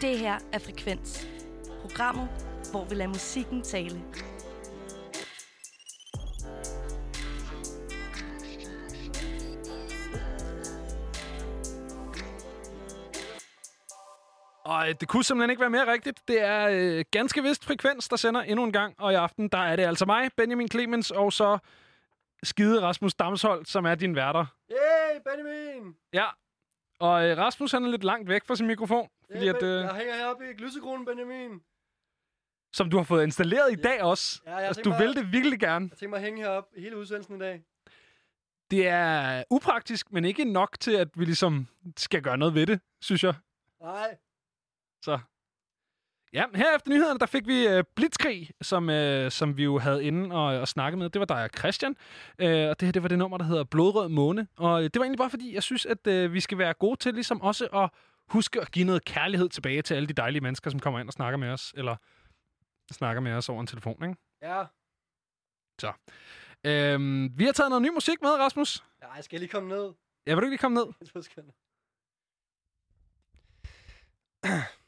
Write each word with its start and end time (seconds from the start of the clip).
Det 0.00 0.18
her 0.18 0.38
er 0.52 0.58
Frekvens. 0.58 1.28
Programmet, 1.80 2.28
hvor 2.70 2.84
vi 2.84 2.94
lader 2.94 3.08
musikken 3.08 3.62
tale. 3.62 4.02
Og 14.64 14.88
øh, 14.88 14.94
det 15.00 15.08
kunne 15.08 15.24
simpelthen 15.24 15.50
ikke 15.50 15.60
være 15.60 15.70
mere 15.70 15.92
rigtigt. 15.92 16.20
Det 16.28 16.40
er 16.40 16.68
øh, 16.72 17.04
ganske 17.10 17.42
vist 17.42 17.64
Frekvens, 17.64 18.08
der 18.08 18.16
sender 18.16 18.42
endnu 18.42 18.64
en 18.64 18.72
gang. 18.72 18.94
Og 18.98 19.12
i 19.12 19.14
aften, 19.14 19.48
der 19.48 19.58
er 19.58 19.76
det 19.76 19.82
altså 19.82 20.04
mig, 20.04 20.30
Benjamin 20.36 20.68
Clemens, 20.68 21.10
og 21.10 21.32
så 21.32 21.58
skide 22.42 22.82
Rasmus 22.82 23.14
Damshold, 23.14 23.66
som 23.66 23.84
er 23.86 23.94
din 23.94 24.16
værter. 24.16 24.46
Yay, 24.70 25.20
Benjamin! 25.24 25.94
Ja. 26.12 26.26
Og 26.98 27.28
øh, 27.28 27.38
Rasmus, 27.38 27.72
han 27.72 27.84
er 27.84 27.88
lidt 27.90 28.04
langt 28.04 28.28
væk 28.28 28.44
fra 28.44 28.56
sin 28.56 28.66
mikrofon. 28.66 29.08
Fordi 29.30 29.44
Hey, 29.44 29.48
at, 29.54 29.56
ben, 29.60 29.68
øh, 29.68 29.80
Jeg 29.82 29.94
hænger 29.94 30.14
heroppe 30.14 30.50
i 30.50 30.54
glysekronen, 30.54 31.06
Benjamin. 31.06 31.60
som 32.72 32.90
du 32.90 32.96
har 32.96 33.04
fået 33.04 33.22
installeret 33.22 33.72
i 33.72 33.74
dag 33.74 34.02
også. 34.02 34.40
Ja, 34.46 34.56
jeg 34.56 34.66
altså, 34.66 34.82
du 34.82 34.90
bare- 34.90 34.98
vil 35.00 35.16
det 35.16 35.32
virkelig 35.32 35.60
gerne. 35.60 35.88
Jeg 35.90 35.98
tænker 35.98 36.10
mig 36.10 36.16
at 36.16 36.22
hænge 36.24 36.42
heroppe 36.42 36.80
hele 36.80 36.96
udsendelsen 36.96 37.36
i 37.36 37.38
dag. 37.38 37.62
Det 38.70 38.88
er 38.88 39.44
upraktisk, 39.50 40.12
men 40.12 40.24
ikke 40.24 40.44
nok 40.44 40.80
til, 40.80 40.92
at 40.92 41.08
vi 41.14 41.24
ligesom 41.24 41.66
skal 41.96 42.22
gøre 42.22 42.38
noget 42.38 42.54
ved 42.54 42.66
det, 42.66 42.80
synes 43.00 43.24
jeg. 43.24 43.34
Nej. 43.80 44.16
Så. 45.02 45.18
Ja, 46.32 46.44
her 46.54 46.76
efter 46.76 46.90
nyhederne, 46.90 47.18
der 47.18 47.26
fik 47.26 47.46
vi 47.46 47.78
uh, 47.78 47.84
Blitzkrig, 47.96 48.50
som, 48.62 48.88
uh, 48.88 49.28
som 49.28 49.56
vi 49.56 49.64
jo 49.64 49.78
havde 49.78 50.04
inde 50.04 50.34
og, 50.34 50.60
og 50.60 50.68
snakke 50.68 50.98
med. 50.98 51.10
Det 51.10 51.18
var 51.18 51.26
dig 51.26 51.44
og 51.44 51.50
Christian. 51.58 51.96
Uh, 52.42 52.46
og 52.46 52.80
det 52.80 52.82
her, 52.82 52.92
det 52.92 53.02
var 53.02 53.08
det 53.08 53.18
nummer, 53.18 53.38
der 53.38 53.44
hedder 53.44 53.64
Blodrød 53.64 54.08
Måne. 54.08 54.48
Og 54.56 54.82
det 54.82 54.96
var 54.96 55.04
egentlig 55.04 55.18
bare 55.18 55.30
fordi, 55.30 55.54
jeg 55.54 55.62
synes, 55.62 55.86
at 55.86 56.06
uh, 56.06 56.32
vi 56.32 56.40
skal 56.40 56.58
være 56.58 56.74
gode 56.74 56.96
til 56.96 57.14
ligesom 57.14 57.40
også 57.40 57.66
at 57.66 57.90
huske 58.28 58.60
at 58.60 58.70
give 58.70 58.84
noget 58.84 59.04
kærlighed 59.04 59.48
tilbage 59.48 59.82
til 59.82 59.94
alle 59.94 60.08
de 60.08 60.12
dejlige 60.12 60.40
mennesker, 60.40 60.70
som 60.70 60.80
kommer 60.80 61.00
ind 61.00 61.08
og 61.08 61.12
snakker 61.12 61.38
med 61.38 61.48
os. 61.48 61.74
Eller 61.76 61.96
snakker 62.92 63.20
med 63.20 63.32
os 63.32 63.48
over 63.48 63.60
en 63.60 63.66
telefon, 63.66 64.02
ikke? 64.02 64.16
Ja. 64.42 64.60
Uh, 66.64 67.38
vi 67.38 67.44
har 67.44 67.52
taget 67.52 67.70
noget 67.70 67.82
ny 67.82 67.88
musik 67.88 68.22
med, 68.22 68.30
Rasmus. 68.30 68.84
Ja, 69.02 69.12
jeg 69.12 69.24
skal 69.24 69.40
lige 69.40 69.50
komme 69.50 69.68
ned. 69.68 69.92
Ja, 70.26 70.34
vil 70.34 70.40
du 70.40 70.46
ikke 70.46 70.52
lige 70.52 70.58
komme 70.58 70.74
ned? 70.74 70.86
Sekunder. 71.22 71.52
Så. 74.76 74.85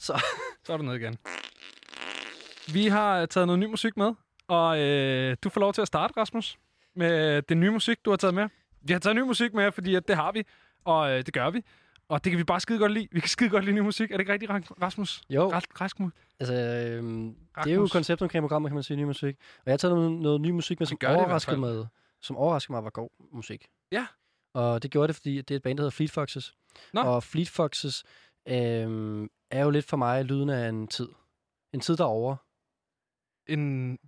Så. 0.00 0.20
Så 0.64 0.72
er 0.72 0.76
du 0.76 0.82
nede 0.82 0.96
igen. 0.96 1.16
Vi 2.74 2.86
har 2.86 3.26
taget 3.26 3.46
noget 3.46 3.58
ny 3.58 3.64
musik 3.64 3.96
med, 3.96 4.12
og 4.48 4.80
øh, 4.80 5.36
du 5.44 5.48
får 5.48 5.60
lov 5.60 5.72
til 5.72 5.80
at 5.82 5.86
starte, 5.88 6.14
Rasmus, 6.16 6.58
med 6.96 7.42
den 7.42 7.60
nye 7.60 7.70
musik, 7.70 8.04
du 8.04 8.10
har 8.10 8.16
taget 8.16 8.34
med. 8.34 8.48
Vi 8.82 8.92
har 8.92 9.00
taget 9.00 9.16
ny 9.16 9.20
musik 9.20 9.54
med, 9.54 9.72
fordi 9.72 9.94
at 9.94 10.08
det 10.08 10.16
har 10.16 10.32
vi, 10.32 10.44
og 10.84 11.10
øh, 11.10 11.16
det 11.26 11.34
gør 11.34 11.50
vi. 11.50 11.64
Og 12.08 12.24
det 12.24 12.30
kan 12.32 12.38
vi 12.38 12.44
bare 12.44 12.60
skide 12.60 12.78
godt 12.78 12.92
lide. 12.92 13.08
Vi 13.12 13.20
kan 13.20 13.28
skide 13.28 13.50
godt 13.50 13.64
lide 13.64 13.76
ny 13.76 13.80
musik. 13.80 14.10
Er 14.10 14.16
det 14.16 14.20
ikke 14.20 14.32
rigtigt, 14.32 14.50
Ra- 14.52 14.82
Rasmus? 14.82 15.22
Jo, 15.30 15.48
mu- 15.50 16.10
altså, 16.40 16.54
øhm, 16.54 17.34
det 17.64 17.70
er 17.70 17.74
jo 17.74 17.80
Rasmus. 17.80 17.92
konceptet 17.92 18.22
omkring 18.22 18.42
programmet, 18.42 18.70
kan 18.70 18.74
man 18.74 18.82
sige, 18.82 18.96
ny 18.96 19.04
musik. 19.04 19.36
Og 19.58 19.62
jeg 19.66 19.72
har 19.72 19.76
taget 19.76 19.94
noget, 19.96 20.12
noget 20.12 20.40
ny 20.40 20.50
musik 20.50 20.80
med, 20.80 20.86
som 20.86 20.98
overraskede 21.06 21.56
mig, 21.56 21.86
som 22.20 22.36
overraskede 22.36 22.72
mig 22.72 22.84
var 22.84 22.90
god 22.90 23.08
musik. 23.32 23.66
Ja. 23.92 24.06
Og 24.54 24.82
det 24.82 24.90
gjorde 24.90 25.08
det, 25.08 25.16
fordi 25.16 25.36
det 25.40 25.50
er 25.50 25.56
et 25.56 25.62
band, 25.62 25.78
der 25.78 25.82
hedder 25.82 25.90
Fleet 25.96 26.10
Foxes. 26.10 26.54
Nå. 26.92 27.00
Og 27.00 27.22
Fleet 27.22 27.48
Foxes 27.48 28.04
øhm, 28.48 29.28
er 29.50 29.64
jo 29.64 29.70
lidt 29.70 29.84
for 29.84 29.96
mig 29.96 30.24
lyden 30.24 30.48
af 30.50 30.68
en 30.68 30.88
tid. 30.88 31.08
En 31.72 31.80
tid, 31.80 31.96
der 31.96 32.04
er 32.04 32.08
over. 32.08 32.36
En, 33.46 33.58
en, 33.60 33.98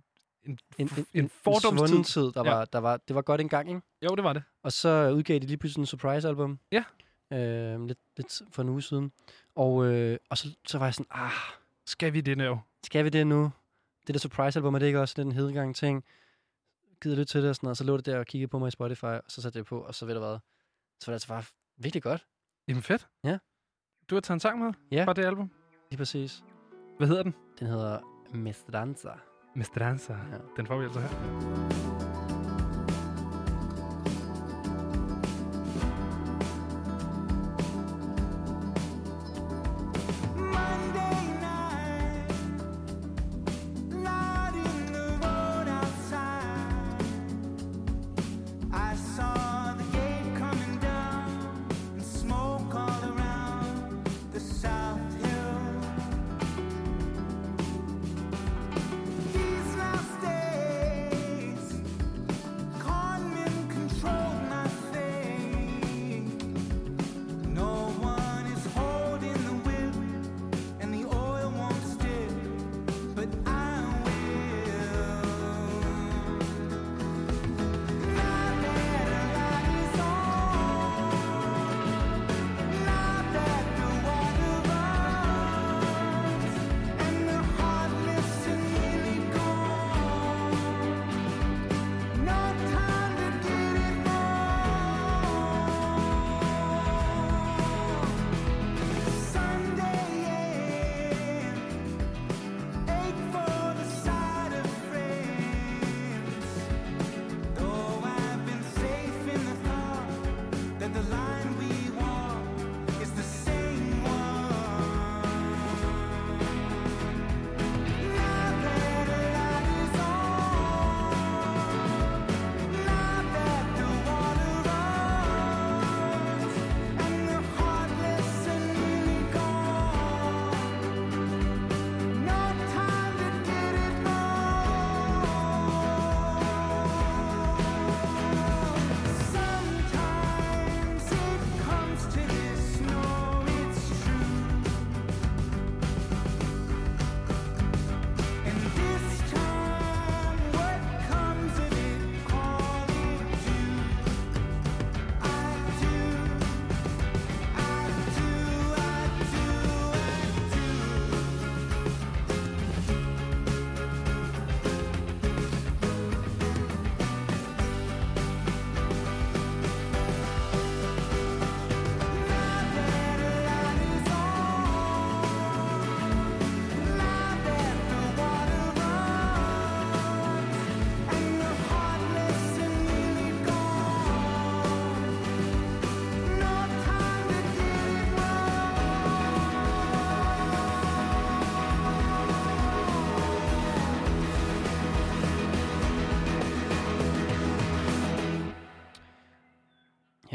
En, 0.45 0.59
en, 0.77 0.89
en, 0.97 1.05
en 1.13 1.23
en 1.23 1.29
fordomstid. 1.29 1.87
svunden 1.87 2.03
tid, 2.03 2.21
der, 2.31 2.43
Ja. 2.45 2.55
var, 2.55 2.65
der 2.65 2.79
var, 2.79 2.97
det 2.97 3.15
var 3.15 3.21
godt 3.21 3.41
engang, 3.41 3.69
ikke? 3.69 3.81
Jo, 4.01 4.15
det 4.15 4.23
var 4.23 4.33
det. 4.33 4.43
Og 4.63 4.71
så 4.71 5.11
udgav 5.15 5.39
de 5.39 5.45
lige 5.47 5.57
pludselig 5.57 5.81
en 5.81 5.85
surprise-album. 5.85 6.59
Ja. 6.71 6.83
Øh, 7.33 7.81
lidt, 7.87 7.99
lidt 8.17 8.41
for 8.51 8.61
en 8.61 8.69
uge 8.69 8.81
siden. 8.81 9.11
Og, 9.55 9.85
øh, 9.85 10.17
og 10.29 10.37
så, 10.37 10.47
så 10.67 10.77
var 10.77 10.85
jeg 10.85 10.93
sådan, 10.93 11.05
ah, 11.11 11.31
Skal 11.87 12.13
vi 12.13 12.21
det 12.21 12.37
nu? 12.37 12.61
skal 12.83 13.03
vi 13.05 13.09
det 13.09 13.27
nu? 13.27 13.51
Det 14.07 14.15
der 14.15 14.19
surprise-album, 14.19 14.75
er 14.75 14.79
det 14.79 14.85
ikke 14.85 14.99
også 15.01 15.15
den 15.17 15.31
hedegang 15.31 15.75
ting? 15.75 16.03
Gider 17.01 17.15
lidt 17.15 17.29
til 17.29 17.41
det 17.41 17.49
og 17.49 17.55
sådan 17.55 17.65
noget. 17.65 17.71
Og 17.73 17.77
så 17.77 17.83
lå 17.83 17.97
det 17.97 18.05
der 18.05 18.19
og 18.19 18.25
kiggede 18.25 18.47
på 18.49 18.59
mig 18.59 18.67
i 18.67 18.71
Spotify, 18.71 19.03
og 19.05 19.23
så 19.27 19.41
satte 19.41 19.57
jeg 19.57 19.63
det 19.63 19.69
på, 19.69 19.79
og 19.81 19.95
så 19.95 20.05
ved 20.05 20.13
du 20.13 20.19
hvad. 20.19 20.37
Så 20.99 21.05
var 21.07 21.11
det 21.11 21.15
altså 21.15 21.27
bare 21.27 21.43
virkelig 21.77 22.03
godt. 22.03 22.25
Jamen 22.67 22.83
fedt. 22.83 23.07
Ja. 23.23 23.37
Du 24.09 24.15
har 24.15 24.19
taget 24.21 24.35
en 24.35 24.39
sang 24.39 24.59
med 24.59 24.73
Ja. 24.91 25.03
fra 25.05 25.13
det 25.13 25.25
album. 25.25 25.49
Lige 25.91 25.97
præcis. 25.97 26.43
Hvad 26.97 27.07
hedder 27.07 27.23
den? 27.23 27.35
Den 27.59 27.67
hedder 27.67 27.99
Mestranza. 28.33 29.09
Mestranza. 29.55 30.13
Ja. 30.13 30.37
Den 30.57 30.67
får 30.67 30.77
vi 30.77 30.83
altså 30.83 30.99
her. 30.99 31.92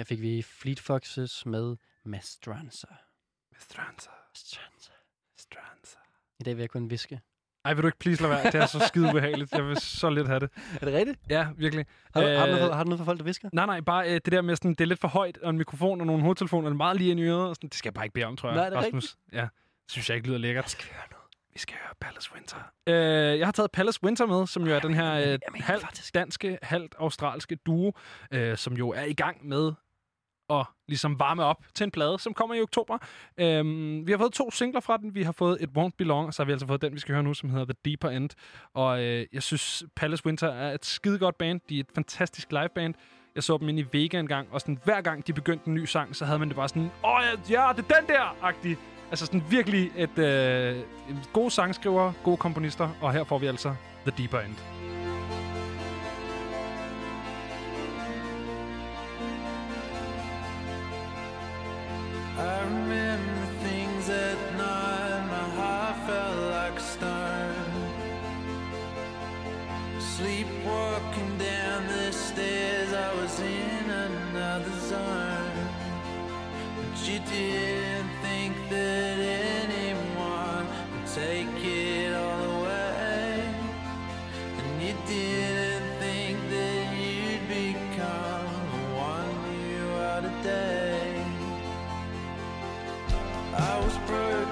Fik 0.09 0.21
vi 0.21 0.43
Fleet 0.43 0.81
Foxes 0.81 1.47
med 1.47 1.77
Mastranza. 2.05 2.87
Stranza. 3.59 4.11
Mastranza. 4.31 4.93
Stranza. 5.39 5.99
I 6.41 6.43
dag 6.43 6.57
vil 6.57 6.63
jeg 6.63 6.71
kun 6.71 6.91
viske. 6.91 7.21
Ej, 7.65 7.75
vil 7.75 7.83
du 7.83 7.89
ikke 7.89 7.99
please 7.99 8.23
lade 8.23 8.31
være? 8.31 8.45
Det 8.45 8.55
er 8.55 8.67
så 8.67 8.85
skide 8.89 9.09
ubehageligt. 9.09 9.53
Jeg 9.53 9.65
vil 9.67 9.81
så 9.81 10.11
lidt 10.11 10.27
have 10.27 10.41
det. 10.41 10.51
Er 10.81 10.85
det 10.85 10.95
rigtigt? 10.95 11.19
Ja, 11.31 11.49
virkelig. 11.57 11.87
Har, 12.15 12.21
du, 12.21 12.27
har, 12.27 12.47
du 12.47 12.53
noget, 12.53 12.63
Øh, 12.63 12.69
for, 12.69 12.75
har 12.75 12.85
du 12.85 12.89
noget 12.89 12.99
for 12.99 13.05
folk, 13.05 13.19
der 13.19 13.25
visker? 13.25 13.49
Nej, 13.53 13.67
nej, 13.67 13.81
bare 13.81 14.09
øh, 14.09 14.15
det 14.15 14.33
der 14.33 14.43
med 14.43 14.57
sådan, 14.57 14.71
det 14.71 14.81
er 14.81 14.87
lidt 14.87 15.01
for 15.01 15.09
højt, 15.09 15.39
og 15.39 15.51
en 15.51 15.59
mikrofon 15.59 16.01
og 16.01 16.07
nogle 16.07 16.23
hovedtelefoner, 16.23 16.71
og 16.71 16.77
meget 16.77 16.97
lige 16.97 17.11
ind 17.11 17.21
i 17.21 17.23
øret. 17.23 17.49
Og 17.49 17.55
sådan, 17.57 17.69
det 17.69 17.79
skal 17.79 17.89
jeg 17.89 17.95
bare 17.95 18.05
ikke 18.05 18.15
bede 18.15 18.25
om, 18.25 18.37
tror 18.37 18.49
jeg. 18.49 18.57
Nej, 18.57 18.67
er 18.67 18.71
det 18.71 18.79
Rasmus. 18.79 19.17
Ja, 19.33 19.41
det 19.43 19.91
synes 19.91 20.09
jeg 20.09 20.17
ikke 20.17 20.29
lyder 20.29 20.39
lækkert. 20.39 20.71
skal 20.71 20.85
vi 20.85 20.93
høre 20.93 21.09
noget? 21.11 21.25
Vi 21.53 21.59
skal 21.59 21.77
høre 21.85 21.95
Palace 22.01 22.31
Winter. 22.35 22.57
Øh, 22.87 23.39
jeg 23.39 23.47
har 23.47 23.53
taget 23.53 23.71
Palace 23.71 24.05
Winter 24.05 24.27
med, 24.27 24.47
som 24.47 24.67
jo 24.67 24.75
er 24.75 24.81
den 24.81 24.95
her 24.95 25.15
øh, 25.15 25.27
jeg 25.27 25.39
halvt 25.55 26.11
danske, 26.15 26.59
halvt 26.63 26.95
australske 26.99 27.57
duo, 27.57 27.93
øh, 28.31 28.57
som 28.57 28.73
jo 28.77 28.89
er 28.91 29.05
i 29.05 29.13
gang 29.13 29.49
med 29.49 29.73
at 30.51 30.67
ligesom 30.89 31.21
varme 31.21 31.45
op 31.45 31.65
til 31.75 31.85
en 31.85 31.91
plade, 31.91 32.19
som 32.19 32.35
kommer 32.35 32.55
i 32.55 32.61
oktober. 32.61 32.99
Øhm, 33.39 34.07
vi 34.07 34.13
har 34.13 34.19
fået 34.19 34.33
to 34.33 34.51
singler 34.51 34.81
fra 34.81 34.97
den. 34.97 35.15
Vi 35.15 35.23
har 35.23 35.33
fået 35.33 35.59
It 35.61 35.69
Won't 35.79 35.91
Belong, 35.99 36.27
og 36.27 36.35
så 36.35 36.43
har 36.43 36.47
vi 36.47 36.53
altså 36.53 36.67
fået 36.67 36.83
den, 36.83 36.95
vi 36.95 37.01
skal 37.01 37.15
høre 37.15 37.23
nu, 37.23 37.35
som 37.35 37.51
hedder 37.51 37.65
The 37.65 37.75
Deeper 37.85 38.09
End. 38.09 38.31
Og 38.75 39.05
øh, 39.05 39.27
jeg 39.33 39.43
synes, 39.43 39.85
Palace 39.97 40.27
Winter 40.27 40.49
er 40.49 40.75
et 40.75 40.85
skidegodt 40.85 41.39
band. 41.39 41.61
De 41.69 41.77
er 41.77 41.81
et 41.81 41.91
fantastisk 41.95 42.53
liveband. 42.53 42.95
Jeg 43.35 43.43
så 43.43 43.59
dem 43.59 43.69
ind 43.69 43.79
i 43.79 43.85
Vega 43.93 44.21
en 44.21 44.27
gang, 44.27 44.49
og 44.53 44.61
sådan, 44.61 44.79
hver 44.85 45.01
gang 45.01 45.27
de 45.27 45.33
begyndte 45.33 45.69
en 45.69 45.75
ny 45.75 45.85
sang, 45.85 46.17
så 46.17 46.25
havde 46.25 46.39
man 46.39 46.49
det 46.49 46.57
bare 46.57 46.69
sådan, 46.69 46.91
åh 47.05 47.21
ja, 47.51 47.63
ja, 47.63 47.73
det 47.77 47.85
er 47.91 48.01
den 48.01 48.09
der-agtig. 48.09 48.77
Altså 49.11 49.27
sådan 49.27 49.43
virkelig 49.51 49.93
et 49.97 50.19
øh, 50.19 50.77
gode 51.33 51.51
sangskriver, 51.51 52.13
gode 52.25 52.37
komponister, 52.37 52.89
og 53.01 53.13
her 53.13 53.25
får 53.25 53.39
vi 53.39 53.47
altså 53.47 53.75
The 54.07 54.13
Deeper 54.19 54.41
End. 54.41 54.78
You 77.09 77.19
didn't 77.21 78.11
think 78.21 78.55
that 78.69 79.19
anyone 79.19 80.67
would 80.93 81.07
take 81.07 81.58
I 94.11 94.49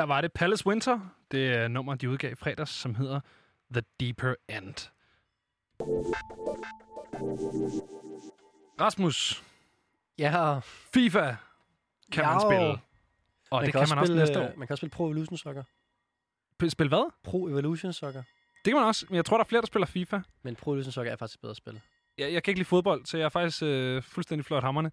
Her 0.00 0.06
var 0.06 0.20
det 0.20 0.32
Palace 0.32 0.66
Winter. 0.66 1.00
Det 1.30 1.48
er 1.54 1.68
nummer, 1.68 1.94
de 1.94 2.10
udgav 2.10 2.32
i 2.32 2.34
fredags, 2.34 2.70
som 2.70 2.94
hedder 2.94 3.20
The 3.72 3.82
Deeper 4.00 4.34
End. 4.48 4.74
Rasmus, 8.80 9.44
Ja, 10.18 10.58
FIFA 10.94 11.34
kan 12.12 12.24
man 12.24 12.32
Ja. 12.34 12.38
spille. 12.40 12.80
Og 13.50 13.64
det 13.66 13.72
kan 13.72 13.86
man 13.88 13.98
også 13.98 14.04
spille, 14.12 14.16
næste 14.22 14.40
år. 14.40 14.52
Man 14.56 14.66
kan 14.66 14.74
også 14.74 14.76
spille 14.80 14.90
Pro 14.90 15.04
Evolution 15.06 15.36
Soccer. 15.38 15.62
Spil 16.68 16.88
hvad? 16.88 17.12
Pro 17.24 17.46
Evolution 17.48 17.92
Soccer. 17.92 18.22
Det 18.64 18.72
kan 18.72 18.74
man 18.74 18.84
også. 18.84 19.06
Men 19.08 19.16
jeg 19.16 19.24
tror, 19.24 19.36
der 19.36 19.44
er 19.44 19.48
flere, 19.48 19.60
der 19.62 19.66
spiller 19.66 19.86
FIFA. 19.86 20.20
Men 20.42 20.56
Pro 20.56 20.70
Evolution 20.70 20.92
Soccer 20.92 21.12
er 21.12 21.16
faktisk 21.16 21.36
et 21.36 21.40
bedre 21.40 21.54
spil. 21.54 21.80
Jeg, 22.18 22.32
jeg 22.32 22.42
kan 22.42 22.50
ikke 22.52 22.58
lide 22.60 22.68
fodbold, 22.68 23.04
så 23.06 23.18
jeg 23.18 23.24
er 23.24 23.28
faktisk 23.28 23.62
øh, 23.62 24.02
fuldstændig 24.02 24.44
flot 24.44 24.62
hammerne. 24.62 24.90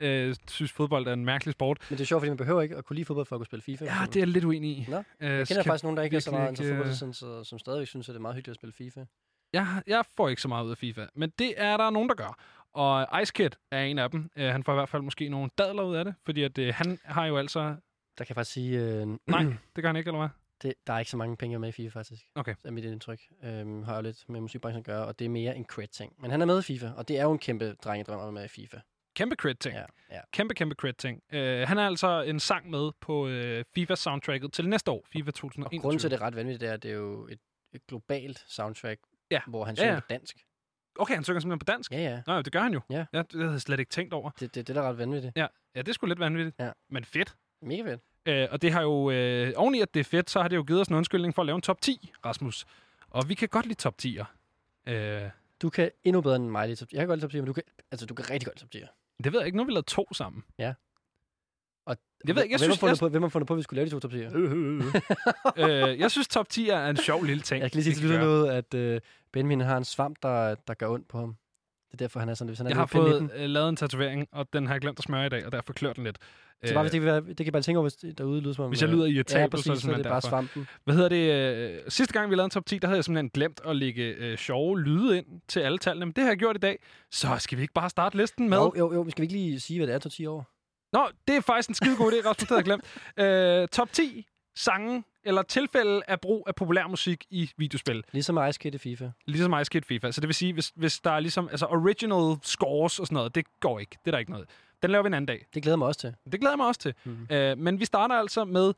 Øh, 0.00 0.36
synes, 0.48 0.72
fodbold 0.72 1.06
er 1.06 1.12
en 1.12 1.24
mærkelig 1.24 1.52
sport. 1.52 1.78
Men 1.90 1.98
det 1.98 2.04
er 2.04 2.06
sjovt, 2.06 2.20
fordi 2.20 2.30
man 2.30 2.36
behøver 2.36 2.62
ikke 2.62 2.76
at 2.76 2.84
kunne 2.84 2.94
lide 2.94 3.04
fodbold 3.04 3.26
for 3.26 3.36
at 3.36 3.38
kunne 3.38 3.46
spille 3.46 3.62
FIFA. 3.62 3.84
Ja, 3.84 4.06
det 4.06 4.16
er 4.16 4.20
jeg 4.20 4.28
lidt 4.28 4.44
uenig 4.44 4.70
i. 4.70 4.86
Nå, 4.88 4.96
øh, 4.96 5.04
Jeg 5.20 5.46
kender 5.48 5.62
faktisk 5.62 5.82
nogen, 5.82 5.96
der 5.96 6.02
ikke 6.02 6.16
er 6.16 6.20
så 6.20 6.30
meget 6.30 6.50
ikke, 6.50 6.62
ikke, 6.62 6.74
øh, 6.74 6.94
fodbold, 6.94 7.14
så, 7.14 7.44
som 7.44 7.58
stadigvæk 7.58 7.88
synes, 7.88 8.08
at 8.08 8.12
det 8.12 8.18
er 8.18 8.22
meget 8.22 8.34
hyggeligt 8.34 8.52
at 8.52 8.56
spille 8.56 8.72
FIFA. 8.72 9.04
Jeg, 9.52 9.82
jeg 9.86 10.04
får 10.16 10.28
ikke 10.28 10.42
så 10.42 10.48
meget 10.48 10.64
ud 10.64 10.70
af 10.70 10.78
FIFA, 10.78 11.06
men 11.14 11.32
det 11.38 11.54
er 11.56 11.76
der 11.76 11.90
nogen, 11.90 12.08
der 12.08 12.14
gør. 12.14 12.38
Og 12.72 13.22
Ice 13.22 13.32
Kid 13.32 13.50
er 13.70 13.82
en 13.82 13.98
af 13.98 14.10
dem. 14.10 14.30
Uh, 14.36 14.42
han 14.42 14.64
får 14.64 14.72
i 14.72 14.76
hvert 14.76 14.88
fald 14.88 15.02
måske 15.02 15.28
nogle 15.28 15.50
dadler 15.58 15.82
ud 15.82 15.96
af 15.96 16.04
det, 16.04 16.14
fordi 16.24 16.42
at, 16.42 16.58
uh, 16.58 16.68
han 16.68 16.98
har 17.04 17.26
jo 17.26 17.36
altså... 17.36 17.60
Der 17.60 18.24
kan 18.24 18.26
jeg 18.28 18.34
faktisk 18.34 18.52
sige, 18.52 18.78
øh, 18.78 19.06
Nej, 19.26 19.42
det 19.76 19.82
gør 19.82 19.86
han 19.86 19.96
ikke, 19.96 20.08
eller 20.08 20.18
hvad? 20.18 20.28
det, 20.62 20.74
der 20.86 20.92
er 20.92 20.98
ikke 20.98 21.10
så 21.10 21.16
mange 21.16 21.36
penge 21.36 21.58
med 21.58 21.68
i 21.68 21.72
FIFA 21.72 21.98
faktisk. 21.98 22.22
Okay. 22.34 22.54
Det 22.62 22.68
er 22.68 22.70
mit 22.70 22.84
indtryk. 22.84 23.20
Øhm, 23.42 23.82
har 23.82 23.96
jo 23.96 24.02
lidt 24.02 24.28
med 24.28 24.40
musikbranchen 24.40 24.78
at 24.78 24.84
gøre, 24.84 25.06
og 25.06 25.18
det 25.18 25.24
er 25.24 25.28
mere 25.28 25.56
en 25.56 25.64
cred-ting. 25.64 26.12
Men 26.18 26.30
han 26.30 26.40
er 26.42 26.46
med 26.46 26.58
i 26.58 26.62
FIFA, 26.62 26.90
og 26.96 27.08
det 27.08 27.18
er 27.18 27.22
jo 27.22 27.32
en 27.32 27.38
kæmpe 27.38 27.74
drengedrøm 27.84 28.18
at 28.18 28.24
være 28.24 28.32
med 28.32 28.44
i 28.44 28.48
FIFA. 28.48 28.76
Kæmpe 29.18 29.36
crit 29.36 29.58
ting. 29.58 29.74
Ja, 29.76 29.84
ja. 30.10 30.20
Kæmpe, 30.32 30.54
kæmpe 30.54 30.74
crit 30.74 30.96
ting. 30.96 31.22
Uh, 31.32 31.38
han 31.38 31.78
er 31.78 31.86
altså 31.86 32.22
en 32.22 32.40
sang 32.40 32.70
med 32.70 32.90
på 33.00 33.24
uh, 33.26 33.30
FIFA-soundtracket 33.74 34.52
til 34.52 34.68
næste 34.68 34.90
år, 34.90 35.04
FIFA 35.12 35.28
Og 35.30 35.34
2021. 35.34 35.80
grunden 35.80 35.98
til, 35.98 36.10
det 36.10 36.20
er 36.20 36.22
ret 36.22 36.36
vanvittigt, 36.36 36.60
det 36.60 36.68
er, 36.68 36.76
det 36.76 36.90
er 36.90 36.94
jo 36.94 37.26
et, 37.26 37.38
et 37.72 37.86
globalt 37.86 38.44
soundtrack, 38.48 39.00
Ja. 39.30 39.40
hvor 39.46 39.64
han 39.64 39.74
Ja, 39.74 39.80
synger 39.80 39.94
ja. 39.94 40.00
på 40.00 40.06
dansk. 40.10 40.36
Okay, 40.98 41.14
han 41.14 41.24
synger 41.24 41.40
simpelthen 41.40 41.58
på 41.58 41.64
dansk? 41.72 41.92
Ja, 41.92 41.98
ja. 41.98 42.22
Nå, 42.26 42.42
det 42.42 42.52
gør 42.52 42.60
han 42.62 42.72
jo. 42.72 42.80
Ja. 42.90 43.04
ja 43.12 43.18
det 43.18 43.32
havde 43.40 43.52
jeg 43.52 43.60
slet 43.60 43.80
ikke 43.80 43.90
tænkt 43.90 44.12
over. 44.14 44.30
Det, 44.30 44.54
det, 44.54 44.66
det 44.66 44.76
er 44.76 44.82
da 44.82 44.88
ret 44.88 44.98
vanvittigt. 44.98 45.36
Ja, 45.36 45.46
det 45.74 45.88
er 45.88 45.92
sgu 45.92 46.06
lidt 46.06 46.18
vanvittigt. 46.18 46.56
Ja. 46.60 46.70
Men 46.90 47.04
fedt. 47.04 47.34
Mega 47.62 47.82
fedt. 47.82 48.00
Øh, 48.26 48.48
og 48.50 48.62
det 48.62 48.72
har 48.72 48.82
jo, 48.82 49.10
øh, 49.10 49.52
oven 49.56 49.74
i 49.74 49.80
at 49.80 49.94
det 49.94 50.00
er 50.00 50.04
fedt, 50.04 50.30
så 50.30 50.40
har 50.40 50.48
det 50.48 50.56
jo 50.56 50.62
givet 50.62 50.80
os 50.80 50.88
en 50.88 50.94
undskyldning 50.94 51.34
for 51.34 51.42
at 51.42 51.46
lave 51.46 51.56
en 51.56 51.62
top 51.62 51.80
10, 51.80 52.12
Rasmus. 52.24 52.66
Og 53.10 53.28
vi 53.28 53.34
kan 53.34 53.48
godt 53.48 53.66
lide 53.66 53.78
top 53.78 53.94
10'er. 54.02 54.24
Øh, 54.86 55.22
Du 55.62 55.70
kan 55.70 55.90
endnu 56.04 56.20
bedre 56.20 56.36
end 56.36 56.48
mig 56.48 56.66
lide 56.68 56.76
top 56.76 56.88
10. 56.88 56.94
Jeg 56.96 57.00
kan 57.00 57.08
godt 57.08 57.16
lide 57.18 57.24
top 57.26 57.30
10, 57.30 57.36
men 57.36 57.46
du 57.46 57.52
kan, 57.52 57.62
altså, 57.90 58.06
du 58.06 58.14
kan 58.14 58.30
rigtig 58.30 58.46
godt 58.46 58.56
lide 58.56 58.64
top 58.64 58.70
10. 58.70 58.82
det 59.24 59.32
ved 59.32 59.40
jeg 59.40 59.46
ikke. 59.46 59.56
Nu 59.56 59.62
har 59.62 59.66
vi 59.66 59.72
lavet 59.72 59.86
to 59.86 60.06
sammen. 60.14 60.44
Og, 61.86 61.96
Jeg 62.26 62.34
ved 62.36 62.42
ikke, 62.42 62.52
jeg 62.52 62.58
hvem, 62.58 62.70
synes- 62.72 62.80
har 62.80 62.88
jeg- 62.88 62.98
på, 62.98 63.08
hvem 63.08 63.22
har 63.22 63.28
fundet 63.28 63.46
på, 63.46 63.54
at 63.54 63.58
vi 63.58 63.62
skulle 63.62 63.76
lave 63.78 63.86
de 63.86 63.90
to 63.90 64.00
top 64.00 64.10
10? 64.10 64.16
øh, 65.62 65.98
jeg 66.00 66.10
synes, 66.10 66.28
top 66.28 66.48
10 66.48 66.68
er 66.68 66.86
en 66.86 66.96
sjov 66.96 67.22
lille 67.24 67.42
ting. 67.42 67.62
Jeg 67.62 67.70
kan 67.70 67.76
lige 67.76 67.84
sige 67.84 67.94
til 67.94 68.00
kan 68.02 68.08
lytter 68.10 68.24
gøre. 68.24 68.34
noget, 68.40 68.50
at 68.50 68.74
øh, 68.74 69.00
Benjamin 69.32 69.60
har 69.60 69.76
en 69.76 69.84
svamp, 69.84 70.16
der, 70.22 70.54
der 70.54 70.74
gør 70.74 70.88
ondt 70.88 71.08
på 71.08 71.18
ham. 71.18 71.36
Det 71.92 72.00
er 72.00 72.04
derfor, 72.04 72.20
han 72.20 72.28
er 72.28 72.34
sådan, 72.34 72.48
hvis 72.48 72.58
han 72.58 72.66
er 72.66 72.70
Jeg 72.70 72.76
har 72.76 72.82
lidt 72.82 73.16
P19. 73.16 73.18
fået 73.18 73.30
øh, 73.36 73.48
lavet 73.50 73.68
en 73.68 73.76
tatovering, 73.76 74.28
og 74.32 74.46
den 74.52 74.66
har 74.66 74.74
jeg 74.74 74.80
glemt 74.80 74.98
at 74.98 75.04
smøre 75.04 75.26
i 75.26 75.28
dag, 75.28 75.46
og 75.46 75.52
derfor 75.52 75.72
klør 75.72 75.92
den 75.92 76.04
lidt. 76.04 76.18
Så 76.64 76.74
bare, 76.74 76.82
hvis 76.82 76.90
det, 76.92 77.00
kan 77.00 77.06
være, 77.06 77.20
det 77.20 77.36
kan 77.46 77.52
bare 77.52 77.62
tænke 77.62 77.78
over, 77.78 77.84
hvis 77.84 77.94
det 77.94 78.18
derude 78.18 78.40
lyder 78.40 78.54
som 78.54 78.64
om... 78.64 78.70
hvis 78.70 78.82
jeg 78.82 78.88
øh, 78.90 78.94
lyder 78.94 79.06
Ja, 79.06 79.12
irritabel, 79.12 79.50
præcis, 79.50 79.64
så 79.64 79.72
er 79.72 79.76
så 79.76 79.90
er 79.92 79.96
det 79.96 80.06
bare 80.06 80.20
svampen. 80.22 80.68
Hvad 80.84 80.94
hedder 80.94 81.08
det? 81.08 81.76
Øh, 81.76 81.80
sidste 81.88 82.12
gang, 82.12 82.30
vi 82.30 82.34
lavede 82.34 82.44
en 82.44 82.50
top 82.50 82.66
10, 82.66 82.78
der 82.78 82.86
havde 82.88 82.96
jeg 82.96 83.04
simpelthen 83.04 83.30
glemt 83.30 83.60
at 83.66 83.76
lægge 83.76 84.02
øh, 84.02 84.38
sjove 84.38 84.80
lyde 84.80 85.18
ind 85.18 85.26
til 85.48 85.60
alle 85.60 85.78
tallene. 85.78 86.06
Men 86.06 86.12
det 86.12 86.24
har 86.24 86.30
jeg 86.30 86.38
gjort 86.38 86.56
i 86.56 86.58
dag. 86.58 86.78
Så 87.12 87.28
skal 87.38 87.58
vi 87.58 87.62
ikke 87.62 87.74
bare 87.74 87.90
starte 87.90 88.16
listen 88.16 88.48
med? 88.48 88.58
Jo, 88.58 88.72
jo, 88.78 88.94
jo, 88.94 89.02
men 89.02 89.10
skal 89.10 89.22
vi 89.22 89.24
ikke 89.24 89.34
lige 89.36 89.60
sige, 89.60 89.78
hvad 89.78 89.86
det 89.86 89.94
er 89.94 89.98
top 89.98 90.12
10 90.12 90.26
år? 90.26 90.46
Nå, 90.92 91.00
det 91.28 91.36
er 91.36 91.40
faktisk 91.40 91.68
en 91.68 91.74
skide 91.74 91.96
god 91.96 92.12
idé, 92.12 92.16
Rasmus, 92.28 92.36
det 92.36 92.48
havde 92.48 92.58
jeg 92.58 92.64
glemt. 92.64 93.62
Øh, 93.62 93.68
top 93.68 93.92
10 93.92 94.26
sange 94.56 95.04
eller 95.28 95.42
tilfælde 95.42 96.02
af 96.08 96.20
brug 96.20 96.44
af 96.46 96.54
populærmusik 96.54 97.26
i 97.30 97.50
videospil. 97.56 98.04
Ligesom 98.12 98.48
Ice 98.48 98.58
Kid 98.60 98.74
i 98.74 98.78
FIFA. 98.78 99.10
Ligesom 99.26 99.60
Ice 99.60 99.70
Kid 99.70 99.82
FIFA. 99.82 100.10
Så 100.10 100.20
det 100.20 100.28
vil 100.28 100.34
sige, 100.34 100.52
hvis, 100.52 100.72
hvis 100.76 101.00
der 101.00 101.10
er 101.10 101.20
ligesom 101.20 101.48
altså 101.48 101.66
original 101.66 102.38
scores 102.42 102.98
og 102.98 103.06
sådan 103.06 103.14
noget, 103.14 103.34
det 103.34 103.60
går 103.60 103.78
ikke. 103.78 103.98
Det 104.04 104.06
er 104.06 104.10
der 104.10 104.18
ikke 104.18 104.30
noget. 104.30 104.48
Den 104.82 104.90
laver 104.90 105.02
vi 105.02 105.06
en 105.06 105.14
anden 105.14 105.26
dag. 105.26 105.46
Det 105.54 105.62
glæder 105.62 105.76
mig 105.76 105.86
også 105.86 106.00
til. 106.00 106.14
Det 106.32 106.40
glæder 106.40 106.56
mig 106.56 106.66
også 106.66 106.80
til. 106.80 106.94
Mm. 107.04 107.26
Øh, 107.30 107.58
men 107.58 107.80
vi 107.80 107.84
starter 107.84 108.14
altså 108.14 108.44
med 108.44 108.74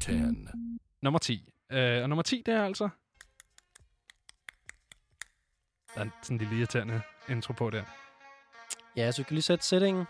10. 0.00 0.12
nummer 1.02 1.18
10. 1.18 1.52
Øh, 1.72 2.02
og 2.02 2.08
nummer 2.08 2.22
10, 2.22 2.42
det 2.46 2.54
er 2.54 2.64
altså... 2.64 2.88
Der 5.94 6.00
er 6.00 6.08
sådan 6.22 6.34
en 6.34 6.38
lille 6.38 6.58
irriterende 6.58 7.00
intro 7.28 7.52
på 7.52 7.70
der. 7.70 7.82
Ja, 8.96 9.12
så 9.12 9.22
du 9.22 9.26
kan 9.26 9.34
lige 9.34 9.42
sætte 9.42 9.64
settingen. 9.64 10.04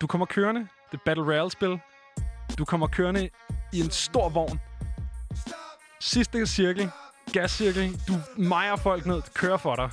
Du 0.00 0.06
kommer 0.06 0.26
kørende. 0.26 0.60
Det 0.60 0.98
er 0.98 1.02
Battle 1.04 1.24
Royale-spil. 1.24 1.80
Du 2.58 2.64
kommer 2.64 2.86
kørende 2.86 3.28
i 3.72 3.80
en 3.80 3.90
stor 3.90 4.28
vogn. 4.28 4.60
Sidste 6.00 6.46
cirkel. 6.46 6.90
Gascirkel. 7.32 8.00
Du 8.08 8.14
mejer 8.36 8.76
folk 8.76 9.06
ned. 9.06 9.22
Kører 9.34 9.56
for 9.56 9.76
dig. 9.76 9.90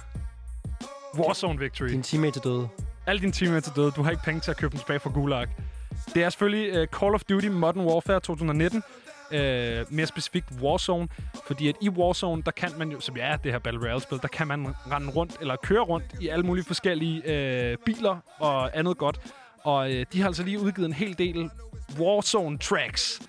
Warzone 1.18 1.60
Victory. 1.60 1.88
Din 1.88 2.04
teammate 2.04 2.40
er 2.40 2.42
døde. 2.42 2.70
Alle 3.08 3.22
dine 3.22 3.32
teammates 3.32 3.70
er 3.70 3.74
døde. 3.74 3.92
Du 3.92 4.04
har 4.04 4.12
ikke 4.12 4.24
penge 4.24 4.42
til 4.42 4.52
at 4.52 4.58
købe 4.58 4.72
dem 4.72 4.80
tilbage 4.80 5.00
fra 5.00 5.10
Gulag. 5.10 5.48
Det 6.14 6.24
er 6.24 6.30
selvfølgelig 6.30 6.82
uh, 6.82 6.88
Call 7.00 7.14
of 7.14 7.22
Duty 7.24 7.48
Modern 7.48 7.86
Warfare 7.86 8.20
2019. 8.20 8.84
Uh, 9.32 9.38
mere 9.94 10.06
specifikt 10.06 10.46
Warzone. 10.62 11.08
Fordi 11.48 11.68
at 11.68 11.76
i 11.82 11.90
Warzone, 11.90 12.44
der 12.44 12.52
kan 12.52 12.70
man 12.78 12.92
jo, 12.92 13.00
som 13.00 13.16
er 13.20 13.36
det 13.36 13.52
her 13.52 13.60
Battle 13.60 13.82
Royale-spil, 13.82 14.20
der 14.22 14.28
kan 14.28 14.48
man 14.48 14.68
rende 14.92 15.10
rundt, 15.10 15.38
eller 15.42 15.56
køre 15.56 15.82
rundt 15.82 16.06
i 16.20 16.28
alle 16.28 16.46
mulige 16.46 16.66
forskellige 16.66 17.18
uh, 17.18 17.78
biler 17.86 18.18
og 18.40 18.78
andet 18.78 18.98
godt. 18.98 19.20
Og 19.64 19.90
uh, 19.90 19.96
de 20.14 20.20
har 20.22 20.28
altså 20.28 20.44
lige 20.44 20.60
udgivet 20.60 20.86
en 20.88 20.94
hel 20.94 21.18
del 21.18 21.50
Warzone 22.00 22.58
tracks 22.58 23.22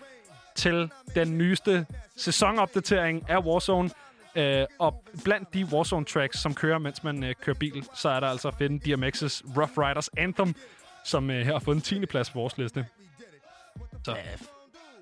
til 0.55 0.91
den 1.15 1.39
nyeste 1.39 1.87
sæsonopdatering 2.17 3.31
af 3.31 3.39
Warzone. 3.39 3.91
Øh, 4.37 4.67
og 4.79 5.05
blandt 5.25 5.55
de 5.55 5.65
Warzone 5.65 6.05
tracks, 6.05 6.39
som 6.39 6.55
kører, 6.55 6.79
mens 6.79 7.05
man 7.05 7.25
øh, 7.25 7.35
kører 7.41 7.57
bil, 7.57 7.85
så 7.95 8.09
er 8.09 8.21
der 8.21 8.27
altså 8.27 8.49
at 8.49 8.55
finde 8.55 8.95
DMX's 8.95 9.59
Rough 9.59 9.79
Riders 9.79 10.09
Anthem, 10.17 10.55
som 11.05 11.31
øh, 11.31 11.45
her 11.45 11.53
har 11.53 11.59
fået 11.59 11.75
en 11.75 11.81
10. 11.81 12.07
plads 12.07 12.31
på 12.31 12.39
vores 12.39 12.59
liste. 12.59 12.87
Så. 14.05 14.17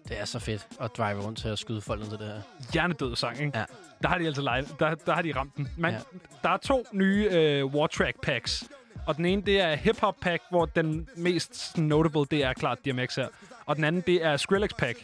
Det 0.09 0.21
er 0.21 0.25
så 0.25 0.39
fedt 0.39 0.67
at 0.81 0.91
drive 0.97 1.21
rundt 1.25 1.39
til 1.39 1.49
at 1.49 1.59
skyde 1.59 1.81
folk 1.81 2.01
ned 2.01 2.09
til 2.11 2.19
det 2.19 2.27
her. 2.27 2.41
Hjernedød 2.73 3.17
sang, 3.17 3.41
ikke? 3.41 3.59
Ja. 3.59 3.65
Der 4.03 4.09
har 4.09 4.19
de 4.19 4.27
altså 4.27 4.43
live, 4.43 4.67
der, 4.79 4.95
der 4.95 5.13
har 5.15 5.23
de 5.23 5.33
ramt 5.37 5.57
den. 5.57 5.69
Man, 5.77 5.93
Ja. 5.93 5.99
Der 6.43 6.49
er 6.49 6.57
to 6.57 6.87
nye 6.93 7.29
øh, 7.31 7.67
War 7.67 7.87
Track 7.87 8.21
packs. 8.23 8.65
Og 9.07 9.17
den 9.17 9.25
ene, 9.27 9.43
det 9.43 9.61
er 9.61 9.75
Hip 9.75 10.01
Hop 10.01 10.17
Pack, 10.21 10.43
hvor 10.51 10.65
den 10.67 11.09
mest 11.17 11.79
notable, 11.79 12.25
det 12.31 12.45
er 12.45 12.53
klart 12.53 12.79
DMX 12.85 13.15
her. 13.17 13.29
Og 13.67 13.77
den 13.77 13.85
anden, 13.85 14.03
det 14.07 14.25
er 14.25 14.37
Skrillex 14.37 14.71
Pack, 14.79 14.99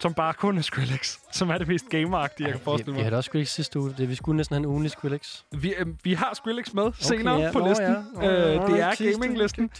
som 0.00 0.14
bare 0.14 0.32
kun 0.34 0.58
er 0.58 0.62
Skrillex, 0.62 1.16
som 1.32 1.50
er 1.50 1.58
det 1.58 1.68
mest 1.68 1.84
gameragtige, 1.90 2.46
jeg 2.46 2.52
kan 2.52 2.60
vi, 2.60 2.64
forestille 2.64 2.92
vi 2.92 2.96
mig. 2.98 3.04
havde 3.04 3.16
også 3.16 3.28
Skrillex 3.28 3.48
sidste 3.48 3.78
uge. 3.80 3.94
Det, 3.98 4.08
vi 4.08 4.14
skulle 4.14 4.36
næsten 4.36 4.54
have 4.54 4.58
en 4.60 4.66
ugenlig 4.66 4.90
Skrillex. 4.90 5.40
Vi, 5.52 5.74
øh, 5.74 5.86
vi 6.04 6.14
har 6.14 6.30
Skrillex 6.34 6.72
med 6.72 6.82
okay, 6.82 6.96
senere 7.00 7.36
ja. 7.36 7.52
på 7.52 7.58
Nå, 7.58 7.68
listen. 7.68 7.86
Ja. 7.86 7.94
Nå, 8.14 8.20
øh, 8.22 8.70
det 8.70 8.80
er 8.80 9.12
gaminglisten, 9.12 9.70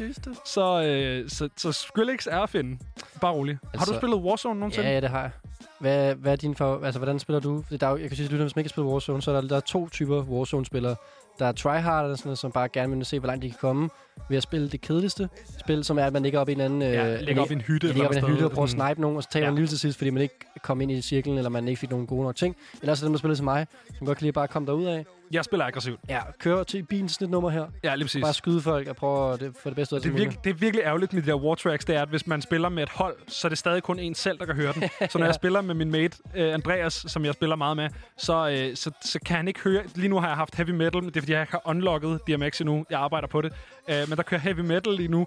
så, 0.47 0.83
øh, 0.83 1.29
så, 1.31 1.49
så 1.57 1.73
Skrillex 1.73 2.27
er 2.31 2.41
at 2.41 2.51
finde. 2.51 2.79
Bare 3.21 3.33
rolig. 3.33 3.53
Altså, 3.53 3.69
har 3.75 3.79
Altså- 3.81 3.93
du 3.93 3.99
spillet 3.99 4.19
Warzone 4.19 4.61
nogensinde? 4.61 4.89
Ja, 4.89 4.95
ja, 4.95 5.01
det 5.01 5.11
har 5.11 5.21
jeg. 5.21 5.31
Hvad, 5.81 6.15
hvad 6.15 6.33
er 6.33 6.37
din 6.37 6.55
for... 6.55 6.85
Altså, 6.85 6.99
hvordan 6.99 7.19
spiller 7.19 7.41
du? 7.41 7.65
Det, 7.71 7.81
der 7.81 7.87
er, 7.87 7.97
jeg 7.97 8.09
kan 8.09 8.17
sige 8.17 8.27
lytterne, 8.27 8.45
hvis 8.45 8.57
man 8.57 8.61
ikke 8.61 8.69
spiller 8.71 8.89
Warzone, 8.91 9.23
så 9.23 9.31
er 9.31 9.41
der, 9.41 9.49
der 9.49 9.57
er 9.57 9.61
to 9.61 9.89
typer 9.89 10.23
Warzone-spillere. 10.23 10.97
Der 11.39 11.47
er 11.47 11.53
tryhard, 11.53 12.05
sådan 12.17 12.21
noget, 12.25 12.39
som 12.39 12.53
bare 12.53 12.69
gerne 12.69 12.97
vil 12.97 13.05
se, 13.07 13.19
hvor 13.19 13.27
langt 13.27 13.43
de 13.43 13.51
kan 13.51 13.59
komme 13.61 13.89
ved 14.29 14.37
at 14.37 14.43
spille 14.43 14.69
det 14.71 14.81
kedeligste 14.81 15.29
spil, 15.61 15.85
som 15.85 15.99
er, 15.99 16.05
at 16.05 16.13
man 16.13 16.23
ligger 16.23 16.41
op 16.41 16.49
i 16.49 16.53
en 16.53 16.61
anden... 16.61 16.83
Ja, 16.83 17.15
øh, 17.15 17.21
ligger 17.21 17.43
op 17.43 17.51
i 17.51 17.55
en 17.55 17.61
hytte. 17.61 17.87
Ligger 17.87 18.09
op 18.09 18.15
i 18.15 18.17
en 18.19 18.25
hytte 18.27 18.45
og 18.45 18.51
prøver 18.51 18.65
at 18.65 18.71
snipe 18.71 19.01
nogen, 19.01 19.17
og 19.17 19.23
så 19.23 19.29
taber 19.33 19.45
Ja. 19.45 19.49
en 19.51 19.55
lille 19.55 19.69
til 19.69 19.79
sidst, 19.79 19.99
fordi 20.09 20.15
man 20.15 20.23
ikke 20.23 20.63
kom 20.63 20.81
ind 20.81 20.91
i 20.91 21.01
cirklen, 21.03 21.39
eller 21.39 21.51
man 21.51 21.69
ikke 21.69 21.81
fik 21.81 21.91
nogen 21.91 22.07
gode 22.07 22.23
nok 22.23 22.37
ting. 22.37 22.57
Eller 22.83 22.95
så 22.95 23.05
dem, 23.05 23.13
der 23.13 23.19
spillede 23.19 23.39
til 23.39 23.45
mig, 23.45 23.67
som 23.99 24.07
godt 24.07 24.19
kan 24.19 24.25
lide 24.25 24.33
bare 24.33 24.49
komme 24.49 24.67
derud 24.67 24.85
af. 24.85 25.05
Jeg 25.33 25.45
spiller 25.45 25.65
aggressivt. 25.67 26.01
Ja, 26.09 26.21
køre 26.41 26.65
til 26.65 26.83
bilen 26.83 27.09
sådan 27.09 27.25
et 27.25 27.31
nummer 27.31 27.51
her. 27.51 27.65
Ja, 27.85 27.95
lige 27.95 28.05
præcis. 28.05 28.23
Bare 28.23 28.35
skyde 28.35 28.61
folk 28.63 28.89
og 28.89 28.97
prøve 28.97 29.33
at 29.33 29.41
få 29.63 29.69
det 29.69 29.77
bedste 29.77 29.95
ud 29.95 29.99
af 29.99 30.03
Det 30.03 30.09
er, 30.09 30.13
det 30.13 30.21
virkelig, 30.21 30.45
det 30.45 30.51
er 30.51 30.55
virkelig 30.55 30.83
ærgerligt 30.85 31.13
med 31.13 31.23
de 31.23 31.27
der 31.27 31.37
war 31.37 31.55
tracks, 31.55 31.85
det 31.85 31.97
er, 31.97 32.03
at 32.03 32.09
hvis 32.09 32.27
man 32.27 32.43
spiller 32.43 32.69
med 32.69 32.83
et 32.83 32.89
hold, 32.89 33.17
så 33.29 33.47
er 33.47 33.49
det 33.49 33.59
stadig 33.59 33.83
kun 33.83 33.99
en 33.99 34.15
selv, 34.15 34.39
der 34.39 34.45
kan 34.45 34.55
høre 34.55 34.73
den. 34.73 34.83
Så 35.11 35.19
når 35.19 35.25
Ja. 35.25 35.27
jeg 35.27 35.35
spiller 35.35 35.61
med 35.61 35.75
min 35.75 35.91
mate, 35.91 36.19
uh, 36.25 36.31
Andreas, 36.55 37.05
som 37.09 37.25
jeg 37.25 37.35
spiller 37.35 37.57
meget 37.57 37.77
med, 37.77 37.89
så, 38.19 38.67
uh, 38.71 38.75
så, 38.77 38.91
så 39.05 39.19
kan 39.27 39.37
han 39.37 39.49
ikke 39.49 39.61
høre... 39.61 39.83
Lige 39.95 40.09
nu 40.09 40.21
har 40.21 40.29
jeg 40.29 40.37
haft 40.37 40.55
heavy 40.55 40.71
metal, 40.71 41.03
men 41.03 41.09
det 41.09 41.17
er, 41.17 41.21
fordi 41.21 41.33
jeg 41.33 41.41
ikke 41.41 41.53
har 41.53 41.63
unlocket 41.65 42.21
DMX 42.27 42.61
endnu. 42.61 42.85
Jeg 42.91 43.01
arbejder 43.01 43.29
på 43.29 43.41
det. 43.43 43.53
Uh, 43.89 43.95
men 44.09 44.17
der 44.17 44.23
kører 44.23 44.41
heavy 44.41 44.61
metal 44.61 44.93
lige 44.93 45.09
nu, 45.09 45.19
uh, 45.19 45.25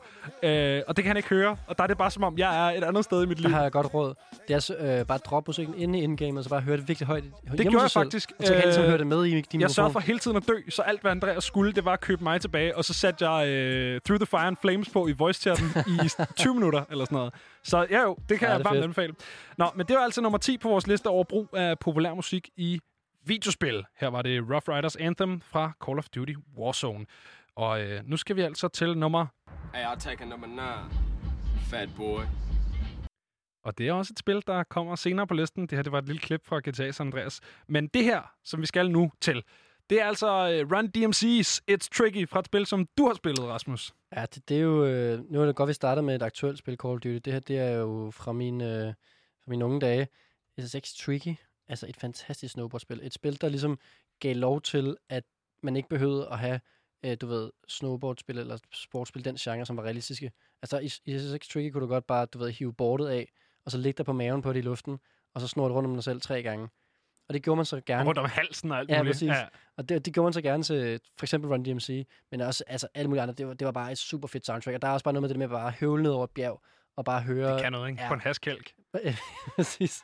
og 0.88 0.96
det 0.96 0.96
kan 0.96 1.06
han 1.06 1.18
ikke 1.18 1.30
høre. 1.30 1.58
Og 1.68 1.78
der 1.78 1.84
er 1.84 1.88
det 1.88 1.98
bare 1.98 2.12
som 2.12 2.24
om, 2.24 2.38
jeg 2.38 2.68
er 2.74 2.78
et 2.78 2.84
andet 2.84 3.04
sted 3.06 3.24
i 3.24 3.26
mit 3.26 3.38
Der 3.38 3.44
liv. 3.44 3.52
har 3.52 3.62
jeg 3.62 3.72
godt 3.72 3.94
råd. 3.94 4.14
Det 4.48 4.54
er 4.56 4.60
så, 4.60 4.76
øh, 4.76 5.06
bare 5.06 5.16
at 5.16 5.26
droppe 5.26 5.50
musikken 5.50 5.76
inde 5.78 6.00
i 6.00 6.02
indgame, 6.02 6.40
og 6.40 6.44
så 6.44 6.50
bare 6.50 6.62
høre 6.62 6.78
det 6.78 6.88
virkelig 6.88 7.08
højt. 7.08 7.24
Det 7.58 7.68
gjorde 7.68 7.82
jeg 7.82 7.92
faktisk. 7.92 8.32
Og 8.40 8.46
så 8.46 8.54
kan 8.54 8.56
han 8.56 8.66
ligesom 8.68 8.84
Øh, 8.84 8.90
høre 8.90 8.98
det 8.98 9.08
med 9.08 9.26
i 9.26 9.42
din 9.42 9.62
Jeg. 9.62 9.70
For 9.92 10.00
hele 10.00 10.20
tiden 10.20 10.38
at 10.38 10.48
dø, 10.48 10.70
så 10.70 10.82
alt 10.82 11.02
hvad 11.02 11.12
Andreas 11.12 11.44
skulle, 11.44 11.74
det 11.74 11.86
var 11.86 11.94
at 11.94 12.02
købe 12.02 12.24
mig 12.24 12.42
tilbage, 12.42 12.78
og 12.78 12.86
så 12.86 12.94
satte 12.94 13.30
jeg 13.30 13.48
uh, 13.96 14.02
Through 14.06 14.20
the 14.20 14.26
Fire 14.26 14.48
and 14.48 14.58
Flames 14.62 14.90
på 14.90 15.08
i 15.08 15.12
voice 15.12 15.42
chatten 15.42 15.68
i 15.88 16.10
20 16.38 16.54
minutter 16.54 16.84
eller 16.92 17.06
sådan 17.06 17.16
noget. 17.16 17.34
Så 17.64 17.88
ja 17.90 18.02
jo, 18.02 18.18
det 18.30 18.40
kan 18.40 18.48
Ja, 18.48 18.54
jeg 18.56 18.66
varmt 18.66 18.78
anbefale. 18.84 19.14
Nå, 19.58 19.70
men 19.76 19.86
det 19.86 19.96
var 19.96 20.02
altså 20.02 20.22
nummer 20.22 20.38
10 20.38 20.58
på 20.58 20.70
vores 20.70 20.88
liste 20.88 21.08
over 21.08 21.24
brug 21.24 21.50
af 21.54 21.80
populær 21.80 22.14
musik 22.14 22.50
i 22.58 22.80
videospil. 23.26 23.84
Her 24.00 24.08
var 24.08 24.22
det 24.22 24.42
Rough 24.42 24.70
Riders 24.78 24.96
Anthem 24.96 25.42
fra 25.42 25.72
Call 25.86 25.98
of 25.98 26.10
Duty 26.10 26.34
Warzone. 26.58 27.06
Og 27.56 27.82
øh, 27.82 28.02
nu 28.06 28.18
skal 28.18 28.36
vi 28.36 28.42
altså 28.42 28.68
til 28.68 28.98
nummer... 28.98 29.26
Hey, 29.74 29.84
I'll 29.84 30.00
take 30.00 30.24
a 30.24 30.28
number 30.28 30.48
nine. 30.48 31.02
Fat 31.70 31.90
boy. 31.98 32.22
Og 33.64 33.78
det 33.78 33.88
er 33.88 33.94
også 33.94 34.14
et 34.14 34.20
spil, 34.20 34.44
der 34.48 34.64
kommer 34.64 34.96
senere 34.96 35.28
på 35.28 35.34
listen. 35.34 35.62
Det 35.68 35.78
her 35.78 35.84
det 35.84 35.92
var 35.92 35.98
et 35.98 36.06
lille 36.06 36.20
klip 36.20 36.46
fra 36.46 36.60
GTA 36.60 36.92
San 36.92 37.08
Andreas. 37.08 37.42
Men 37.68 37.88
det 37.88 38.04
her, 38.04 38.22
som 38.44 38.62
vi 38.62 38.66
skal 38.66 38.92
nu 38.92 39.12
til, 39.22 39.44
det 39.92 40.02
er 40.02 40.06
altså 40.06 40.28
øh, 40.28 40.72
Run 40.72 40.86
DMC's 40.98 41.60
It's 41.72 41.88
Tricky 41.98 42.30
fra 42.30 42.40
et 42.40 42.46
spil, 42.46 42.66
som 42.66 42.88
du 42.98 43.08
har 43.08 43.14
spillet, 43.14 43.44
Rasmus. 43.44 43.94
Ja, 44.16 44.26
det, 44.26 44.50
det 44.50 44.58
er 44.58 44.62
jo... 44.62 44.86
Øh, 44.86 45.32
nu 45.32 45.42
er 45.42 45.46
det 45.46 45.56
godt, 45.56 45.68
vi 45.68 45.74
starter 45.74 46.02
med 46.02 46.16
et 46.16 46.22
aktuelt 46.22 46.58
spil, 46.58 46.78
Call 46.78 46.94
of 46.94 47.00
Duty. 47.00 47.20
Det 47.26 47.34
her, 47.34 47.40
det 47.40 47.58
er 47.58 47.72
jo 47.72 48.12
fra 48.14 48.32
mine, 48.32 48.66
øh, 48.66 48.94
fra 49.44 49.50
mine 49.50 49.66
unge 49.66 49.80
dage. 49.80 50.08
SSX 50.60 50.94
Tricky. 50.94 51.36
Altså 51.68 51.88
et 51.88 51.98
fantastisk 51.98 52.54
snowboardspil. 52.54 53.00
Et 53.04 53.14
spil, 53.14 53.42
der 53.42 53.50
ligesom 53.50 53.80
gav 54.20 54.36
lov 54.36 54.62
til, 54.62 54.98
at 55.10 55.24
man 55.64 55.76
ikke 55.76 55.90
behøvede 55.90 56.28
at 56.32 56.40
have, 56.40 56.60
øh, 57.06 57.18
du 57.22 57.28
ved, 57.28 57.52
snowboardspil 57.68 58.38
eller 58.38 58.58
sportsspil, 58.74 59.26
den 59.26 59.36
genre, 59.36 59.66
som 59.66 59.78
var 59.78 59.84
realistiske. 59.84 60.32
Altså 60.62 60.80
i, 60.80 60.92
i 61.06 61.20
SSX 61.20 61.48
Tricky 61.48 61.72
kunne 61.72 61.82
du 61.82 61.88
godt 61.88 62.08
bare, 62.08 62.26
du 62.26 62.40
ved, 62.40 62.52
hive 62.52 62.74
bordet 62.74 63.08
af, 63.08 63.32
og 63.66 63.72
så 63.72 63.78
ligge 63.78 63.98
der 63.98 64.04
på 64.04 64.14
maven 64.14 64.42
på 64.42 64.54
det 64.54 64.60
i 64.60 64.62
luften, 64.62 65.00
og 65.34 65.42
så 65.42 65.48
snurre 65.48 65.70
det 65.70 65.76
rundt 65.76 65.90
om 65.90 65.94
dig 65.94 66.04
selv 66.04 66.22
tre 66.22 66.44
gange. 66.44 66.68
Og 67.32 67.34
det 67.34 67.44
gjorde 67.44 67.56
man 67.56 67.66
så 67.66 67.82
gerne. 67.86 68.08
Rundt 68.08 68.20
om 68.20 68.26
halsen 68.30 68.72
og 68.72 68.80
alt 68.80 68.90
Ja, 68.90 68.98
muligt. 68.98 69.14
præcis. 69.14 69.32
Og 69.78 69.90
det, 69.90 70.06
det 70.06 70.14
gjorde 70.14 70.26
man 70.26 70.34
så 70.34 70.42
gerne 70.42 70.64
til 70.64 71.00
for 71.18 71.26
eksempel 71.26 71.50
Run 71.52 71.64
DMC, 71.64 72.08
men 72.32 72.42
også 72.42 72.64
altså, 72.68 72.88
alle 72.94 73.08
mulige 73.10 73.22
andre. 73.22 73.34
Det 73.36 73.48
var, 73.48 73.54
det 73.54 73.66
var 73.66 73.72
bare 73.72 73.92
et 73.92 73.98
super 73.98 74.28
fedt 74.28 74.46
soundtrack. 74.46 74.76
Og 74.76 74.82
der 74.82 74.88
er 74.88 74.92
også 74.92 75.04
bare 75.04 75.14
noget 75.14 75.22
med 75.22 75.30
det 75.30 75.38
med 75.38 75.46
at 75.46 75.50
bare 75.52 75.72
høvle 75.80 76.04
ned 76.04 76.12
over 76.12 76.24
et 76.24 76.30
bjerg 76.30 76.62
og 76.98 77.06
bare 77.06 77.22
høre... 77.22 77.54
Det 77.54 77.62
kan 77.64 77.72
noget, 77.72 77.90
ikke? 77.90 78.02
Ja. 78.02 78.08
På 78.08 78.14
en 78.14 78.20
haskælk. 78.22 78.72
præcis. 79.56 80.04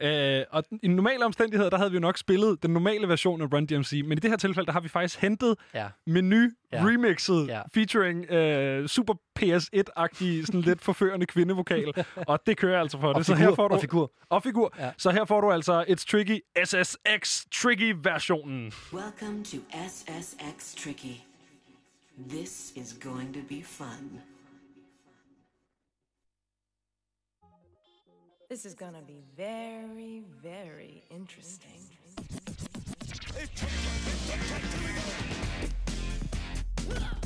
Øh, 0.00 0.42
og 0.50 0.64
i 0.82 0.88
normale 0.88 1.24
omstændigheder, 1.24 1.70
der 1.70 1.76
havde 1.76 1.90
vi 1.90 1.94
jo 1.96 2.00
nok 2.00 2.18
spillet 2.18 2.62
den 2.62 2.70
normale 2.70 3.08
version 3.08 3.42
af 3.42 3.52
Run 3.52 3.66
DMC, 3.66 4.02
men 4.04 4.18
i 4.18 4.20
det 4.20 4.30
her 4.30 4.36
tilfælde, 4.36 4.66
der 4.66 4.72
har 4.72 4.80
vi 4.80 4.88
faktisk 4.88 5.20
hentet 5.20 5.56
Ja. 5.74 5.88
menu 6.06 6.48
Ja. 6.72 6.84
remixet 6.84 7.46
Ja. 7.48 7.60
featuring 7.74 8.30
øh, 8.30 8.88
super 8.88 9.14
PS1-agtig, 9.38 10.46
sådan 10.46 10.60
lidt 10.60 10.80
forførende 10.82 11.26
kvindevokal, 11.26 11.92
og 12.28 12.40
det 12.46 12.56
kører 12.56 12.80
altså 12.80 13.00
for 13.00 13.08
Og 13.08 13.14
det. 13.14 13.26
Så 13.26 13.34
figur, 13.36 13.48
her 13.48 13.54
får 13.54 13.68
du, 13.68 13.74
og 13.74 13.80
figur. 13.80 14.12
og 14.28 14.42
figur. 14.42 14.74
Ja. 14.78 14.90
Så 14.98 15.10
her 15.10 15.24
får 15.24 15.40
du 15.40 15.52
altså 15.52 15.82
It's 15.82 16.04
Tricky 16.10 16.40
SSX 16.64 17.44
Tricky-versionen. 17.54 18.72
Welcome 18.92 19.44
to 19.44 19.56
SSX 19.88 20.74
Tricky. 20.84 21.16
This 22.28 22.72
is 22.76 22.98
going 23.02 23.34
to 23.34 23.40
be 23.48 23.62
fun. 23.64 24.20
This 28.48 28.64
is 28.64 28.74
gonna 28.74 29.02
be 29.02 29.22
very, 29.36 30.22
very 30.40 31.02
interesting. 31.10 31.80
Come 36.88 37.25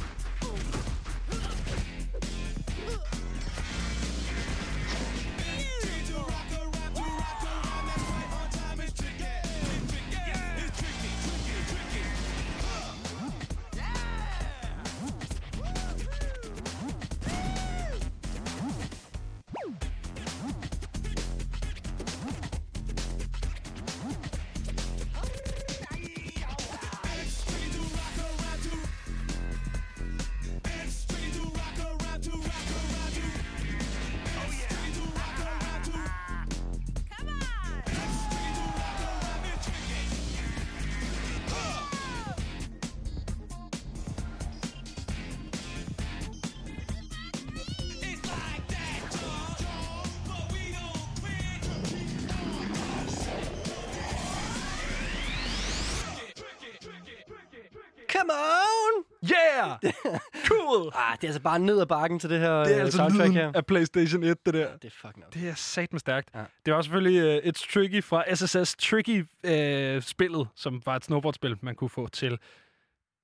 Ah, 61.11 61.17
det 61.17 61.25
er 61.25 61.29
altså 61.29 61.43
bare 61.43 61.59
ned 61.59 61.81
ad 61.81 61.87
bakken 61.87 62.19
til 62.19 62.31
det 62.31 62.41
her 62.41 62.53
Det 62.53 62.71
er 62.73 62.77
øh, 62.77 62.81
altså 62.85 62.97
soundtrack 62.97 63.23
lyden 63.23 63.33
her. 63.33 63.53
af 63.55 63.67
PlayStation 63.67 64.23
1, 64.23 64.47
det 64.47 64.55
der. 64.55 64.77
Det 64.77 64.85
er 64.85 64.91
fucking 65.07 65.27
op. 65.27 65.35
Det 65.35 65.49
er 65.49 65.55
sat 65.55 65.93
med 65.93 66.01
stærkt. 66.01 66.29
Ja. 66.35 66.45
Det 66.67 66.75
var 66.75 66.83
selvfølgelig 66.83 67.43
uh, 67.45 67.49
It's 67.51 67.73
Tricky 67.75 68.05
fra 68.05 68.35
SSS 68.35 68.77
Tricky-spillet, 68.77 70.49
som 70.57 70.83
var 70.87 70.97
et 70.97 71.05
snowboardspil, 71.05 71.57
man 71.63 71.75
kunne 71.75 71.91
få 71.91 72.09
til 72.09 72.39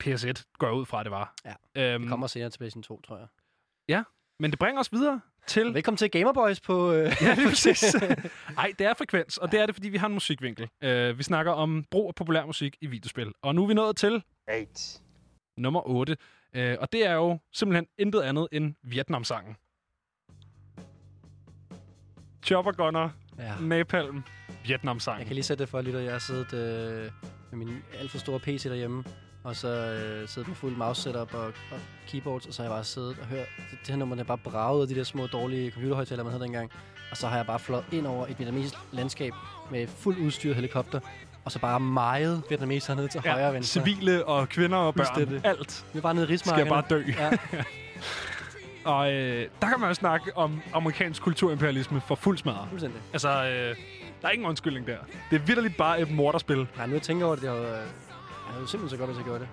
PS1, 0.04 0.56
går 0.58 0.66
jeg 0.66 0.74
ud 0.74 0.86
fra, 0.86 1.02
det 1.02 1.10
var. 1.10 1.34
Ja, 1.44 1.54
Øhm, 1.94 2.02
Det 2.02 2.10
kommer 2.10 2.26
senere 2.26 2.50
til 2.50 2.58
PlayStation 2.58 2.82
2, 2.82 3.00
tror 3.00 3.16
jeg. 3.88 4.04
Men 4.40 4.50
det 4.50 4.58
bringer 4.58 4.80
os 4.80 4.92
videre 4.92 5.20
til... 5.46 5.74
Velkommen 5.74 5.96
til 5.96 6.10
Gamerboys 6.10 6.60
på... 6.60 6.92
Øh, 6.92 7.12
Ja, 7.22 7.34
lige 7.34 7.48
præcis. 7.48 7.94
Ej, 8.58 8.72
det 8.78 8.86
er 8.86 8.94
frekvens, 8.94 9.38
og 9.38 9.52
det 9.52 9.60
er 9.60 9.66
det, 9.66 9.74
fordi 9.74 9.88
vi 9.88 9.96
har 9.96 10.06
en 10.06 10.12
musikvinkel. 10.12 10.68
Uh, 10.84 11.18
vi 11.18 11.22
snakker 11.22 11.52
om 11.52 11.84
brug 11.90 12.08
af 12.08 12.14
populær 12.14 12.46
musik 12.46 12.76
i 12.80 12.86
videospil. 12.86 13.32
Og 13.42 13.54
nu 13.54 13.62
er 13.62 13.66
vi 13.66 13.74
nået 13.74 13.96
til 13.96 14.22
8. 14.48 14.66
nummer 15.58 15.88
8. 15.88 16.16
Uh, 16.56 16.74
og 16.80 16.92
det 16.92 17.06
er 17.06 17.12
jo 17.12 17.38
simpelthen 17.52 17.86
intet 17.98 18.20
andet 18.20 18.48
end 18.52 18.74
Vietnam-sangen. 18.82 19.56
Chopper 22.46 22.72
Gunner, 22.72 23.08
ja. 23.38 23.54
Napalm, 23.60 24.22
Vietnam-sangen. 24.66 25.18
Jeg 25.18 25.26
kan 25.26 25.34
lige 25.34 25.44
sætte 25.44 25.62
det 25.62 25.68
for, 25.68 25.82
lytter. 25.82 26.00
Jeg 26.00 26.12
har 26.12 26.18
siddet 26.18 26.52
øh, 26.52 27.10
med 27.50 27.66
min 27.66 27.82
alt 27.98 28.10
for 28.10 28.18
store 28.18 28.38
PC 28.38 28.62
derhjemme, 28.62 29.04
og 29.44 29.56
så 29.56 29.68
øh, 29.68 30.28
siddet 30.28 30.48
med 30.48 30.56
fuld 30.56 30.76
mouse 30.76 31.02
setup 31.02 31.34
og, 31.34 31.46
og 31.46 31.80
keyboards, 32.08 32.46
og 32.46 32.54
så 32.54 32.62
har 32.62 32.70
jeg 32.70 32.76
bare 32.76 32.84
siddet 32.84 33.18
og 33.20 33.26
hørt 33.26 33.46
det, 33.70 33.78
det 33.80 33.88
her 33.88 33.96
nummer, 33.96 34.16
der 34.16 34.24
bare 34.24 34.38
braget 34.38 34.82
af 34.82 34.88
de 34.88 34.94
der 34.94 35.04
små 35.04 35.26
dårlige 35.26 35.70
computerhøjtaler, 35.70 36.22
man 36.22 36.32
havde 36.32 36.44
dengang. 36.44 36.70
Og 37.10 37.16
så 37.16 37.28
har 37.28 37.36
jeg 37.36 37.46
bare 37.46 37.58
flået 37.58 37.84
ind 37.92 38.06
over 38.06 38.26
et 38.26 38.38
vietnamesisk 38.38 38.74
landskab 38.92 39.32
med 39.70 39.86
fuldt 39.86 40.18
udstyret 40.18 40.54
helikopter, 40.54 41.00
og 41.46 41.52
så 41.52 41.58
bare 41.58 41.80
meget 41.80 42.42
vietnamesere 42.48 42.96
ned 42.96 43.08
til 43.08 43.20
ja, 43.24 43.32
højre 43.32 43.46
og 43.48 43.54
venstre. 43.54 43.80
civile 43.82 44.24
og 44.24 44.48
kvinder 44.48 44.78
og 44.78 44.94
børn. 44.94 45.06
Fuldstændig. 45.06 45.46
Alt 45.46 45.84
Vi 45.92 45.98
er 45.98 46.02
bare 46.02 46.14
nede 46.14 46.24
i 46.34 46.36
skal 46.36 46.52
rismarkerne. 46.54 46.70
bare 46.70 46.82
dø. 46.90 47.02
Ja, 47.18 47.30
Og 48.84 49.12
øh, 49.12 49.48
der 49.62 49.68
kan 49.68 49.80
man 49.80 49.88
jo 49.90 49.94
snakke 49.94 50.36
om 50.36 50.60
amerikansk 50.74 51.22
kulturimperialisme 51.22 52.00
for 52.06 52.14
fuld 52.14 52.38
smadre. 52.38 52.66
fuldstændig. 52.70 53.00
Altså, 53.12 53.28
øh, 53.28 53.76
der 54.22 54.28
er 54.28 54.30
ingen 54.30 54.48
undskyldning 54.48 54.86
der. 54.86 54.96
Det 55.30 55.36
er 55.36 55.40
vidderligt 55.40 55.76
bare 55.76 56.00
et 56.00 56.10
morderspil, 56.10 56.66
Nej, 56.76 56.86
nu 56.86 56.92
jeg 56.92 57.02
tænker 57.02 57.26
over 57.26 57.34
det, 57.34 57.42
det 57.42 57.48
jo, 57.48 57.56
øh, 57.56 57.62
jeg 57.68 57.78
havde 58.54 58.68
simpelthen 58.68 58.88
så 58.90 58.96
godt, 58.96 59.08
hvis 59.10 59.16
jeg 59.16 59.24
gjorde 59.24 59.40
det. 59.40 59.48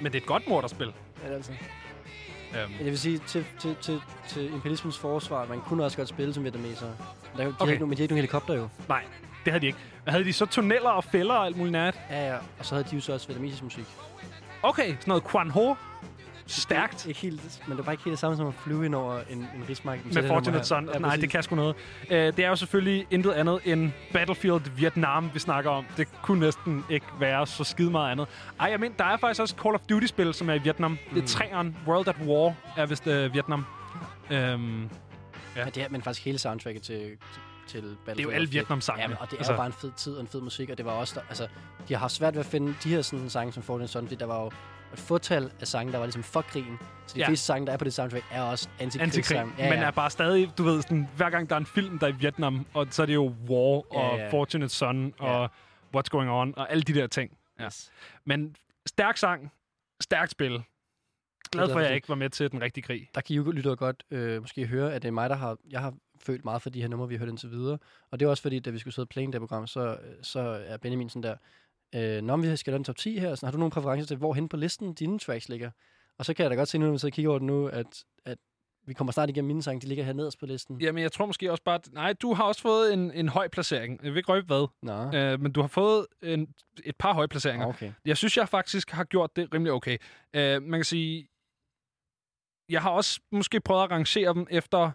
men 0.00 0.12
det 0.12 0.18
er 0.18 0.22
et 0.22 0.26
godt 0.28 0.48
morderspil. 0.48 0.86
Ja, 0.86 1.26
det 1.26 1.32
er 1.32 1.36
altså. 1.36 1.52
Øhm, 1.52 2.70
Men 2.70 2.78
jeg 2.80 2.86
vil 2.86 2.98
sige, 2.98 3.18
til, 3.18 3.44
til, 3.60 3.76
til, 3.80 4.00
til 4.28 4.46
imperialismens 4.52 4.98
forsvar, 4.98 5.46
man 5.48 5.60
kunne 5.60 5.84
også 5.84 5.96
godt 5.96 6.08
spille 6.08 6.34
som 6.34 6.42
vietnameser. 6.44 6.86
Der, 7.36 7.42
er 7.42 7.48
de 7.48 7.54
Okay. 7.60 7.72
ikke, 7.72 7.86
men 7.86 7.90
de 7.92 7.96
har 7.96 8.02
ikke 8.02 8.12
nogen 8.12 8.16
helikopter 8.16 8.54
jo. 8.54 8.68
nej, 8.88 9.02
det 9.44 9.52
havde 9.52 9.60
de 9.60 9.66
ikke. 9.66 9.78
Havde 10.06 10.24
de 10.24 10.32
så 10.32 10.46
tunneller 10.46 10.90
og 10.90 11.04
fælder 11.04 11.34
og 11.34 11.46
alt 11.46 11.56
muligt 11.56 11.72
nat? 11.72 12.00
Ja, 12.10 12.28
ja. 12.32 12.36
Og 12.58 12.64
så 12.66 12.74
havde 12.74 12.88
de 12.90 12.94
jo 12.94 13.00
så 13.00 13.12
også 13.12 13.26
vietnamesisk 13.28 13.62
musik. 13.62 13.84
Okay, 14.62 14.86
sådan 14.88 14.98
noget 15.06 15.24
Quan 15.24 15.50
Ho. 15.50 15.74
Stærkt. 16.46 17.06
Ikke 17.06 17.20
helt, 17.20 17.62
men 17.68 17.76
det 17.76 17.86
var 17.86 17.92
ikke 17.92 18.04
helt 18.04 18.12
det 18.12 18.18
samme 18.18 18.36
som 18.36 18.46
at 18.46 18.54
flyve 18.54 18.86
ind 18.86 18.94
over 18.94 19.20
en, 19.30 19.38
en 19.38 19.64
rismark. 19.68 20.14
Med 20.14 20.28
Fortunate 20.28 20.64
Son. 20.64 20.88
Ja, 20.94 20.98
Nej, 20.98 21.16
det 21.16 21.30
kan 21.30 21.42
sgu 21.42 21.56
noget. 21.56 21.74
Uh, 22.02 22.10
det 22.10 22.38
er 22.38 22.48
jo 22.48 22.56
selvfølgelig 22.56 23.06
intet 23.10 23.32
andet 23.32 23.60
end 23.64 23.92
Battlefield 24.12 24.70
Vietnam, 24.76 25.30
vi 25.34 25.38
snakker 25.38 25.70
om. 25.70 25.84
Det 25.96 26.08
kunne 26.22 26.40
næsten 26.40 26.84
ikke 26.90 27.06
være 27.20 27.46
så 27.46 27.64
skide 27.64 27.90
meget 27.90 28.12
andet. 28.12 28.28
Ej, 28.60 28.66
jeg 28.70 28.80
mener, 28.80 28.96
der 28.96 29.04
er 29.04 29.16
faktisk 29.16 29.40
også 29.40 29.54
Call 29.62 29.74
of 29.74 29.80
Duty-spil, 29.80 30.34
som 30.34 30.50
er 30.50 30.54
i 30.54 30.58
Vietnam. 30.58 30.90
Mm. 30.90 30.98
Det 31.14 31.22
er 31.22 31.26
træeren. 31.26 31.76
World 31.86 32.08
at 32.08 32.16
War 32.26 32.54
er 32.76 32.86
vist 32.86 33.06
uh, 33.06 33.34
Vietnam. 33.34 33.66
Um, 34.30 34.90
Ja. 35.56 35.64
det 35.64 35.76
er, 35.82 35.88
men 35.90 36.02
faktisk 36.02 36.24
hele 36.24 36.38
soundtracket 36.38 36.82
til, 36.82 36.96
til, 36.98 37.18
til 37.66 37.80
Battlefield. 37.82 38.16
det 38.16 38.18
er 38.18 38.22
jo 38.22 38.30
alle 38.30 38.46
fedt. 38.46 38.54
Vietnam-sangene. 38.54 39.14
Ja, 39.14 39.20
og 39.20 39.26
det 39.26 39.32
er 39.32 39.38
Altså- 39.38 39.52
jo 39.52 39.56
bare 39.56 39.66
en 39.66 39.72
fed 39.72 39.92
tid 39.96 40.14
og 40.14 40.20
en 40.20 40.26
fed 40.28 40.40
musik, 40.40 40.70
og 40.70 40.78
det 40.78 40.86
var 40.86 40.92
også 40.92 41.14
der, 41.20 41.26
altså, 41.28 41.48
de 41.88 41.94
har 41.94 41.98
haft 42.00 42.12
svært 42.12 42.34
ved 42.34 42.40
at 42.40 42.46
finde 42.46 42.74
de 42.84 42.88
her 42.88 43.02
sådan, 43.02 43.30
sange 43.30 43.52
som 43.52 43.62
Fortnite 43.62 43.92
Son, 43.92 44.02
fordi 44.06 44.14
der 44.14 44.26
var 44.26 44.40
jo 44.40 44.46
et 44.92 44.98
fortal 44.98 45.50
af 45.60 45.66
sange, 45.68 45.92
der 45.92 45.98
var 45.98 46.06
ligesom 46.06 46.22
for 46.22 46.42
krigen. 46.42 46.78
Så 47.06 47.14
de 47.14 47.18
Ja. 47.18 47.24
ja. 47.24 47.28
fleste 47.28 47.46
sange, 47.46 47.66
der 47.66 47.72
er 47.72 47.76
på 47.76 47.84
det 47.84 47.94
soundtrack, 47.94 48.24
er 48.30 48.42
også 48.42 48.68
Antikrig, 48.80 49.02
antikrigssange. 49.02 49.52
ja, 49.58 49.70
men 49.70 49.78
er 49.78 49.90
bare 49.90 50.10
stadig, 50.10 50.58
du 50.58 50.62
ved, 50.62 50.82
sådan, 50.82 51.08
hver 51.16 51.30
gang 51.30 51.48
der 51.50 51.56
er 51.56 51.60
en 51.60 51.66
film, 51.66 51.98
der 51.98 52.06
er 52.06 52.10
i 52.10 52.14
Vietnam, 52.16 52.66
og 52.74 52.86
så 52.90 53.02
er 53.02 53.06
det 53.06 53.14
jo 53.14 53.34
War 53.48 53.82
Ja, 53.94 53.98
og 54.00 54.18
ja. 54.18 54.28
Fortunate 54.30 54.74
Son 54.74 55.14
Ja. 55.20 55.24
og 55.26 55.50
What's 55.96 56.08
Going 56.10 56.30
On 56.30 56.54
og 56.58 56.70
alle 56.70 56.82
de 56.82 56.94
der 56.94 57.06
ting. 57.06 57.36
Ja. 57.58 57.64
Yes. 57.66 57.90
Men 58.24 58.56
stærk 58.86 59.16
sang, 59.16 59.52
stærkt 60.00 60.30
spil. 60.30 60.62
Glad 61.52 61.68
for, 61.72 61.78
at 61.78 61.86
jeg 61.86 61.94
ikke 61.94 62.08
var 62.08 62.14
med 62.14 62.30
til 62.30 62.50
den 62.52 62.60
rigtige 62.62 62.84
krig. 62.84 63.08
Der 63.14 63.20
kan 63.20 63.34
I 63.34 63.36
jo 63.36 63.50
lytte 63.50 63.76
godt 63.76 64.02
øh, 64.10 64.40
måske 64.42 64.66
høre, 64.66 64.92
at 64.94 65.02
det 65.02 65.08
er 65.08 65.12
mig, 65.12 65.30
der 65.30 65.36
har, 65.36 65.56
jeg 65.70 65.80
har 65.80 65.94
følt 66.26 66.44
meget 66.44 66.62
for 66.62 66.70
de 66.70 66.80
her 66.80 66.88
numre, 66.88 67.08
vi 67.08 67.14
har 67.14 67.18
hørt 67.18 67.28
indtil 67.28 67.50
videre. 67.50 67.78
Og 68.10 68.20
det 68.20 68.26
er 68.26 68.30
også 68.30 68.42
fordi, 68.42 68.60
da 68.60 68.70
vi 68.70 68.78
skulle 68.78 68.94
sidde 68.94 69.04
og 69.04 69.08
play 69.08 69.26
det 69.26 69.40
program, 69.40 69.66
så, 69.66 69.98
så 70.22 70.40
er 70.40 70.76
Benjamin 70.76 71.08
sådan 71.08 71.22
der, 71.22 71.36
øh, 72.16 72.22
når 72.22 72.36
vi 72.36 72.56
skal 72.56 72.70
lave 72.70 72.78
en 72.78 72.84
top 72.84 72.96
10 72.96 73.18
her, 73.18 73.34
så 73.34 73.46
har 73.46 73.50
du 73.52 73.58
nogle 73.58 73.70
præferencer 73.70 74.06
til, 74.06 74.16
hvor 74.16 74.34
hen 74.34 74.48
på 74.48 74.56
listen 74.56 74.94
dine 74.94 75.18
tracks 75.18 75.48
ligger? 75.48 75.70
Og 76.18 76.24
så 76.24 76.34
kan 76.34 76.42
jeg 76.42 76.50
da 76.50 76.56
godt 76.56 76.68
se 76.68 76.78
nu, 76.78 76.84
når 76.84 76.92
vi 76.92 76.98
sidder 76.98 77.12
og 77.12 77.14
kigger 77.14 77.30
over 77.30 77.38
det 77.38 77.46
nu, 77.46 77.66
at, 77.66 78.04
at 78.24 78.38
Vi 78.86 78.94
kommer 78.94 79.12
snart 79.12 79.30
igennem 79.30 79.46
mine 79.46 79.62
sange. 79.62 79.80
De 79.80 79.86
ligger 79.86 80.04
her 80.04 80.12
nederst 80.12 80.38
på 80.38 80.46
listen. 80.46 80.80
Jamen, 80.80 81.02
jeg 81.02 81.12
tror 81.12 81.26
måske 81.26 81.50
også 81.50 81.62
bare... 81.62 81.74
at- 81.74 81.92
Nej, 81.92 82.12
du 82.12 82.32
har 82.34 82.44
også 82.44 82.60
fået 82.60 82.92
en, 82.92 83.10
en 83.12 83.28
høj 83.28 83.48
placering. 83.48 84.00
Jeg 84.02 84.10
vil 84.12 84.16
ikke 84.18 84.32
røbe 84.32 84.46
hvad. 84.46 84.66
Nå, 84.82 85.18
Øh, 85.18 85.40
men 85.40 85.52
du 85.52 85.60
har 85.60 85.68
fået 85.68 86.06
en, 86.22 86.54
et 86.84 86.96
par 86.96 87.14
høje 87.14 87.28
placeringer. 87.28 87.66
okay. 87.66 87.92
Jeg 88.04 88.16
synes, 88.16 88.36
jeg 88.36 88.48
faktisk 88.48 88.90
har 88.90 89.04
gjort 89.04 89.36
det 89.36 89.54
rimelig 89.54 89.72
okay. 89.72 89.96
Øh, 90.34 90.62
man 90.62 90.78
kan 90.80 90.84
sige... 90.84 91.28
Jeg 92.68 92.82
har 92.82 92.90
også 92.90 93.20
måske 93.32 93.60
prøvet 93.60 93.82
at 93.82 93.90
rangere 93.90 94.34
dem 94.34 94.46
efter 94.50 94.90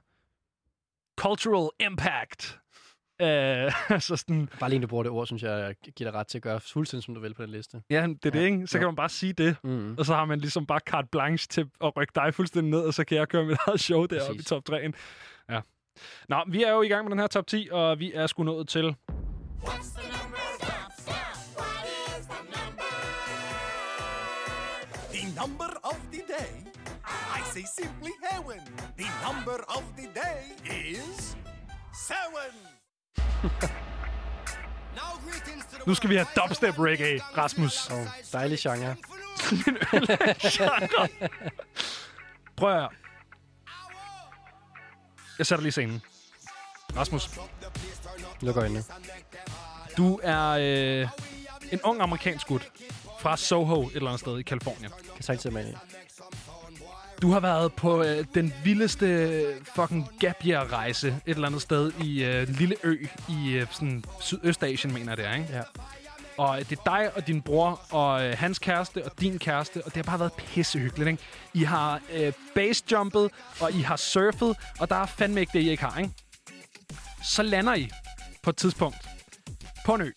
cultural 1.19 1.69
impact. 1.79 2.60
Øh, 3.21 3.27
altså 3.95 4.15
sådan... 4.15 4.49
Bare 4.60 4.69
lige 4.69 4.82
du 4.82 4.88
bruger 4.88 5.03
det 5.03 5.12
ord, 5.12 5.25
synes 5.27 5.43
jeg, 5.43 5.75
giver 5.95 6.12
dig 6.12 6.19
ret 6.19 6.27
til 6.27 6.38
at 6.38 6.41
gøre 6.41 6.60
fuldstændig, 6.60 7.03
som 7.03 7.15
du 7.15 7.21
vil 7.21 7.34
på 7.34 7.41
den 7.41 7.49
liste. 7.51 7.82
Ja, 7.89 8.01
det 8.08 8.25
er 8.25 8.29
det, 8.32 8.39
Ja. 8.39 8.45
ikke? 8.45 8.67
Så 8.67 8.77
Jo. 8.77 8.79
kan 8.79 8.88
man 8.88 8.95
bare 8.95 9.10
sige 9.10 9.34
det. 9.34 9.55
Mm. 9.63 9.95
Og 9.97 10.05
så 10.05 10.15
har 10.15 10.25
man 10.25 10.39
ligesom 10.39 10.65
bare 10.65 10.79
carte 10.89 11.08
blanche 11.12 11.47
til 11.47 11.65
at 11.84 11.97
rykke 11.97 12.12
dig 12.15 12.34
fuldstændig 12.34 12.71
ned, 12.71 12.79
og 12.82 12.93
så 12.93 13.03
kan 13.05 13.17
jeg 13.17 13.27
køre 13.27 13.45
mit 13.45 13.58
eget 13.67 13.79
show 13.79 14.05
deroppe 14.05 14.39
i 14.41 14.43
top 14.43 14.63
3'en. 14.69 14.91
Ja. 15.49 15.62
Nå, 16.29 16.43
vi 16.47 16.63
er 16.63 16.71
jo 16.71 16.82
i 16.82 16.88
gang 16.88 17.03
med 17.05 17.12
den 17.12 17.19
her 17.19 17.27
top 17.27 17.47
10, 17.47 17.67
og 17.71 17.99
vi 17.99 18.13
er 18.13 18.27
sgu 18.27 18.43
nået 18.43 18.67
til... 18.67 18.95
The 25.12 25.34
number 25.36 25.69
of 25.84 25.97
the 26.12 26.21
day. 26.27 26.59
Say 27.54 27.64
simply 27.80 28.12
heaven. 28.32 28.60
The 28.98 29.08
number 29.26 29.58
of 29.68 29.84
the 29.98 30.08
day 30.16 30.42
is 30.90 31.38
seven. 32.08 32.54
Nu 35.88 35.94
skal 35.96 36.10
vi 36.10 36.16
have 36.16 36.28
dubstep 36.36 36.80
reggae, 36.80 37.20
Rasmus. 37.38 37.90
Oh, 37.90 38.08
dejlig 38.34 38.60
genre. 38.60 38.96
Prøv 42.58 42.70
at 42.70 42.76
høre. 42.80 42.90
Jeg 45.38 45.46
sætter 45.46 45.64
lige 45.64 45.72
scenen. 45.72 46.02
Rasmus, 46.98 47.30
Luk 48.42 48.58
øjnene. 48.58 48.84
du 49.98 50.20
er 50.24 50.50
øh, 50.50 51.08
en 51.72 51.82
ung 51.84 52.02
amerikansk 52.02 52.48
gut 52.48 52.72
fra 53.20 53.38
Soho, 53.38 53.88
et 53.88 53.96
eller 53.96 54.10
andet 54.10 54.20
sted 54.20 54.40
i 54.40 54.42
Kalifornien. 54.44 54.92
Kan 55.16 55.24
sagtens 55.24 55.42
sætte 55.44 55.58
mig 55.58 55.68
ind 55.68 55.76
i. 55.76 55.78
Du 57.21 57.32
har 57.32 57.39
været 57.39 57.73
på 57.73 58.03
øh, 58.03 58.25
den 58.36 58.53
vildeste 58.63 59.43
fucking 59.75 60.08
gap 60.19 60.36
rejse 60.45 61.08
et 61.08 61.36
eller 61.36 61.47
andet 61.47 61.62
sted 61.62 61.91
i 62.03 62.23
øh, 62.23 62.47
en 62.49 62.55
lille 62.55 62.75
ø 62.84 63.05
i 63.29 63.51
øh, 63.51 63.67
sådan 63.71 64.03
Sydøstasien, 64.19 64.93
mener 64.93 65.12
jeg 65.12 65.17
det 65.17 65.25
er, 65.25 65.34
ikke? 65.34 65.47
Ja. 65.53 65.62
Og 66.38 66.60
det 66.69 66.79
er 66.79 66.84
dig 66.86 67.12
og 67.15 67.27
din 67.27 67.41
bror 67.41 67.82
og 67.91 68.25
øh, 68.25 68.38
hans 68.38 68.60
kæreste 68.60 69.05
og 69.05 69.12
din 69.21 69.39
kæreste, 69.39 69.82
og 69.86 69.86
det 69.86 69.95
har 69.95 70.03
bare 70.03 70.19
været 70.19 70.34
pissehyggeligt, 70.34 71.10
ikke? 71.10 71.23
I 71.53 71.63
har 71.63 72.01
øh, 72.13 72.34
basejumpet, 72.55 73.32
og 73.62 73.71
I 73.71 73.82
har 73.82 73.95
surfet, 73.95 74.58
og 74.79 74.89
der 74.89 74.95
er 74.95 75.05
fandme 75.05 75.39
ikke 75.39 75.53
det, 75.53 75.62
I 75.63 75.69
ikke 75.69 75.84
har, 75.84 75.99
ikke? 75.99 76.13
Så 77.23 77.43
lander 77.43 77.75
I 77.75 77.89
på 78.43 78.49
et 78.49 78.58
tidspunkt 78.58 78.97
på 79.86 79.93
en 79.93 80.01
ø, 80.01 80.12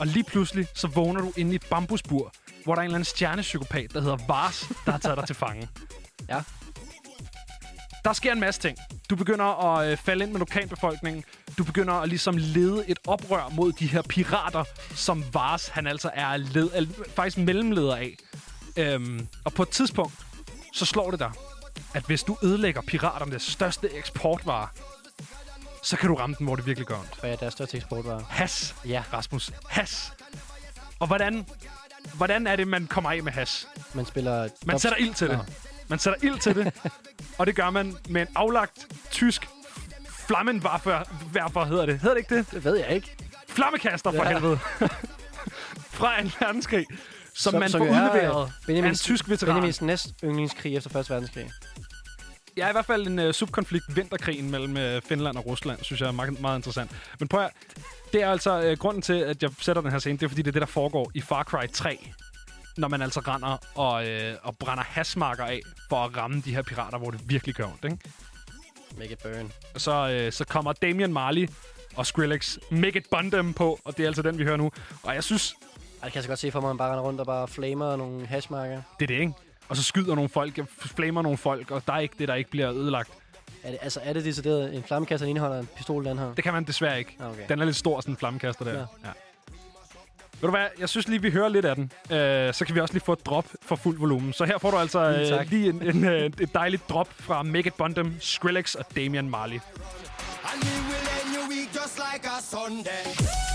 og 0.00 0.06
lige 0.06 0.24
pludselig 0.24 0.66
så 0.74 0.86
vågner 0.86 1.20
du 1.20 1.32
inde 1.36 1.52
i 1.52 1.54
et 1.54 1.66
bambusbur, 1.70 2.32
hvor 2.64 2.74
der 2.74 2.80
er 2.80 2.84
en 2.84 2.86
eller 2.86 2.96
anden 2.96 3.04
stjernepsykopat, 3.04 3.92
der 3.92 4.00
hedder 4.00 4.18
Vars, 4.28 4.68
der 4.84 4.92
har 4.92 4.98
taget 4.98 5.18
dig 5.18 5.26
til 5.26 5.36
fange. 5.36 5.68
Ja. 6.28 6.42
Der 8.04 8.12
sker 8.12 8.32
en 8.32 8.40
masse 8.40 8.60
ting. 8.60 8.78
Du 9.10 9.16
begynder 9.16 9.74
at 9.74 9.90
øh, 9.90 9.96
falde 9.96 10.24
ind 10.24 10.32
med 10.32 10.38
lokalbefolkningen. 10.38 11.24
Du 11.58 11.64
begynder 11.64 11.94
at 11.94 12.08
ligesom 12.08 12.36
lede 12.36 12.84
et 12.88 12.98
oprør 13.06 13.48
mod 13.48 13.72
de 13.72 13.86
her 13.86 14.02
pirater, 14.02 14.64
som 14.94 15.24
Vars 15.32 15.68
han 15.68 15.86
altså 15.86 16.10
er 16.14 16.36
led, 16.36 16.70
al, 16.72 16.94
faktisk 17.16 17.38
mellemleder 17.38 17.96
af. 17.96 18.16
Øhm, 18.76 19.28
og 19.44 19.52
på 19.52 19.62
et 19.62 19.68
tidspunkt, 19.68 20.14
så 20.72 20.84
slår 20.84 21.10
det 21.10 21.20
dig, 21.20 21.30
at 21.94 22.02
hvis 22.06 22.22
du 22.22 22.36
ødelægger 22.42 22.80
piraternes 22.80 23.42
største 23.42 23.92
eksportvare, 23.94 24.68
så 25.82 25.96
kan 25.96 26.08
du 26.08 26.14
ramme 26.14 26.36
den, 26.38 26.46
hvor 26.46 26.56
det 26.56 26.66
virkelig 26.66 26.86
gør 26.86 26.98
ondt. 26.98 27.20
Hvad 27.20 27.30
er 27.32 27.36
deres 27.36 27.52
største 27.52 27.76
eksportvare? 27.76 28.24
Has, 28.28 28.74
Ja. 28.84 29.02
Rasmus. 29.12 29.50
Has. 29.68 30.12
Og 30.98 31.06
hvordan, 31.06 31.46
hvordan 32.14 32.46
er 32.46 32.56
det, 32.56 32.68
man 32.68 32.86
kommer 32.86 33.10
af 33.10 33.22
med 33.22 33.32
has? 33.32 33.68
Man 33.94 34.06
spiller... 34.06 34.48
Man 34.66 34.78
sætter 34.78 34.98
ild 34.98 35.14
til 35.14 35.28
det. 35.28 35.36
Nå. 35.36 35.44
Man 35.88 35.98
sætter 35.98 36.18
ild 36.28 36.38
til 36.38 36.54
det, 36.54 36.72
og 37.38 37.46
det 37.46 37.56
gør 37.56 37.70
man 37.70 37.96
med 38.08 38.20
en 38.22 38.28
aflagt 38.34 38.86
tysk 39.10 39.48
flammenwerfer, 40.26 41.64
hedder 41.64 41.86
det. 41.86 41.98
Hedder 42.00 42.14
det 42.14 42.20
ikke 42.22 42.36
det? 42.36 42.50
Det 42.50 42.64
ved 42.64 42.76
jeg 42.76 42.88
ikke. 42.90 43.16
Flammekaster 43.48 44.12
for 44.12 44.24
Ja. 44.24 44.28
helvede. 44.32 44.58
Fra 45.98 46.20
en 46.20 46.32
verdenskrig, 46.40 46.86
som, 47.34 47.50
Som- 47.52 47.60
man 47.60 47.70
som 47.70 47.78
får 47.80 47.86
jo 47.86 47.92
er, 47.92 47.96
udleveret 48.10 48.52
af 48.68 48.72
en 48.72 48.84
Benjamins- 48.84 49.02
tysk 49.02 49.28
veteran. 49.28 49.54
Benjamins 49.54 49.82
næst 49.82 50.06
yndlingskrig 50.24 50.76
efter 50.76 51.00
1. 51.00 51.10
verdenskrig. 51.10 51.50
Ja, 52.56 52.68
i 52.68 52.72
hvert 52.72 52.86
fald 52.86 53.06
en 53.06 53.18
uh, 53.18 53.32
subkonflikt, 53.32 53.96
vinterkrigen 53.96 54.50
mellem 54.50 54.96
uh, 54.96 55.02
Finland 55.08 55.36
og 55.36 55.46
Rusland, 55.46 55.78
synes 55.82 56.00
jeg 56.00 56.06
er 56.08 56.12
meget, 56.12 56.40
meget 56.40 56.58
interessant. 56.58 56.90
Men 57.18 57.28
prøv 57.28 57.40
at, 57.44 57.50
det 58.12 58.22
er 58.22 58.30
altså 58.30 58.70
uh, 58.72 58.78
grunden 58.78 59.02
til, 59.02 59.12
at 59.12 59.42
jeg 59.42 59.50
sætter 59.60 59.82
den 59.82 59.90
her 59.90 59.98
scene, 59.98 60.18
det 60.18 60.24
er 60.24 60.28
fordi, 60.28 60.42
det 60.42 60.48
er 60.48 60.52
det, 60.52 60.60
der 60.60 60.66
foregår 60.66 61.10
i 61.14 61.20
Far 61.20 61.42
Cry 61.42 61.66
3. 61.72 62.10
Når 62.76 62.88
man 62.88 63.02
altså 63.02 63.20
render 63.20 63.56
og, 63.74 64.06
øh, 64.08 64.34
og 64.42 64.56
brænder 64.58 64.84
hasmarker 64.84 65.44
af 65.44 65.60
for 65.88 66.04
at 66.04 66.16
ramme 66.16 66.42
de 66.44 66.54
her 66.54 66.62
pirater, 66.62 66.98
hvor 66.98 67.10
det 67.10 67.20
virkelig 67.28 67.54
gør 67.54 67.64
ondt, 67.64 67.84
ikke? 67.84 67.98
Make 68.98 69.12
it 69.12 69.18
burn. 69.22 69.52
Og 69.74 69.80
så, 69.80 70.08
øh, 70.10 70.32
så 70.32 70.44
kommer 70.44 70.72
Damian 70.72 71.12
Marley 71.12 71.48
og 71.96 72.06
Skrillex 72.06 72.58
Make 72.70 72.98
It 72.98 73.06
Bun 73.10 73.30
Them 73.30 73.54
på, 73.54 73.80
og 73.84 73.96
det 73.96 74.02
er 74.02 74.06
altså 74.06 74.22
den, 74.22 74.38
vi 74.38 74.44
hører 74.44 74.56
nu. 74.56 74.70
Og 75.02 75.14
jeg 75.14 75.24
synes, 75.24 75.54
Ej, 76.02 76.06
det 76.06 76.12
kan 76.12 76.14
jeg 76.14 76.22
så 76.22 76.28
godt 76.28 76.38
se 76.38 76.50
for 76.50 76.60
mig, 76.60 76.68
at 76.68 76.72
man 76.74 76.78
bare 76.78 76.90
render 76.90 77.02
rundt 77.04 77.20
og 77.20 77.26
bare 77.26 77.48
flamer 77.48 77.96
nogle 77.96 78.26
hashmarker. 78.26 78.82
det 79.00 79.02
er 79.04 79.06
det, 79.06 79.20
ikke? 79.20 79.32
Og 79.68 79.76
så 79.76 79.82
skyder 79.82 80.14
nogle 80.14 80.28
folk, 80.30 80.60
flamer 80.80 81.22
nogle 81.22 81.38
folk, 81.38 81.70
og 81.70 81.82
der 81.86 81.92
er 81.92 81.98
ikke 81.98 82.14
det, 82.18 82.28
der 82.28 82.34
ikke 82.34 82.50
bliver 82.50 82.72
ødelagt. 82.72 83.10
Er 83.62 83.70
det, 83.70 83.78
altså, 83.82 84.00
er 84.02 84.12
det 84.12 84.24
decideret 84.24 84.74
en 84.74 84.82
flammekasse, 84.82 85.24
der 85.24 85.30
indeholder 85.30 85.58
en 85.58 85.68
pistol, 85.76 86.04
den 86.04 86.18
her? 86.18 86.34
Det 86.34 86.44
kan 86.44 86.52
man 86.52 86.64
desværre 86.64 86.98
ikke. 86.98 87.16
Ah, 87.20 87.30
Okay. 87.30 87.42
Den 87.48 87.60
er 87.60 87.64
lidt 87.64 87.76
stor, 87.76 88.00
sådan 88.00 88.12
en 88.12 88.16
flammekaster 88.18 88.64
der. 88.64 88.72
Ja. 88.72 88.78
Ja. 89.04 89.10
Ved 90.40 90.48
du 90.48 90.50
hvad, 90.50 90.66
jeg 90.78 90.88
synes 90.88 91.08
lige, 91.08 91.22
vi 91.22 91.30
hører 91.30 91.48
lidt 91.48 91.64
af 91.64 91.76
den. 91.76 91.92
Øh, 92.10 92.54
så 92.54 92.64
kan 92.64 92.74
vi 92.74 92.80
også 92.80 92.94
lige 92.94 93.04
få 93.04 93.12
et 93.12 93.26
drop 93.26 93.46
for 93.62 93.76
fuld 93.76 93.98
volumen. 93.98 94.32
Så 94.32 94.44
her 94.44 94.58
får 94.58 94.70
du 94.70 94.76
altså 94.76 95.00
øh, 95.40 95.50
lige 95.50 95.68
en, 95.68 95.82
en, 95.82 96.04
øh, 96.04 96.30
et 96.40 96.54
dejligt 96.54 96.88
drop 96.88 97.08
fra 97.20 97.42
Make 97.42 97.66
It 97.66 97.74
Bundem, 97.74 98.14
Skrillex 98.20 98.74
og 98.74 98.84
Damian 98.96 99.30
Marley. 99.30 99.60
And 100.52 100.62
we 100.64 100.70
will 100.88 101.08
end 101.24 101.36
your 101.36 101.48
week 101.48 101.68
just 101.74 101.98
like 101.98 102.26
a 102.26 102.40
Sunday. 102.42 103.53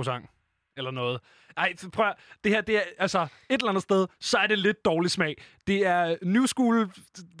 God 0.00 0.04
sang. 0.04 0.30
Eller 0.76 0.90
noget. 0.90 1.20
Ej, 1.56 1.74
prøv 1.92 2.06
at, 2.06 2.14
det 2.44 2.52
her, 2.52 2.60
det 2.60 2.76
er, 2.76 2.82
altså, 2.98 3.20
et 3.22 3.28
eller 3.60 3.68
andet 3.68 3.82
sted, 3.82 4.06
så 4.20 4.38
er 4.38 4.46
det 4.46 4.58
lidt 4.58 4.84
dårlig 4.84 5.10
smag. 5.10 5.42
Det 5.66 5.86
er 5.86 6.16
new 6.22 6.46
school 6.46 6.90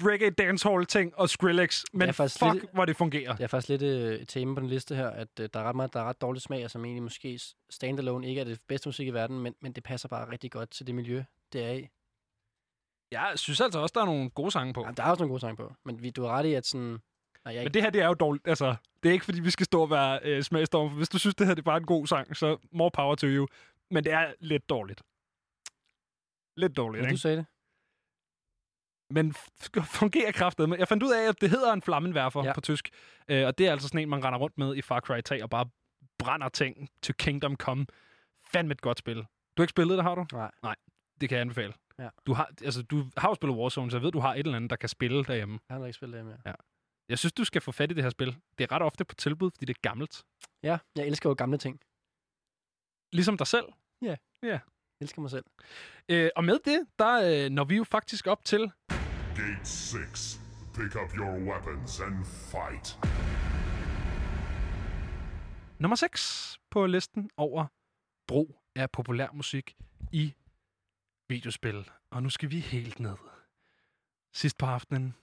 reggae 0.02 0.30
dancehall 0.30 0.86
ting 0.86 1.14
og 1.16 1.30
Skrillex, 1.30 1.84
men 1.92 2.08
er 2.08 2.12
fuck, 2.12 2.52
lidt- 2.54 2.74
hvor 2.74 2.84
det 2.84 2.96
fungerer. 2.96 3.36
Det 3.36 3.44
er 3.44 3.46
faktisk 3.46 3.68
lidt 3.68 3.82
øh, 3.82 4.14
et 4.14 4.28
tema 4.28 4.54
på 4.54 4.60
den 4.60 4.68
liste 4.68 4.94
her, 4.94 5.08
at 5.10 5.28
øh, 5.40 5.48
der 5.54 5.60
er 5.60 5.64
ret 5.64 5.76
meget, 5.76 5.92
der 5.92 6.00
er 6.00 6.04
ret 6.04 6.20
dårlig 6.20 6.42
smag, 6.42 6.64
og 6.64 6.70
som 6.70 6.84
egentlig 6.84 7.02
måske 7.02 7.40
standalone 7.70 8.28
ikke 8.28 8.40
er 8.40 8.44
det 8.44 8.60
bedste 8.68 8.88
musik 8.88 9.06
i 9.06 9.10
verden, 9.10 9.40
men, 9.40 9.54
men 9.60 9.72
det 9.72 9.82
passer 9.84 10.08
bare 10.08 10.32
rigtig 10.32 10.50
godt 10.50 10.70
til 10.70 10.86
det 10.86 10.94
miljø, 10.94 11.22
det 11.52 11.64
er 11.64 11.72
i. 11.72 11.88
Jeg 13.10 13.32
synes 13.34 13.60
altså 13.60 13.78
også, 13.78 13.92
der 13.92 14.00
er 14.00 14.06
nogle 14.06 14.30
gode 14.30 14.50
sange 14.50 14.72
på. 14.72 14.80
Jamen, 14.80 14.96
der 14.96 15.02
er 15.02 15.10
også 15.10 15.22
nogle 15.22 15.30
gode 15.32 15.40
sange 15.40 15.56
på, 15.56 15.72
men 15.84 16.02
vi, 16.02 16.10
du 16.10 16.22
har 16.22 16.30
ret 16.30 16.46
i, 16.46 16.54
at 16.54 16.66
sådan... 16.66 16.98
Nej, 17.44 17.54
jeg, 17.54 17.64
Men 17.64 17.74
det 17.74 17.82
her, 17.82 17.90
det 17.90 18.02
er 18.02 18.06
jo 18.06 18.14
dårligt. 18.14 18.48
Altså, 18.48 18.76
det 19.02 19.08
er 19.08 19.12
ikke, 19.12 19.24
fordi 19.24 19.40
vi 19.40 19.50
skal 19.50 19.66
stå 19.66 19.82
og 19.82 19.90
være 19.90 20.20
øh, 20.22 20.42
smagstorm. 20.42 20.92
Hvis 20.92 21.08
du 21.08 21.18
synes, 21.18 21.34
det 21.34 21.46
her 21.46 21.54
det 21.54 21.62
er 21.62 21.64
bare 21.64 21.76
en 21.76 21.86
god 21.86 22.06
sang, 22.06 22.36
så 22.36 22.56
more 22.72 22.90
power 22.90 23.14
to 23.14 23.26
you. 23.26 23.46
Men 23.90 24.04
det 24.04 24.12
er 24.12 24.32
lidt 24.40 24.68
dårligt. 24.68 25.02
Lidt 26.56 26.76
dårligt, 26.76 27.00
men 27.02 27.08
du 27.08 27.12
ikke? 27.14 27.20
sagde 27.20 27.36
det. 27.36 27.46
men 29.10 29.34
fungerer 29.84 30.32
kraftet. 30.32 30.78
Jeg 30.78 30.88
fandt 30.88 31.02
ud 31.02 31.12
af, 31.12 31.28
at 31.28 31.40
det 31.40 31.50
hedder 31.50 31.72
en 31.72 31.82
flammenwerfer 31.82 32.40
ja. 32.40 32.46
Ja. 32.46 32.52
på 32.52 32.60
tysk. 32.60 32.90
Øh, 33.28 33.46
og 33.46 33.58
det 33.58 33.66
er 33.66 33.72
altså 33.72 33.88
sådan 33.88 34.00
en, 34.00 34.08
man 34.08 34.24
render 34.24 34.38
rundt 34.38 34.58
med 34.58 34.76
i 34.76 34.82
Far 34.82 35.00
Cry 35.00 35.20
3 35.20 35.42
og 35.42 35.50
bare 35.50 35.66
brænder 36.18 36.48
ting 36.48 36.88
to 37.02 37.12
Kingdom 37.18 37.56
Come. 37.56 37.86
Fandme 38.52 38.72
et 38.72 38.80
godt 38.80 38.98
spil. 38.98 39.16
Du 39.16 39.26
har 39.56 39.62
ikke 39.62 39.70
spillet 39.70 39.96
det, 39.96 40.04
har 40.04 40.14
du? 40.14 40.26
Nej, 40.62 40.76
Det 41.20 41.28
kan 41.28 41.36
jeg 41.36 41.40
anbefale. 41.40 41.72
Ja. 41.98 42.08
Du 42.26 42.32
har, 42.32 42.50
altså, 42.64 42.82
du 42.82 43.04
har 43.16 43.28
jo 43.28 43.34
spillet 43.34 43.58
Warzone, 43.58 43.90
så 43.90 43.96
jeg 43.96 44.02
ved, 44.02 44.12
du 44.12 44.20
har 44.20 44.34
et 44.34 44.38
eller 44.38 44.56
andet, 44.56 44.70
der 44.70 44.76
kan 44.76 44.88
spille 44.88 45.24
derhjemme. 45.24 45.58
jeg 45.68 45.76
har 45.76 45.86
ikke 45.86 45.96
spillet 45.96 46.16
det 46.16 46.24
mere. 46.26 46.54
Jeg 47.10 47.18
synes, 47.18 47.32
du 47.32 47.44
skal 47.44 47.60
få 47.60 47.72
fat 47.72 47.90
i 47.90 47.94
det 47.94 48.02
her 48.02 48.10
spil. 48.10 48.36
Det 48.58 48.64
er 48.64 48.72
ret 48.72 48.82
ofte 48.82 49.04
på 49.04 49.14
tilbud, 49.14 49.50
fordi 49.50 49.64
det 49.64 49.76
er 49.76 49.80
gammelt. 49.82 50.24
Ja, 50.62 50.78
jeg 50.96 51.06
elsker 51.06 51.30
jo 51.30 51.34
gamle 51.34 51.58
ting. 51.58 51.80
Ligesom 53.12 53.36
dig 53.36 53.46
selv. 53.46 53.66
Jeg 54.42 54.60
elsker 55.00 55.20
mig 55.20 55.30
selv. 55.30 55.44
Øh, 56.08 56.30
og 56.36 56.44
med 56.44 56.58
det, 56.64 56.86
der 56.98 57.44
øh, 57.44 57.50
når 57.50 57.64
vi 57.64 57.76
jo 57.76 57.84
faktisk 57.84 58.26
op 58.26 58.44
til 58.44 58.72
Gate 59.36 59.64
6. 59.64 60.40
Pick 60.74 60.96
up 60.96 61.16
your 61.18 61.34
weapons 61.50 62.00
and 62.00 62.24
fight. 62.24 62.98
nummer 65.78 65.96
6 65.96 66.58
på 66.70 66.86
listen 66.86 67.30
over 67.36 67.66
brug 68.26 68.60
af 68.76 68.90
populær 68.90 69.28
musik 69.32 69.76
i 70.12 70.34
videospil. 71.28 71.90
Og 72.10 72.22
nu 72.22 72.30
skal 72.30 72.50
vi 72.50 72.60
helt 72.60 73.00
ned. 73.00 73.16
Sidst 74.34 74.58
på 74.58 74.66
aftenen, 74.66 75.14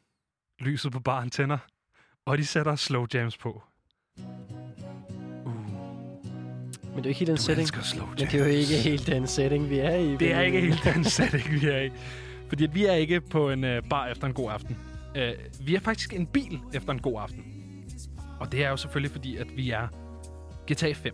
lyset 0.60 0.92
på 0.92 1.00
baren 1.00 1.30
tænder, 1.30 1.58
og 2.28 2.38
de 2.38 2.46
sætter 2.46 2.76
slow 2.76 3.06
jams 3.14 3.38
på. 3.38 3.64
Men 6.96 7.04
det 7.04 7.06
er 7.06 7.10
jo 7.10 7.10
ikke 7.10 7.20
helt 7.20 7.28
den 7.28 7.36
Du 7.36 7.42
setting. 7.42 7.68
slow 7.68 8.08
jams. 8.08 8.20
Men 8.20 8.28
det 8.28 8.34
er 8.34 8.40
jo 8.40 8.52
ikke 8.52 8.78
helt 8.78 9.08
den 9.08 9.28
setting, 9.28 9.70
vi 9.70 9.80
er 9.80 9.96
i. 9.96 10.16
Det 10.16 10.34
er 10.34 10.42
ikke 10.42 10.62
helt 10.62 10.84
den 10.84 11.04
setting, 11.18 11.62
vi 11.62 11.68
er 11.68 11.82
i. 11.82 11.92
Fordi 12.48 12.64
at 12.64 12.76
vi 12.76 12.86
er 12.86 12.94
ikke 12.94 13.22
på 13.22 13.50
en 13.50 13.64
øh, 13.64 13.82
bar 13.90 14.08
efter 14.08 14.28
en 14.28 14.34
god 14.34 14.52
aften. 14.52 14.78
Øh, 15.16 15.34
vi 15.62 15.76
er 15.76 15.80
faktisk 15.80 16.14
en 16.14 16.28
bil 16.28 16.60
efter 16.74 16.92
en 16.94 17.00
god 17.00 17.22
aften. 17.22 17.46
Og 18.40 18.52
det 18.52 18.64
er 18.66 18.70
jo 18.70 18.78
selvfølgelig 18.78 19.12
fordi, 19.12 19.38
at 19.38 19.48
vi 19.56 19.70
er 19.72 19.88
GTA 20.72 20.94
5. 20.94 21.14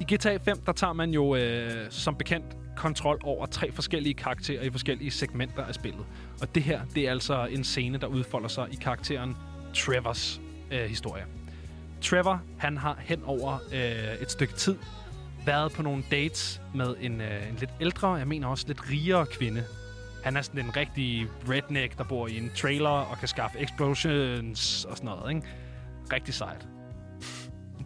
I 0.00 0.14
GTA 0.14 0.36
5, 0.36 0.58
der 0.66 0.72
tager 0.72 0.92
man 0.92 1.10
jo 1.10 1.36
øh, 1.36 1.86
som 1.90 2.14
bekendt 2.16 2.46
kontrol 2.78 3.20
over 3.22 3.46
tre 3.46 3.72
forskellige 3.72 4.14
karakterer 4.14 4.62
i 4.62 4.70
forskellige 4.70 5.10
segmenter 5.10 5.64
af 5.64 5.74
spillet. 5.74 6.06
Og 6.40 6.54
det 6.54 6.62
her, 6.62 6.80
det 6.94 7.06
er 7.06 7.10
altså 7.10 7.46
en 7.46 7.64
scene, 7.64 7.98
der 7.98 8.06
udfolder 8.06 8.48
sig 8.48 8.68
i 8.72 8.74
karakteren 8.74 9.36
Trevors 9.74 10.40
øh, 10.70 10.80
historie. 10.80 11.24
Trevor, 12.00 12.42
han 12.58 12.76
har 12.76 12.96
hen 13.00 13.22
over 13.24 13.58
øh, 13.72 14.22
et 14.22 14.30
stykke 14.30 14.54
tid 14.54 14.76
været 15.46 15.72
på 15.72 15.82
nogle 15.82 16.04
dates 16.10 16.60
med 16.74 16.94
en, 17.00 17.20
øh, 17.20 17.48
en 17.48 17.56
lidt 17.60 17.70
ældre, 17.80 18.14
jeg 18.14 18.28
mener 18.28 18.48
også 18.48 18.64
lidt 18.66 18.90
rigere 18.90 19.26
kvinde. 19.26 19.64
Han 20.24 20.36
er 20.36 20.42
sådan 20.42 20.64
en 20.64 20.76
rigtig 20.76 21.26
redneck, 21.48 21.98
der 21.98 22.04
bor 22.04 22.26
i 22.26 22.38
en 22.38 22.50
trailer 22.56 22.88
og 22.88 23.18
kan 23.18 23.28
skaffe 23.28 23.58
explosions 23.58 24.84
og 24.84 24.96
sådan 24.96 25.10
noget, 25.10 25.34
ikke? 25.34 25.46
Rigtig 26.12 26.34
sejt. 26.34 26.66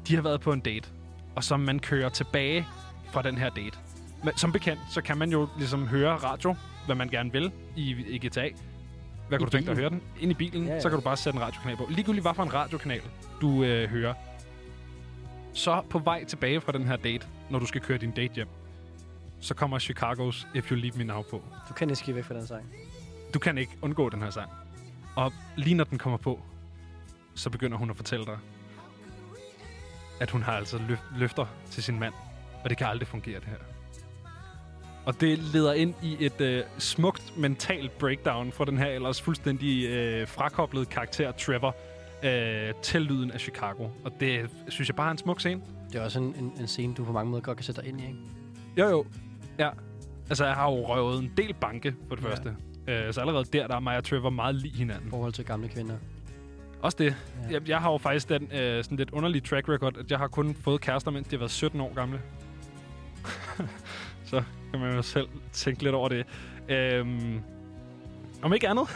De 0.09 0.15
har 0.15 0.23
været 0.23 0.41
på 0.41 0.53
en 0.53 0.61
date, 0.61 0.89
og 1.37 1.45
som 1.45 1.61
man 1.61 1.79
kører 1.79 2.09
tilbage 2.09 2.67
fra 3.13 3.23
den 3.23 3.39
her 3.39 3.51
date. 3.51 3.79
Som 4.37 4.53
bekendt, 4.53 4.81
så 4.91 5.03
kan 5.03 5.19
man 5.19 5.31
jo 5.33 5.49
ligesom 5.59 5.87
høre 5.87 6.15
radio, 6.17 6.55
hvad 6.87 6.95
man 6.97 7.09
gerne 7.09 7.33
vil 7.33 7.53
i, 7.77 7.91
i 8.09 8.27
GTA. 8.29 8.49
Hvad 9.29 9.39
kunne 9.39 9.47
du 9.47 9.51
tænke 9.51 9.67
dig 9.67 9.73
at 9.73 9.79
høre 9.79 9.91
den? 9.91 10.03
Ind 10.21 10.31
i 10.31 10.35
bilen, 10.35 10.67
ja, 10.67 10.75
Ja, 10.75 10.81
så 10.81 10.89
kan 10.89 10.99
du 10.99 11.05
bare 11.05 11.17
sætte 11.17 11.37
en 11.37 11.43
radiokanal 11.43 11.77
på. 11.77 11.87
Ligegyldigt 11.91 12.25
hvad 12.25 12.35
for 12.35 12.43
en 12.43 12.55
radiokanal, 12.55 13.01
du 13.41 13.65
øh, 13.65 13.91
hører. 13.91 14.15
Så 15.53 15.83
på 15.91 15.99
vej 15.99 16.25
tilbage 16.25 16.61
fra 16.61 16.73
den 16.73 16.85
her 16.87 16.97
date, 16.97 17.27
når 17.51 17.59
du 17.59 17.67
skal 17.67 17.81
køre 17.81 17.99
din 17.99 18.11
date 18.11 18.35
hjem, 18.35 18.49
så 19.41 19.55
kommer 19.55 19.79
Chicago's 19.79 20.47
If 20.55 20.71
You 20.73 20.77
Leave 20.77 20.97
Me 20.99 21.05
Now 21.05 21.23
på. 21.23 21.43
Du 21.69 21.75
kan 21.75 21.89
ikke 21.91 21.97
skifte 21.97 22.15
væk 22.15 22.25
fra 22.25 22.35
den 22.35 22.47
sang. 22.47 22.65
Du 23.35 23.39
kan 23.39 23.59
ikke 23.59 23.73
undgå 23.83 24.09
den 24.09 24.23
her 24.23 24.31
sang. 24.31 24.51
Og 25.17 25.33
lige 25.57 25.75
når 25.75 25.85
den 25.85 25.99
kommer 25.99 26.17
på, 26.19 26.41
så 27.35 27.51
begynder 27.51 27.79
hun 27.79 27.91
at 27.91 27.97
fortælle 27.97 28.27
dig, 28.27 28.39
at 30.21 30.31
hun 30.31 30.43
har 30.43 30.53
altså 30.53 30.79
løf- 30.79 31.19
løfter 31.19 31.47
til 31.71 31.83
sin 31.83 31.99
mand, 31.99 32.15
og 32.65 32.71
det 32.71 32.79
kan 32.79 32.87
aldrig 32.87 33.09
fungere 33.09 33.41
det 33.41 33.49
her. 33.49 33.57
Og 35.07 35.21
det 35.21 35.39
leder 35.39 35.73
ind 35.73 35.95
i 36.03 36.17
et 36.21 36.41
øh, 36.41 36.63
smukt 36.79 37.33
mentalt 37.39 37.99
breakdown 37.99 38.53
for 38.53 38.65
den 38.65 38.79
her 38.79 38.87
ellers 38.87 39.21
fuldstændig 39.23 39.87
øh, 39.89 40.29
frakoblede 40.29 40.85
karakter 40.87 41.33
Trevor 41.33 41.77
øh, 42.25 42.75
til 42.83 43.03
lyden 43.03 43.31
af 43.31 43.41
Chicago. 43.41 43.89
Og 44.05 44.13
det 44.21 44.51
synes 44.69 44.89
jeg 44.89 44.97
bare 44.97 45.07
er 45.07 45.11
en 45.11 45.19
smuk 45.19 45.41
scene. 45.41 45.61
Det 45.93 46.01
er 46.01 46.05
også 46.05 46.19
en, 46.19 46.25
en, 46.39 46.53
en 46.61 46.67
scene, 46.67 46.95
du 46.95 47.05
på 47.05 47.13
mange 47.13 47.31
måder 47.31 47.43
godt 47.43 47.57
kan 47.57 47.65
sætte 47.65 47.81
dig 47.81 47.89
ind 47.89 48.01
i, 48.01 48.05
ikke? 48.07 48.19
Jo, 48.79 48.89
jo. 48.89 49.07
Ja. 49.59 49.71
Altså, 50.29 50.45
jeg 50.47 50.55
har 50.55 50.71
jo 50.71 50.87
røvet 50.87 51.19
en 51.23 51.33
del 51.37 51.55
banke, 51.55 51.95
for 52.09 52.15
det 52.17 52.25
Ja. 52.25 52.31
første. 52.31 52.57
Øh, 52.89 53.13
så 53.15 53.21
allerede 53.21 53.45
der, 53.53 53.67
der 53.67 53.77
er 53.77 53.81
mig 53.81 53.97
og 53.97 54.05
Trevor 54.05 54.31
meget 54.31 54.55
lige 54.55 54.77
hinanden. 54.77 55.07
I 55.07 55.11
forhold 55.11 55.33
til 55.33 55.45
gamle 55.45 55.69
kvinder. 55.69 55.95
Også 56.83 56.97
det. 57.01 57.17
Ja. 57.49 57.53
Jeg, 57.53 57.69
jeg 57.69 57.79
har 57.81 57.93
jo 57.93 57.99
faktisk 57.99 58.29
den 58.29 58.43
øh, 58.53 58.85
sådan 58.85 58.99
lidt 58.99 59.11
underlige 59.11 59.43
track 59.43 59.69
record, 59.69 59.97
at 59.97 60.11
jeg 60.11 60.19
har 60.19 60.29
kun 60.29 60.55
fået 60.55 60.81
kærester, 60.81 61.11
mens 61.11 61.29
de 61.29 61.37
har 61.37 61.39
været 61.39 61.51
17 61.51 61.81
år 61.81 61.95
gamle. 61.95 62.21
så 64.25 64.43
kan 64.73 64.81
man 64.81 64.97
jo 64.97 65.03
selv 65.03 65.29
tænke 65.53 65.83
lidt 65.83 65.95
over 65.95 66.09
det. 66.09 66.27
Øhm, 66.69 67.41
om 68.43 68.53
ikke 68.53 68.69
andet. 68.69 68.89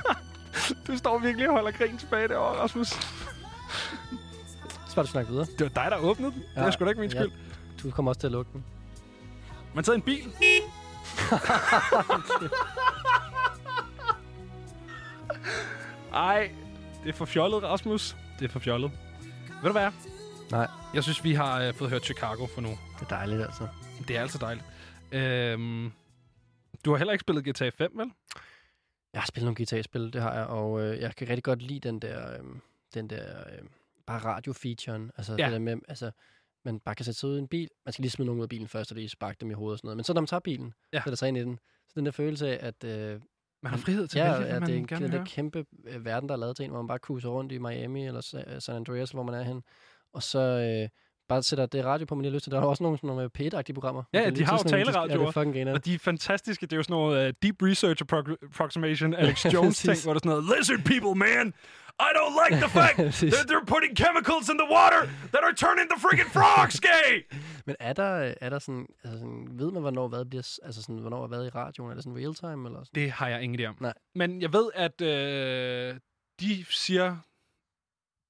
du 0.86 0.96
står 0.96 1.18
virkelig 1.18 1.48
og 1.48 1.54
holder 1.54 1.70
grin 1.70 1.98
tilbage 1.98 2.28
derovre, 2.28 2.58
Rasmus. 2.62 2.88
Så 4.88 4.94
bare 4.94 5.04
du 5.04 5.10
snakke 5.10 5.30
videre. 5.30 5.46
Det 5.58 5.60
var 5.60 5.82
dig, 5.82 5.90
der 5.90 5.96
åbnede 5.96 6.32
den. 6.32 6.42
Ja. 6.56 6.60
Det 6.60 6.66
er 6.66 6.70
sgu 6.70 6.84
da 6.84 6.88
ikke 6.90 7.00
min 7.00 7.10
Ja. 7.10 7.20
skyld. 7.20 7.32
Du 7.82 7.90
kommer 7.90 8.10
også 8.10 8.20
til 8.20 8.26
at 8.26 8.32
lukke 8.32 8.50
den. 8.52 8.64
Man 9.74 9.84
tager 9.84 9.96
en 9.96 10.02
bil. 10.02 10.32
Ej, 16.14 16.50
det 17.04 17.08
er 17.10 17.12
for 17.16 17.24
fjollet, 17.24 17.62
Rasmus. 17.62 18.16
Det 18.38 18.44
er 18.44 18.48
for 18.52 18.58
fjollet. 18.58 18.90
Ved 19.62 19.70
du 19.70 19.72
hvad? 19.72 19.90
Nej. 20.50 20.66
Jeg 20.94 21.02
synes, 21.02 21.24
vi 21.24 21.34
har 21.34 21.60
øh, 21.60 21.74
fået 21.74 21.90
hørt 21.90 22.04
Chicago 22.04 22.46
for 22.54 22.60
nu. 22.60 22.68
Det 22.68 23.02
er 23.02 23.16
dejligt, 23.16 23.42
altså. 23.42 23.66
Det 24.08 24.16
er 24.16 24.20
altså 24.20 24.38
dejligt. 24.38 24.64
Øhm, 25.14 25.92
du 26.84 26.90
har 26.90 26.96
heller 26.98 27.12
ikke 27.12 27.20
spillet 27.22 27.44
GTA 27.44 27.68
5, 27.68 27.92
vel? 27.98 28.10
Jeg 29.12 29.20
har 29.22 29.26
spillet 29.26 29.44
nogle 29.46 29.56
guitarspil, 29.56 30.12
det 30.12 30.22
har 30.22 30.34
jeg, 30.34 30.46
og 30.46 30.80
øh, 30.82 31.00
jeg 31.00 31.16
kan 31.16 31.28
rigtig 31.28 31.44
godt 31.44 31.62
lide 31.62 31.80
den 31.88 31.98
der, 32.00 32.32
øh, 32.32 32.44
den 32.94 33.10
der 33.10 33.38
øh, 33.52 33.66
bare 34.06 34.18
radio-featuren. 34.18 35.10
Altså 35.16 35.36
Ja. 35.38 35.44
det 35.44 35.52
der 35.52 35.58
med, 35.58 35.76
altså, 35.88 36.10
man 36.64 36.80
bare 36.80 36.94
kan 36.94 37.04
sætte 37.04 37.20
sig 37.20 37.28
ud 37.28 37.36
i 37.36 37.38
en 37.38 37.48
bil. 37.48 37.68
Man 37.86 37.92
skal 37.92 38.02
lige 38.02 38.10
smide 38.10 38.26
nogen 38.26 38.38
ud 38.40 38.44
af 38.44 38.48
bilen 38.48 38.68
først, 38.68 38.90
og 38.90 38.96
lige 38.96 39.08
sparke 39.08 39.36
dem 39.40 39.50
i 39.50 39.54
hovedet 39.54 39.72
og 39.72 39.78
sådan 39.78 39.86
noget. 39.86 39.96
Men 39.96 40.04
så 40.04 40.12
når 40.14 40.20
man 40.20 40.26
tager 40.26 40.40
bilen, 40.40 40.74
Ja. 40.92 40.96
ja. 40.98 41.02
sætter 41.04 41.16
sig 41.16 41.28
ind 41.28 41.36
i 41.36 41.40
den. 41.40 41.58
Så 41.88 41.92
den 41.96 42.04
der 42.06 42.12
følelse 42.12 42.58
af, 42.60 42.66
at 42.66 42.84
øh, 42.84 43.20
Man 43.62 43.70
har 43.70 43.78
frihed 43.78 44.06
til 44.08 44.18
ja, 44.18 44.34
at 44.34 44.40
vælge, 44.40 44.52
at 44.52 44.60
man 44.60 44.70
det 44.70 44.78
er 44.78 44.86
gerne 44.86 45.04
den 45.04 45.12
der 45.12 45.18
høre. 45.18 45.26
kæmpe 45.26 45.64
øh, 45.86 46.04
verden, 46.04 46.28
der 46.28 46.34
er 46.34 46.38
lavet 46.38 46.56
til 46.56 46.64
en, 46.64 46.70
hvor 46.70 46.82
man 46.82 46.88
bare 46.88 46.98
cruiser 46.98 47.28
rundt 47.28 47.52
i 47.52 47.58
Miami 47.58 48.06
eller 48.06 48.20
Sa- 48.20 48.58
San 48.58 48.76
Andreas, 48.76 49.10
hvor 49.10 49.22
man 49.22 49.34
er 49.34 49.42
hen. 49.42 49.62
Og 50.12 50.22
så 50.22 50.38
øh, 50.40 50.88
bare 51.28 51.42
sætter 51.42 51.66
det 51.66 51.84
radio 51.84 52.06
på, 52.06 52.14
man 52.14 52.22
lige 52.22 52.30
har 52.30 52.34
lyst 52.34 52.42
til. 52.44 52.52
Der 52.52 52.60
er 52.60 52.64
også 52.64 52.82
nogle 52.82 52.98
sådan 52.98 53.08
nogle 53.08 53.30
P1-agtige 53.38 53.72
programmer. 53.74 54.02
Ja, 54.12 54.30
de 54.30 54.44
har 54.44 54.58
jo 54.58 54.68
taleradioer. 54.68 55.32
Ja, 55.36 55.52
det 55.52 55.68
er. 55.68 55.72
Og 55.72 55.84
de 55.84 55.94
er 55.94 55.98
fantastiske. 55.98 56.66
Det 56.66 56.72
er 56.72 56.76
jo 56.76 56.82
sådan 56.82 56.94
noget 56.94 57.28
uh, 57.28 57.34
deep 57.42 57.62
research 57.62 58.02
appro- 58.04 58.46
approximation, 58.46 59.14
Alex 59.22 59.44
Jones 59.54 59.78
ting, 59.78 59.90
Præcis. 59.90 60.04
hvor 60.04 60.12
der 60.12 60.18
er 60.18 60.20
sådan 60.24 60.30
noget, 60.30 60.58
lizard 60.58 60.84
people, 60.84 61.14
man! 61.26 61.54
I 62.08 62.10
don't 62.18 62.34
like 62.42 62.56
the 62.66 62.70
fact 62.80 62.96
that 63.34 63.44
they're 63.50 63.68
putting 63.74 63.92
chemicals 64.02 64.48
in 64.52 64.56
the 64.62 64.68
water 64.76 65.02
that 65.32 65.42
are 65.48 65.54
turning 65.64 65.86
the 65.92 66.00
freaking 66.04 66.30
frogs 66.36 66.80
gay! 66.80 67.10
Men 67.66 67.76
er 67.80 67.92
der, 67.92 68.34
er 68.40 68.50
der 68.50 68.58
sådan, 68.58 68.86
altså 69.04 69.18
sådan, 69.18 69.48
ved 69.52 69.70
man, 69.70 69.82
hvornår 69.82 70.08
hvad 70.08 70.24
bliver, 70.24 70.58
altså 70.64 70.82
sådan, 70.82 70.98
hvornår 70.98 71.26
hvad 71.26 71.46
i 71.46 71.48
radioen? 71.48 71.90
Er 71.90 71.94
det 71.94 72.04
sådan 72.04 72.18
real 72.18 72.34
time, 72.34 72.68
eller 72.68 72.84
sådan? 72.84 73.02
Det 73.02 73.10
har 73.10 73.28
jeg 73.28 73.42
ingen 73.42 73.60
idé 73.60 73.64
om. 73.64 73.76
Nej. 73.80 73.92
Men 74.14 74.42
jeg 74.42 74.52
ved, 74.52 74.70
at 74.74 75.00
øh, 75.00 75.94
de 76.40 76.64
siger 76.70 77.16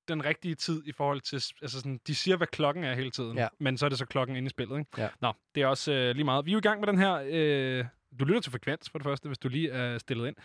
den 0.09 0.25
rigtige 0.25 0.55
tid 0.55 0.83
i 0.87 0.93
forhold 0.93 1.21
til... 1.21 1.37
Altså 1.63 1.79
sådan, 1.79 2.01
de 2.07 2.15
siger, 2.15 2.37
hvad 2.37 2.47
klokken 2.47 2.85
er 2.85 2.95
hele 2.95 3.11
tiden. 3.11 3.39
Ja. 3.39 3.49
Men 3.59 3.79
så 3.79 3.85
er 3.85 3.89
det 3.89 3.99
så 3.99 4.07
klokken 4.07 4.37
inde 4.37 4.47
i 4.47 4.51
spillet, 4.51 4.79
ikke? 4.79 4.91
Ja. 4.99 5.09
Nå, 5.21 5.33
det 5.55 5.63
er 5.63 5.67
også 5.67 5.93
øh, 5.93 6.15
lige 6.15 6.25
meget. 6.25 6.47
Vi 6.47 6.51
er 6.51 6.53
jo 6.53 6.59
i 6.59 6.61
gang 6.61 6.81
med 6.81 6.89
den 6.89 6.99
her... 6.99 7.23
Øh, 7.27 7.85
du 8.21 8.25
lytter 8.25 8.41
til 8.41 8.53
frekvens, 8.53 8.91
for 8.91 8.99
det 8.99 9.05
første, 9.05 9.29
hvis 9.29 9.39
du 9.39 9.49
lige 9.49 9.71
er 9.71 9.99
stillet 9.99 10.27
ind. 10.27 10.37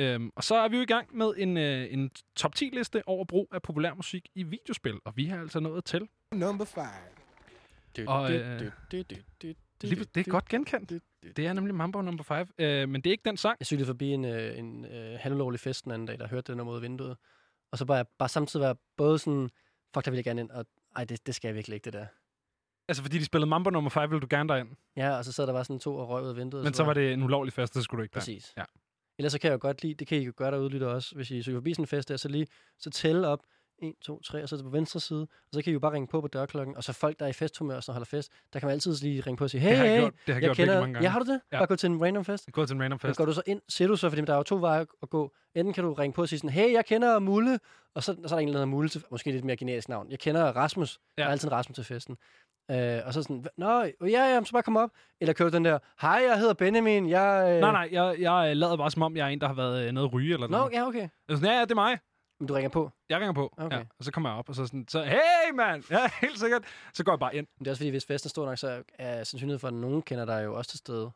Øhm, 0.00 0.30
og 0.36 0.44
så 0.44 0.54
er 0.54 0.68
vi 0.68 0.76
jo 0.76 0.82
i 0.82 0.86
gang 0.86 1.16
med 1.16 1.32
en, 1.36 1.56
øh, 1.56 1.92
en 1.92 2.10
top 2.36 2.52
10-liste 2.58 3.08
over 3.08 3.24
brug 3.24 3.48
af 3.52 3.62
populær 3.62 3.94
musik 3.94 4.28
i 4.34 4.42
videospil. 4.42 4.94
Og 5.04 5.16
vi 5.16 5.24
har 5.26 5.40
altså 5.40 5.60
nået 5.60 5.84
til... 5.84 6.08
Number 6.32 6.64
five. 6.64 6.84
Og, 8.08 8.32
øh, 8.32 8.60
Lige, 9.82 10.04
det 10.14 10.26
er 10.26 10.30
godt 10.30 10.48
genkendt. 10.48 10.92
Det 11.36 11.46
er 11.46 11.52
nemlig 11.52 11.74
Mambo 11.74 12.02
number 12.02 12.24
5. 12.24 12.48
Øh, 12.58 12.88
men 12.88 13.00
det 13.00 13.10
er 13.10 13.12
ikke 13.12 13.24
den 13.24 13.36
sang. 13.36 13.56
Jeg 13.60 13.66
cyklede 13.66 13.86
forbi 13.86 14.08
en, 14.08 14.24
øh, 14.24 14.58
en 14.58 14.84
øh, 14.84 15.18
halvlovlig 15.20 15.60
fest 15.60 15.84
den 15.84 15.92
anden 15.92 16.06
dag, 16.06 16.18
der 16.18 16.28
hørte 16.28 16.52
den 16.52 16.56
nummer 16.56 16.72
ud 16.72 16.76
af 16.78 16.82
vinduet. 16.82 17.16
Og 17.72 17.78
så 17.78 17.84
bare, 17.84 18.04
bare 18.18 18.28
samtidig 18.28 18.64
være 18.64 18.76
både 18.96 19.18
sådan, 19.18 19.50
fuck, 19.94 20.04
der 20.04 20.10
vil 20.10 20.18
jeg 20.18 20.24
gerne 20.24 20.40
ind, 20.40 20.50
og 20.50 20.66
ej, 20.96 21.04
det, 21.04 21.26
det 21.26 21.34
skal 21.34 21.48
jeg 21.48 21.54
virkelig 21.54 21.74
ikke, 21.74 21.84
det 21.84 21.92
der. 21.92 22.06
Altså, 22.88 23.02
fordi 23.02 23.18
de 23.18 23.24
spillede 23.24 23.48
Mambo 23.48 23.70
nummer 23.70 23.90
5, 23.90 24.10
ville 24.10 24.20
du 24.20 24.26
gerne 24.30 24.48
derind. 24.48 24.68
Ja, 24.96 25.16
og 25.16 25.24
så 25.24 25.32
sad 25.32 25.46
der 25.46 25.52
bare 25.52 25.64
sådan 25.64 25.80
to 25.80 25.96
og 25.96 26.08
røg 26.08 26.24
ud 26.24 26.28
af 26.28 26.36
vinduet. 26.36 26.64
Men 26.64 26.74
så 26.74 26.84
var 26.84 26.94
det 26.94 27.12
en 27.12 27.22
ulovlig 27.22 27.52
fest, 27.52 27.74
så 27.74 27.82
skulle 27.82 27.98
du 27.98 28.02
ikke 28.02 28.14
der. 28.14 28.20
Præcis. 28.20 28.52
Ja. 28.56 28.64
Ellers 29.18 29.32
så 29.32 29.38
kan 29.38 29.48
jeg 29.48 29.52
jo 29.52 29.58
godt 29.60 29.82
lide, 29.82 29.94
det 29.94 30.06
kan 30.06 30.18
I 30.18 30.24
jo 30.24 30.32
gøre 30.36 30.50
derude, 30.50 30.68
lytter 30.68 30.86
også, 30.86 31.14
hvis 31.14 31.30
I 31.30 31.42
cykler 31.42 31.56
forbi 31.56 31.74
sådan 31.74 31.82
en 31.82 31.86
fest 31.86 32.08
der, 32.08 32.16
så 32.16 32.28
lige 32.28 32.46
så 32.78 32.90
tælle 32.90 33.28
op 33.28 33.40
1, 33.78 33.94
2, 34.02 34.20
3, 34.22 34.42
og 34.42 34.48
så 34.48 34.54
er 34.54 34.56
det 34.56 34.64
på 34.64 34.70
venstre 34.70 35.00
side, 35.00 35.22
og 35.22 35.28
så 35.52 35.62
kan 35.62 35.70
I 35.70 35.72
jo 35.72 35.78
bare 35.78 35.92
ringe 35.92 36.06
på 36.08 36.20
på 36.20 36.28
dørklokken, 36.28 36.76
og 36.76 36.84
så 36.84 36.92
folk, 36.92 37.18
der 37.18 37.24
er 37.24 37.28
i 37.30 37.32
festhumør 37.32 37.76
og 37.76 37.82
holder 37.92 38.04
fest, 38.04 38.32
der 38.52 38.58
kan 38.58 38.66
man 38.66 38.72
altid 38.72 38.94
lige 39.02 39.20
ringe 39.20 39.36
på 39.36 39.44
og 39.44 39.50
sige, 39.50 39.60
hey, 39.60 39.70
Det 39.70 39.76
har 39.78 39.84
jeg 39.84 39.94
hey, 39.94 40.00
gjort, 40.00 40.12
det 40.12 40.20
har 40.26 40.32
jeg 40.34 40.42
jeg 40.42 40.48
gjort 40.48 40.56
kender, 40.56 40.80
mange 40.80 40.94
gange. 40.94 41.06
Ja, 41.06 41.10
har 41.10 41.18
du 41.18 41.32
det? 41.32 41.40
Ja. 41.52 41.58
Bare 41.58 41.66
gå 41.66 41.76
til 41.76 41.90
en 41.90 42.04
random 42.04 42.24
fest. 42.24 42.48
Gå 42.52 42.66
til 42.66 42.74
en 42.74 42.82
random 42.82 42.98
Men 43.02 43.08
fest. 43.08 43.18
går 43.18 43.24
du 43.24 43.32
så 43.32 43.42
ind, 43.46 43.60
ser 43.68 43.86
du 43.86 43.96
så, 43.96 44.08
fordi 44.10 44.22
der 44.22 44.32
er 44.32 44.36
jo 44.36 44.42
to 44.42 44.56
veje 44.56 44.86
at 45.02 45.10
gå. 45.10 45.32
Enten 45.54 45.74
kan 45.74 45.84
du 45.84 45.92
ringe 45.94 46.14
på 46.14 46.22
og 46.22 46.28
sige 46.28 46.38
sådan, 46.38 46.50
hey, 46.50 46.72
jeg 46.72 46.84
kender 46.84 47.18
Mulle, 47.18 47.58
og 47.94 48.02
så, 48.02 48.16
og 48.22 48.28
så 48.28 48.34
er 48.34 48.38
der 48.38 48.42
en, 48.42 48.48
der 48.48 48.52
hedder 48.54 48.66
Mulle, 48.66 48.88
til, 48.88 49.02
måske 49.10 49.30
lidt 49.30 49.44
mere 49.44 49.56
generisk 49.56 49.88
navn. 49.88 50.10
Jeg 50.10 50.18
kender 50.18 50.44
Rasmus, 50.44 50.98
ja. 51.18 51.22
Der 51.22 51.28
er 51.28 51.32
altid 51.32 51.48
en 51.48 51.52
Rasmus 51.52 51.74
til 51.74 51.84
festen. 51.84 52.16
Øh, 52.70 52.98
og 53.06 53.14
så 53.14 53.22
sådan, 53.22 53.44
nå, 53.56 53.82
ja, 53.82 54.34
ja, 54.34 54.40
så 54.44 54.52
bare 54.52 54.62
kom 54.62 54.76
op. 54.76 54.90
Eller 55.20 55.32
kører 55.34 55.50
den 55.50 55.64
der, 55.64 55.78
hej, 56.00 56.22
jeg 56.28 56.38
hedder 56.38 56.54
Benjamin, 56.54 57.08
jeg... 57.08 57.52
Øh... 57.54 57.60
Nej, 57.60 57.72
nej, 57.72 57.88
jeg, 57.92 58.16
jeg 58.20 58.56
lader 58.56 58.76
bare 58.76 58.90
som 58.90 59.02
om, 59.02 59.16
jeg 59.16 59.24
er 59.24 59.28
en, 59.28 59.40
der 59.40 59.46
har 59.46 59.54
været 59.54 59.86
øh, 59.86 59.92
noget 59.92 60.12
ryge 60.12 60.34
eller 60.34 60.46
Nå, 60.48 60.56
noget. 60.58 60.72
ja, 60.72 60.86
okay. 60.86 61.08
Er 61.28 61.34
sådan, 61.34 61.44
ja, 61.48 61.54
ja, 61.56 61.62
det 61.62 61.70
er 61.70 61.74
mig. 61.74 61.98
Men 62.40 62.46
du 62.48 62.54
ringer 62.54 62.68
på. 62.68 62.90
Jeg 63.08 63.16
ringer 63.20 63.32
på. 63.32 63.54
Okay. 63.56 63.76
Ja, 63.76 63.82
og 63.98 64.04
så 64.04 64.12
kommer 64.12 64.30
jeg 64.30 64.38
op, 64.38 64.48
og 64.48 64.54
så 64.54 64.66
sådan, 64.66 64.84
så, 64.88 65.04
hey, 65.04 65.54
mand! 65.54 65.84
Ja, 65.90 66.10
helt 66.20 66.38
sikkert. 66.40 66.62
Så 66.94 67.04
går 67.04 67.12
jeg 67.12 67.18
bare 67.18 67.36
ind. 67.36 67.46
Men 67.58 67.64
det 67.64 67.66
er 67.66 67.72
også 67.72 67.80
fordi, 67.80 67.90
hvis 67.90 68.06
festen 68.06 68.26
er 68.26 68.30
stor 68.30 68.46
nok, 68.46 68.58
så 68.58 68.82
er 68.98 69.24
sandsynligheden 69.24 69.60
for, 69.60 69.68
at 69.68 69.74
nogen 69.74 70.02
kender 70.02 70.24
dig 70.24 70.44
jo 70.44 70.54
også 70.54 70.70
til 70.70 70.78
stede. 70.78 71.10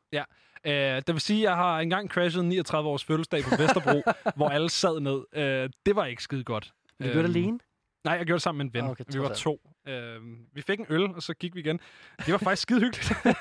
Øh, 0.64 0.72
det 0.72 1.08
vil 1.08 1.20
sige, 1.20 1.38
at 1.38 1.42
jeg 1.42 1.56
har 1.56 1.78
engang 1.80 2.08
crashet 2.10 2.44
39 2.44 2.88
års 2.90 3.04
fødselsdag 3.04 3.42
på 3.42 3.56
Vesterbro, 3.58 4.02
hvor 4.36 4.48
alle 4.48 4.70
sad 4.70 5.00
ned. 5.00 5.24
Øh, 5.32 5.70
det 5.86 5.96
var 5.96 6.04
ikke 6.06 6.22
skide 6.22 6.44
godt. 6.44 6.72
Men 6.98 7.08
du 7.08 7.14
gør 7.14 7.22
det 7.22 7.28
Øhm, 7.28 7.36
alene? 7.36 7.58
Nej, 8.04 8.14
jeg 8.14 8.26
gjorde 8.26 8.36
det 8.36 8.42
sammen 8.42 8.58
med 8.58 8.64
en 8.66 8.74
ven. 8.74 8.84
Ah, 8.84 8.90
okay, 8.90 9.04
vi 9.12 9.20
var 9.20 9.34
to. 9.34 9.60
Øh, 9.88 10.16
vi 10.54 10.62
fik 10.62 10.78
en 10.78 10.86
øl, 10.88 11.02
og 11.02 11.22
så 11.22 11.34
gik 11.34 11.54
vi 11.54 11.60
igen. 11.60 11.80
Det 12.26 12.32
var 12.32 12.38
faktisk 12.38 12.62
skide 12.62 12.80
hyggeligt. 12.80 13.08
Det 13.24 13.34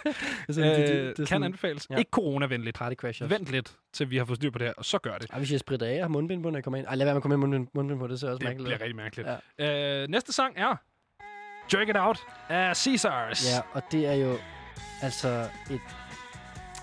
er 0.50 0.54
sådan, 0.54 0.72
øh, 0.72 0.78
det, 0.78 0.88
det, 0.90 1.08
det 1.08 1.16
kan 1.18 1.26
sådan 1.28 1.44
anbefales. 1.44 1.88
ja. 1.90 1.98
Ikke 1.98 2.10
coronavenligt. 2.12 2.78
party 2.78 2.96
crashers. 2.96 3.30
Vent 3.30 3.48
lidt, 3.52 3.76
til 3.94 4.10
vi 4.10 4.18
har 4.18 4.26
fået 4.26 4.36
styr 4.38 4.50
på 4.52 4.58
det 4.60 4.68
her, 4.68 4.74
og 4.78 4.86
så 4.86 4.98
gør 4.98 5.18
det. 5.18 5.30
Ej, 5.32 5.38
hvis 5.38 5.52
jeg 5.52 5.60
spritter 5.60 5.86
af 5.88 5.94
og 5.96 6.04
har 6.04 6.08
mundbind 6.08 6.44
på, 6.44 6.50
når 6.50 6.58
jeg 6.58 6.64
kommer 6.64 6.78
ind. 6.78 6.88
Ej, 6.88 6.96
lad 6.96 7.06
være 7.06 7.14
med 7.14 7.18
at 7.18 7.22
komme 7.22 7.36
ind 7.36 7.40
med 7.40 7.48
mundbind, 7.48 7.68
mundbind 7.74 8.00
på, 8.00 8.08
det 8.08 8.20
ser 8.20 8.28
også 8.28 8.38
Det 8.38 8.44
mærkeligt 8.44 8.66
bliver 8.68 8.78
ud. 8.78 8.82
rigtig 8.82 8.96
mærkeligt. 8.96 9.28
Ja. 9.60 10.02
Øh, 10.04 10.08
næste 10.10 10.34
sang 10.34 10.54
er 10.58 10.76
Jerk 11.74 11.90
It 11.90 11.96
Out 11.98 12.20
af 12.50 12.76
Caesars. 12.78 13.46
Ja, 13.56 13.62
og 13.74 13.82
det 13.92 14.06
er 14.06 14.14
jo 14.14 14.38
altså 15.02 15.50
et... 15.72 15.80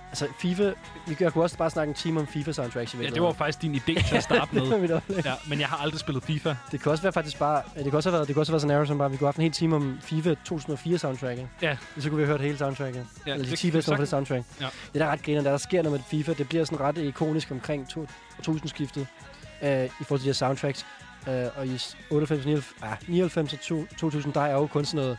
Altså 0.08 0.26
FIFA... 0.40 0.72
Vi 1.06 1.14
kan, 1.14 1.32
kunne 1.32 1.44
også 1.44 1.56
bare 1.58 1.70
snakke 1.70 1.88
en 1.90 1.94
time 1.94 2.20
om 2.20 2.26
FIFA 2.26 2.52
soundtracks. 2.52 2.94
i 2.94 2.96
ja, 2.96 3.08
det 3.10 3.22
var 3.22 3.32
faktisk 3.32 3.62
din 3.62 3.74
idé 3.74 4.08
til 4.08 4.16
at 4.16 4.22
starte 4.22 4.54
med. 4.54 4.62
Ja, 5.24 5.32
men 5.48 5.60
jeg 5.60 5.68
har 5.68 5.76
aldrig 5.76 6.00
spillet 6.00 6.24
FIFA. 6.24 6.54
Det 6.72 6.80
kan 6.82 6.92
også 6.92 7.02
være 7.02 7.12
faktisk 7.12 7.38
bare... 7.38 7.62
Det 7.74 7.84
kan 7.84 7.94
også 7.94 8.08
have 8.10 8.14
været, 8.14 8.28
det 8.28 8.34
kan 8.34 8.40
også 8.40 8.52
have 8.52 8.62
været 8.62 8.70
sådan 8.70 8.86
som 8.86 8.98
bare, 8.98 9.10
vi 9.10 9.16
kunne 9.16 9.24
have 9.26 9.28
haft 9.28 9.36
en 9.36 9.42
hel 9.42 9.52
time 9.52 9.76
om 9.76 9.98
FIFA 10.02 10.34
2004 10.44 10.98
soundtracket. 10.98 11.48
Ja. 11.62 11.76
Så 11.98 12.08
kunne 12.08 12.16
vi 12.18 12.22
have 12.22 12.32
hørt 12.32 12.40
hele 12.40 12.58
soundtracket. 12.58 13.06
Ja, 13.26 13.32
Eller 13.32 13.44
de 13.44 13.50
det 13.50 13.58
10 13.58 13.66
kan 13.66 13.72
bedste 13.72 13.90
numre 13.90 13.96
for 13.96 14.02
det 14.02 14.08
soundtrack. 14.08 14.44
Ja. 14.60 14.66
Det 14.92 15.00
der 15.00 15.06
er 15.06 15.10
ret 15.10 15.22
griner, 15.22 15.42
der, 15.42 15.50
der 15.50 15.58
sker 15.58 15.82
noget 15.82 16.00
med 16.00 16.04
FIFA. 16.24 16.32
Det 16.38 16.48
bliver 16.48 16.64
sådan 16.64 16.80
ret 16.80 16.98
ikonisk 16.98 17.50
omkring 17.50 17.86
2000-skiftet 18.42 19.06
øh, 19.62 19.84
i 19.84 19.88
forhold 20.04 20.18
til 20.18 20.24
de 20.24 20.28
her 20.28 20.32
soundtracks. 20.32 20.86
Øh, 21.28 21.44
og 21.56 21.66
i 21.66 21.80
98, 22.10 22.44
99, 22.46 22.74
ah, 22.82 22.96
99 23.08 23.52
og 23.52 23.60
to- 23.60 23.86
2000, 23.98 24.32
der 24.32 24.40
er 24.40 24.52
jo 24.52 24.66
kun 24.66 24.84
sådan 24.84 25.04
noget 25.06 25.18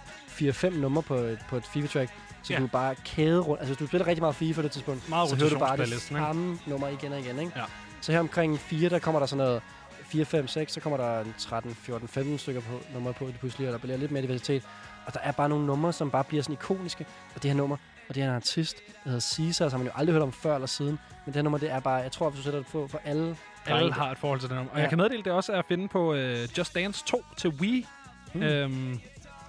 4-5 0.55 0.69
numre 0.69 1.03
på 1.03 1.15
et, 1.15 1.39
på 1.49 1.57
et 1.57 1.63
FIFA-track. 1.73 2.11
Så 2.49 2.53
Ja. 2.53 2.59
du 2.59 2.67
bare 2.67 2.95
kæde 3.05 3.39
rundt. 3.39 3.59
Altså, 3.61 3.73
hvis 3.73 3.77
du 3.77 3.87
spiller 3.87 4.07
rigtig 4.07 4.21
meget 4.23 4.35
FIFA 4.35 4.53
på 4.55 4.61
det 4.61 4.71
tidspunkt, 4.71 5.09
Meget 5.09 5.29
så 5.29 5.35
hører 5.35 5.49
du 5.49 5.59
bare 5.59 5.77
det 5.77 6.01
samme 6.01 6.59
nummer 6.65 6.87
igen 6.87 7.13
og 7.13 7.19
igen. 7.19 7.39
Ikke? 7.39 7.51
Ja. 7.55 7.63
Så 8.01 8.11
her 8.11 8.19
omkring 8.19 8.59
4, 8.59 8.89
der 8.89 8.99
kommer 8.99 9.19
der 9.19 9.25
sådan 9.25 9.45
noget 9.45 9.61
4, 10.03 10.25
5, 10.25 10.47
6, 10.47 10.73
så 10.73 10.79
kommer 10.79 10.97
der 10.97 11.19
en 11.21 11.33
13, 11.37 11.75
14, 11.75 12.07
15 12.07 12.37
stykker 12.37 12.61
på, 12.61 12.79
numre 12.93 13.13
på 13.13 13.25
det 13.27 13.35
pludselig, 13.39 13.67
og 13.67 13.73
der 13.73 13.79
bliver 13.79 13.97
lidt 13.97 14.11
mere 14.11 14.23
diversitet. 14.23 14.63
Og 15.05 15.13
der 15.13 15.19
er 15.19 15.31
bare 15.31 15.49
nogle 15.49 15.65
numre, 15.65 15.93
som 15.93 16.11
bare 16.11 16.23
bliver 16.23 16.43
sådan 16.43 16.53
ikoniske. 16.53 17.05
Og 17.35 17.43
det 17.43 17.51
her 17.51 17.57
nummer, 17.57 17.77
og 18.09 18.15
det 18.15 18.23
er 18.23 18.27
en 18.29 18.35
artist, 18.35 18.77
der 19.03 19.09
hedder 19.09 19.19
Caesar, 19.19 19.69
som 19.69 19.79
man 19.79 19.87
jo 19.87 19.93
aldrig 19.95 20.13
hørt 20.13 20.21
om 20.23 20.31
før 20.31 20.55
eller 20.55 20.67
siden. 20.67 20.91
Men 20.91 20.99
det 21.25 21.35
her 21.35 21.41
nummer, 21.41 21.57
det 21.59 21.71
er 21.71 21.79
bare, 21.79 21.95
jeg 21.95 22.11
tror, 22.11 22.29
hvis 22.29 22.39
du 22.39 22.43
sætter 22.43 22.59
det 22.59 22.67
på 22.71 22.87
for 22.87 23.01
alle 23.05 23.37
Alle 23.65 23.93
har 23.93 24.11
et 24.11 24.17
forhold 24.17 24.39
til 24.39 24.49
den 24.49 24.55
nummer. 24.57 24.71
Og 24.71 24.77
Ja. 24.77 24.81
jeg 24.81 24.89
kan 24.89 24.97
meddele, 24.97 25.23
det 25.23 25.31
også 25.31 25.51
er 25.53 25.59
at 25.59 25.65
finde 25.65 25.87
på 25.87 26.13
uh, 26.13 26.57
Just 26.57 26.75
Dance 26.75 27.03
2 27.05 27.23
til 27.37 27.49
Wii. 27.49 27.87
Mm. 28.33 28.39
Mm. 28.39 28.45
Øhm, 28.45 28.91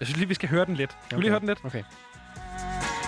jeg 0.01 0.07
synes 0.07 0.17
lige, 0.17 0.29
vi 0.29 0.35
skal 0.35 0.49
høre 0.49 0.65
den 0.65 0.75
lidt. 0.75 0.97
Skal 1.07 1.19
vi 1.19 1.23
lige 1.23 1.31
høre 1.31 1.41
den 1.41 1.49
lidt? 1.49 1.65
Okay. 1.65 1.83
Jerk 2.59 3.00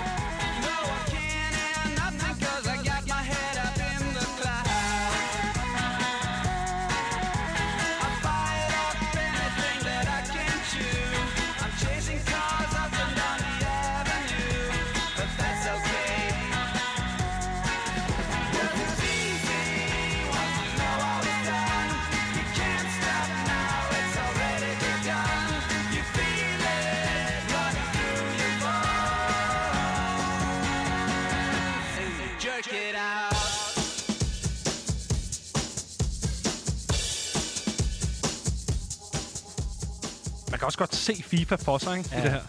kan 40.62 40.66
også 40.66 40.78
godt 40.78 40.94
se 40.94 41.22
FIFA 41.22 41.54
for 41.56 41.78
sig, 41.78 41.98
ikke? 41.98 42.10
Ja. 42.12 42.16
I 42.16 42.20
Ja. 42.20 42.24
det 42.24 42.32
her. 42.32 42.40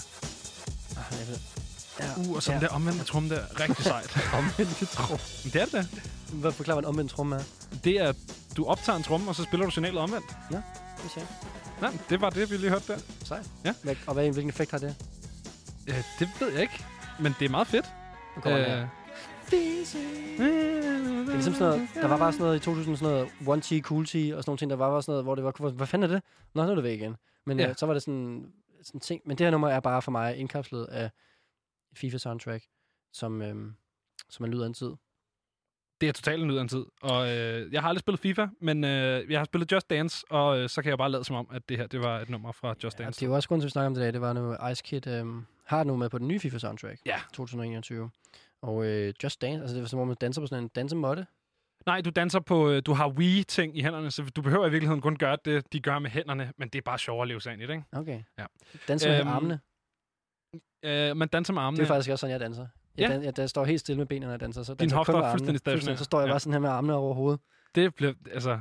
Ah, 0.98 1.20
jeg 1.20 1.28
ved. 1.28 1.38
Ja. 2.00 2.30
Uh, 2.30 2.36
og 2.36 2.44
sådan 2.44 2.62
Ja. 2.62 2.68
der 2.68 2.74
omvendte 2.74 3.04
trum 3.06 3.30
der. 3.30 3.60
Rigtig 3.60 3.86
sejt. 3.86 4.18
Omvendt 4.38 4.90
trum. 4.90 5.20
Men 5.44 5.54
det 5.54 5.62
er 5.62 5.66
det 5.66 5.74
da. 5.74 5.86
Hvad 6.34 6.52
forklarer, 6.52 6.80
en 6.80 6.86
omvendt 6.86 7.12
trum 7.12 7.32
er? 7.32 7.40
Det 7.84 8.02
er, 8.02 8.14
du 8.58 8.66
optager 8.66 8.98
en 8.98 9.04
tromme, 9.04 9.30
og 9.30 9.36
så 9.36 9.44
spiller 9.44 9.66
du 9.66 9.72
signalet 9.72 9.98
omvendt. 10.00 10.26
Det 10.50 11.12
ser 11.14 11.22
jeg. 11.22 11.28
Nej, 11.82 11.92
det 12.10 12.22
var 12.22 12.30
det, 12.30 12.52
vi 12.52 12.58
lige 12.58 12.70
hørte 12.70 12.94
der. 12.94 13.00
Sejt. 13.26 13.46
Ja. 13.66 13.74
Hvad, 13.84 13.96
og 14.08 14.14
hvad, 14.14 14.24
hvilken 14.24 14.50
effekt 14.50 14.72
har 14.72 14.78
det? 14.78 14.96
Uh, 15.90 15.96
det 16.20 16.30
ved 16.40 16.52
jeg 16.52 16.62
ikke. 16.62 16.86
Men 17.20 17.36
det 17.40 17.46
er 17.46 17.50
meget 17.50 17.68
fedt. 17.68 17.86
Nu 18.36 18.42
kommer 18.42 18.60
øh. 18.60 18.68
Det 19.52 19.60
er 20.40 21.34
ligesom 21.34 21.54
sådan 21.54 21.68
noget, 21.70 21.88
der 21.96 22.08
var 22.08 22.18
bare 22.18 22.32
sådan 22.32 22.44
noget 22.46 22.56
i 22.56 22.60
2000, 22.60 22.98
sådan 22.98 23.14
noget 23.14 23.30
One 23.48 23.62
T, 23.62 23.84
Cool 23.86 24.06
T 24.06 24.16
og 24.16 24.16
sådan 24.16 24.44
nogle 24.48 24.58
ting, 24.58 24.70
der 24.70 24.76
var 24.78 24.90
bare 24.90 25.02
sådan 25.02 25.12
noget, 25.12 25.26
hvor 25.26 25.36
det 25.36 25.44
var, 25.44 25.70
hvad 25.70 25.88
fanden 25.88 26.10
er 26.10 26.14
det? 26.14 26.24
Nå, 26.56 26.64
nu 26.66 26.72
er 26.72 26.76
det 26.76 26.84
væk 26.84 27.00
igen. 27.02 27.16
Men 27.46 27.60
Ja. 27.60 27.70
øh, 27.70 27.76
så 27.76 27.86
var 27.86 27.94
det 27.94 28.04
sådan, 28.04 28.54
sådan 28.84 29.02
ting. 29.02 29.22
Men 29.26 29.38
det 29.38 29.46
her 29.46 29.52
nummer 29.52 29.70
er 29.70 29.80
bare 29.80 30.02
for 30.02 30.12
mig 30.12 30.38
indkapslet 30.38 30.86
af 30.86 31.06
et 31.92 31.98
FIFA 31.98 32.18
soundtrack, 32.18 32.64
som, 33.14 33.42
øhm, 33.42 33.74
som 34.30 34.44
man 34.44 34.52
lyder 34.52 34.64
af 34.64 34.68
en 34.68 34.74
tid. 34.74 34.92
Det 36.02 36.10
er 36.10 36.14
totalt 36.14 36.44
en 36.44 36.58
af 36.58 36.62
en 36.62 36.68
tid. 36.68 36.86
Og 37.02 37.38
øh, 37.38 37.74
jeg 37.74 37.82
har 37.82 37.90
aldrig 37.90 38.00
spillet 38.00 38.20
FIFA, 38.20 38.48
men 38.62 38.84
øh, 38.84 39.32
jeg 39.32 39.40
har 39.40 39.46
spillet 39.46 39.72
Just 39.72 39.90
Dance, 39.90 40.26
og 40.30 40.60
øh, 40.60 40.70
så 40.70 40.82
kan 40.82 40.90
jeg 40.90 40.98
bare 40.98 41.10
lade 41.12 41.24
som 41.24 41.36
om, 41.36 41.48
at 41.52 41.70
det 41.70 41.78
her 41.78 41.88
det 41.88 42.00
var 42.00 42.20
et 42.20 42.30
nummer 42.30 42.52
fra 42.52 42.76
Just 42.84 43.00
Ja, 43.00 43.04
Dance. 43.04 43.20
det 43.20 43.26
er 43.26 43.30
jo 43.30 43.36
også 43.36 43.50
grund 43.50 43.62
til, 43.62 43.66
at 43.66 43.68
vi 43.68 43.72
snakker 43.72 43.88
om 43.88 43.94
det 43.94 44.02
i 44.02 44.04
dag. 44.04 44.14
Det 44.14 44.22
var 44.22 44.34
nu, 44.34 44.70
Ice 44.72 44.84
Kid 44.84 45.08
øhm, 45.08 45.46
har 45.66 45.84
nu 45.84 45.96
med 45.96 46.10
på 46.10 46.18
den 46.18 46.28
nye 46.28 46.40
FIFA 46.40 46.58
soundtrack. 46.58 47.00
Ja. 47.06 47.20
2021. 47.34 48.10
Og 48.62 48.86
øh, 48.86 49.14
Just 49.24 49.42
Dance, 49.42 49.62
altså 49.62 49.76
det 49.76 49.82
var 49.82 49.88
som 49.88 50.00
om 50.00 50.08
man 50.08 50.18
danser 50.22 50.42
på 50.42 50.48
sådan 50.48 50.64
en 50.64 50.68
dansemåtte. 50.68 51.26
Nej, 51.86 52.02
du 52.02 52.10
danser 52.10 52.40
på, 52.40 52.70
øh, 52.70 52.82
du 52.86 52.94
har 52.94 53.10
Wii-ting 53.10 53.78
i 53.78 53.82
hænderne, 53.84 54.12
så 54.12 54.24
du 54.36 54.42
behøver 54.42 54.68
i 54.68 54.72
virkeligheden 54.72 55.02
kun 55.02 55.16
gøre 55.16 55.38
det, 55.46 55.74
de 55.74 55.80
gør 55.80 56.00
med 56.00 56.10
hænderne, 56.10 56.54
men 56.58 56.70
det 56.70 56.78
er 56.78 56.82
bare 56.86 57.00
sjovere 57.00 57.22
at 57.22 57.28
leve 57.28 57.42
sig 57.42 57.54
ind 57.54 57.62
i 57.62 57.66
det, 57.68 57.74
ikke? 57.74 57.86
Okay. 57.92 58.24
Ja. 58.40 58.46
Danser 58.88 59.10
med 59.10 59.20
Øhm, 59.20 59.28
armene. 59.30 59.60
Øh, 60.86 61.18
man 61.18 61.28
danser 61.28 61.54
med 61.54 61.62
armene. 61.62 61.78
Det 61.78 61.84
er 61.84 61.88
faktisk 61.88 62.10
også 62.12 62.22
sådan, 62.22 62.32
jeg 62.32 62.40
danser. 62.40 62.68
Jeg, 62.98 63.10
Ja. 63.10 63.16
dan- 63.16 63.24
jeg, 63.24 63.40
jeg 63.40 63.50
står 63.50 63.66
helt 63.66 63.80
stille 63.80 63.98
med 63.98 64.06
benene, 64.06 64.26
når 64.26 64.34
jeg 64.34 64.40
danser. 64.40 64.64
Så 64.64 64.76
jeg 64.80 64.92
hofter 64.94 65.14
er 65.22 65.32
fuldstændig 65.32 65.60
stationære. 65.60 65.98
Så 65.98 66.04
står 66.04 66.20
jeg 66.20 66.28
Ja. 66.28 66.32
bare 66.34 66.40
sådan 66.40 66.54
her 66.54 66.60
med 66.60 66.70
armene 66.70 66.94
over 66.94 67.14
hovedet. 67.14 67.40
Det 67.76 67.96
bliver, 67.96 68.14
altså... 68.32 68.60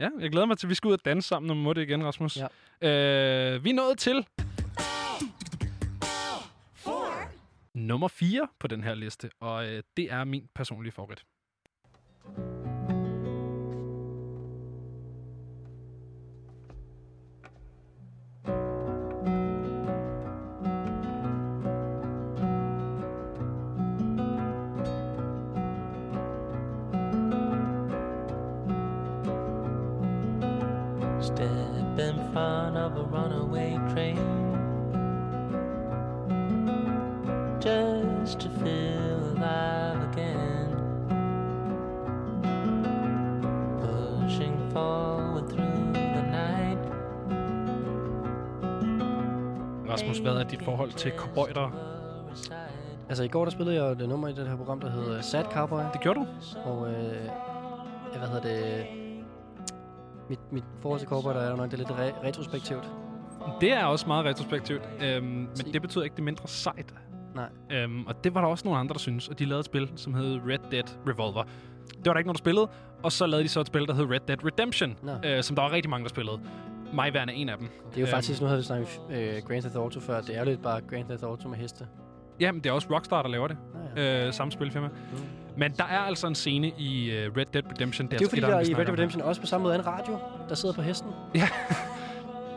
Ja, 0.00 0.08
jeg 0.20 0.30
glæder 0.30 0.46
mig 0.46 0.58
til, 0.58 0.66
at 0.66 0.70
vi 0.70 0.74
skal 0.74 0.88
ud 0.88 0.92
og 0.92 1.04
danse 1.04 1.28
sammen, 1.28 1.46
når 1.46 1.54
vi 1.54 1.60
må 1.60 1.72
det 1.72 1.82
igen, 1.82 2.04
Rasmus. 2.04 2.36
Ja. 2.36 2.46
Øh, 3.54 3.64
vi 3.64 3.70
er 3.70 3.74
nået 3.74 3.98
til... 3.98 4.26
Nummer 7.74 8.08
4 8.08 8.48
på 8.60 8.66
den 8.66 8.84
her 8.84 8.94
liste, 8.94 9.30
og 9.40 9.66
øh, 9.68 9.82
det 9.96 10.12
er 10.12 10.24
min 10.24 10.48
personlige 10.54 10.92
favorit. 10.92 11.24
Hvad 50.32 50.42
er 50.42 50.48
dit 50.48 50.62
forhold 50.62 50.92
til 50.92 51.12
cowboyter? 51.16 51.70
Altså 53.08 53.24
i 53.24 53.28
går 53.28 53.44
der 53.44 53.50
spillede 53.50 53.84
jeg 53.84 53.98
det 53.98 54.08
nummer 54.08 54.28
i 54.28 54.32
det 54.32 54.48
her 54.48 54.56
program, 54.56 54.80
der 54.80 54.90
hedder 54.90 55.20
Sad 55.20 55.44
Cowboy. 55.44 55.80
Det 55.92 56.00
gjorde 56.00 56.20
du? 56.20 56.26
Og 56.64 56.88
øh, 56.88 56.96
hvad 58.18 58.28
hedder 58.28 58.40
det? 58.42 58.86
Mit, 60.28 60.38
mit 60.52 60.64
forhold 60.82 61.00
til 61.00 61.08
Cowboy, 61.08 61.32
der 61.32 61.40
er 61.40 61.50
jo 61.50 61.56
nok 61.56 61.70
det 61.70 61.72
er 61.72 61.78
lidt 61.78 61.88
re- 61.88 62.26
retrospektivt. 62.26 62.90
Det 63.60 63.72
er 63.72 63.84
også 63.84 64.06
meget 64.06 64.24
retrospektivt, 64.24 64.82
øhm, 65.02 65.24
men 65.26 65.72
det 65.72 65.82
betyder 65.82 66.04
ikke, 66.04 66.16
det 66.16 66.24
mindre 66.24 66.48
sejt. 66.48 66.94
Nej. 67.34 67.48
Øhm, 67.70 68.06
og 68.06 68.24
det 68.24 68.34
var 68.34 68.40
der 68.40 68.48
også 68.48 68.64
nogle 68.64 68.80
andre, 68.80 68.92
der 68.92 68.98
synes, 68.98 69.28
og 69.28 69.38
de 69.38 69.44
lavede 69.44 69.60
et 69.60 69.64
spil, 69.66 69.88
som 69.96 70.14
hed 70.14 70.40
Red 70.48 70.58
Dead 70.70 70.84
Revolver. 71.08 71.42
Det 71.88 72.06
var 72.06 72.12
der 72.12 72.18
ikke 72.18 72.28
nogen, 72.28 72.34
der 72.34 72.38
spillede, 72.38 72.68
og 73.02 73.12
så 73.12 73.26
lavede 73.26 73.44
de 73.44 73.48
så 73.48 73.60
et 73.60 73.66
spil, 73.66 73.86
der 73.86 73.94
hed 73.94 74.10
Red 74.10 74.20
Dead 74.28 74.44
Redemption, 74.44 74.96
øh, 75.24 75.42
som 75.42 75.56
der 75.56 75.62
var 75.62 75.72
rigtig 75.72 75.90
mange, 75.90 76.04
der 76.04 76.08
spillede. 76.08 76.40
Mig 76.96 77.14
værende 77.14 77.34
en 77.34 77.48
af 77.48 77.58
dem. 77.58 77.68
Det 77.90 77.96
er 77.96 78.00
jo 78.00 78.06
faktisk, 78.06 78.40
nu 78.40 78.46
havde 78.46 78.60
vi 78.60 78.64
snakket 78.64 79.00
øh, 79.10 79.42
Grand 79.42 79.60
Theft 79.60 79.76
Auto 79.76 80.00
før, 80.00 80.20
det 80.20 80.36
er 80.36 80.38
jo 80.38 80.44
lidt 80.44 80.62
bare 80.62 80.80
Grand 80.80 81.04
Theft 81.04 81.22
Auto 81.22 81.48
med 81.48 81.58
heste. 81.58 81.86
Jamen, 82.40 82.64
det 82.64 82.70
er 82.70 82.74
også 82.74 82.88
Rockstar, 82.90 83.22
der 83.22 83.28
laver 83.28 83.48
det. 83.48 83.56
Ah, 83.96 84.04
ja. 84.04 84.26
Øh, 84.26 84.32
samme 84.32 84.52
spilfirma. 84.52 84.88
Men 85.56 85.72
der 85.72 85.84
er 85.84 85.98
altså 85.98 86.26
en 86.26 86.34
scene 86.34 86.68
i 86.78 87.10
uh, 87.10 87.36
Red 87.36 87.46
Dead 87.52 87.62
Redemption. 87.72 88.06
Det 88.06 88.14
er 88.14 88.18
jo 88.20 88.24
altså 88.24 88.30
fordi, 88.30 88.40
etteren, 88.40 88.64
der 88.64 88.70
i 88.70 88.74
Red 88.74 88.86
Dead. 88.86 88.98
Redemption 88.98 89.22
også 89.22 89.40
på 89.40 89.46
samme 89.46 89.62
måde 89.62 89.74
er 89.74 89.78
en 89.78 89.86
radio, 89.86 90.18
der 90.48 90.54
sidder 90.54 90.74
på 90.74 90.82
hesten. 90.82 91.10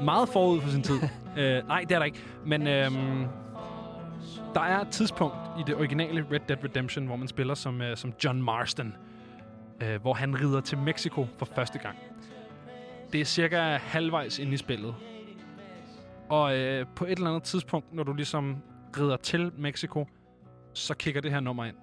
meget 0.01 0.29
forud 0.29 0.61
for 0.61 0.69
sin 0.69 0.83
tid. 0.83 0.99
øh, 1.39 1.67
nej, 1.67 1.85
det 1.89 1.91
er 1.91 1.99
der 1.99 2.05
ikke. 2.05 2.19
Men 2.45 2.67
øhm, 2.67 3.25
der 4.53 4.61
er 4.61 4.79
et 4.79 4.87
tidspunkt 4.87 5.35
i 5.59 5.63
det 5.67 5.75
originale 5.75 6.25
Red 6.31 6.39
Dead 6.47 6.63
Redemption, 6.63 7.05
hvor 7.05 7.15
man 7.15 7.27
spiller 7.27 7.53
som, 7.53 7.81
øh, 7.81 7.97
som 7.97 8.13
John 8.23 8.41
Marston, 8.41 8.95
øh, 9.83 10.01
hvor 10.01 10.13
han 10.13 10.41
rider 10.41 10.61
til 10.61 10.77
Mexico 10.77 11.27
for 11.37 11.45
første 11.45 11.79
gang. 11.79 11.95
Det 13.13 13.21
er 13.21 13.25
cirka 13.25 13.57
halvvejs 13.77 14.39
ind 14.39 14.53
i 14.53 14.57
spillet. 14.57 14.95
Og 16.29 16.57
øh, 16.57 16.85
på 16.95 17.05
et 17.05 17.11
eller 17.11 17.27
andet 17.27 17.43
tidspunkt, 17.43 17.93
når 17.93 18.03
du 18.03 18.13
ligesom 18.13 18.57
rider 18.97 19.17
til 19.17 19.51
Mexico, 19.57 20.07
så 20.73 20.93
kigger 20.93 21.21
det 21.21 21.31
her 21.31 21.39
nummer 21.39 21.65
ind. 21.65 21.75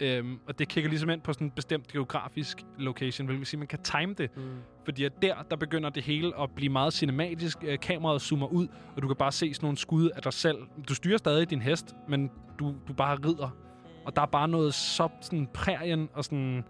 Øhm, 0.00 0.38
og 0.48 0.58
det 0.58 0.68
kigger 0.68 0.90
ligesom 0.90 1.10
ind 1.10 1.20
på 1.20 1.32
sådan 1.32 1.46
en 1.46 1.50
bestemt 1.50 1.88
geografisk 1.88 2.62
location, 2.78 3.26
hvilket 3.26 3.40
vil 3.40 3.46
sige, 3.46 3.58
at 3.58 3.60
man 3.60 3.66
kan 3.68 3.82
time 3.82 4.14
det. 4.14 4.36
Mm. 4.36 4.42
Fordi 4.84 5.04
at 5.04 5.12
der, 5.22 5.34
der 5.50 5.56
begynder 5.56 5.90
det 5.90 6.02
hele 6.02 6.40
at 6.40 6.50
blive 6.50 6.72
meget 6.72 6.92
cinematisk. 6.92 7.58
Øh, 7.62 7.78
Kameraet 7.78 8.22
zoomer 8.22 8.46
ud, 8.46 8.68
og 8.96 9.02
du 9.02 9.06
kan 9.06 9.16
bare 9.16 9.32
se 9.32 9.54
sådan 9.54 9.66
nogle 9.66 9.78
skud 9.78 10.10
af 10.10 10.22
dig 10.22 10.32
selv. 10.32 10.58
Du 10.88 10.94
styrer 10.94 11.18
stadig 11.18 11.50
din 11.50 11.62
hest, 11.62 11.94
men 12.08 12.30
du, 12.58 12.74
du 12.88 12.92
bare 12.92 13.16
rider. 13.16 13.56
Og 14.04 14.16
der 14.16 14.22
er 14.22 14.26
bare 14.26 14.48
noget 14.48 14.74
så 14.74 15.08
sådan 15.20 15.48
prærien 15.54 16.08
og 16.14 16.24
sådan... 16.24 16.64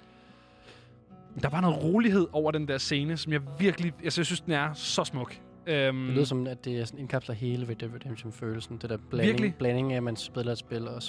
Der 1.40 1.46
er 1.46 1.50
bare 1.50 1.62
noget 1.62 1.82
rolighed 1.84 2.26
over 2.32 2.50
den 2.50 2.68
der 2.68 2.78
scene, 2.78 3.16
som 3.16 3.32
jeg 3.32 3.40
virkelig... 3.58 3.92
Altså, 4.04 4.20
jeg 4.20 4.26
synes, 4.26 4.40
den 4.40 4.52
er 4.52 4.72
så 4.74 5.04
smuk. 5.04 5.36
Øhm, 5.66 6.04
Det 6.06 6.14
lyder 6.14 6.24
som, 6.24 6.46
at 6.46 6.64
det 6.64 6.80
er 6.80 6.84
sådan 6.84 7.00
indkapsler 7.00 7.34
hele 7.34 7.68
Red 7.68 7.74
Dead 7.76 7.90
Redemption-følelsen. 7.94 8.76
Det 8.78 8.90
der 8.90 8.96
blanding, 9.10 9.30
Virkelig. 9.32 9.54
blanding 9.54 9.92
af, 9.92 9.96
at 9.96 10.02
man 10.02 10.16
spiller 10.16 10.52
et 10.52 10.58
spil 10.58 10.88
og 10.88 11.02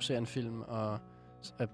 ser 0.00 0.18
en 0.18 0.26
film, 0.26 0.60
og 0.60 0.98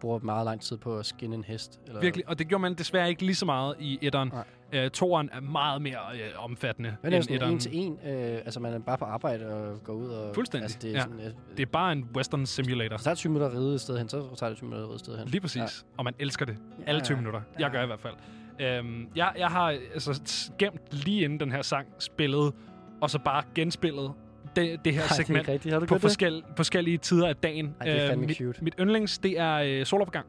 bruger 0.01 0.19
meget 0.19 0.45
lang 0.45 0.61
tid 0.61 0.77
på 0.77 0.99
at 0.99 1.07
skinne 1.07 1.37
en 1.37 1.45
hest. 1.45 1.81
Eller 1.87 2.01
Virkelig, 2.01 2.29
og 2.29 2.39
det 2.39 2.49
gjorde 2.49 2.63
man 2.63 2.75
desværre 2.75 3.09
ikke 3.09 3.23
lige 3.25 3.35
så 3.35 3.47
meget 3.47 3.75
i 3.81 3.99
etteren. 4.03 4.29
Nej. 4.29 4.45
Øh, 4.75 4.91
toeren 4.91 5.31
er 5.33 5.41
meget 5.41 5.83
mere 5.83 5.99
øh, 6.15 6.45
omfattende 6.45 6.97
Men 7.03 7.13
det 7.13 7.17
er 7.17 7.21
end 7.21 7.41
sådan 7.41 7.53
en 7.53 7.59
til 7.59 7.71
en. 7.75 7.99
Øh, 8.07 8.35
altså, 8.37 8.61
man 8.61 8.73
er 8.75 8.79
bare 8.79 8.99
på 8.99 9.05
arbejde 9.05 9.47
og 9.47 9.85
går 9.85 9.93
ud 9.93 10.09
og... 10.09 10.35
Fuldstændig, 10.35 10.63
Altså, 10.65 10.79
det 10.83 10.91
er 10.91 10.95
ja. 10.95 11.01
sådan, 11.01 11.21
øh, 11.21 11.33
Det 11.57 11.63
er 11.63 11.67
bare 11.73 11.93
en 11.93 12.09
western 12.17 12.47
simulator. 12.47 12.97
Det 12.97 13.05
tager 13.05 13.15
20 13.15 13.33
minutter 13.33 13.49
at 13.57 13.63
ride 13.63 13.75
et 13.75 13.81
sted 13.81 13.99
hen, 13.99 14.09
så 14.09 14.35
tager 14.37 14.51
det 14.51 14.57
20 14.59 14.69
minutter 14.69 14.85
at 14.85 14.89
ride 14.91 14.95
et 14.95 15.01
sted 15.01 15.19
hen. 15.19 15.29
Lige 15.29 15.41
præcis. 15.41 15.57
Ja. 15.61 15.67
Og 15.99 16.05
man 16.05 16.15
elsker 16.19 16.47
det. 16.47 16.57
Alle 16.87 17.01
20 17.01 17.15
Ja. 17.15 17.21
minutter. 17.21 17.41
Jeg 17.59 17.71
gør 17.71 17.83
i 17.83 17.87
hvert 17.87 18.01
fald. 18.01 18.15
Øhm, 18.61 19.09
jeg, 19.17 19.33
jeg 19.39 19.49
har 19.49 19.69
altså 19.95 20.23
gemt 20.59 20.81
lige 21.05 21.25
inden 21.25 21.41
den 21.41 21.53
her 21.53 21.63
sang 21.63 21.87
spillet, 21.99 22.53
og 23.01 23.11
så 23.11 23.19
bare 23.19 23.43
genspillet 23.55 24.13
det, 24.57 24.85
det 24.85 24.95
her 24.95 25.03
det 25.03 25.11
er 25.11 25.15
segment 25.15 25.47
du 25.47 25.53
på 25.63 25.69
gjort 25.69 25.91
det? 25.91 26.01
forskel, 26.01 26.43
forskellige 26.57 26.99
tider 26.99 27.29
af 27.29 27.37
dagen. 27.37 27.75
Ej, 27.81 27.87
det 27.87 28.03
er 28.03 28.09
fandme 28.09 28.27
mit, 28.27 28.37
cute. 28.37 28.65
mit 28.65 28.75
yndlings, 28.81 29.19
det 29.19 29.39
er 29.39 29.55
øh, 29.55 29.87
solopgang. 29.87 30.27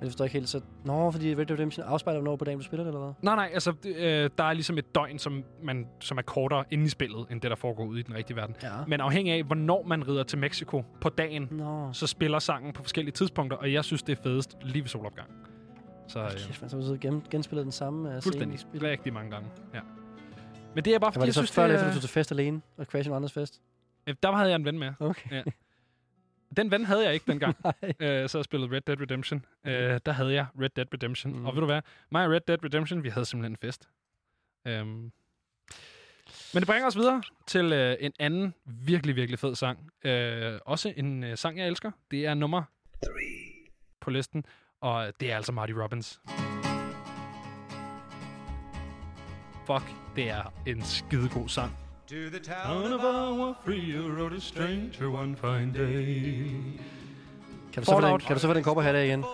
Men 0.00 0.04
det 0.06 0.12
forstår 0.12 0.24
ikke 0.24 0.32
helt. 0.34 0.48
Så... 0.48 0.60
Nå, 0.84 1.10
fordi 1.10 1.34
Red 1.34 1.46
Dead 1.46 1.58
Redemption 1.58 1.86
afspejler, 1.86 2.20
hvornår 2.20 2.36
på 2.36 2.44
dagen 2.44 2.58
du 2.58 2.64
spiller 2.64 2.84
det, 2.84 2.88
eller 2.90 3.00
hvad? 3.04 3.12
Nej, 3.22 3.34
nej, 3.34 3.50
altså, 3.54 3.72
det, 3.82 3.96
øh, 3.96 4.30
der 4.38 4.44
er 4.44 4.52
ligesom 4.52 4.78
et 4.78 4.94
døgn, 4.94 5.18
som, 5.18 5.44
man, 5.62 5.86
som 6.00 6.18
er 6.18 6.22
kortere 6.22 6.64
inde 6.70 6.84
i 6.84 6.88
spillet, 6.88 7.26
end 7.30 7.40
det, 7.40 7.50
der 7.50 7.56
foregår 7.56 7.84
ude 7.84 8.00
i 8.00 8.02
den 8.02 8.14
rigtige 8.14 8.36
verden. 8.36 8.56
Ja. 8.62 8.68
Men 8.86 9.00
afhængig 9.00 9.32
af, 9.34 9.42
hvornår 9.42 9.82
man 9.86 10.08
rider 10.08 10.22
til 10.22 10.38
Mexico 10.38 10.84
på 11.00 11.08
dagen, 11.08 11.48
Nå. 11.50 11.92
så 11.92 12.06
spiller 12.06 12.38
sangen 12.38 12.72
på 12.72 12.82
forskellige 12.82 13.12
tidspunkter, 13.12 13.56
og 13.56 13.72
jeg 13.72 13.84
synes, 13.84 14.02
det 14.02 14.18
er 14.18 14.22
fedest 14.22 14.56
lige 14.62 14.82
ved 14.82 14.88
solopgang. 14.88 15.28
Så, 16.08 16.20
øh, 16.20 16.30
Kæft, 16.30 16.60
man 16.62 16.70
så 16.70 16.76
har 16.90 16.96
gen, 16.96 17.22
genspillet 17.30 17.64
den 17.64 17.72
samme 17.72 18.00
uh, 18.00 18.06
scene 18.08 18.22
Fuldstændig. 18.22 18.58
spillet. 18.60 18.90
Rigtig 18.90 19.12
mange 19.12 19.30
gange, 19.30 19.48
ja. 19.74 19.80
Men 20.74 20.84
det 20.84 20.94
er 20.94 20.98
bare, 20.98 21.06
Ja, 21.06 21.10
fordi 21.10 21.18
var 21.18 21.24
det 21.24 21.26
jeg 21.26 21.34
så 21.34 21.40
synes, 21.40 21.50
før 21.52 21.66
det 21.66 21.74
efter, 21.74 21.86
er... 21.86 21.90
du 21.90 21.94
tog 21.94 22.00
til 22.02 22.10
fest 22.10 22.32
alene 22.32 22.60
og 22.76 22.84
crashede 22.86 23.12
en 23.12 23.16
andres 23.16 23.32
fest? 23.32 23.60
Øh, 24.06 24.14
Der 24.22 24.32
havde 24.32 24.48
jeg 24.48 24.56
en 24.56 24.64
ven 24.64 24.78
med. 24.78 24.92
Okay. 25.00 25.30
Ja. 25.30 25.42
Den 26.56 26.70
ven 26.70 26.84
havde 26.84 27.04
jeg 27.04 27.14
ikke 27.14 27.32
dengang, 27.32 27.56
øh, 28.00 28.28
så 28.28 28.38
jeg 28.38 28.44
spillede 28.44 28.76
Red 28.76 28.80
Dead 28.80 29.00
Redemption. 29.00 29.44
Øh, 29.66 30.00
der 30.06 30.12
havde 30.12 30.32
jeg 30.32 30.46
Red 30.60 30.68
Dead 30.68 30.86
Redemption. 30.94 31.32
Mm. 31.38 31.46
Og 31.46 31.54
ved 31.54 31.60
du 31.60 31.66
hvad? 31.66 31.82
Mig 32.10 32.26
og 32.26 32.32
Red 32.32 32.40
Dead 32.40 32.64
Redemption, 32.64 33.02
vi 33.02 33.08
havde 33.08 33.26
simpelthen 33.26 33.52
en 33.52 33.56
fest. 33.56 33.88
Øhm. 34.66 35.12
Men 36.54 36.60
det 36.60 36.66
bringer 36.66 36.86
os 36.86 36.96
videre 36.96 37.22
til 37.46 37.72
øh, 37.72 37.96
en 38.00 38.12
anden 38.18 38.54
virkelig, 38.64 39.16
virkelig 39.16 39.38
fed 39.38 39.54
sang. 39.54 39.90
Øh, 40.04 40.58
også 40.66 40.92
en 40.96 41.24
øh, 41.24 41.36
sang, 41.36 41.58
jeg 41.58 41.66
elsker. 41.66 41.90
Det 42.10 42.26
er 42.26 42.34
nummer 42.34 42.62
3 43.04 43.10
på 44.00 44.10
listen. 44.10 44.44
Og 44.80 45.12
det 45.20 45.32
er 45.32 45.36
altså 45.36 45.52
Marty 45.52 45.72
Robbins. 45.72 46.20
Fuck, 49.66 49.92
det 50.16 50.30
er 50.30 50.52
en 50.66 50.82
skidegod 50.82 51.48
sang. 51.48 51.89
To 52.10 52.16
the 52.16 52.40
Town 52.40 52.92
of 52.92 53.04
our 53.04 53.54
free 53.64 53.94
rode 54.18 54.36
a 54.36 54.40
stranger 54.40 55.10
one 55.10 55.36
fine 55.36 55.72
day. 55.72 56.50
Kan 57.72 57.82
du, 57.82 57.84
så 57.84 58.00
den, 58.00 58.20
kan 58.20 58.34
du 58.34 58.40
så 58.40 58.46
få 58.46 58.54
den 58.54 58.62
kopper 58.62 58.82
her 58.82 58.98
igen? 58.98 59.24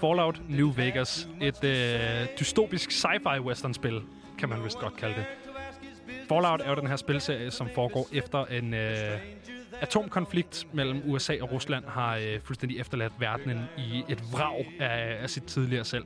Fallout 0.00 0.40
New 0.48 0.72
Vegas. 0.72 1.28
Et 1.40 1.64
øh, 1.64 2.26
dystopisk 2.38 2.90
sci-fi 2.90 3.40
western-spil, 3.40 4.02
kan 4.38 4.48
man 4.48 4.64
vist 4.64 4.78
godt 4.78 4.96
kalde 4.96 5.14
det. 5.14 5.24
Fallout 6.28 6.60
er 6.60 6.70
jo 6.70 6.74
den 6.74 6.86
her 6.86 6.96
spilserie, 6.96 7.50
som 7.50 7.68
foregår 7.74 8.08
efter 8.12 8.44
en 8.44 8.74
øh, 8.74 9.18
atomkonflikt 9.80 10.66
mellem 10.72 11.02
USA 11.06 11.36
og 11.40 11.52
Rusland 11.52 11.84
har 11.84 12.16
øh, 12.16 12.40
fuldstændig 12.44 12.80
efterladt 12.80 13.12
verdenen 13.18 13.60
i 13.78 14.04
et 14.08 14.22
vrag 14.32 14.72
af, 14.80 15.22
af 15.22 15.30
sit 15.30 15.44
tidligere 15.44 15.84
selv. 15.84 16.04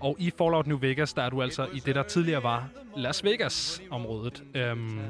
Og 0.00 0.16
i 0.18 0.32
Fallout 0.38 0.66
New 0.66 0.78
Vegas, 0.78 1.12
der 1.12 1.22
er 1.22 1.30
du 1.30 1.42
altså 1.42 1.66
i 1.74 1.78
det, 1.78 1.94
der 1.94 2.02
tidligere 2.02 2.42
var 2.42 2.68
Las 2.96 3.24
Vegas-området. 3.24 4.42
Øhm, 4.54 5.00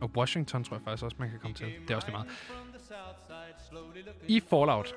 og 0.00 0.10
Washington 0.16 0.64
tror 0.64 0.76
jeg 0.76 0.82
faktisk 0.84 1.04
også, 1.04 1.16
man 1.18 1.30
kan 1.30 1.38
komme 1.38 1.54
til. 1.54 1.66
Det 1.82 1.90
er 1.90 1.96
også 1.96 2.08
lige 2.08 2.16
meget. 2.16 2.28
I 4.28 4.40
Fallout, 4.50 4.94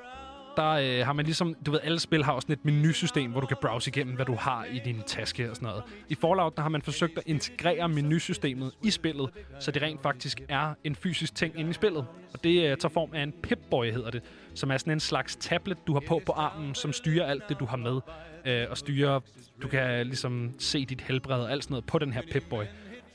der 0.57 0.69
øh, 0.69 1.05
har 1.05 1.13
man 1.13 1.25
ligesom, 1.25 1.53
du 1.65 1.71
ved, 1.71 1.79
alle 1.83 1.99
spil 1.99 2.23
har 2.23 2.33
også 2.33 2.45
sådan 2.45 2.53
et 2.53 2.65
menusystem, 2.65 3.31
hvor 3.31 3.41
du 3.41 3.47
kan 3.47 3.57
browse 3.61 3.89
igennem, 3.89 4.15
hvad 4.15 4.25
du 4.25 4.35
har 4.35 4.65
i 4.65 4.81
din 4.85 5.01
taske 5.05 5.49
og 5.49 5.55
sådan 5.55 5.67
noget. 5.67 5.83
I 6.09 6.15
Fallout, 6.15 6.55
der 6.55 6.61
har 6.61 6.69
man 6.69 6.81
forsøgt 6.81 7.17
at 7.17 7.23
integrere 7.25 7.89
menusystemet 7.89 8.71
i 8.83 8.89
spillet, 8.91 9.29
så 9.59 9.71
det 9.71 9.81
rent 9.81 10.01
faktisk 10.01 10.41
er 10.49 10.73
en 10.83 10.95
fysisk 10.95 11.35
ting 11.35 11.59
inde 11.59 11.69
i 11.69 11.73
spillet. 11.73 12.05
Og 12.33 12.43
det 12.43 12.71
øh, 12.71 12.77
tager 12.77 12.89
form 12.89 13.09
af 13.13 13.23
en 13.23 13.33
Pip-Boy, 13.47 13.83
hedder 13.93 14.11
det, 14.11 14.21
som 14.55 14.71
er 14.71 14.77
sådan 14.77 14.93
en 14.93 14.99
slags 14.99 15.35
tablet, 15.35 15.87
du 15.87 15.93
har 15.93 16.03
på 16.07 16.21
på 16.25 16.31
armen, 16.31 16.75
som 16.75 16.93
styrer 16.93 17.25
alt 17.25 17.43
det, 17.49 17.59
du 17.59 17.65
har 17.65 17.77
med. 17.77 17.99
Øh, 18.45 18.65
og 18.69 18.77
styrer, 18.77 19.19
du 19.61 19.67
kan 19.67 20.05
ligesom 20.05 20.53
se 20.59 20.85
dit 20.85 21.01
helbred 21.01 21.41
og 21.41 21.51
alt 21.51 21.63
sådan 21.63 21.73
noget 21.73 21.85
på 21.85 21.99
den 21.99 22.13
her 22.13 22.21
Pip-Boy. 22.21 22.65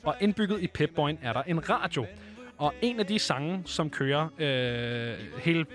Og 0.03 0.15
indbygget 0.21 0.61
i 0.61 0.69
Pepboy'en 0.79 1.17
er 1.21 1.33
der 1.33 1.41
en 1.41 1.69
radio. 1.69 2.05
Og 2.57 2.73
en 2.81 2.99
af 2.99 3.05
de 3.05 3.19
sange, 3.19 3.61
som 3.65 3.89
kører 3.89 4.27
øh, 4.39 5.41
hele 5.43 5.65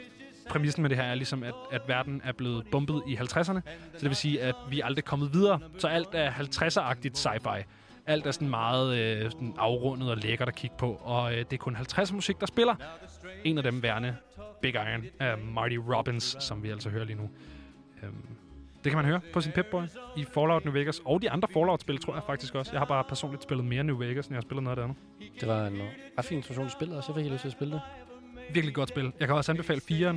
præmissen 0.49 0.83
med 0.83 0.91
det 0.91 0.99
her 0.99 1.05
er 1.05 1.15
ligesom, 1.15 1.43
at, 1.43 1.55
at 1.73 1.83
verden 1.87 2.21
er 2.25 2.33
blevet 2.33 2.67
bumpet 2.71 3.03
i 3.07 3.17
50'erne. 3.17 3.61
Så 3.93 4.01
det 4.01 4.09
vil 4.09 4.17
sige, 4.17 4.43
at 4.43 4.55
vi 4.71 4.81
er 4.81 4.85
aldrig 4.85 5.05
kommet 5.05 5.33
videre. 5.35 5.61
Så 5.79 5.89
alt 5.89 6.09
er 6.13 6.31
50'er-agtigt 6.31 7.19
sci-fi. 7.19 7.63
Alt 8.07 8.27
er 8.27 8.31
sådan 8.31 8.49
meget 8.49 8.99
øh, 8.99 9.31
sådan 9.31 9.55
afrundet 9.59 10.11
og 10.11 10.17
lækkert 10.17 10.49
at 10.49 10.55
kigge 10.55 10.77
på. 10.79 11.01
Og 11.03 11.33
øh, 11.33 11.39
det 11.39 11.53
er 11.53 11.57
kun 11.57 11.77
50'er 11.77 12.15
musik, 12.15 12.41
der 12.41 12.47
spiller. 12.47 12.75
En 13.45 13.59
af 13.59 13.65
dem 13.65 13.83
værende 13.83 14.17
Big 14.63 14.75
Iron 14.75 15.05
af 15.21 15.39
Marty 15.39 15.77
Robbins, 15.77 16.37
som 16.41 16.63
vi 16.63 16.71
altså 16.71 16.91
hører 16.91 17.05
lige 17.05 17.17
nu. 17.17 17.31
Øhm, 18.03 18.34
det 18.85 18.91
kan 18.91 18.97
man 18.97 19.05
høre 19.05 19.21
på 19.33 19.41
sin 19.41 19.53
Pip-Boy 19.53 19.83
i 20.17 20.25
Fallout 20.25 20.65
New 20.65 20.75
Vegas. 20.75 21.01
Og 21.05 21.23
de 21.23 21.31
andre 21.31 21.49
Fallout-spil 21.53 21.99
tror 21.99 22.15
jeg 22.15 22.23
faktisk 22.27 22.55
også. 22.55 22.73
Jeg 22.73 22.81
har 22.81 22.87
bare 22.87 23.05
personligt 23.05 23.43
spillet 23.43 23.67
mere 23.67 23.85
New 23.85 23.99
Vegas, 23.99 24.27
end 24.27 24.33
jeg 24.33 24.37
har 24.37 24.43
spillet 24.43 24.63
noget 24.63 24.79
andet. 24.79 24.97
Det 25.41 25.49
var 25.49 25.67
en 25.67 25.83
ret 26.19 26.25
fin 26.25 26.37
introduktion 26.37 26.67
til 26.67 26.73
spillet, 26.73 26.97
og 26.97 27.05
så 27.05 27.15
fik 27.15 27.25
jeg 27.25 27.33
lyst 27.33 27.41
til 27.41 27.49
at 27.49 27.53
spille 27.53 27.75
det. 27.75 27.83
Virkelig 28.51 28.75
godt 28.75 28.89
spil. 28.89 29.13
Jeg 29.21 29.29
kan 29.29 29.37
også 29.37 29.53
anbefale 29.53 29.81
4'eren. 29.91 30.17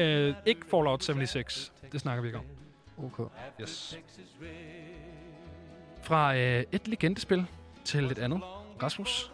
Øh, 0.00 0.34
ikke 0.46 0.60
Fallout 0.70 1.04
76. 1.04 1.72
Det 1.92 2.00
snakker 2.00 2.22
vi 2.22 2.28
ikke 2.28 2.38
om. 2.38 2.44
OK. 2.98 3.30
Yes. 3.60 3.98
Fra 6.02 6.36
øh, 6.36 6.64
et 6.72 6.88
legendespil 6.88 7.46
til 7.84 8.04
et 8.04 8.18
andet. 8.18 8.40
Rasmus. 8.82 9.32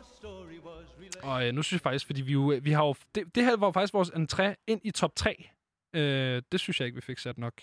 Og 1.22 1.47
øh, 1.47 1.55
nu 1.55 1.62
synes 1.62 1.78
jeg 1.78 1.80
faktisk, 1.80 2.07
fordi 2.07 2.22
vi 2.22 2.33
jo, 2.33 2.61
vi 2.62 2.72
har 2.72 2.85
jo, 2.85 2.95
det, 3.14 3.35
det 3.35 3.45
her 3.45 3.57
var 3.57 3.66
jo 3.66 3.72
faktisk 3.72 3.95
vores 3.95 4.11
entré 4.11 4.64
ind 4.66 4.80
i 4.85 4.91
top 4.91 5.16
3. 5.16 5.51
Øh, 5.95 6.43
det 6.53 6.61
synes 6.61 6.80
jeg 6.80 6.87
ikke, 6.87 6.97
vi 6.97 7.01
fik 7.01 7.18
sat 7.18 7.39
nok, 7.39 7.62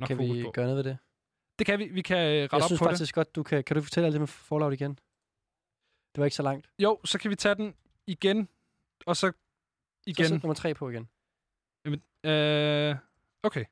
nok 0.00 0.06
Kan 0.08 0.16
fokus 0.16 0.36
vi 0.36 0.42
på. 0.42 0.50
gøre 0.50 0.64
noget 0.66 0.76
ved 0.76 0.84
det? 0.84 0.98
Det 1.58 1.66
kan 1.66 1.78
vi. 1.78 1.88
Vi 1.88 2.02
kan 2.02 2.16
øh, 2.16 2.42
rette 2.42 2.56
Jeg 2.56 2.62
op 2.62 2.68
synes 2.68 2.78
på 2.78 2.84
faktisk 2.84 3.14
godt, 3.14 3.34
du 3.34 3.42
kan... 3.42 3.64
Kan 3.64 3.76
du 3.76 3.82
fortælle 3.82 4.06
alt 4.06 4.12
det 4.12 4.20
med 4.20 4.28
Fallout 4.28 4.72
igen? 4.72 4.90
Det 6.14 6.18
var 6.18 6.24
ikke 6.24 6.36
så 6.36 6.42
langt. 6.42 6.70
Jo, 6.78 7.00
så 7.04 7.18
kan 7.18 7.30
vi 7.30 7.36
tage 7.36 7.54
den 7.54 7.74
igen, 8.06 8.48
og 9.06 9.16
så 9.16 9.32
igen. 10.06 10.24
Så 10.24 10.28
sæt 10.28 10.42
nummer 10.42 10.54
tre 10.54 10.74
på 10.74 10.90
igen. 10.90 11.08
Jamen, 11.84 12.02
øh, 12.24 12.96
okay. 13.42 13.64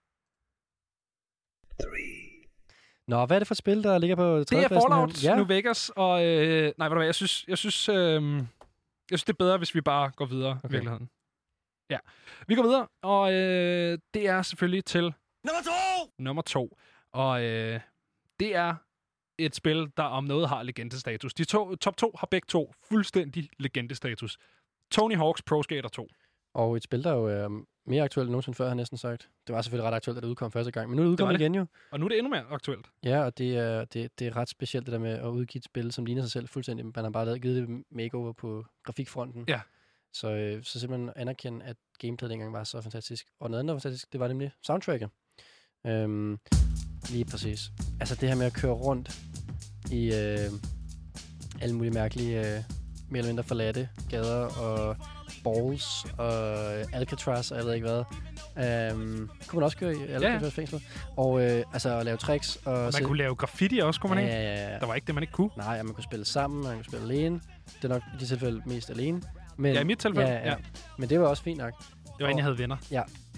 Nå, 3.08 3.26
hvad 3.26 3.36
er 3.36 3.38
det 3.40 3.46
for 3.46 3.54
et 3.54 3.58
spil, 3.58 3.82
der 3.82 3.98
ligger 3.98 4.16
på 4.16 4.38
Det 4.38 4.52
er? 4.52 4.68
Fallout 4.68 5.24
Ja, 5.24 5.36
New 5.36 5.46
Vegas, 5.46 5.90
og... 5.96 6.24
Øh, 6.26 6.72
nej, 6.78 6.88
ved 6.88 6.94
du 6.94 6.98
hvad, 6.98 7.06
jeg 7.06 7.14
synes, 7.14 7.44
jeg 7.48 7.58
synes, 7.58 7.88
øh, 7.88 7.94
jeg 7.94 9.18
synes, 9.18 9.24
det 9.24 9.32
er 9.32 9.36
bedre, 9.36 9.58
hvis 9.58 9.74
vi 9.74 9.80
bare 9.80 10.10
går 10.10 10.24
videre 10.26 10.50
okay. 10.52 10.68
i 10.68 10.72
virkeligheden. 10.72 11.10
Ja. 11.90 11.98
Vi 12.46 12.54
går 12.54 12.62
videre, 12.62 12.88
og 13.02 13.32
øh, 13.32 13.98
det 14.14 14.28
er 14.28 14.42
selvfølgelig 14.42 14.84
til 14.84 15.14
Nummer 15.44 15.62
to! 15.62 16.10
nummer 16.18 16.42
to. 16.42 16.78
Og 17.12 17.42
øh, 17.44 17.80
det 18.40 18.56
er 18.56 18.74
et 19.38 19.54
spil, 19.54 19.92
der 19.96 20.02
om 20.02 20.24
noget 20.24 20.48
har 20.48 20.62
legendestatus. 20.62 21.34
De 21.34 21.44
to, 21.44 21.76
top 21.76 21.96
to 21.96 22.12
har 22.18 22.26
begge 22.26 22.46
to 22.48 22.72
fuldstændig 22.88 23.48
legendestatus. 23.58 24.38
Tony 24.90 25.16
Hawk's 25.16 25.42
Pro 25.46 25.62
Skater 25.62 25.88
2. 25.88 26.08
og 26.54 26.76
et 26.76 26.82
spil, 26.82 27.04
der 27.04 27.12
jo 27.12 27.26
er 27.26 27.64
mere 27.86 28.02
aktuelt 28.04 28.26
end 28.26 28.32
nogensinde 28.32 28.56
før, 28.56 28.64
har 28.64 28.70
jeg 28.70 28.76
næsten 28.76 28.98
sagt. 28.98 29.30
Det 29.46 29.54
var 29.54 29.62
selvfølgelig 29.62 29.88
ret 29.88 29.94
aktuelt, 29.94 30.16
da 30.16 30.20
det 30.20 30.26
udkom 30.28 30.50
første 30.52 30.72
gang, 30.72 30.90
men 30.90 30.96
nu 30.96 31.02
er 31.02 31.04
det 31.06 31.12
udkommet 31.12 31.34
det. 31.38 31.40
igen 31.40 31.54
jo. 31.54 31.66
Og 31.90 32.00
nu 32.00 32.06
er 32.06 32.08
det 32.08 32.18
endnu 32.18 32.30
mere 32.30 32.44
aktuelt. 32.50 32.90
Ja, 33.04 33.24
og 33.24 33.38
det 33.38 33.56
er, 33.56 33.84
det, 33.84 34.18
det 34.18 34.26
er 34.26 34.36
ret 34.36 34.48
specielt, 34.48 34.86
det 34.86 34.92
der 34.92 34.98
med 34.98 35.12
at 35.12 35.26
udgive 35.26 35.58
et 35.58 35.64
spil, 35.64 35.92
som 35.92 36.04
ligner 36.04 36.22
sig 36.22 36.30
selv 36.30 36.48
fuldstændig. 36.48 36.86
Man 36.86 37.04
har 37.04 37.10
bare 37.10 37.24
lavet, 37.24 37.42
givet 37.42 37.68
det 37.68 37.84
makeover 37.90 38.32
på 38.32 38.64
grafikfronten. 38.84 39.44
Ja. 39.48 39.60
Så, 40.12 40.30
øh, 40.30 40.64
så 40.64 40.80
simpelthen 40.80 41.10
anerkende, 41.16 41.64
at 41.64 41.76
gameplayet 41.98 42.30
dengang 42.30 42.52
var 42.52 42.64
så 42.64 42.80
fantastisk. 42.80 43.26
Og 43.40 43.50
noget 43.50 43.60
andet, 43.60 43.68
der 43.68 43.74
var 43.74 43.80
fantastisk, 43.80 44.12
det 44.12 44.20
var 44.20 44.28
nemlig 44.28 44.50
soundtracket. 44.62 45.10
Øhm, 45.86 46.38
lige 47.10 47.24
præcis. 47.24 47.70
Altså 48.00 48.14
det 48.14 48.28
her 48.28 48.36
med 48.36 48.46
at 48.46 48.52
køre 48.52 48.72
rundt 48.72 49.20
i 49.90 50.14
øh, 50.14 50.50
alle 51.60 51.74
mulige 51.74 51.92
mærkelige, 51.92 52.38
øh, 52.40 52.62
mere 53.08 53.18
eller 53.18 53.26
mindre 53.26 53.42
forladte 53.44 53.88
gader 54.10 54.46
og 54.46 54.96
balls 55.44 56.06
og 56.18 56.34
Alcatraz 56.94 57.50
og 57.50 57.56
jeg 57.58 57.66
ved 57.66 57.74
ikke 57.74 57.86
hvad. 57.88 58.04
Øhm, 58.92 59.28
kunne 59.46 59.56
man 59.60 59.64
også 59.64 59.76
køre 59.76 59.92
i 59.96 60.02
Alcatraz 60.02 60.42
ja. 60.42 60.48
fængsel. 60.48 60.82
Og 61.16 61.42
øh, 61.44 61.64
altså 61.72 61.96
at 61.98 62.04
lave 62.04 62.16
tricks. 62.16 62.56
Og, 62.64 62.72
Og 62.72 62.82
man 62.82 62.92
se- 62.92 63.04
kunne 63.04 63.18
lave 63.18 63.34
graffiti 63.34 63.78
også, 63.78 64.00
kunne 64.00 64.14
man 64.14 64.24
ja, 64.24 64.30
ikke? 64.30 64.48
ja, 64.48 64.54
ja, 64.64 64.72
ja. 64.72 64.78
Der 64.78 64.86
var 64.86 64.94
ikke 64.94 65.06
det, 65.06 65.14
man 65.14 65.22
ikke 65.22 65.32
kunne. 65.32 65.50
Nej, 65.56 65.78
og 65.78 65.84
man 65.84 65.94
kunne 65.94 66.04
spille 66.04 66.24
sammen, 66.24 66.64
man 66.64 66.74
kunne 66.74 66.84
spille 66.84 67.04
alene. 67.04 67.40
Det 67.76 67.84
er 67.84 67.88
nok 67.88 68.02
i 68.14 68.20
de 68.20 68.26
tilfælde 68.26 68.62
mest 68.66 68.90
alene. 68.90 69.22
Men, 69.56 69.74
Ja, 69.74 69.80
i 69.80 69.84
mit 69.84 69.98
tilfælde, 69.98 70.28
Ja, 70.30 70.38
ja. 70.38 70.48
ja. 70.50 70.54
Men 70.98 71.08
det 71.08 71.20
var 71.20 71.26
også 71.26 71.42
fint 71.42 71.58
nok. 71.58 71.72
Det 71.78 72.12
var 72.20 72.26
inden 72.26 72.38
jeg 72.38 72.44
havde 72.44 72.58
venner. 72.58 72.76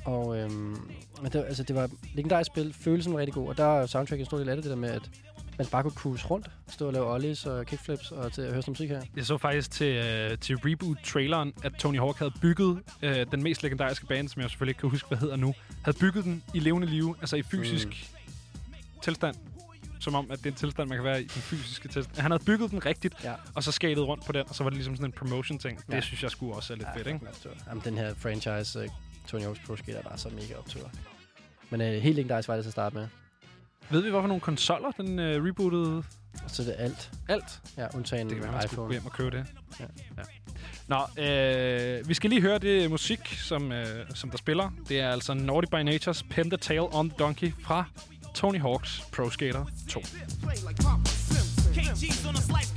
Og 0.04 0.38
øhm, 0.38 0.76
men 1.22 1.32
det, 1.32 1.44
altså, 1.48 1.62
det 1.62 1.76
var 1.76 1.84
et 1.84 1.90
legendarisk 2.14 2.50
spil. 2.52 2.74
Følelsen 2.80 3.12
var 3.12 3.18
rigtig 3.18 3.34
god. 3.34 3.48
Og 3.48 3.56
der 3.56 3.64
er 3.64 3.86
soundtrack 3.86 4.20
en 4.20 4.26
stor 4.26 4.38
del 4.38 4.48
af 4.48 4.56
det, 4.56 4.64
det 4.64 4.70
der 4.70 4.76
med, 4.76 4.90
at 4.90 5.10
man 5.58 5.66
bare 5.66 5.82
kunne 5.82 5.92
cruise 5.92 6.26
rundt. 6.26 6.50
Stå 6.68 6.86
og 6.86 6.92
lave 6.92 7.12
ollies 7.12 7.46
og 7.46 7.66
kickflips 7.66 8.10
og 8.10 8.32
til 8.32 8.42
at 8.42 8.52
høre 8.52 8.62
sådan 8.62 8.72
musik 8.72 8.88
her. 8.88 9.02
Jeg 9.16 9.26
så 9.26 9.38
faktisk 9.38 9.70
til, 9.70 9.86
øh, 9.96 10.38
til 10.38 10.56
reboot-traileren, 10.56 11.52
at 11.64 11.72
Tony 11.78 11.98
Hawk 11.98 12.18
havde 12.18 12.32
bygget 12.40 12.80
øh, 13.02 13.26
den 13.30 13.42
mest 13.42 13.62
legendariske 13.62 14.06
bane, 14.06 14.28
som 14.28 14.42
jeg 14.42 14.50
selvfølgelig 14.50 14.70
ikke 14.70 14.80
kan 14.80 14.90
huske, 14.90 15.08
hvad 15.08 15.18
hedder 15.18 15.36
nu, 15.36 15.54
havde 15.84 15.98
bygget 15.98 16.24
den 16.24 16.42
i 16.54 16.58
levende 16.58 16.86
live, 16.86 17.14
altså 17.20 17.36
i 17.36 17.42
fysisk 17.42 17.88
mm. 17.88 18.72
tilstand. 19.02 19.36
Som 20.00 20.14
om, 20.14 20.30
at 20.30 20.38
det 20.38 20.46
er 20.46 20.50
en 20.50 20.56
tilstand, 20.56 20.88
man 20.88 20.98
kan 20.98 21.04
være 21.04 21.20
i 21.22 21.24
den 21.24 21.42
fysiske 21.42 21.88
tilstand. 21.88 22.18
Han 22.18 22.30
havde 22.30 22.44
bygget 22.44 22.70
den 22.70 22.86
rigtigt, 22.86 23.14
Ja. 23.24 23.34
og 23.54 23.62
så 23.64 23.72
skatet 23.72 24.06
rundt 24.06 24.26
på 24.26 24.32
den, 24.32 24.44
og 24.48 24.54
så 24.54 24.62
var 24.62 24.70
det 24.70 24.76
ligesom 24.76 24.96
sådan 24.96 25.06
en 25.06 25.12
promotion-ting. 25.12 25.84
Ja. 25.90 25.96
Det 25.96 26.04
synes 26.04 26.22
jeg 26.22 26.30
skulle 26.30 26.54
også 26.54 26.72
er 26.72 26.76
lidt 26.76 26.88
fedt, 26.96 27.06
ikke? 27.06 27.20
Jamen, 27.68 27.82
den 27.84 27.98
her 27.98 28.14
franchise, 28.14 28.78
uh, 28.78 28.84
Tony 29.28 29.42
Hawk's 29.42 29.66
Pro 29.66 29.76
Skater, 29.76 29.98
er 29.98 30.02
bare 30.02 30.18
så 30.18 30.28
mega 30.28 30.54
optur. 30.58 30.90
Men 31.70 31.80
uh, 31.80 31.86
helt 31.86 32.16
legendarisk 32.16 32.48
var 32.48 32.54
det 32.54 32.64
til 32.64 32.68
at 32.68 32.72
starte 32.72 32.96
med. 32.96 33.08
Ved 33.90 34.00
vi, 34.00 34.10
hvorfor 34.10 34.28
nogle 34.28 34.40
konsoller 34.40 34.90
den 34.90 35.18
øh, 35.18 35.44
rebootede 35.44 36.02
så 36.46 36.62
er 36.62 36.66
det 36.66 36.74
alt. 36.78 37.10
alt? 37.28 37.60
Ja, 37.76 37.86
undtagen 37.94 38.28
Det 38.28 38.36
kan 38.36 38.42
være, 38.44 38.52
man 38.52 38.62
skulle 38.62 38.76
gå 38.76 38.82
iPhone. 38.82 38.94
hjem 38.94 39.06
og 39.06 39.12
købe 39.12 39.36
det. 39.36 39.46
Ja. 39.80 39.84
ja. 40.18 40.22
Nå, 40.88 40.96
øh, 41.22 42.08
vi 42.08 42.14
skal 42.14 42.30
lige 42.30 42.42
høre 42.42 42.58
det 42.58 42.90
musik, 42.90 43.26
som, 43.26 43.72
øh, 43.72 44.06
som 44.14 44.30
der 44.30 44.36
spiller. 44.38 44.70
Det 44.88 45.00
er 45.00 45.10
altså 45.10 45.34
Naughty 45.34 45.66
by 45.70 45.74
Nature's 45.74 46.22
Pin 46.30 46.50
the 46.50 46.56
Tail 46.56 46.80
on 46.80 47.10
the 47.10 47.18
Donkey 47.18 47.52
fra 47.60 47.84
Tony 48.34 48.60
Hawk's 48.60 49.10
Pro 49.12 49.30
Skater 49.30 49.64
2. 49.88 50.00
KG's 50.00 50.16
on 52.28 52.36
a 52.36 52.40
slice, 52.40 52.71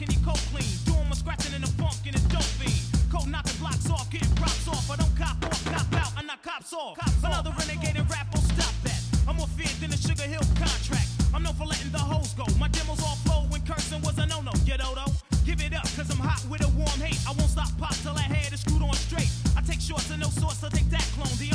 I 6.66 6.94
cops 6.96 7.24
off. 7.24 7.24
Another 7.24 7.54
renegade 7.60 7.96
and 7.96 8.10
rap 8.10 8.26
stop 8.38 8.74
that. 8.84 9.00
I'm 9.28 9.36
more 9.36 9.48
feared 9.48 9.70
than 9.82 9.92
the 9.92 9.98
Sugar 9.98 10.24
Hill 10.24 10.42
contract. 10.58 11.10
I'm 11.34 11.44
known 11.44 11.54
for 11.54 11.66
letting 11.66 11.92
the 11.92 12.00
hoes 12.00 12.34
go. 12.34 12.46
My 12.58 12.68
demos 12.70 13.02
all 13.04 13.18
flow 13.22 13.46
when 13.50 13.62
cursing 13.62 14.02
was 14.02 14.18
a 14.18 14.26
no-no. 14.26 14.52
You 14.66 14.78
know? 14.78 15.06
Give 15.46 15.62
it 15.62 15.76
up, 15.76 15.86
cause 15.96 16.10
I'm 16.10 16.18
hot 16.18 16.42
with 16.50 16.66
a 16.66 16.70
warm 16.74 17.00
hate. 17.00 17.22
I 17.28 17.34
won't 17.38 17.52
stop 17.52 17.70
pop 17.78 17.94
till 18.02 18.18
I 18.18 18.26
had 18.26 18.52
is 18.52 18.62
screwed 18.62 18.82
on 18.82 18.94
straight. 18.96 19.30
I 19.56 19.62
take 19.62 19.80
shorts 19.80 20.10
and 20.10 20.22
no 20.22 20.30
sorts, 20.30 20.58
so 20.58 20.70
take 20.70 20.90
that 20.90 21.06
clone. 21.14 21.30
The 21.38 21.55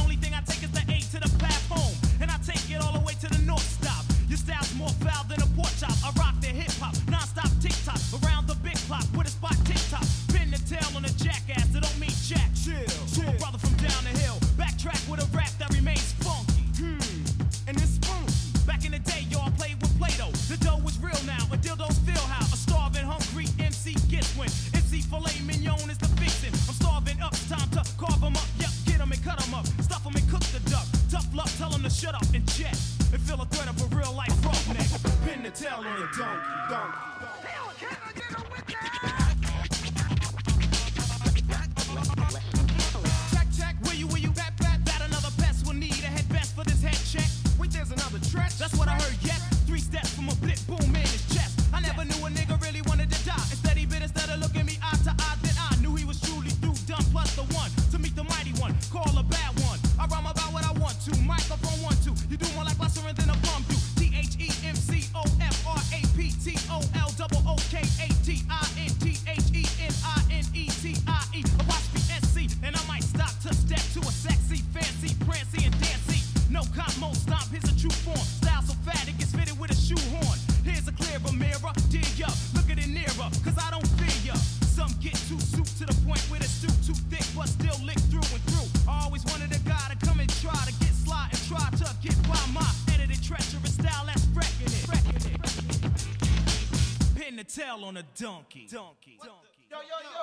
Tail 97.71 97.85
on 97.85 97.97
a 97.97 98.03
donkey. 98.03 98.67
Donkey. 98.73 99.17
Donkey. 99.23 99.65
Yo, 99.71 99.79
yo, 99.91 99.99
yo, 100.03 100.23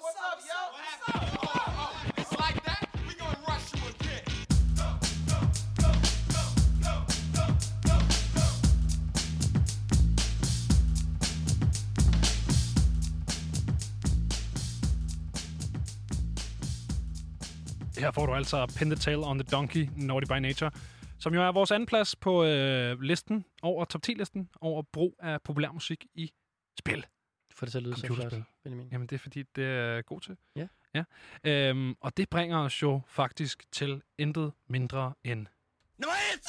what's 0.00 0.18
up, 0.28 0.38
yo? 0.50 0.58
What's 0.76 1.08
up? 1.08 2.18
It's 2.18 2.32
like 2.32 2.62
that? 2.64 2.88
We 3.08 3.14
gonna 3.14 3.38
rush 3.48 3.74
you 3.74 3.82
again. 3.94 4.24
Her 17.98 18.10
får 18.12 18.26
du 18.26 18.34
altså 18.34 18.66
Pin 18.78 18.90
the 18.90 18.96
Tail 18.96 19.24
on 19.24 19.38
the 19.38 19.50
Donkey, 19.50 19.88
Naughty 19.96 20.26
by 20.26 20.38
Nature, 20.38 20.70
som 21.18 21.34
jo 21.34 21.42
er 21.42 21.52
vores 21.52 21.70
anden 21.70 21.86
plads 21.86 22.16
på 22.16 22.44
øh, 22.44 23.00
listen 23.00 23.44
over 23.62 23.84
top 23.84 24.02
10-listen 24.06 24.48
over 24.60 24.82
brug 24.92 25.16
af 25.20 25.42
populærmusik 25.42 26.06
i 26.14 26.30
spil. 26.78 27.06
Du 27.50 27.56
får 27.56 27.66
det 27.66 27.72
til 27.72 27.78
at 27.78 27.82
lyde 27.82 27.94
så 27.94 28.00
flot, 28.00 28.16
Computerspil. 28.16 28.44
Benjamin. 28.64 28.88
Jamen, 28.92 29.06
det 29.06 29.14
er 29.16 29.18
fordi, 29.18 29.42
det 29.42 29.64
er 29.64 30.02
god 30.02 30.20
til. 30.20 30.36
Ja. 30.56 30.66
ja. 30.94 31.04
Øhm, 31.44 31.96
og 32.00 32.16
det 32.16 32.30
bringer 32.30 32.58
os 32.58 32.82
jo 32.82 33.00
faktisk 33.06 33.64
til 33.72 34.02
intet 34.18 34.52
mindre 34.68 35.12
end... 35.24 35.46
Nummer 35.98 36.14
et! 36.34 36.46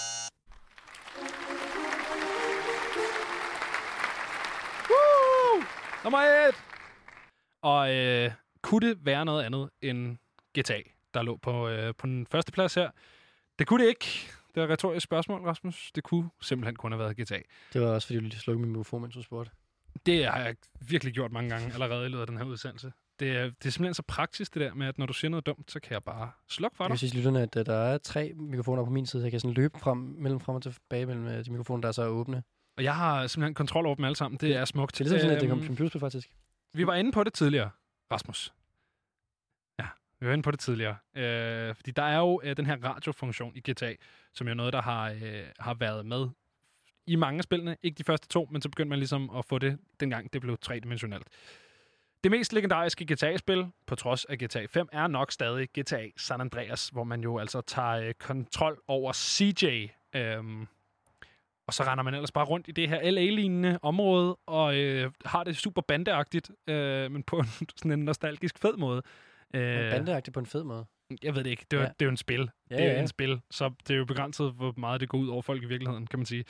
Woo! 4.89 5.63
Nummer 6.03 6.19
et! 6.19 6.55
Og 7.61 7.95
øh, 7.95 8.31
kunne 8.61 8.89
det 8.89 9.05
være 9.05 9.25
noget 9.25 9.43
andet 9.43 9.69
end 9.81 10.17
GTA, 10.59 10.81
der 11.13 11.21
lå 11.21 11.37
på, 11.37 11.67
øh, 11.67 11.93
på 11.97 12.07
den 12.07 12.27
første 12.27 12.51
plads 12.51 12.73
her? 12.73 12.91
Det 13.59 13.67
kunne 13.67 13.83
det 13.83 13.89
ikke. 13.89 14.31
Det 14.55 14.61
er 14.61 14.65
et 14.65 14.69
retorisk 14.69 15.03
spørgsmål, 15.03 15.41
Rasmus. 15.41 15.91
Det 15.95 16.03
kunne 16.03 16.29
simpelthen 16.41 16.75
kun 16.75 16.91
have 16.91 16.99
været 16.99 17.17
GTA. 17.17 17.39
Det 17.73 17.81
var 17.81 17.87
også, 17.87 18.07
fordi 18.07 18.19
du 18.19 18.23
lige 18.23 18.39
slukkede 18.39 18.61
min 18.61 18.71
mikrofon, 18.71 19.01
mens 19.01 19.15
du 19.15 19.21
spurgte. 19.21 19.51
Det 20.05 20.25
har 20.25 20.39
jeg 20.39 20.55
virkelig 20.89 21.13
gjort 21.13 21.31
mange 21.31 21.49
gange 21.49 21.73
allerede 21.73 22.05
i 22.05 22.09
løbet 22.09 22.21
af 22.21 22.27
den 22.27 22.37
her 22.37 22.43
udsendelse. 22.45 22.93
Det 23.19 23.31
er, 23.37 23.43
det 23.43 23.65
er 23.65 23.69
simpelthen 23.69 23.93
så 23.93 24.03
praktisk, 24.07 24.53
det 24.53 24.61
der 24.61 24.73
med, 24.73 24.87
at 24.87 24.97
når 24.97 25.05
du 25.05 25.13
siger 25.13 25.29
noget 25.29 25.45
dumt, 25.45 25.71
så 25.71 25.79
kan 25.79 25.93
jeg 25.93 26.03
bare 26.03 26.31
slukke 26.49 26.77
for 26.77 26.83
Jeg 26.83 26.89
dig. 26.91 26.99
sige 26.99 27.09
til 27.09 27.17
lytterne, 27.17 27.41
at 27.41 27.55
øh, 27.55 27.65
der 27.65 27.73
er 27.75 27.97
tre 27.97 28.33
mikrofoner 28.35 28.83
på 28.85 28.89
min 28.91 29.05
side. 29.05 29.23
Jeg 29.23 29.31
kan 29.31 29.39
sådan 29.39 29.53
løbe 29.53 29.79
frem, 29.79 29.97
mellem 29.97 30.39
frem 30.39 30.55
og 30.55 30.63
tilbage 30.63 31.05
mellem 31.05 31.27
øh, 31.27 31.45
de 31.45 31.51
mikrofoner, 31.51 31.81
der 31.81 31.87
er 31.87 31.91
så 31.91 32.01
er 32.01 32.07
åbne. 32.07 32.43
Og 32.77 32.83
jeg 32.83 32.95
har 32.95 33.27
simpelthen 33.27 33.53
kontrol 33.53 33.85
over 33.85 33.95
dem 33.95 34.05
alle 34.05 34.15
sammen. 34.15 34.37
Det 34.37 34.55
er 34.55 34.65
smukt. 34.65 34.91
Det 34.97 34.99
er 34.99 35.03
ligesom 35.03 35.19
sådan, 35.19 35.35
at 35.35 35.41
det 35.41 35.47
Øhm, 35.47 35.49
kommer 35.51 35.65
computerspil, 35.67 35.99
faktisk. 35.99 36.29
Vi 36.73 36.87
var 36.87 36.95
inde 36.95 37.11
på 37.11 37.23
det 37.23 37.33
tidligere, 37.33 37.69
Rasmus. 38.11 38.53
Ja, 39.79 39.85
vi 40.19 40.27
var 40.27 40.33
inde 40.33 40.43
på 40.43 40.51
det 40.51 40.59
tidligere. 40.59 40.95
Øh, 41.15 41.75
fordi 41.75 41.91
der 41.91 42.03
er 42.03 42.17
jo 42.17 42.41
øh, 42.43 42.57
den 42.57 42.65
her 42.65 42.77
radiofunktion 42.83 43.51
i 43.55 43.71
GTA, 43.71 43.93
som 44.33 44.47
er 44.47 44.53
noget, 44.53 44.73
der 44.73 44.81
har, 44.81 45.09
øh, 45.11 45.43
har 45.59 45.73
været 45.73 46.05
med 46.05 46.27
i 47.07 47.15
mange 47.15 47.37
af 47.37 47.43
spillene. 47.43 47.77
Ikke 47.83 47.97
de 47.97 48.03
første 48.03 48.27
to, 48.27 48.47
men 48.51 48.61
så 48.61 48.69
begyndte 48.69 48.89
man 48.89 48.99
ligesom 48.99 49.29
at 49.29 49.45
få 49.45 49.59
det, 49.59 49.77
dengang 49.99 50.33
det 50.33 50.41
blev 50.41 50.57
tredimensionelt. 50.57 51.27
Det 52.23 52.31
mest 52.31 52.53
legendariske 52.53 53.13
GTA-spil, 53.13 53.67
på 53.87 53.95
trods 53.95 54.25
af 54.25 54.37
GTA 54.37 54.65
5, 54.65 54.89
er 54.91 55.07
nok 55.07 55.31
stadig 55.31 55.69
GTA 55.79 56.07
San 56.17 56.41
Andreas, 56.41 56.89
hvor 56.89 57.03
man 57.03 57.21
jo 57.21 57.37
altså 57.37 57.61
tager 57.61 57.91
øh, 57.91 58.13
kontrol 58.13 58.81
over 58.87 59.13
CJ. 59.13 59.87
Øhm, 60.15 60.67
og 61.67 61.73
så 61.73 61.83
render 61.83 62.03
man 62.03 62.13
ellers 62.13 62.31
bare 62.31 62.45
rundt 62.45 62.67
i 62.67 62.71
det 62.71 62.89
her 62.89 63.11
LA-lignende 63.11 63.79
område, 63.81 64.35
og 64.45 64.77
øh, 64.77 65.11
har 65.25 65.43
det 65.43 65.57
super 65.57 65.81
bandeagtigt, 65.81 66.51
øh, 66.67 67.11
men 67.11 67.23
på 67.23 67.37
en, 67.37 67.45
sådan 67.77 67.91
en 67.91 68.05
nostalgisk 68.05 68.59
fed 68.59 68.77
måde. 68.77 69.01
Øh. 69.53 69.91
Bandeagtigt 69.91 70.33
på 70.33 70.39
en 70.39 70.45
fed 70.45 70.63
måde. 70.63 70.85
Jeg 71.23 71.35
ved 71.35 71.43
det 71.43 71.49
ikke. 71.49 71.65
Det 71.71 71.77
er, 71.77 71.83
ja. 71.83 71.87
Det 71.87 72.01
er 72.01 72.05
jo 72.05 72.09
en 72.09 72.17
spil. 72.17 72.49
Ja, 72.69 72.75
det 72.75 72.85
er 72.85 72.91
ja. 72.91 72.99
en 72.99 73.07
spil, 73.07 73.41
så 73.51 73.71
det 73.87 73.93
er 73.93 73.97
jo 73.97 74.05
begrænset, 74.05 74.53
hvor 74.53 74.73
meget 74.77 75.01
det 75.01 75.09
går 75.09 75.17
ud 75.17 75.27
over 75.27 75.41
folk 75.41 75.63
i 75.63 75.65
virkeligheden, 75.65 76.07
kan 76.07 76.19
man 76.19 76.25
sige. 76.25 76.45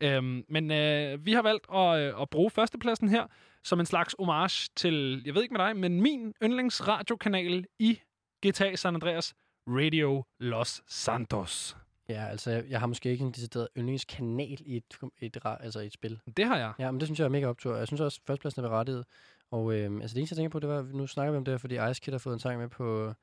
Øhm, 0.00 0.44
men 0.48 0.70
øh, 0.70 1.26
vi 1.26 1.32
har 1.32 1.42
valgt 1.42 1.66
at, 1.74 2.00
øh, 2.00 2.22
at 2.22 2.30
bruge 2.30 2.50
førstepladsen 2.50 3.08
her 3.08 3.26
som 3.64 3.80
en 3.80 3.86
slags 3.86 4.14
homage 4.18 4.68
til, 4.76 5.22
jeg 5.26 5.34
ved 5.34 5.42
ikke 5.42 5.54
med 5.54 5.64
dig, 5.64 5.76
men 5.76 6.00
min 6.00 6.34
yndlingsradiokanal 6.42 7.64
i 7.78 8.00
GTA 8.46 8.76
San 8.76 8.94
Andreas, 8.94 9.34
Radio 9.66 10.24
Los 10.38 10.82
Santos. 10.88 11.76
Ja, 12.08 12.26
altså, 12.26 12.50
jeg, 12.68 12.80
har 12.80 12.86
måske 12.86 13.10
ikke 13.10 13.24
en 13.24 13.32
decideret 13.32 13.68
yndlingskanal 13.76 14.58
i 14.66 14.76
et, 14.76 14.84
et, 15.18 15.36
altså 15.44 15.80
et 15.80 15.92
spil. 15.92 16.20
Det 16.36 16.44
har 16.44 16.56
jeg. 16.58 16.72
Ja, 16.78 16.90
men 16.90 17.00
det 17.00 17.06
synes 17.06 17.18
jeg 17.18 17.24
er 17.24 17.28
mega 17.28 17.46
optur. 17.46 17.76
Jeg 17.76 17.86
synes 17.86 18.00
også, 18.00 18.20
at 18.22 18.26
førstepladsen 18.26 18.64
er 18.64 18.68
berettiget. 18.68 19.04
Og 19.50 19.74
øh, 19.74 20.00
altså, 20.00 20.14
det 20.14 20.20
eneste, 20.20 20.32
jeg 20.32 20.36
tænker 20.36 20.50
på, 20.50 20.58
det 20.58 20.68
var, 20.68 20.82
nu 20.82 21.06
snakker 21.06 21.32
vi 21.32 21.38
om 21.38 21.44
det 21.44 21.52
her, 21.52 21.58
fordi 21.58 21.90
Ice 21.90 22.00
Kid 22.00 22.12
har 22.12 22.18
fået 22.18 22.34
en 22.34 22.40
sang 22.40 22.60
med 22.60 22.68
på 22.68 23.14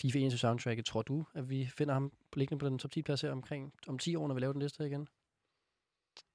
FIFA 0.00 0.18
21 0.18 0.38
soundtracket. 0.38 0.84
Tror 0.84 1.02
du, 1.02 1.26
at 1.34 1.50
vi 1.50 1.66
finder 1.66 1.94
ham 1.94 2.12
liggende 2.36 2.58
på 2.58 2.68
den 2.68 2.78
top 2.78 2.90
10 2.90 3.02
plads 3.02 3.20
her 3.20 3.30
omkring 3.30 3.74
om 3.86 3.98
10 3.98 4.16
år, 4.16 4.26
når 4.28 4.34
vi 4.34 4.40
laver 4.40 4.52
den 4.52 4.62
liste 4.62 4.86
igen? 4.86 5.08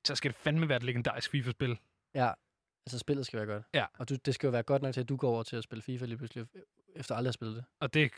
Så 0.06 0.16
skal 0.16 0.32
det 0.32 0.36
fandme 0.36 0.70
være 0.70 0.78
et 0.78 0.84
legendarisk 0.84 1.32
FIFA-spil. 1.32 1.78
Ja, 2.14 2.32
altså 2.86 3.00
spillet 3.00 3.26
skal 3.26 3.38
være 3.38 3.48
godt. 3.48 3.64
Ja. 3.74 3.86
Og 3.94 4.10
du, 4.10 4.16
det 4.16 4.36
skal 4.36 4.48
jo 4.48 4.52
være 4.52 4.64
godt 4.64 4.82
nok 4.82 4.94
til, 4.94 5.02
at 5.02 5.10
du 5.10 5.16
går 5.18 5.30
over 5.30 5.44
til 5.44 5.56
at 5.56 5.64
spille 5.64 5.82
FIFA 5.82 6.06
lige 6.06 6.18
pludselig, 6.18 6.48
efter 6.96 7.16
aldrig 7.16 7.18
at 7.18 7.26
have 7.26 7.34
spillet 7.34 7.56
det. 7.56 7.66
Og 7.80 7.94
det, 7.94 8.12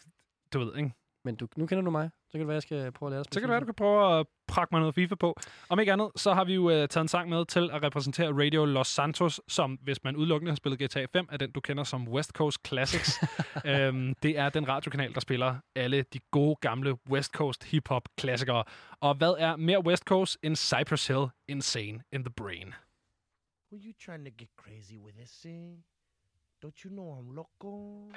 du 0.53 0.59
ved, 0.59 0.77
ikke? 0.77 0.91
Men 1.27 1.35
du, 1.35 1.47
nu 1.55 1.65
kender 1.65 1.83
du 1.83 1.91
mig, 1.91 2.09
så 2.27 2.31
kan 2.31 2.39
det 2.39 2.47
være, 2.47 2.57
at 2.57 2.71
jeg 2.71 2.79
skal 2.79 2.91
prøve 2.91 3.07
at 3.07 3.11
lære 3.11 3.19
at 3.19 3.33
Så 3.33 3.39
kan 3.39 3.41
det 3.41 3.51
være, 3.51 3.59
du 3.59 3.65
kan 3.65 3.73
prøve 3.73 4.19
at 4.19 4.27
prakke 4.47 4.73
mig 4.75 4.79
noget 4.79 4.95
FIFA 4.95 5.15
på. 5.15 5.39
Om 5.69 5.79
ikke 5.79 5.93
andet, 5.93 6.11
så 6.15 6.33
har 6.33 6.43
vi 6.43 6.53
jo 6.53 6.63
uh, 6.63 6.71
taget 6.71 6.97
en 6.97 7.07
sang 7.07 7.29
med 7.29 7.45
til 7.45 7.69
at 7.73 7.83
repræsentere 7.83 8.45
Radio 8.45 8.65
Los 8.65 8.87
Santos, 8.87 9.41
som 9.47 9.73
hvis 9.73 10.03
man 10.03 10.15
udelukkende 10.15 10.51
har 10.51 10.55
spillet 10.55 10.79
GTA 10.79 11.05
5, 11.13 11.27
er 11.31 11.37
den, 11.37 11.51
du 11.51 11.59
kender 11.59 11.83
som 11.83 12.07
West 12.07 12.31
Coast 12.31 12.67
Classics. 12.67 13.19
øhm, 13.65 14.15
det 14.23 14.37
er 14.37 14.49
den 14.49 14.67
radiokanal, 14.67 15.13
der 15.13 15.19
spiller 15.19 15.55
alle 15.75 16.01
de 16.01 16.19
gode 16.31 16.55
gamle 16.61 16.97
West 17.09 17.31
Coast 17.31 17.63
hip-hop 17.63 18.09
klassikere. 18.17 18.63
Og 18.99 19.15
hvad 19.15 19.35
er 19.37 19.55
mere 19.55 19.85
West 19.85 20.03
Coast 20.03 20.37
end 20.43 20.55
Cypress 20.55 21.07
Hill 21.07 21.25
Insane 21.47 21.99
in 22.11 22.23
the 22.23 22.33
Brain? 22.37 22.73
Who 23.71 23.77
you 23.77 23.93
trying 24.05 24.25
to 24.25 24.31
get 24.37 24.49
crazy 24.57 24.97
with 25.05 25.17
this 25.17 25.29
scene? 25.29 25.83
Don't 26.63 26.83
you 26.83 26.89
know 26.89 27.09
I'm 27.19 27.35
loco? 27.35 28.11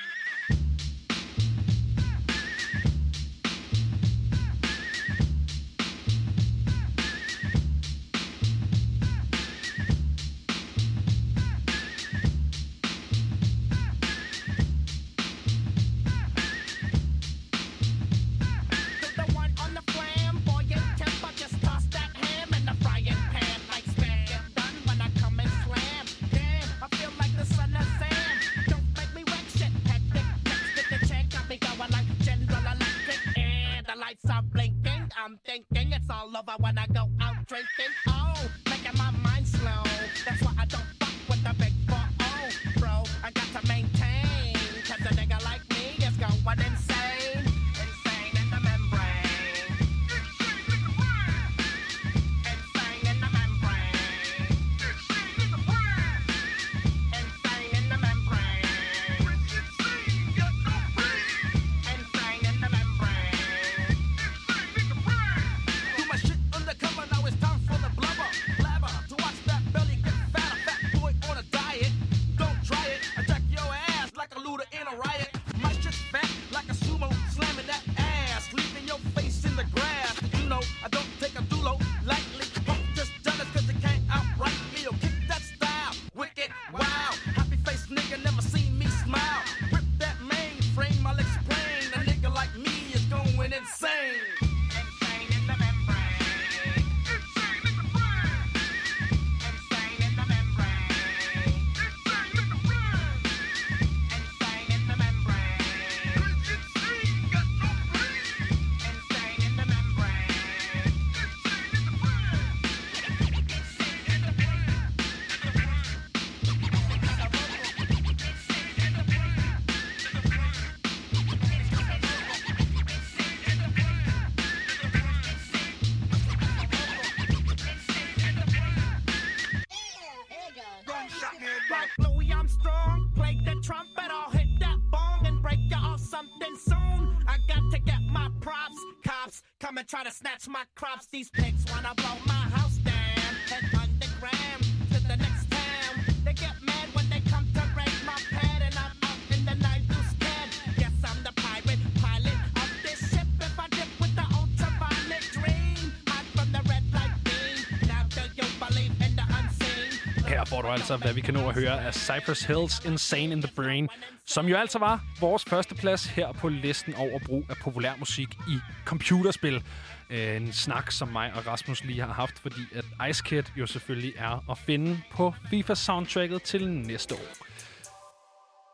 These 141.12 141.30
pigs 141.30 141.64
wanna 141.72 141.92
blow 141.96 142.16
my 142.24 142.44
house 142.56 142.76
down, 142.84 143.32
head 143.50 143.64
underground 143.82 144.62
to 144.92 144.98
the 145.10 145.16
next 145.16 145.50
town. 145.50 145.92
They 146.24 146.34
get 146.34 146.54
mad 146.62 146.86
when 146.94 147.10
they 147.10 147.20
come 147.32 147.46
to 147.56 147.62
raid 147.78 147.98
my 148.06 148.20
pad, 148.30 148.62
and 148.62 148.74
I'm 148.84 148.94
out 149.08 149.18
in 149.34 149.44
the 149.44 149.56
night, 149.56 149.82
you 149.90 150.00
scared. 150.14 150.50
Yes, 150.78 150.94
I'm 151.10 151.20
the 151.28 151.34
pirate 151.44 151.82
pilot 152.04 152.38
of 152.62 152.68
this 152.84 153.00
ship. 153.10 153.26
If 153.48 153.58
I 153.58 153.66
dip 153.78 153.90
with 154.02 154.14
the 154.20 154.26
ultraviolet 154.38 155.24
dream, 155.36 155.82
hide 156.06 156.28
from 156.36 156.48
the 156.56 156.62
red 156.70 156.84
light 156.96 157.16
beam. 157.26 157.56
Now 157.92 158.02
do 158.16 158.22
you 158.38 158.46
believe 158.64 158.94
in 159.06 159.12
the 159.20 159.26
unseen? 159.38 159.90
Her 160.28 160.44
får 160.44 160.62
du 160.62 160.68
altså, 160.68 160.96
hvad 160.96 161.12
vi 161.12 161.20
kan 161.20 161.34
nå 161.34 161.48
at 161.48 161.54
høre 161.54 161.84
af 161.86 161.94
Cypress 161.94 162.42
Hills 162.44 162.84
Insane 162.84 163.32
in 163.32 163.42
the 163.42 163.52
Brain, 163.56 163.88
som 164.26 164.46
jo 164.46 164.56
altså 164.56 164.78
var 164.78 165.04
vores 165.20 165.44
første 165.44 165.74
plads 165.74 166.06
her 166.06 166.32
på 166.32 166.48
listen 166.48 166.94
over 166.94 167.18
brug 167.26 167.44
af 167.48 167.56
populær 167.56 167.92
musik 167.98 168.28
i 168.48 168.56
computerspil 168.84 169.62
øh, 170.10 170.36
en 170.36 170.52
snak, 170.52 170.90
som 170.90 171.08
mig 171.08 171.32
og 171.36 171.46
Rasmus 171.46 171.84
lige 171.84 172.00
har 172.00 172.12
haft, 172.12 172.38
fordi 172.38 172.60
at 172.74 173.08
Ice 173.10 173.22
Kid 173.24 173.42
jo 173.56 173.66
selvfølgelig 173.66 174.12
er 174.18 174.50
at 174.50 174.58
finde 174.58 175.00
på 175.12 175.34
FIFA-soundtracket 175.50 176.42
til 176.42 176.68
næste 176.70 177.14
år. 177.14 177.46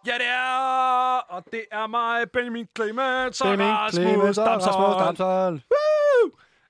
Ja, 0.06 0.12
det 0.12 0.28
er! 0.28 1.18
Og 1.28 1.44
det 1.52 1.64
er 1.72 1.86
mig, 1.86 2.30
Benjamin 2.32 2.66
Clemens 2.76 3.40
og 3.40 3.50
Benjamin 3.50 3.74
Rasmus 3.74 4.06
Clemens 4.06 4.38
og 4.38 4.46
Damsholm. 4.46 5.60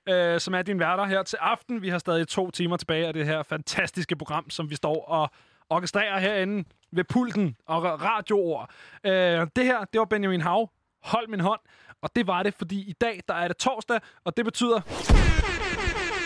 Øh, 0.09 0.41
som 0.41 0.55
er 0.55 0.63
din 0.63 0.79
værter 0.79 1.05
her 1.05 1.23
til 1.23 1.37
aften. 1.41 1.83
Vi 1.83 1.89
har 1.89 1.99
stadig 1.99 2.29
to 2.29 2.51
timer 2.51 2.77
tilbage 2.77 3.07
af 3.07 3.13
det 3.13 3.27
her 3.27 3.43
fantastiske 3.43 4.17
program, 4.17 4.51
som 4.51 4.71
vi 4.71 4.75
står 4.75 5.05
og 5.09 5.31
orkestrerer 5.71 6.19
herinde 6.19 6.69
ved 6.93 7.05
pulten 7.05 7.57
og 7.67 7.79
ra- 7.93 8.05
radioord. 8.05 8.71
Øh, 9.05 9.47
det 9.57 9.65
her, 9.65 9.85
det 9.85 9.99
var 9.99 10.05
Benjamin 10.05 10.41
Hav. 10.41 10.71
Hold 11.05 11.29
min 11.29 11.41
hånd. 11.41 11.61
Og 12.03 12.11
det 12.17 12.27
var 12.27 12.43
det, 12.43 12.55
fordi 12.55 12.81
i 12.81 12.93
dag, 12.93 13.21
der 13.29 13.35
er 13.35 13.49
det 13.49 13.57
torsdag, 13.57 14.01
og 14.25 14.37
det 14.37 14.45
betyder... 14.45 14.81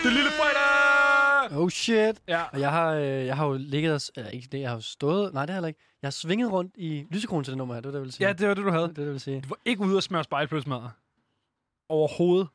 Det 0.03 0.13
lille 0.13 0.29
fredag! 0.29 1.57
Oh 1.57 1.69
shit. 1.69 2.21
Ja. 2.27 2.43
Og 2.43 2.59
jeg 2.59 2.71
har, 2.71 2.93
øh, 2.93 3.25
jeg 3.25 3.37
har 3.37 3.45
jo 3.45 3.57
ligget, 3.59 3.93
og 3.93 4.01
eller 4.15 4.31
ikke 4.31 4.47
det, 4.51 4.59
jeg 4.59 4.69
har 4.69 4.75
jo 4.75 4.81
stået, 4.81 5.33
nej 5.33 5.45
det 5.45 5.49
har 5.49 5.53
jeg 5.53 5.57
heller 5.57 5.67
ikke. 5.67 5.79
Jeg 6.01 6.07
har 6.07 6.11
svinget 6.11 6.51
rundt 6.51 6.73
i 6.77 7.05
lysekronen 7.11 7.43
til 7.43 7.51
det 7.51 7.57
nummer 7.57 7.73
her, 7.73 7.81
det 7.81 7.87
var 7.87 7.91
det, 7.91 7.95
jeg 7.95 8.01
ville 8.01 8.13
sige. 8.13 8.27
Ja, 8.27 8.33
det 8.33 8.47
var 8.47 8.53
det, 8.53 8.65
du 8.65 8.71
havde. 8.71 8.87
Det 8.87 8.95
det, 8.95 9.07
vil 9.07 9.19
sige. 9.19 9.41
Du 9.41 9.47
var 9.47 9.57
ikke 9.65 9.81
ude 9.83 9.97
og 9.97 10.03
smøre 10.03 10.23
spejlpølsemad. 10.23 10.81
Overhovedet. 11.89 12.47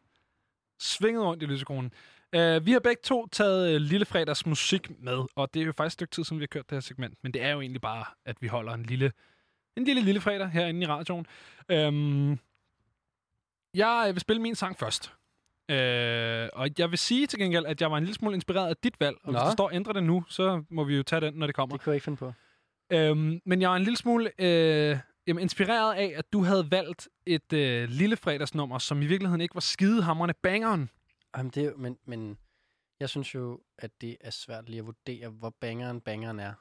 Svinget 0.80 1.24
rundt 1.24 1.42
i 1.42 1.46
lysekronen. 1.46 1.92
Uh, 2.36 2.66
vi 2.66 2.72
har 2.72 2.80
begge 2.80 3.00
to 3.04 3.26
taget 3.26 3.74
uh, 3.74 3.80
Lille 3.80 4.06
Fredags 4.06 4.46
musik 4.46 4.90
med, 5.00 5.24
og 5.34 5.54
det 5.54 5.62
er 5.62 5.66
jo 5.66 5.72
faktisk 5.72 5.92
et 5.94 5.98
stykke 5.98 6.14
tid, 6.14 6.24
siden 6.24 6.38
vi 6.38 6.42
har 6.42 6.46
kørt 6.46 6.70
det 6.70 6.76
her 6.76 6.80
segment, 6.80 7.14
men 7.22 7.34
det 7.34 7.42
er 7.42 7.50
jo 7.50 7.60
egentlig 7.60 7.80
bare, 7.80 8.04
at 8.24 8.36
vi 8.40 8.46
holder 8.46 8.72
en 8.74 8.82
lille, 8.82 9.12
en 9.76 9.84
lille 9.84 10.02
Lille 10.02 10.20
Fredag 10.20 10.48
herinde 10.48 10.82
i 10.82 10.86
radioen. 10.86 11.26
Um, 11.72 12.38
jeg 13.76 14.10
vil 14.12 14.20
spille 14.20 14.42
min 14.42 14.54
sang 14.54 14.78
først. 14.78 15.12
Uh, 15.72 16.60
og 16.60 16.68
jeg 16.78 16.90
vil 16.90 16.98
sige 16.98 17.26
til 17.26 17.38
gengæld, 17.38 17.66
at 17.66 17.80
jeg 17.80 17.90
var 17.90 17.96
en 17.96 18.04
lille 18.04 18.14
smule 18.14 18.34
inspireret 18.34 18.68
af 18.68 18.76
dit 18.76 19.00
valg, 19.00 19.16
og 19.22 19.30
hvis 19.32 19.40
Nå. 19.40 19.44
der 19.46 19.52
står 19.52 19.70
ændre 19.70 19.92
det 19.92 20.02
nu, 20.04 20.24
så 20.28 20.62
må 20.70 20.84
vi 20.84 20.96
jo 20.96 21.02
tage 21.02 21.20
den, 21.20 21.34
når 21.34 21.46
det 21.46 21.54
kommer. 21.54 21.76
Det 21.76 21.84
kunne 21.84 21.90
jeg 21.90 21.96
ikke 21.96 22.04
finde 22.04 22.18
på. 22.18 22.32
Øhm, 22.92 23.40
men 23.46 23.60
jeg 23.60 23.70
var 23.70 23.76
en 23.76 23.82
lille 23.82 23.96
smule 23.96 24.30
øh, 24.38 24.98
jamen, 25.26 25.42
inspireret 25.42 25.94
af, 25.94 26.12
at 26.16 26.32
du 26.32 26.42
havde 26.42 26.70
valgt 26.70 27.08
et 27.26 27.52
øh, 27.52 27.88
lille 27.88 28.16
fredagsnummer, 28.16 28.78
som 28.78 29.02
i 29.02 29.06
virkeligheden 29.06 29.40
ikke 29.40 29.54
var 29.54 29.60
skidehamrende 29.60 30.34
bangeren. 30.42 30.90
Jamen, 31.36 31.50
det 31.50 31.62
er, 31.62 31.66
jo- 31.66 31.76
men, 31.76 31.98
men 32.06 32.38
jeg 33.00 33.08
synes 33.08 33.34
jo, 33.34 33.60
at 33.78 33.90
det 34.00 34.16
er 34.20 34.30
svært 34.30 34.68
lige 34.68 34.78
at 34.78 34.86
vurdere, 34.86 35.28
hvor 35.28 35.54
bangeren 35.60 36.00
bangeren 36.00 36.40
er. 36.40 36.52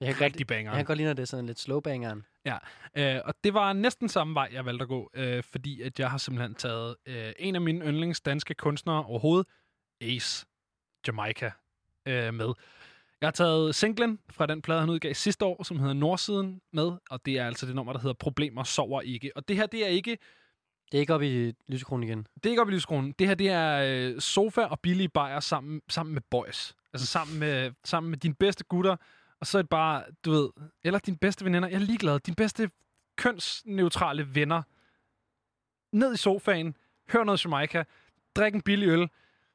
Jeg 0.00 0.14
kan 0.14 0.24
Rigtig 0.24 0.46
bangeren. 0.46 0.76
Jeg 0.76 0.86
kan 0.86 0.86
godt 0.86 0.96
lide, 0.96 1.06
når 1.08 1.14
det 1.14 1.22
er 1.22 1.26
sådan 1.26 1.46
lidt 1.46 1.60
slow 1.60 1.80
bangeren. 1.80 2.24
Ja, 2.46 2.58
øh, 2.96 3.20
og 3.24 3.34
det 3.44 3.54
var 3.54 3.72
næsten 3.72 4.08
samme 4.08 4.34
vej, 4.34 4.48
jeg 4.52 4.64
valgte 4.66 4.82
at 4.82 4.88
gå, 4.88 5.10
øh, 5.14 5.42
fordi 5.42 5.82
at 5.82 6.00
jeg 6.00 6.10
har 6.10 6.18
simpelthen 6.18 6.54
taget 6.54 6.96
øh, 7.06 7.32
en 7.38 7.54
af 7.54 7.60
mine 7.60 7.84
yndlings 7.84 8.20
danske 8.20 8.54
kunstnere 8.54 9.04
overhovedet, 9.04 9.46
Ace 10.00 10.46
Jamaica, 11.06 11.50
øh, 12.08 12.34
med. 12.34 12.52
Jeg 13.20 13.26
har 13.26 13.30
taget 13.30 13.74
singlen 13.74 14.18
fra 14.30 14.46
den 14.46 14.62
plade, 14.62 14.80
han 14.80 14.90
udgav 14.90 15.14
sidste 15.14 15.44
år, 15.44 15.62
som 15.62 15.78
hedder 15.78 15.94
Nordsiden, 15.94 16.60
med, 16.72 16.92
og 17.10 17.20
det 17.26 17.38
er 17.38 17.46
altså 17.46 17.66
det 17.66 17.74
nummer, 17.74 17.92
der 17.92 18.00
hedder 18.00 18.14
Problemer 18.14 18.64
sover 18.64 19.00
ikke. 19.00 19.30
Og 19.36 19.48
det 19.48 19.56
her, 19.56 19.66
det 19.66 19.84
er 19.84 19.88
ikke 19.88 20.18
Det 20.92 20.98
er 20.98 21.00
ikke 21.00 21.14
oppe 21.14 21.48
i 21.48 21.52
lysekronen 21.68 22.08
igen. 22.08 22.26
Det 22.34 22.46
er 22.46 22.50
ikke 22.50 22.62
op 22.62 22.68
i 22.68 22.72
lyskronen. 22.72 23.14
Det 23.18 23.26
her, 23.26 23.34
det 23.34 23.48
er 23.48 23.82
øh, 23.84 24.20
sofa 24.20 24.60
og 24.60 24.80
billige 24.80 25.08
bajer 25.08 25.40
sammen, 25.40 25.80
sammen 25.88 26.14
med 26.14 26.22
boys. 26.30 26.74
Altså 26.92 27.06
sammen 27.06 27.38
med, 27.38 27.72
sammen 27.84 28.10
med 28.10 28.18
dine 28.18 28.34
bedste 28.34 28.64
gutter. 28.64 28.96
Og 29.44 29.48
så 29.48 29.58
er 29.58 29.62
det 29.62 29.68
bare, 29.68 30.04
du 30.24 30.30
ved, 30.30 30.48
eller 30.84 30.98
dine 30.98 31.16
bedste 31.16 31.44
veninder. 31.44 31.68
Jeg 31.68 31.74
er 31.74 31.80
ligeglad. 31.80 32.20
Dine 32.20 32.34
bedste 32.34 32.70
kønsneutrale 33.16 34.34
venner. 34.34 34.62
Ned 35.92 36.14
i 36.14 36.16
sofaen. 36.16 36.76
Hør 37.12 37.24
noget 37.24 37.44
Jamaica. 37.44 37.84
Drik 38.36 38.54
en 38.54 38.62
billig 38.62 38.88
øl. 38.88 39.08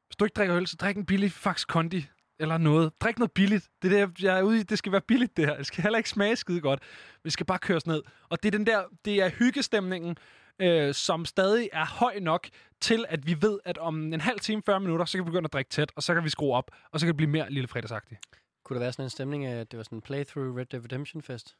Hvis 0.08 0.16
du 0.20 0.26
ikke 0.26 0.34
drikker 0.34 0.58
øl, 0.58 0.68
så 0.68 0.76
drik 0.76 0.98
en 0.98 1.06
billig 1.06 1.32
Fax 1.32 1.66
Kondi. 1.66 2.08
Eller 2.40 2.58
noget. 2.58 3.02
Drik 3.02 3.20
noget 3.20 3.32
billigt. 3.32 3.70
Det 3.82 3.94
er 3.94 4.06
det, 4.06 4.24
jeg 4.24 4.40
er 4.40 4.44
ude 4.44 4.60
i. 4.60 4.64
Det 4.64 4.78
skal 4.78 4.92
være 4.92 5.02
billigt, 5.02 5.38
det 5.38 5.46
her. 5.46 5.58
Det 5.58 5.66
skal 5.66 5.84
heller 5.84 5.98
ikke 5.98 6.10
smage 6.10 6.36
skide 6.36 6.62
godt. 6.62 6.84
Vi 7.24 7.30
skal 7.30 7.46
bare 7.46 7.60
køres 7.60 7.88
ned. 7.88 8.02
Og 8.30 8.44
det 8.44 8.54
er 8.54 8.58
den 8.58 8.68
der, 8.68 8.84
det 9.06 9.22
er 9.22 9.30
hyggestemningen, 9.30 10.18
øh, 10.60 10.94
som 10.94 11.26
stadig 11.26 11.70
er 11.74 11.86
høj 11.86 12.20
nok 12.20 12.48
til, 12.82 13.06
at 13.10 13.28
vi 13.28 13.38
ved, 13.42 13.60
at 13.66 13.78
om 13.78 14.14
en 14.14 14.22
halv 14.22 14.40
time, 14.40 14.62
40 14.66 14.80
minutter, 14.80 15.06
så 15.06 15.18
kan 15.18 15.26
vi 15.26 15.30
begynde 15.30 15.46
at 15.46 15.54
drikke 15.54 15.70
tæt, 15.70 15.92
og 15.96 16.04
så 16.04 16.14
kan 16.14 16.24
vi 16.24 16.30
skrue 16.30 16.54
op, 16.54 16.72
og 16.92 17.00
så 17.00 17.06
kan 17.06 17.12
det 17.12 17.18
blive 17.18 17.30
mere 17.30 17.52
lille 17.52 17.68
fredagsagtigt. 17.68 18.22
Kunne 18.70 18.80
der 18.80 18.84
være 18.86 18.92
sådan 18.92 19.06
en 19.06 19.10
stemning 19.10 19.46
af, 19.46 19.56
at 19.60 19.72
det 19.72 19.78
var 19.78 19.84
sådan 19.84 19.98
en 19.98 20.02
playthrough 20.02 20.56
Red 20.58 20.66
Dead 20.66 20.84
Redemption 20.84 21.22
Fest? 21.22 21.56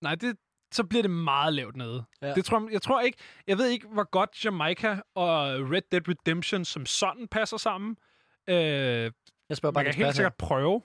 Nej, 0.00 0.14
det, 0.14 0.36
så 0.72 0.84
bliver 0.84 1.02
det 1.02 1.10
meget 1.10 1.52
lavt 1.54 1.76
nede. 1.76 2.04
Ja. 2.22 2.34
Det 2.34 2.44
tror 2.44 2.60
jeg, 2.60 2.72
jeg 2.72 2.82
tror 2.82 3.00
ikke, 3.00 3.18
jeg 3.46 3.58
ved 3.58 3.68
ikke, 3.68 3.86
hvor 3.88 4.10
godt 4.10 4.44
Jamaica 4.44 5.00
og 5.14 5.36
Red 5.70 5.82
Dead 5.92 6.08
Redemption 6.08 6.64
som 6.64 6.86
sådan 6.86 7.28
passer 7.28 7.56
sammen. 7.56 7.96
Øh, 8.48 8.56
Jeg 8.56 9.12
spørger 9.56 9.72
bare 9.72 9.84
man 9.84 9.92
kan 9.92 10.04
helt 10.04 10.16
sikkert 10.16 10.34
prøve. 10.34 10.82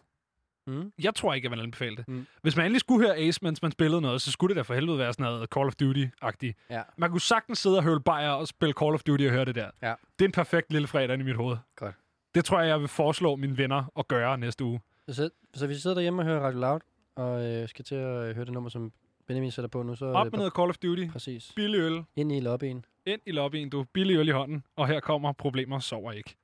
Mm. 0.67 0.91
Jeg 1.03 1.15
tror 1.15 1.33
ikke, 1.33 1.45
jeg 1.45 1.51
vil 1.51 1.61
anbefale 1.63 1.95
det. 1.97 2.07
Mm. 2.07 2.27
Hvis 2.41 2.55
man 2.55 2.65
endelig 2.65 2.79
skulle 2.79 3.07
høre 3.07 3.17
Ace, 3.17 3.39
mens 3.43 3.61
man 3.61 3.71
spillede 3.71 4.01
noget, 4.01 4.21
så 4.21 4.31
skulle 4.31 4.49
det 4.49 4.55
da 4.55 4.61
for 4.61 4.73
helvede 4.73 4.97
være 4.97 5.13
sådan 5.13 5.23
noget 5.23 5.49
Call 5.49 5.67
of 5.67 5.73
Duty-agtigt. 5.81 6.53
Ja. 6.69 6.83
Man 6.97 7.09
kunne 7.09 7.21
sagtens 7.21 7.59
sidde 7.59 7.77
og 7.77 7.83
høle 7.83 8.01
bajer 8.01 8.29
og 8.29 8.47
spille 8.47 8.73
Call 8.73 8.93
of 8.93 9.03
Duty 9.03 9.23
og 9.23 9.31
høre 9.31 9.45
det 9.45 9.55
der. 9.55 9.69
Ja. 9.81 9.93
Det 10.19 10.25
er 10.25 10.27
en 10.29 10.31
perfekt 10.31 10.71
lille 10.73 10.87
fredag 10.87 11.19
i 11.19 11.23
mit 11.23 11.35
hoved. 11.35 11.57
Godt. 11.75 11.95
Det 12.35 12.45
tror 12.45 12.59
jeg, 12.59 12.69
jeg 12.69 12.79
vil 12.79 12.87
foreslå 12.87 13.35
mine 13.35 13.57
venner 13.57 13.91
at 13.99 14.07
gøre 14.07 14.37
næste 14.37 14.63
uge. 14.63 14.81
Så, 15.09 15.29
så 15.53 15.67
vi 15.67 15.75
sidder 15.75 15.93
derhjemme 15.93 16.21
og 16.21 16.25
hører 16.25 16.39
Radio 16.39 16.59
Loud, 16.59 16.79
og 17.15 17.45
øh, 17.45 17.67
skal 17.69 17.85
til 17.85 17.95
at 17.95 18.29
øh, 18.29 18.35
høre 18.35 18.45
det 18.45 18.53
nummer, 18.53 18.69
som 18.69 18.91
Benjamin 19.27 19.51
sætter 19.51 19.69
på 19.69 19.83
nu, 19.83 19.95
så 19.95 20.05
er 20.05 20.13
Op 20.13 20.31
med 20.31 20.37
noget 20.37 20.53
Call 20.53 20.69
of 20.69 20.77
Duty. 20.77 21.07
Præcis. 21.07 21.53
Billig 21.55 21.79
øl. 21.79 22.03
Ind 22.15 22.31
i 22.31 22.39
lobbyen. 22.39 22.85
Ind 23.05 23.21
i 23.25 23.31
lobbyen, 23.31 23.69
du. 23.69 23.85
Billig 23.93 24.17
øl 24.17 24.27
i 24.27 24.31
hånden. 24.31 24.63
Og 24.75 24.87
her 24.87 24.99
kommer 24.99 25.31
problemer, 25.31 25.79
sover 25.79 26.11
ikke. 26.11 26.35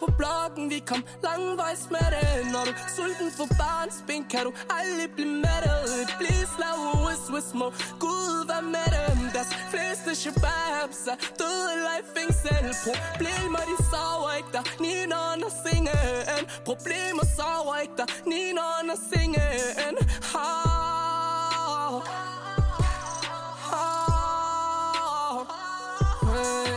På 0.00 0.06
bloggen, 0.18 0.70
vi 0.70 0.78
kom 0.90 1.02
langvejs 1.22 1.82
med 1.94 2.08
det. 2.14 2.52
Når 2.52 2.62
du 2.68 2.72
sulten 2.96 3.30
for 3.38 3.46
barnsben, 3.60 4.24
kan 4.32 4.42
du 4.46 4.52
aldrig 4.78 5.08
blive 5.16 5.34
mættet 5.44 5.82
Please 6.20 6.52
lav 6.62 6.78
us 7.08 7.22
wish 7.34 7.50
må 7.54 7.68
Gud 8.00 8.46
være 8.50 8.62
med 8.62 8.88
dem. 8.96 9.18
Deres 9.34 9.52
fleste 9.72 10.10
shababs 10.22 11.02
er 11.12 11.16
døde 11.40 11.66
eller 11.74 11.94
i 12.02 12.04
fængsel. 12.16 12.64
Problemer 12.88 13.62
de 13.70 13.76
sover 13.90 14.32
ikke 14.38 14.52
der 14.52 14.64
Nina 14.80 15.16
under 15.32 15.50
sengen 15.64 16.42
Problemer 16.64 17.24
sover 17.36 17.76
ikke 17.82 17.96
der 17.96 18.08
Nina 18.26 18.62
under 18.80 18.96
sengen 19.10 19.96
ha. 20.32 20.48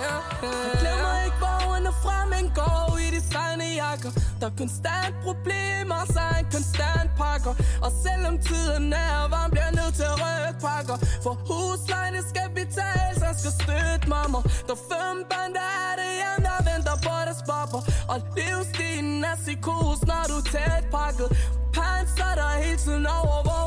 Jeg 0.06 0.72
glemmer 0.80 1.24
ikke, 1.26 1.38
hvor 1.38 1.76
under 1.76 1.92
fremmen 2.04 2.52
går 2.56 2.85
i 2.85 2.85
de 2.85 2.85
sejne 3.32 3.68
jakker. 3.82 4.12
Der 4.40 4.48
er 4.52 4.56
konstant 4.62 5.16
problemer, 5.28 6.02
så 6.16 6.24
en 6.40 6.48
konstant 6.56 7.10
pakker. 7.22 7.54
Og 7.86 7.92
selvom 8.06 8.36
tiden 8.50 8.94
er 8.94 9.28
varm, 9.34 9.50
bliver 9.52 9.68
jeg 9.70 9.76
nødt 9.82 9.96
til 10.00 10.08
at 10.14 10.18
rykke 10.24 10.54
pakker. 10.68 10.98
For 11.24 11.34
huslejene 11.50 12.22
skal 12.32 12.48
betales, 12.60 13.18
jeg 13.28 13.36
skal 13.42 13.54
støtte 13.62 14.06
mamma. 14.14 14.40
Der 14.68 14.76
er 14.78 14.84
fem 14.92 15.18
børn, 15.32 15.52
der 15.60 15.70
er 15.88 15.94
det 16.02 16.12
hjem, 16.22 16.40
der 16.48 16.58
venter 16.70 16.96
på 17.06 17.14
deres 17.28 17.42
papper 17.52 17.82
Og 18.12 18.18
livsstilen 18.38 19.24
er 19.32 19.38
psykos, 19.44 20.00
når 20.10 20.24
du 20.32 20.36
er 20.42 20.48
tæt 20.54 20.86
pakket. 20.98 21.30
Panser 21.76 22.34
der 22.40 22.50
hele 22.64 22.80
tiden 22.86 23.06
over, 23.20 23.38
hvor 23.48 23.66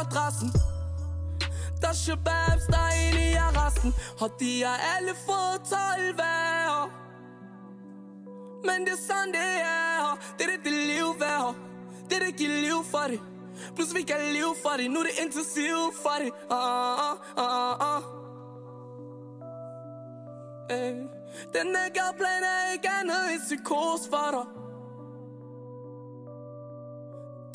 adressen? 0.00 0.48
Der 1.80 1.88
er 1.88 1.98
shababs, 2.04 2.64
der 2.72 2.82
er 2.90 2.94
inde 3.06 3.22
i 3.30 3.34
arresten. 3.46 3.94
Og 4.22 4.28
de 4.40 4.50
har 4.66 4.78
alle 4.94 5.12
fået 5.26 5.58
12 5.70 6.18
værre. 6.20 7.05
Men 8.68 8.78
det 8.86 8.92
er 8.92 9.02
sådan 9.08 9.32
det 9.32 9.40
er 9.40 9.58
her. 9.64 10.18
Det 10.38 10.46
er 10.46 10.50
det, 10.50 10.64
det 10.64 10.72
liv 10.72 11.08
værd 11.20 11.54
Det 12.10 12.16
er 12.18 12.24
det, 12.26 12.36
giver 12.36 12.60
liv 12.60 12.84
for 12.90 13.06
det 13.08 13.20
Plus 13.74 13.94
vi 13.94 14.02
kan 14.02 14.16
leve 14.32 14.54
for 14.62 14.74
det 14.78 14.90
Nu 14.90 15.00
er 15.00 15.04
det 15.04 15.16
intensiv 15.24 15.78
for 16.02 16.16
det 16.22 16.30
ah, 16.50 17.10
ah, 17.10 17.16
ah, 17.36 17.96
ah. 17.96 18.02
Hey. 20.70 20.92
Øh, 20.92 20.96
den 21.56 21.66
her 21.76 21.88
gadeplan 21.96 22.42
er 22.42 22.72
ikke 22.72 22.88
andet 23.00 23.32
end 23.32 23.40
psykos 23.46 24.02
for 24.10 24.28
dig 24.36 24.65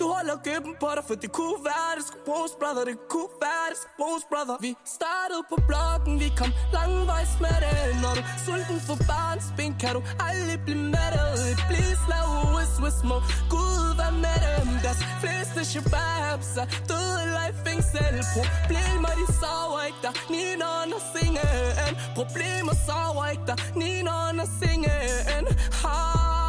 du 0.01 0.07
holder 0.17 0.37
gøben 0.49 0.73
på 0.83 0.89
dig, 0.97 1.03
for 1.09 1.15
det 1.23 1.31
kunne 1.37 1.59
være, 1.69 1.91
det 1.97 2.05
skulle 2.07 2.25
bruges, 2.29 2.53
brother. 2.61 2.83
Det 2.89 2.97
kunne 3.13 3.33
være, 3.45 3.65
det 3.71 3.77
skulle 3.81 3.97
bruges, 4.01 4.23
brother. 4.31 4.55
Vi 4.65 4.71
startede 4.97 5.43
på 5.51 5.57
bloggen, 5.69 6.13
vi 6.23 6.29
kom 6.39 6.51
langvejs 6.77 7.33
med 7.43 7.57
det. 7.65 7.77
Når 8.03 8.13
du 8.17 8.23
sulten 8.45 8.79
for 8.87 8.97
barns 9.11 9.47
ben, 9.57 9.73
kan 9.81 9.91
du 9.97 10.01
aldrig 10.27 10.57
blive 10.65 10.81
mættet 10.95 11.27
Please 11.69 12.03
lad 12.11 12.25
US 12.43 12.71
with 12.83 12.97
små 13.03 13.17
Gud, 13.53 13.85
hvad 13.97 14.13
med 14.25 14.39
dem? 14.47 14.67
Deres 14.85 15.01
fleste 15.21 15.59
shababs 15.71 16.51
er 16.61 16.67
døde 16.89 17.17
eller 17.25 17.43
i 17.51 17.53
fængsel. 17.65 18.15
Problemer, 18.37 19.11
de 19.19 19.25
sover 19.41 19.81
ikke 19.89 20.01
der 20.05 20.13
ni 20.33 20.37
Nina 20.37 20.67
under 20.81 21.01
sengen 21.13 21.93
Problemer 22.19 22.75
sover 22.87 23.25
ikke 23.33 23.45
der 23.49 23.57
ni 23.79 23.81
Nina 23.81 24.13
under 24.29 24.47
sengen 24.59 25.45
ha. 25.81 26.40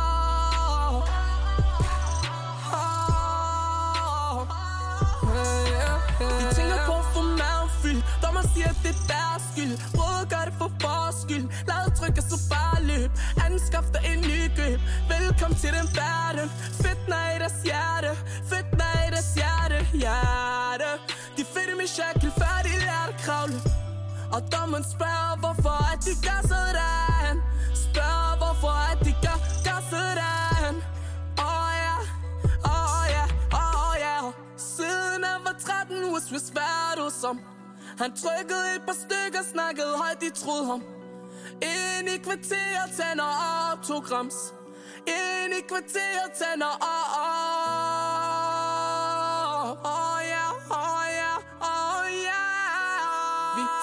De 6.40 6.54
tænker 6.58 6.78
på 6.88 6.94
at 7.02 7.06
få 7.14 7.22
maven 7.22 7.98
Dommer 8.22 8.44
siger, 8.54 8.68
at 8.74 8.78
det 8.84 8.94
er 8.96 9.02
deres 9.14 9.42
skyld. 9.50 9.74
Prøv 9.96 10.12
at 10.22 10.28
gøre 10.32 10.46
det 10.48 10.54
for 10.60 10.70
vores 10.84 11.16
skyld. 11.24 11.46
Lad 11.68 11.84
trykket 11.98 12.24
så 12.32 12.38
bare 12.54 12.78
løb. 12.90 13.10
Anskaf 13.46 13.86
dig 13.94 14.02
en 14.12 14.20
ny 14.30 14.40
køb 14.58 14.80
Velkommen 15.14 15.58
til 15.62 15.70
den 15.78 15.86
verden. 16.00 16.46
Fitna 16.82 17.18
i 17.34 17.38
deres 17.42 17.58
hjerte. 17.68 18.10
Fitna 18.50 18.88
i 19.06 19.10
deres 19.14 19.30
hjerte. 19.38 19.78
Hjerte. 20.02 20.90
De 21.36 21.42
fedte 21.52 21.74
med 21.80 21.88
shackle 21.96 22.30
Før 22.40 22.56
de 22.66 22.72
lærte 22.84 23.12
at 23.14 23.20
kravle. 23.24 23.58
Og 24.34 24.40
dommeren 24.54 24.86
spørger 24.94 25.34
hvorfor 25.42 25.76
at 25.92 25.98
de 26.06 26.12
gør 26.26 26.40
sådan? 26.52 27.36
Spørger 27.86 28.31
var 36.12 36.20
13 36.20 36.32
was 36.32 36.32
was 36.32 36.42
svært 36.42 36.98
hos 36.98 37.22
ham 37.24 37.40
Han 37.98 38.12
trykkede 38.16 38.76
et 38.76 38.82
par 38.86 38.94
stykker 38.94 39.42
Snakkede 39.52 39.96
højt, 39.96 40.20
de 40.20 40.30
troede 40.30 40.66
ham. 40.66 40.82
Ind 41.62 42.08
i 42.08 42.18
kvarteret 42.18 42.90
tænder 42.96 43.24
op 43.72 43.82
to 43.82 43.98
grams 43.98 44.54
Ind 45.06 45.54
i 45.58 45.60
kvarteret 45.68 46.32
tænder 46.38 46.66
op. 46.66 46.88
Oh 49.84 50.20
yeah, 50.32 50.52
oh 50.70 51.04
yeah, 51.18 51.38
oh 51.60 52.06
yeah 52.24 52.51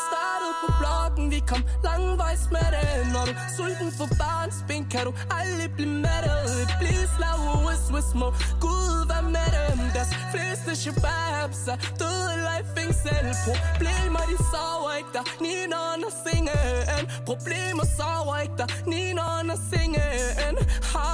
startede 0.10 0.54
på 0.62 0.68
bloggen 0.80 1.26
Vi 1.34 1.40
kom 1.52 1.62
langvejs 1.88 2.44
med 2.56 2.68
det 2.76 2.90
Når 3.14 3.24
du 3.30 3.32
er 3.32 3.50
sulten 3.58 3.90
for 4.00 4.08
barnsben 4.22 4.82
Kan 4.94 5.04
du 5.08 5.12
aldrig 5.40 5.70
blive 5.78 5.94
mættet 6.06 6.68
Please 6.82 7.14
lad 7.24 7.38
OS 7.54 7.84
with 7.94 8.08
små 8.14 8.28
Gud, 8.66 9.06
hvad 9.10 9.24
med 9.36 9.50
dem? 9.58 9.78
Deres 9.98 10.12
fleste 10.32 10.72
shababs 10.82 11.62
er 11.74 11.78
døde 12.02 12.28
eller 12.36 12.56
i 12.64 12.66
fængsel 12.78 13.26
Problemer, 13.48 14.24
de 14.32 14.38
sover 14.52 14.92
ikke 15.00 15.12
der 15.18 15.26
Nina 15.44 15.78
under 15.94 16.12
sengen 16.26 17.04
Problemer 17.30 17.86
sover 17.98 18.38
ikke 18.44 18.58
der 18.58 18.68
Nina 18.92 19.22
under 19.40 19.58
sengen 19.72 20.56
ha. 20.94 21.10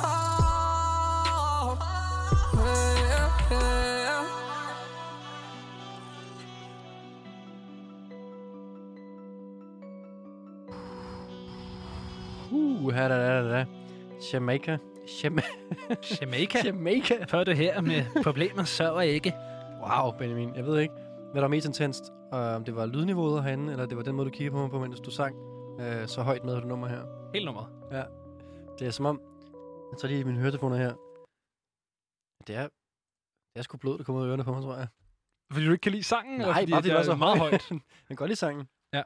Ha. 0.00 0.40
Yeah, 2.56 3.52
yeah. 3.52 4.39
Uh, 12.52 12.90
her 12.94 13.08
da, 13.08 13.16
da, 13.16 13.42
da, 13.42 13.58
da. 13.58 13.66
Jamaica. 14.32 14.78
Jama 15.24 15.42
Jamaica. 16.20 16.58
Jamaica. 16.66 17.24
Før 17.24 17.44
det 17.44 17.56
her 17.56 17.80
med 17.80 18.22
problemer, 18.22 18.64
sørger 18.64 19.00
ikke. 19.00 19.34
Wow, 19.82 20.18
Benjamin. 20.18 20.54
Jeg 20.54 20.64
ved 20.66 20.78
ikke, 20.78 20.94
hvad 20.94 21.34
der 21.34 21.40
var 21.40 21.48
mest 21.48 21.66
intenst. 21.66 22.04
Og 22.32 22.40
om 22.40 22.64
det 22.64 22.76
var 22.76 22.86
lydniveauet 22.86 23.44
herinde, 23.44 23.72
eller 23.72 23.86
det 23.86 23.96
var 23.96 24.02
den 24.02 24.14
måde, 24.14 24.26
du 24.26 24.30
kiggede 24.30 24.50
på 24.50 24.58
mig 24.60 24.70
på, 24.70 24.78
mens 24.78 25.00
du 25.00 25.10
sang 25.10 25.36
øh, 25.80 26.08
så 26.08 26.22
højt 26.22 26.44
med 26.44 26.56
det 26.56 26.64
nummer 26.66 26.88
her. 26.88 27.30
Helt 27.34 27.44
nummeret. 27.44 27.68
Ja. 27.92 28.02
Det 28.78 28.86
er 28.86 28.90
som 28.90 29.06
om... 29.06 29.20
Jeg 29.92 29.98
tager 29.98 30.12
lige 30.12 30.24
mine 30.24 30.38
høretelefoner 30.38 30.76
her. 30.76 30.92
Det 32.46 32.56
er... 32.56 32.68
Det 33.54 33.58
er 33.58 33.62
sgu 33.62 33.76
blod, 33.76 33.98
der 33.98 34.04
kommer 34.04 34.20
ud 34.22 34.26
af 34.26 34.30
ørerne 34.30 34.44
på 34.44 34.52
mig, 34.52 34.62
tror 34.62 34.76
jeg. 34.76 34.88
Fordi 35.52 35.66
du 35.66 35.72
ikke 35.72 35.82
kan 35.82 35.92
lide 35.92 36.02
sangen? 36.04 36.34
eller 36.34 36.46
Nej, 36.46 36.62
fordi, 36.62 36.70
bare 36.72 36.78
fordi 36.78 36.88
det 36.88 36.94
var 36.94 37.00
er 37.00 37.04
så 37.04 37.14
meget 37.14 37.38
højt. 37.38 37.50
højt. 37.50 37.70
jeg 37.70 38.06
kan 38.08 38.16
godt 38.16 38.28
lide 38.28 38.38
sangen. 38.38 38.68
Ja. 38.92 39.02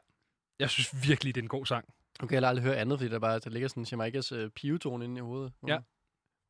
Jeg 0.59 0.69
synes 0.69 1.07
virkelig, 1.09 1.35
det 1.35 1.41
er 1.41 1.43
en 1.43 1.49
god 1.49 1.65
sang. 1.65 1.85
Nu 2.21 2.27
kan 2.27 2.35
jeg 2.41 2.49
aldrig 2.49 2.63
høre 2.65 2.75
andet, 2.75 2.99
fordi 2.99 3.11
der 3.11 3.19
bare 3.19 3.39
der 3.39 3.49
ligger 3.49 3.67
sådan 3.67 3.83
en 3.83 3.87
Jamaicas 3.91 4.31
øh, 4.31 4.49
pivetone 4.51 5.05
inde 5.05 5.17
i 5.17 5.21
hovedet. 5.21 5.53
Ja. 5.67 5.77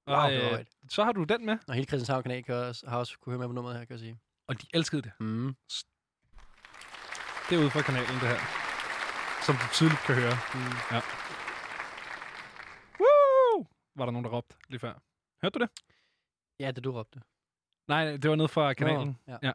Wow, 0.08 0.18
Og, 0.18 0.34
øh, 0.34 0.66
så 0.90 1.04
har 1.04 1.12
du 1.12 1.24
den 1.24 1.46
med. 1.46 1.58
Og 1.68 1.74
hele 1.74 1.88
Christianshavn 1.88 2.24
kanal 2.24 2.44
kan 2.44 2.56
også, 2.56 2.90
har 2.90 2.98
også 2.98 3.20
kunne 3.20 3.32
høre 3.32 3.40
med 3.40 3.48
på 3.48 3.54
nummeret 3.54 3.78
her, 3.78 3.86
kan 3.86 3.92
jeg 3.94 4.00
sige. 4.00 4.20
Og 4.48 4.62
de 4.62 4.68
elskede 4.74 5.02
det. 5.02 5.12
Mm. 5.20 5.56
Det 7.50 7.56
er 7.56 7.60
ude 7.60 7.70
fra 7.70 7.82
kanalen, 7.82 8.16
det 8.22 8.28
her. 8.34 8.42
Som 9.46 9.56
du 9.56 9.68
tydeligt 9.74 10.02
kan 10.08 10.16
høre. 10.16 10.36
Mm. 10.54 10.76
Ja. 10.92 11.02
Woo! 13.00 13.68
Var 13.96 14.06
der 14.06 14.12
nogen, 14.12 14.26
der 14.26 14.32
råbte 14.32 14.56
lige 14.68 14.80
før? 14.80 14.94
Hørte 15.42 15.60
du 15.60 15.64
det? 15.64 15.70
Ja, 16.60 16.72
det 16.72 16.84
du 16.84 16.92
råbte. 16.92 17.22
Nej, 17.88 18.18
det 18.18 18.30
var 18.30 18.36
nede 18.36 18.48
fra 18.48 18.74
kanalen. 18.74 19.08
Nå, 19.08 19.34
ja. 19.34 19.38
ja. 19.44 19.52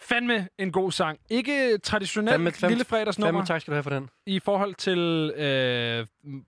Fandme 0.00 0.48
en 0.58 0.72
god 0.72 0.92
sang. 0.92 1.20
Ikke 1.30 1.78
traditionel 1.78 2.34
Fandme- 2.34 2.50
fandme- 2.50 2.68
lille 2.68 2.84
fredagsnummer. 2.84 3.32
fandme 3.32 3.46
tak 3.46 3.60
skal 3.60 3.70
du 3.72 3.74
have 3.74 3.82
for 3.82 3.90
den. 3.90 4.10
I 4.26 4.38
forhold 4.40 4.74
til 4.74 4.98
øh, 5.36 6.06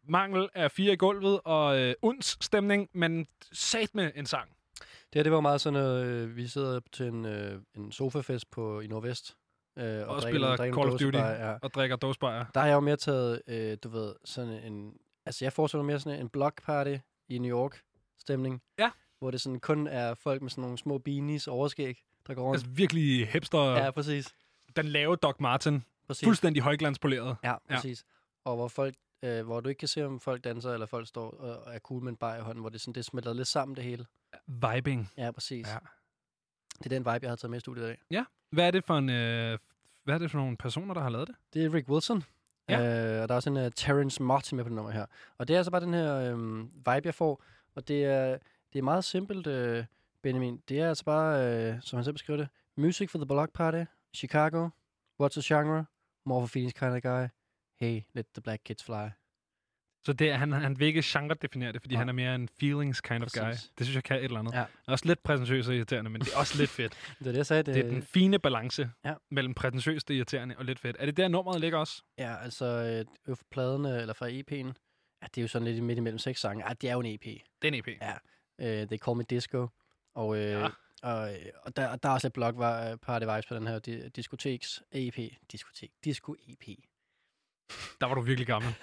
mangel 0.08 0.48
af 0.54 0.70
fire 0.70 0.92
i 0.92 0.96
gulvet 0.96 1.40
og 1.44 1.80
øh, 1.80 1.94
uns 2.02 2.38
stemning, 2.40 2.88
men 2.92 3.26
sat 3.52 3.94
med 3.94 4.10
en 4.16 4.26
sang. 4.26 4.50
Det 4.78 5.14
her, 5.14 5.22
det 5.22 5.32
var 5.32 5.40
meget 5.40 5.60
sådan 5.60 5.80
øh, 6.06 6.36
vi 6.36 6.46
sidder 6.46 6.80
til 6.92 7.06
en, 7.06 7.24
øh, 7.26 7.60
en 7.76 7.92
sofafest 7.92 8.50
på, 8.50 8.80
i 8.80 8.86
Nordvest. 8.86 9.36
Øh, 9.78 9.84
Og, 9.84 9.90
og 9.90 10.22
drikker- 10.22 10.28
spiller 10.30 10.56
drikker 10.56 10.76
Call 10.82 10.92
of 10.92 11.00
Duty 11.00 11.18
ja. 11.18 11.52
og 11.62 11.74
drikker 11.74 11.96
dåsebajer. 11.96 12.44
Der 12.54 12.60
har 12.60 12.66
jeg 12.66 12.74
jo 12.74 12.80
mere 12.80 12.96
taget, 12.96 13.42
øh, 13.48 13.76
du 13.84 13.88
ved, 13.88 14.14
sådan 14.24 14.52
en... 14.64 14.92
Altså, 15.26 15.44
jeg 15.44 15.52
forestiller 15.52 15.82
mig 15.82 15.86
mere 15.92 16.00
sådan 16.00 16.20
en 16.20 16.28
block 16.28 16.62
party 16.64 16.94
i 17.28 17.38
New 17.38 17.58
York-stemning. 17.58 18.62
Ja. 18.78 18.90
Hvor 19.18 19.30
det 19.30 19.40
sådan 19.40 19.60
kun 19.60 19.86
er 19.86 20.14
folk 20.14 20.42
med 20.42 20.50
sådan 20.50 20.62
nogle 20.62 20.78
små 20.78 20.98
beanies, 20.98 21.48
overskæg, 21.48 21.98
der 22.28 22.34
går 22.34 22.42
rundt. 22.42 22.56
Altså 22.56 22.70
virkelig 22.70 23.28
hipster. 23.28 23.58
Ja, 23.58 23.90
præcis. 23.90 24.34
Den 24.76 24.86
lave 24.86 25.16
Doc 25.16 25.36
Martin. 25.40 25.84
Præcis. 26.06 26.26
Fuldstændig 26.26 26.62
højglanspoleret. 26.62 27.36
Ja, 27.44 27.54
præcis. 27.70 28.04
Ja. 28.46 28.50
Og 28.50 28.56
hvor, 28.56 28.68
folk, 28.68 28.94
øh, 29.22 29.46
hvor 29.46 29.60
du 29.60 29.68
ikke 29.68 29.78
kan 29.78 29.88
se, 29.88 30.06
om 30.06 30.20
folk 30.20 30.44
danser, 30.44 30.72
eller 30.72 30.86
folk 30.86 31.08
står 31.08 31.30
og 31.30 31.74
er 31.74 31.78
cool 31.78 32.02
med 32.02 32.12
en 32.12 32.16
bar 32.16 32.36
i 32.36 32.40
hånden, 32.40 32.60
hvor 32.60 32.70
det, 32.70 32.80
sådan, 32.80 32.94
det 32.94 33.04
smelter 33.04 33.32
lidt 33.32 33.48
sammen, 33.48 33.76
det 33.76 33.84
hele. 33.84 34.06
Vibing. 34.46 35.10
Ja, 35.16 35.30
præcis. 35.30 35.66
Ja. 35.68 35.78
Det 36.78 36.84
er 36.84 36.90
den 36.90 36.98
vibe, 36.98 37.18
jeg 37.22 37.30
har 37.30 37.36
taget 37.36 37.50
med 37.50 37.58
i 37.58 37.60
studiet 37.60 37.84
i 37.84 37.86
dag. 37.86 37.98
Ja. 38.10 38.24
Hvad 38.50 38.66
er 38.66 38.70
det 38.70 38.84
for 38.84 38.98
en... 38.98 39.10
Øh, 39.10 39.58
hvad 40.04 40.14
er 40.14 40.18
det 40.18 40.30
for 40.30 40.38
nogle 40.38 40.56
personer, 40.56 40.94
der 40.94 41.00
har 41.00 41.08
lavet 41.08 41.28
det? 41.28 41.36
Det 41.54 41.64
er 41.64 41.74
Rick 41.74 41.88
Wilson. 41.88 42.24
Ja. 42.68 43.16
Øh, 43.16 43.22
og 43.22 43.28
der 43.28 43.34
er 43.34 43.36
også 43.36 43.50
en 43.50 43.56
uh, 43.56 43.68
Terrence 43.76 44.22
Martin 44.22 44.56
med 44.56 44.64
på 44.64 44.68
det 44.68 44.76
nummer 44.76 44.90
her. 44.90 45.06
Og 45.38 45.48
det 45.48 45.54
er 45.54 45.58
altså 45.58 45.70
bare 45.70 45.80
den 45.80 45.94
her 45.94 46.14
øh, 46.14 46.62
vibe, 46.64 47.02
jeg 47.04 47.14
får. 47.14 47.42
Og 47.74 47.88
det 47.88 48.04
er, 48.04 48.38
det 48.72 48.78
er 48.78 48.82
meget 48.82 49.04
simpelt, 49.04 49.46
øh, 49.46 49.84
Benjamin. 50.22 50.62
Det 50.68 50.80
er 50.80 50.88
altså 50.88 51.04
bare, 51.04 51.46
øh, 51.72 51.76
som 51.82 51.96
han 51.96 52.04
selv 52.04 52.12
beskriver 52.14 52.36
det, 52.36 52.48
Music 52.76 53.10
for 53.10 53.18
the 53.18 53.26
Block 53.26 53.52
Party, 53.54 53.84
Chicago, 54.14 54.68
What's 55.22 55.40
the 55.40 55.42
Genre, 55.56 55.84
More 56.24 56.42
for 56.42 56.46
Feelings 56.48 56.72
kind 56.78 56.92
of 56.92 57.02
guy, 57.02 57.26
Hey, 57.80 58.00
let 58.14 58.26
the 58.34 58.42
black 58.42 58.60
kids 58.64 58.84
fly. 58.84 59.08
Så 60.04 60.12
det 60.12 60.30
er, 60.30 60.36
han, 60.36 60.52
han 60.52 60.78
vil 60.78 60.86
ikke 60.86 61.02
genre 61.04 61.34
definere 61.42 61.72
det, 61.72 61.82
fordi 61.82 61.94
Nej. 61.94 62.00
han 62.00 62.08
er 62.08 62.12
mere 62.12 62.34
en 62.34 62.48
feelings 62.60 63.00
kind 63.00 63.24
of 63.24 63.28
guy. 63.34 63.40
Præcis. 63.42 63.72
Det 63.78 63.86
synes 63.86 63.94
jeg 63.94 64.04
kan 64.04 64.16
et 64.16 64.24
eller 64.24 64.38
andet. 64.38 64.52
Ja. 64.54 64.64
Også 64.86 65.06
lidt 65.06 65.22
præsentøst 65.22 65.68
og 65.68 65.74
irriterende, 65.74 66.10
men 66.10 66.20
det 66.20 66.32
er 66.34 66.38
også 66.38 66.58
lidt 66.58 66.70
fedt. 66.70 66.92
Det 67.18 67.26
er 67.26 67.30
det, 67.30 67.36
jeg 67.36 67.46
sagde. 67.46 67.62
Det, 67.62 67.74
det 67.74 67.84
er 67.86 67.88
den 67.90 68.02
fine 68.02 68.38
balance 68.38 68.90
Ja. 69.04 69.14
mellem 69.30 69.54
prætentiøst 69.54 70.10
og 70.10 70.16
irriterende 70.16 70.54
og 70.58 70.64
lidt 70.64 70.78
fedt. 70.78 70.96
Er 71.00 71.06
det 71.06 71.16
der, 71.16 71.28
nummeret 71.28 71.60
ligger 71.60 71.78
også? 71.78 72.02
Ja, 72.18 72.36
altså 72.42 72.64
øh, 72.64 73.04
øh, 73.30 73.36
fra 73.36 73.44
pladen, 73.50 73.86
øh, 73.86 74.00
eller 74.00 74.14
fra 74.14 74.26
EP'en, 74.28 74.72
ja, 75.22 75.26
det 75.26 75.38
er 75.38 75.42
jo 75.42 75.48
sådan 75.48 75.68
lidt 75.68 75.84
midt 75.84 75.98
imellem 75.98 76.18
seks 76.18 76.40
sange. 76.40 76.68
Ja, 76.68 76.72
det 76.74 76.90
er 76.90 76.94
jo 76.94 77.00
en 77.00 77.06
EP. 77.06 77.22
Det 77.22 77.40
er 77.62 77.68
en 77.68 77.74
EP. 77.74 77.88
Ja. 77.88 78.14
Øh, 78.82 78.86
They 78.88 78.98
Call 78.98 79.16
Me 79.16 79.22
Disco. 79.30 79.68
Og, 80.18 80.36
øh, 80.36 80.42
Ja. 80.50 80.68
og, 81.02 81.34
øh, 81.34 81.40
og 81.62 81.76
der, 81.76 81.96
der 81.96 82.08
er 82.08 82.12
også 82.12 82.26
et 82.26 82.32
blog 82.32 82.58
var, 82.58 82.96
party 82.96 83.24
vibes 83.24 83.46
på 83.46 83.54
den 83.54 83.66
her 83.66 83.78
di- 83.88 84.08
diskoteks 84.08 84.82
EP. 84.92 85.16
Diskotek. 85.52 85.90
Disco 86.04 86.32
E 86.34 86.52
EP. 86.52 86.66
Der 88.00 88.06
var 88.06 88.14
du 88.14 88.20
virkelig 88.20 88.46
gammel. 88.46 88.74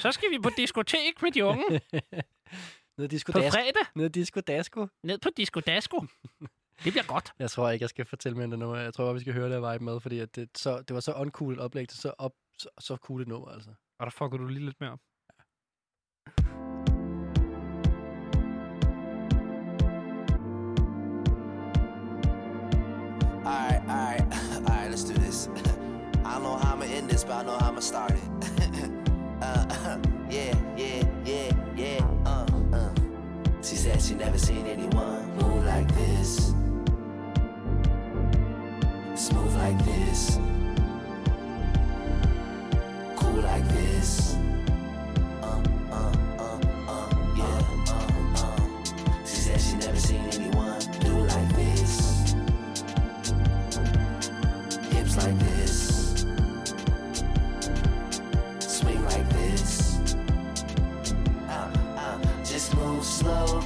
Så 0.00 0.12
skal 0.12 0.30
vi 0.30 0.38
på 0.42 0.50
diskotek 0.56 1.22
med 1.22 1.32
de 1.32 1.44
unge. 1.44 1.80
Ned 2.98 3.08
disco 3.08 3.32
På 3.32 3.38
fredag. 3.38 3.86
Ned 3.94 4.10
disco 4.10 4.40
Dasko. 4.40 4.86
Ned 5.02 5.18
på 5.18 5.28
Disco 5.36 5.60
Dasko. 5.60 6.00
Det 6.84 6.92
bliver 6.92 7.06
godt. 7.06 7.32
Jeg 7.38 7.50
tror 7.50 7.70
ikke, 7.70 7.82
jeg 7.82 7.90
skal 7.90 8.04
fortælle 8.06 8.38
mere 8.38 8.50
det 8.50 8.58
nummer. 8.58 8.76
Jeg 8.76 8.94
tror 8.94 9.12
vi 9.12 9.20
skal 9.20 9.32
høre 9.32 9.50
det 9.50 9.72
vibe 9.72 9.84
med, 9.84 10.00
fordi 10.00 10.18
at 10.18 10.36
det, 10.36 10.58
så, 10.58 10.82
det 10.82 10.94
var 10.94 11.00
så 11.00 11.12
uncool 11.12 11.52
et 11.54 11.60
oplæg 11.60 11.88
til 11.88 11.98
så, 11.98 12.12
op, 12.18 12.32
så, 12.58 12.68
så 12.80 12.96
cool 12.96 13.22
et 13.22 13.28
nummer, 13.28 13.48
altså. 13.48 13.70
Og 13.98 14.06
der 14.06 14.10
fucker 14.10 14.36
du 14.38 14.46
lige 14.46 14.64
lidt 14.64 14.80
mere 14.80 14.90
op. 14.92 15.00
Alright, 16.26 16.77
but 27.28 27.36
I 27.36 27.42
know 27.42 27.58
how 27.58 27.68
I'ma 27.68 27.80
start 27.80 28.12
it. 28.12 28.20
uh, 29.42 29.98
yeah, 30.30 30.54
yeah, 30.76 31.04
yeah, 31.26 31.52
yeah, 31.76 32.00
uh, 32.24 32.46
uh. 32.72 32.90
She 33.62 33.76
said 33.76 34.00
she 34.00 34.14
never 34.14 34.38
seen 34.38 34.66
anyone 34.66 35.36
move 35.36 35.64
like 35.66 35.94
this. 35.94 36.54
Smooth 39.14 39.54
like 39.56 39.84
this. 39.84 40.38
Cool 43.16 43.42
like 43.42 43.68
this. 43.68 44.36
Slow, 63.02 63.60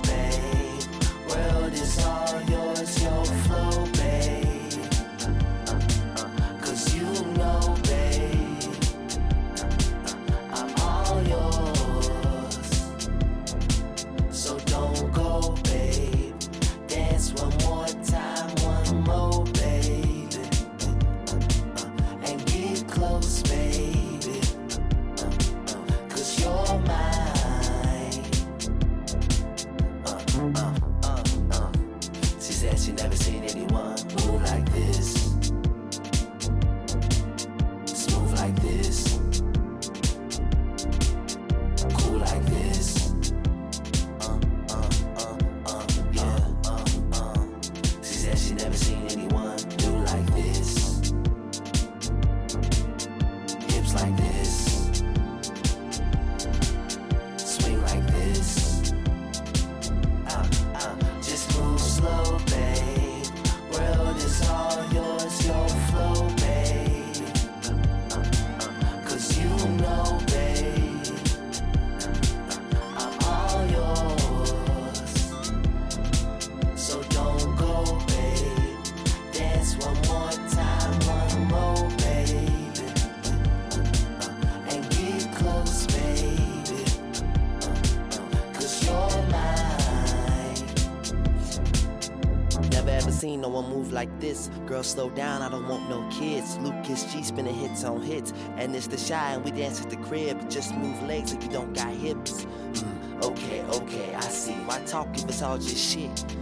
like 94.03 94.20
this. 94.20 94.50
Girl, 94.66 94.82
slow 94.82 95.11
down, 95.11 95.42
I 95.42 95.48
don't 95.48 95.68
want 95.68 95.88
no 95.88 96.00
kids. 96.11 96.59
Lucas 96.59 97.05
G 97.12 97.22
spinning 97.22 97.55
hits 97.55 97.84
on 97.84 98.03
hits. 98.03 98.32
And 98.57 98.74
it's 98.74 98.88
the 98.88 98.98
shy, 98.98 99.34
and 99.34 99.44
we 99.44 99.53
dance 99.53 99.80
at 99.80 99.90
the 99.90 99.96
crib. 100.09 100.50
Just 100.50 100.74
move 100.74 101.00
legs 101.05 101.32
like 101.32 101.44
you 101.44 101.50
don't 101.50 101.72
got 101.72 101.92
hips. 101.92 102.44
Mm, 102.44 103.22
okay, 103.22 103.62
okay, 103.78 104.12
I 104.14 104.20
see. 104.22 104.55
Why 104.66 104.80
talk 104.80 105.07
if 105.16 105.28
it's 105.28 105.40
all 105.40 105.57
just 105.57 105.78
shit? 105.78 106.41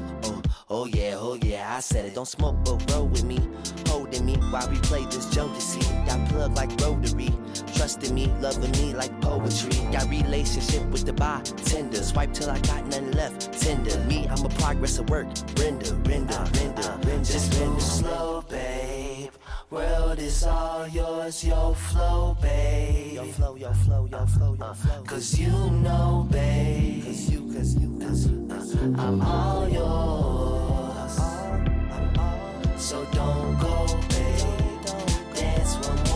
Oh, 0.73 0.87
yeah, 0.87 1.17
oh 1.19 1.37
yeah, 1.43 1.75
I 1.77 1.81
said 1.81 2.05
it. 2.05 2.15
Don't 2.15 2.29
smoke, 2.29 2.57
but 2.65 2.89
roll 2.93 3.09
with 3.09 3.25
me. 3.25 3.41
Holding 3.89 4.25
me 4.25 4.37
while 4.53 4.71
we 4.71 4.77
play 4.79 5.05
this 5.07 5.27
Jodeci. 5.35 5.83
Got 6.07 6.29
plug 6.29 6.55
like 6.55 6.71
rotary. 6.81 7.31
Trusting 7.75 8.15
me, 8.15 8.29
loving 8.41 8.71
me 8.73 8.95
like 8.95 9.11
poetry. 9.21 9.73
Got 9.91 10.09
relationship 10.09 10.85
with 10.91 11.07
the 11.07 11.13
bartender. 11.13 12.01
Swipe 12.05 12.33
till 12.33 12.51
I 12.51 12.61
got 12.61 12.87
nothing 12.87 13.11
left. 13.11 13.53
Tender. 13.61 13.99
Me, 14.05 14.29
I'm 14.29 14.47
a 14.47 14.49
progress 14.49 14.97
of 15.01 15.11
work. 15.11 15.27
Render, 15.59 15.93
render, 16.09 16.35
uh, 16.35 16.49
render, 16.55 16.83
uh, 16.83 16.99
render. 16.99 17.25
Just 17.25 17.59
move 17.59 17.83
slow, 17.83 18.45
babe. 18.49 19.31
World 19.71 20.21
is 20.21 20.45
all 20.45 20.87
yours, 20.87 21.45
your 21.45 21.75
flow, 21.75 22.37
babe. 22.41 23.15
Your 23.15 23.25
flow, 23.25 23.57
your 23.57 23.75
flow, 23.75 24.07
your 24.09 24.27
flow, 24.27 24.55
your 24.55 24.65
uh, 24.67 24.75
flow. 24.75 25.03
Cause 25.03 25.37
you 25.37 25.51
know, 25.51 26.29
babe. 26.31 27.05
Cause 27.07 27.29
you, 27.29 27.53
cause 27.53 27.75
you, 27.75 27.99
cause 28.01 28.27
you, 28.29 28.47
cause 28.49 28.75
you. 28.77 28.95
I'm 28.97 29.21
all 29.21 29.69
yours. 29.69 30.60
So 32.81 33.05
don't 33.13 33.59
go, 33.59 33.87
babe. 34.09 35.35
Dance 35.35 35.87
one 35.87 36.10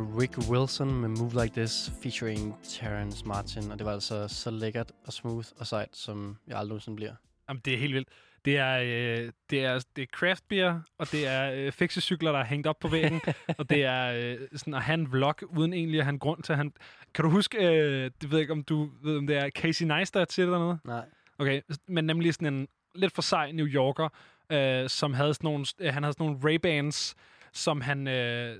Rick 0.00 0.38
Wilson 0.50 1.00
med 1.00 1.08
Move 1.08 1.42
Like 1.42 1.54
This 1.60 1.92
featuring 2.02 2.56
Terrence 2.62 3.26
Martin, 3.26 3.70
og 3.70 3.78
det 3.78 3.86
var 3.86 3.92
altså 3.92 4.28
så 4.28 4.50
lækkert 4.50 4.92
og 5.06 5.12
smooth 5.12 5.48
og 5.58 5.66
sejt, 5.66 5.96
som 5.96 6.36
jeg 6.46 6.56
aldrig 6.56 6.68
nogensinde 6.68 6.96
bliver. 6.96 7.14
Jamen, 7.48 7.62
det 7.64 7.74
er 7.74 7.78
helt 7.78 7.94
vildt. 7.94 8.08
Det 8.44 8.56
er, 8.56 8.78
øh, 8.78 9.32
det 9.50 9.64
er, 9.64 9.84
det 9.96 10.02
er 10.02 10.06
craft 10.06 10.48
beer, 10.48 10.80
og 10.98 11.12
det 11.12 11.26
er 11.26 11.52
øh, 11.52 11.72
fiksecykler, 11.72 12.32
der 12.32 12.38
er 12.38 12.44
hængt 12.44 12.66
op 12.66 12.78
på 12.78 12.88
væggen, 12.88 13.20
og 13.58 13.70
det 13.70 13.84
er 13.84 14.12
øh, 14.12 14.48
sådan 14.56 14.74
at 14.74 14.82
have 14.82 14.94
en 14.94 15.12
vlog, 15.12 15.34
uden 15.58 15.72
egentlig 15.72 15.98
at 15.98 16.04
have 16.04 16.12
en 16.12 16.18
grund 16.18 16.42
til 16.42 16.52
at 16.52 16.56
han... 16.56 16.72
Kan 17.14 17.24
du 17.24 17.30
huske, 17.30 17.58
øh, 17.58 18.10
det 18.20 18.30
ved 18.30 18.38
jeg 18.38 18.40
ikke, 18.40 18.52
om 18.52 18.62
du 18.62 18.90
ved, 19.02 19.16
om 19.18 19.26
det 19.26 19.36
er 19.36 19.50
Casey 19.50 19.84
Neistat, 19.86 20.28
det 20.36 20.48
der 20.48 20.58
noget? 20.58 20.78
Nej. 20.84 21.04
Okay, 21.38 21.60
men 21.88 22.04
nemlig 22.04 22.34
sådan 22.34 22.54
en 22.54 22.68
lidt 22.94 23.14
for 23.14 23.22
sej 23.22 23.52
New 23.52 23.66
Yorker, 23.66 24.08
øh, 24.52 24.88
som 24.88 25.14
havde 25.14 25.34
sådan 25.34 25.48
nogle, 25.48 25.66
øh, 25.78 25.94
han 25.94 26.02
havde 26.02 26.12
sådan 26.12 26.26
nogle 26.26 26.38
Ray-Bans, 26.44 27.14
som 27.52 27.80
han, 27.80 28.08
øh, 28.08 28.56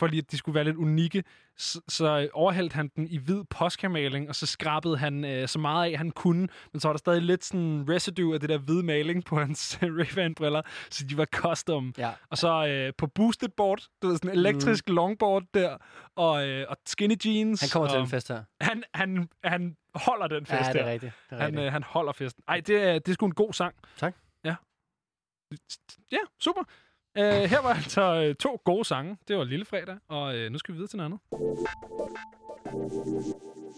for 0.00 0.06
lige 0.06 0.18
at 0.18 0.30
de 0.30 0.36
skulle 0.36 0.54
være 0.54 0.64
lidt 0.64 0.76
unikke, 0.76 1.24
så, 1.56 1.80
så 1.88 2.28
overhældte 2.32 2.74
han 2.74 2.90
den 2.96 3.08
i 3.08 3.16
hvid 3.18 3.44
postkamaling, 3.50 4.28
og 4.28 4.34
så 4.34 4.46
skrabede 4.46 4.98
han 4.98 5.24
øh, 5.24 5.48
så 5.48 5.58
meget 5.58 5.92
af, 5.92 5.98
han 5.98 6.10
kunne, 6.10 6.48
men 6.72 6.80
så 6.80 6.88
var 6.88 6.92
der 6.92 6.98
stadig 6.98 7.22
lidt 7.22 7.44
sådan 7.44 7.84
residue 7.88 8.34
af 8.34 8.40
det 8.40 8.48
der 8.48 8.58
hvide 8.58 8.82
maling 8.82 9.24
på 9.24 9.38
hans 9.38 9.78
Ray-Ban-briller, 9.98 10.62
så 10.90 11.04
de 11.04 11.16
var 11.16 11.24
custom. 11.24 11.94
Ja. 11.98 12.10
Og 12.30 12.38
så 12.38 12.66
øh, 12.66 12.92
på 12.98 13.06
boosted 13.06 13.48
board, 13.48 13.86
du 14.02 14.08
ved, 14.08 14.16
sådan 14.16 14.30
en 14.30 14.38
elektrisk 14.38 14.88
mm. 14.88 14.94
longboard 14.94 15.42
der, 15.54 15.76
og, 16.16 16.48
øh, 16.48 16.66
og 16.68 16.76
skinny 16.86 17.16
jeans. 17.26 17.60
Han 17.60 17.68
kommer 17.72 17.88
til 17.88 17.96
og, 17.96 18.02
den 18.02 18.10
fest 18.10 18.28
her. 18.28 18.42
Han, 18.60 18.84
han, 18.94 19.28
han 19.44 19.76
holder 19.94 20.26
den 20.26 20.46
fest 20.46 20.68
Ja, 20.68 20.72
det 20.72 20.80
er 20.80 20.90
rigtigt. 20.90 21.12
Det 21.30 21.36
er 21.36 21.42
han, 21.42 21.46
rigtigt. 21.46 21.66
øh, 21.66 21.72
han 21.72 21.82
holder 21.82 22.12
festen. 22.12 22.44
Ej, 22.48 22.60
det 22.60 22.82
er, 22.82 22.92
det 22.92 23.08
er 23.08 23.12
sgu 23.12 23.26
en 23.26 23.34
god 23.34 23.52
sang. 23.52 23.74
Tak. 23.96 24.14
Ja. 24.44 24.54
Ja, 26.12 26.18
super. 26.40 26.62
Uh, 27.18 27.24
her 27.24 27.62
var 27.62 27.74
altså 27.74 28.28
uh, 28.28 28.34
to 28.34 28.60
gode 28.64 28.84
sange. 28.84 29.16
Det 29.28 29.36
var 29.36 29.44
Lille 29.44 29.64
Fredag, 29.64 29.96
og 30.08 30.34
uh, 30.34 30.52
nu 30.52 30.58
skal 30.58 30.72
vi 30.72 30.76
videre 30.76 30.88
til 30.88 30.96
noget 30.96 31.10
andet. 31.10 31.20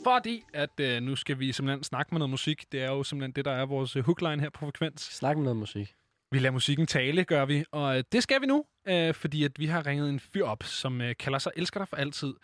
Fordi 0.04 0.42
at 0.54 0.80
uh, 0.80 1.02
nu 1.02 1.16
skal 1.16 1.38
vi 1.38 1.52
simpelthen 1.52 1.84
snakke 1.84 2.14
med 2.14 2.18
noget 2.18 2.30
musik. 2.30 2.72
Det 2.72 2.82
er 2.82 2.90
jo 2.90 3.02
simpelthen 3.02 3.32
det, 3.32 3.44
der 3.44 3.52
er 3.52 3.66
vores 3.66 3.96
uh, 3.96 4.04
hookline 4.04 4.42
her 4.42 4.50
på 4.50 4.66
Frekvens. 4.66 5.00
Snak 5.02 5.36
med 5.36 5.44
noget 5.44 5.56
musik. 5.56 5.94
Vi 6.30 6.38
lader 6.38 6.52
musikken 6.52 6.86
tale, 6.86 7.24
gør 7.24 7.44
vi. 7.44 7.64
Og 7.70 7.96
uh, 7.96 8.02
det 8.12 8.22
skal 8.22 8.40
vi 8.40 8.46
nu, 8.46 8.64
uh, 8.90 9.14
fordi 9.14 9.44
at 9.44 9.58
vi 9.58 9.66
har 9.66 9.86
ringet 9.86 10.08
en 10.08 10.20
fyr 10.20 10.44
op, 10.44 10.62
som 10.62 11.00
uh, 11.00 11.06
kalder 11.18 11.38
sig 11.38 11.52
Elsker 11.56 11.80
dig 11.80 11.88
for 11.88 11.96
altid. 11.96 12.34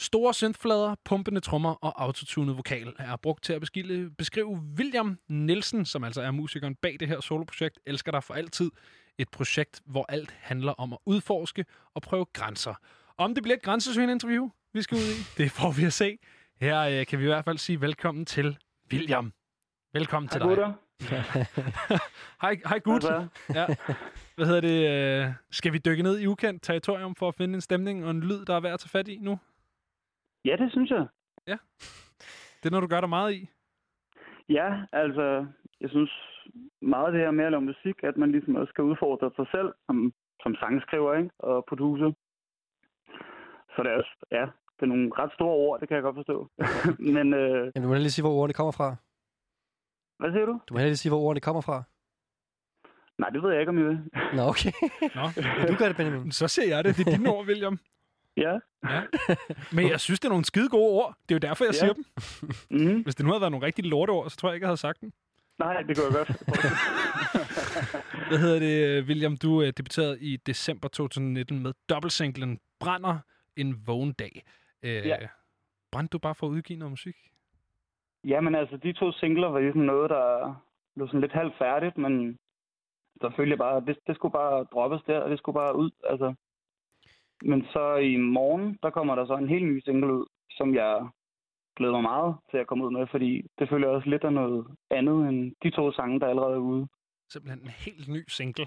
Store 0.00 0.34
synthflader, 0.34 0.94
pumpende 1.04 1.40
trommer 1.40 1.74
og 1.74 2.02
autotunet 2.02 2.56
vokal 2.56 2.92
er 2.98 3.16
brugt 3.16 3.44
til 3.44 3.52
at 3.52 3.60
beskrive 4.18 4.48
William 4.78 5.18
Nielsen, 5.28 5.84
som 5.84 6.04
altså 6.04 6.22
er 6.22 6.30
musikeren 6.30 6.74
bag 6.74 6.96
det 7.00 7.08
her 7.08 7.20
soloprojekt, 7.20 7.78
Elsker 7.86 8.12
dig 8.12 8.24
for 8.24 8.34
altid. 8.34 8.70
Et 9.18 9.28
projekt, 9.28 9.80
hvor 9.86 10.06
alt 10.08 10.30
handler 10.40 10.72
om 10.72 10.92
at 10.92 10.98
udforske 11.06 11.64
og 11.94 12.02
prøve 12.02 12.24
grænser. 12.24 12.74
Om 13.18 13.34
det 13.34 13.42
bliver 13.42 13.56
et 13.56 13.62
grænsesøgende 13.62 14.12
interview, 14.12 14.50
vi 14.72 14.82
skal 14.82 14.94
ud 14.94 15.00
i, 15.00 15.18
det 15.42 15.50
får 15.50 15.72
vi 15.80 15.84
at 15.84 15.92
se. 15.92 16.18
Her 16.60 16.80
øh, 16.80 17.06
kan 17.06 17.18
vi 17.18 17.24
i 17.24 17.26
hvert 17.26 17.44
fald 17.44 17.58
sige 17.58 17.80
velkommen 17.80 18.26
til 18.26 18.58
William. 18.92 19.32
Velkommen 19.92 20.28
til 20.28 20.40
dig. 20.40 20.48
gutter. 20.48 20.72
hej, 22.44 22.60
hej 22.66 22.78
gut. 22.78 23.02
Hvad 23.02 23.28
Ja. 23.54 23.66
Hvad 24.36 24.46
hedder 24.46 24.60
det? 24.60 24.78
Øh, 25.28 25.32
skal 25.50 25.72
vi 25.72 25.78
dykke 25.78 26.02
ned 26.02 26.18
i 26.18 26.26
ukendt 26.26 26.62
territorium 26.62 27.14
for 27.14 27.28
at 27.28 27.34
finde 27.34 27.54
en 27.54 27.60
stemning 27.60 28.04
og 28.04 28.10
en 28.10 28.20
lyd, 28.20 28.44
der 28.44 28.54
er 28.56 28.60
værd 28.60 28.72
at 28.72 28.80
tage 28.80 28.88
fat 28.88 29.08
i 29.08 29.18
nu? 29.18 29.38
Ja, 30.44 30.56
det 30.56 30.72
synes 30.72 30.90
jeg. 30.90 31.06
Ja. 31.46 31.56
Det 32.60 32.66
er 32.66 32.70
noget, 32.70 32.82
du 32.82 32.88
gør 32.88 33.00
dig 33.00 33.08
meget 33.08 33.32
i. 33.34 33.48
Ja, 34.48 34.68
altså, 34.92 35.46
jeg 35.80 35.90
synes 35.90 36.10
meget 36.82 37.06
af 37.06 37.12
det 37.12 37.20
her 37.20 37.30
med 37.30 37.44
at 37.44 37.52
lave 37.52 37.60
musik, 37.72 37.96
at 38.02 38.16
man 38.16 38.30
ligesom 38.32 38.56
også 38.56 38.70
skal 38.70 38.84
udfordre 38.84 39.30
sig 39.36 39.46
selv 39.54 39.68
som, 39.86 40.12
som 40.42 40.54
sangskriver 40.54 41.14
ikke? 41.14 41.30
og 41.38 41.64
producer. 41.68 42.12
Så 43.74 43.82
det 43.82 43.90
er 43.92 43.96
også, 43.96 44.14
ja, 44.30 44.44
det 44.76 44.82
er 44.82 44.86
nogle 44.86 45.10
ret 45.18 45.32
store 45.32 45.54
ord, 45.66 45.80
det 45.80 45.88
kan 45.88 45.94
jeg 45.94 46.02
godt 46.02 46.16
forstå. 46.16 46.36
Men 47.16 47.34
øh, 47.34 47.72
Jamen, 47.74 47.82
du 47.82 47.88
må 47.88 47.94
lige 47.94 48.10
sige, 48.10 48.22
hvor 48.22 48.32
ordene 48.40 48.52
kommer 48.54 48.72
fra. 48.72 48.96
hvad 50.18 50.32
siger 50.32 50.46
du? 50.46 50.60
Du 50.68 50.74
må 50.74 50.78
lige 50.80 50.96
sige, 50.96 51.10
hvor 51.10 51.20
ordene 51.20 51.40
kommer 51.40 51.60
fra. 51.62 51.82
Nej, 53.18 53.30
det 53.30 53.42
ved 53.42 53.50
jeg 53.50 53.60
ikke, 53.60 53.70
om 53.70 53.78
I 53.78 53.82
vil. 53.82 53.98
Nå, 54.36 54.42
okay. 54.42 54.72
Nå, 55.14 55.22
Ja, 55.36 55.66
du 55.72 55.74
gør 55.78 55.86
det, 55.88 55.96
Benjamin. 55.96 56.32
Så 56.32 56.48
ser 56.48 56.68
jeg 56.68 56.84
det. 56.84 56.96
Det 56.96 57.06
er 57.06 57.16
dine 57.16 57.28
ord, 57.30 57.46
William. 57.46 57.78
Ja. 58.36 58.58
ja. 58.88 59.02
Men 59.72 59.88
jeg 59.90 60.00
synes, 60.00 60.20
det 60.20 60.24
er 60.28 60.32
nogle 60.32 60.44
skide 60.44 60.68
gode 60.68 60.90
ord. 61.02 61.14
Det 61.28 61.34
er 61.34 61.38
jo 61.38 61.48
derfor, 61.48 61.64
jeg 61.64 61.74
Ja. 61.74 61.78
siger 61.78 61.92
dem. 61.92 62.04
Mm-hmm. 62.70 63.02
Hvis 63.02 63.14
det 63.14 63.24
nu 63.26 63.30
havde 63.32 63.40
været 63.40 63.50
nogle 63.52 63.66
rigtig 63.66 63.84
lorteord, 63.84 64.30
så 64.30 64.36
tror 64.36 64.48
jeg 64.48 64.54
ikke, 64.54 64.64
jeg 64.64 64.68
havde 64.68 64.76
sagt 64.76 65.00
dem. 65.00 65.12
Nej, 65.62 65.82
det 65.82 65.96
kunne 65.96 66.06
jeg 66.06 66.14
godt. 66.20 66.30
Hvad 68.28 68.38
hedder 68.38 68.58
det, 68.58 69.04
William? 69.08 69.36
Du 69.36 69.48
uh, 69.48 69.64
debuterede 69.64 70.20
i 70.20 70.36
december 70.36 70.88
2019 70.88 71.62
med 71.62 71.72
dobbeltsinglen 71.88 72.58
Brænder 72.80 73.18
en 73.56 73.86
vågen 73.86 74.12
dag. 74.12 74.42
Uh, 74.82 74.88
Ja. 74.88 75.16
Brændte 75.92 76.12
du 76.12 76.18
bare 76.18 76.34
for 76.34 76.46
at 76.46 76.50
udgive 76.50 76.78
noget 76.78 76.92
musik? 76.92 77.16
Jamen 78.24 78.54
altså, 78.54 78.76
de 78.76 78.92
to 78.92 79.12
singler 79.12 79.48
var 79.48 79.60
ligesom 79.60 79.80
noget, 79.80 80.10
der 80.10 80.54
blev 80.94 81.06
sådan 81.08 81.20
lidt 81.20 81.32
halvt 81.32 81.58
færdigt, 81.58 81.98
men 81.98 82.38
så 83.20 83.32
følte 83.36 83.50
jeg 83.50 83.58
bare, 83.58 83.80
det, 83.86 83.98
det 84.06 84.16
skulle 84.16 84.32
bare 84.32 84.66
droppes 84.72 85.02
der, 85.06 85.18
og 85.18 85.30
det 85.30 85.38
skulle 85.38 85.54
bare 85.54 85.76
ud. 85.76 85.90
Altså. 86.10 86.34
Men 87.42 87.64
så 87.72 87.96
i 87.96 88.16
morgen, 88.16 88.78
der 88.82 88.90
kommer 88.90 89.14
der 89.14 89.26
så 89.26 89.36
en 89.36 89.48
helt 89.48 89.64
ny 89.64 89.80
single 89.84 90.12
ud, 90.14 90.26
som 90.50 90.74
jeg 90.74 91.08
glæder 91.76 91.92
mig 91.92 92.02
meget 92.02 92.34
til 92.50 92.58
at 92.58 92.66
komme 92.66 92.84
ud 92.86 92.92
med, 92.92 93.06
fordi 93.10 93.42
det 93.58 93.68
føler 93.68 93.86
jeg 93.88 93.96
også 93.96 94.08
lidt 94.10 94.24
af 94.24 94.32
noget 94.32 94.66
andet 94.90 95.28
end 95.28 95.52
de 95.62 95.70
to 95.70 95.92
sange, 95.92 96.20
der 96.20 96.26
allerede 96.26 96.54
er 96.54 96.58
ude, 96.70 96.86
Simpelthen 97.32 97.62
en 97.62 97.68
helt 97.84 98.08
ny 98.08 98.24
single. 98.28 98.66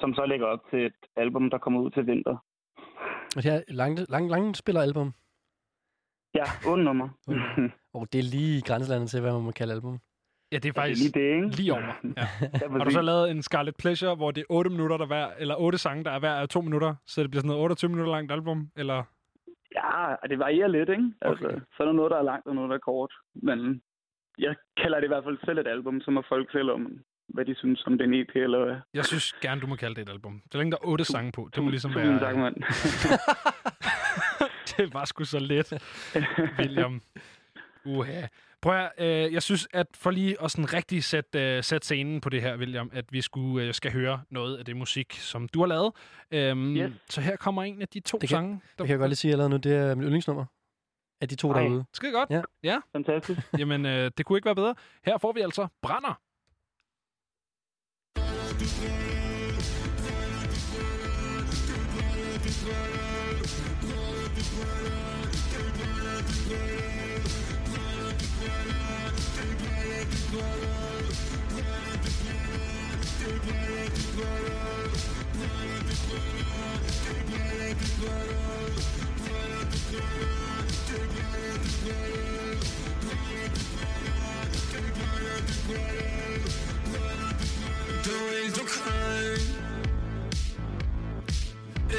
som 0.00 0.14
så 0.14 0.26
lægger 0.26 0.46
op 0.46 0.60
til 0.70 0.86
et 0.86 0.94
album, 1.16 1.50
der 1.50 1.58
kommer 1.58 1.80
ud 1.80 1.90
til 1.90 2.06
vinter. 2.06 2.36
Og 3.36 3.42
det 3.42 3.52
her 3.52 3.62
langt, 3.68 4.10
lang, 4.10 4.30
lang 4.30 4.56
spillealbum. 4.56 5.12
Ja, 6.34 6.44
otte 6.70 6.84
nummer. 6.84 7.08
Og 7.94 8.12
det 8.12 8.18
er 8.18 8.22
lige 8.22 8.58
i 8.58 8.60
grænselandet 8.60 9.10
til, 9.10 9.20
hvad 9.20 9.32
man 9.32 9.42
må 9.42 9.50
kalde 9.50 9.72
album. 9.74 9.92
Ja, 9.92 9.98
det 9.98 10.02
er 10.52 10.52
Ja, 10.52 10.58
det 10.58 10.68
er 10.68 10.80
faktisk 10.80 11.02
lige 11.14 11.20
det, 11.20 11.34
ikke? 11.36 11.56
lige 11.56 11.72
over. 11.72 11.82
Ja. 12.16 12.26
Ja, 12.62 12.68
Har 12.78 12.84
du 12.84 12.90
så 12.90 13.02
lavet 13.02 13.30
en 13.30 13.42
Scarlet 13.42 13.76
Pleasure, 13.76 14.14
hvor 14.14 14.30
det 14.30 14.40
er 14.40 14.44
8 14.50 14.70
minutter, 14.70 14.96
der 14.96 15.06
hver, 15.06 15.26
eller 15.38 15.54
8 15.56 15.78
sange, 15.78 16.04
der 16.04 16.10
er 16.10 16.18
hver 16.18 16.34
af 16.34 16.48
2 16.48 16.60
minutter, 16.60 16.94
så 17.06 17.22
det 17.22 17.30
bliver 17.30 17.40
sådan 17.40 17.48
noget 17.48 17.62
28 17.62 17.88
minutter 17.88 18.12
langt 18.12 18.32
album, 18.32 18.68
eller... 18.76 19.02
Ja, 19.76 20.14
det 20.30 20.38
varierer 20.38 20.68
lidt, 20.68 20.88
ikke? 20.88 21.12
Altså, 21.22 21.46
Okay. 21.46 21.58
Så 21.76 21.82
er 21.82 21.86
der 21.86 21.92
noget, 21.92 22.10
der 22.10 22.18
er 22.18 22.22
langt, 22.22 22.46
og 22.46 22.54
noget, 22.54 22.68
der 22.70 22.74
er 22.76 22.80
kort. 22.92 23.12
Men 23.34 23.82
jeg 24.38 24.54
kalder 24.82 24.98
det 25.00 25.04
i 25.06 25.08
hvert 25.08 25.24
fald 25.24 25.38
selv 25.44 25.58
et 25.58 25.66
album, 25.66 26.00
så 26.00 26.10
må 26.10 26.22
folk 26.28 26.52
selv 26.52 26.70
om, 26.70 26.98
hvad 27.28 27.44
de 27.44 27.54
synes 27.54 27.86
om 27.86 27.98
den 27.98 28.14
EP, 28.14 28.34
eller 28.34 28.64
hvad. 28.64 28.76
Jeg 28.94 29.04
synes 29.04 29.32
gerne, 29.32 29.60
du 29.60 29.66
må 29.66 29.76
kalde 29.76 29.94
det 29.94 30.02
et 30.02 30.12
album. 30.12 30.42
Så 30.52 30.58
længe 30.58 30.70
der 30.70 30.76
er 30.82 30.86
8 30.86 31.04
sange 31.04 31.32
på, 31.32 31.48
det 31.54 31.62
må 31.62 31.70
ligesom 31.70 31.92
Tusind 31.92 32.10
være... 32.10 32.20
tak, 32.20 32.36
mand. 32.36 32.56
det 34.76 34.94
var 34.94 35.04
sgu 35.04 35.24
så 35.24 35.38
let, 35.38 35.72
William. 36.58 37.00
Uha. 37.84 38.22
Prøv 38.62 38.74
at, 38.76 38.90
øh, 38.98 39.32
jeg 39.32 39.42
synes, 39.42 39.68
at 39.72 39.86
for 39.94 40.10
lige 40.10 40.42
at 40.42 40.50
sådan 40.50 40.72
rigtig 40.72 41.04
sætte, 41.04 41.38
øh, 41.56 41.64
sætte 41.64 41.84
scenen 41.84 42.20
på 42.20 42.28
det 42.28 42.42
her, 42.42 42.56
William, 42.56 42.90
at 42.92 43.04
vi 43.12 43.20
skulle, 43.20 43.66
øh, 43.66 43.74
skal 43.74 43.92
høre 43.92 44.22
noget 44.30 44.56
af 44.58 44.64
det 44.64 44.76
musik, 44.76 45.12
som 45.12 45.48
du 45.48 45.60
har 45.60 45.66
lavet. 45.66 45.92
Øhm, 46.30 46.76
Yes. 46.76 46.92
Så 47.10 47.20
her 47.20 47.36
kommer 47.36 47.62
en 47.62 47.82
af 47.82 47.88
de 47.88 48.00
to 48.00 48.18
Det 48.18 48.28
kan, 48.28 48.36
sange. 48.36 48.52
det 48.52 48.76
kan 48.76 48.88
jeg 48.88 48.98
godt 48.98 49.08
lige 49.08 49.16
sige 49.16 49.32
allerede 49.32 49.50
nu. 49.50 49.56
Det 49.56 49.72
er 49.72 49.94
mit 49.94 50.04
yndlingsnummer. 50.04 50.44
Af 51.20 51.28
de 51.28 51.34
to 51.36 51.52
Ej. 51.52 51.62
derude. 51.62 51.84
Skide 51.94 52.12
godt. 52.12 52.30
Ja. 52.30 52.42
ja. 52.62 52.78
Fantastisk. 52.92 53.40
Jamen, 53.58 53.86
øh, 53.86 54.10
det 54.18 54.26
kunne 54.26 54.36
ikke 54.38 54.46
være 54.46 54.54
bedre. 54.54 54.74
Her 55.04 55.18
får 55.18 55.32
vi 55.32 55.40
altså 55.40 55.68
Brænder. 55.82 56.20
Du 62.56 62.91
er 70.38 70.72
helt 88.42 88.60
okay 88.60 89.36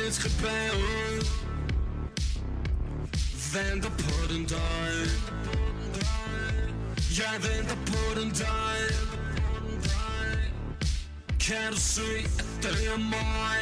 Et 0.07 0.13
skridt 0.13 0.41
bagud 0.41 1.25
Venter 3.53 3.89
på 3.89 4.34
den 4.34 4.45
dag 4.45 5.62
Jeg 7.18 7.41
venter 7.41 7.76
på 7.76 8.20
den 8.20 8.30
dag 8.30 8.80
Kan 11.39 11.72
du 11.72 11.78
se, 11.80 12.01
at 12.39 12.64
det 12.64 12.88
er 12.93 12.97
mig 12.97 13.59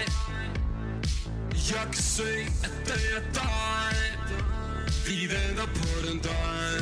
Jeg 1.54 1.86
kan 1.86 1.94
se, 1.94 2.32
at 2.64 2.72
det 2.86 3.02
er 3.18 3.22
dig 3.34 3.96
Vi 5.08 5.30
venter 5.34 5.66
på 5.66 6.08
den 6.08 6.20
dag 6.20 6.82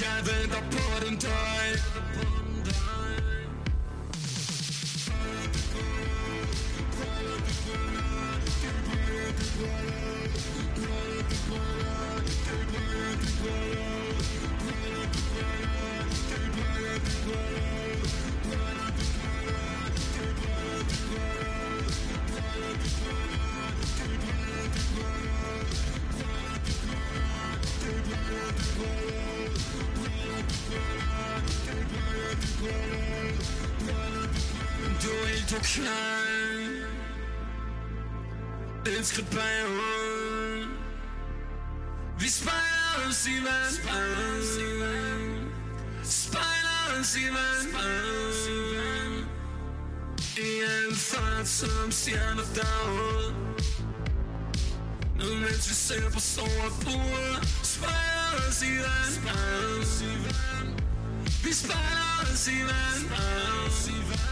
Jeg 0.00 0.18
venter 0.26 0.62
på 0.70 1.06
den 1.06 1.16
dag 1.16 1.42
er 35.78 35.84
helt 35.84 36.86
okay 36.86 37.02
Et 38.86 39.06
skridt 39.06 39.30
bagud 39.30 40.66
Vi 42.18 42.28
spejler 42.28 43.08
os 43.08 43.26
i 43.26 43.44
vand 43.44 43.74
Spejler 43.74 44.40
os 44.40 44.56
i 44.56 44.78
vand 44.80 45.42
Spejler 46.04 46.82
I 50.36 50.62
en 50.88 50.96
fart 50.96 51.48
som 51.48 51.90
stjerner 51.90 52.42
derud 52.54 53.34
Nu 55.16 55.34
mens 55.34 55.70
vi 55.70 55.74
ser 55.74 56.10
på 56.10 56.20
store 56.20 56.70
bruger 56.84 57.40
Spejler 57.62 58.48
os 58.48 58.62
i 58.62 58.76
vand 58.76 59.14
Spejler 59.14 59.80
os 59.80 60.00
i 60.02 60.14
vand 60.24 60.80
Vi 61.44 61.52
spejler 61.52 62.32
os 62.32 62.48
i 62.48 62.60
vand 62.62 63.06
Spejler 63.06 63.66
os 63.66 63.88
I 63.88 63.92
vand 64.08 64.31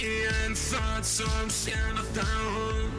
i 0.00 0.46
en 0.46 0.56
fart 0.56 1.06
som 1.06 1.50
skælder 1.50 2.06
dig 2.14 2.36
ud 2.56 2.90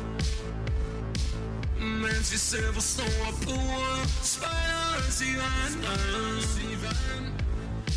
Mens 1.80 2.32
vi 2.32 2.38
ser 2.38 2.74
på 2.74 2.82
store 2.82 3.32
bruger 3.44 4.08
Spejler 4.24 4.88
os 5.08 5.22
i 5.22 5.36
vand. 5.36 7.28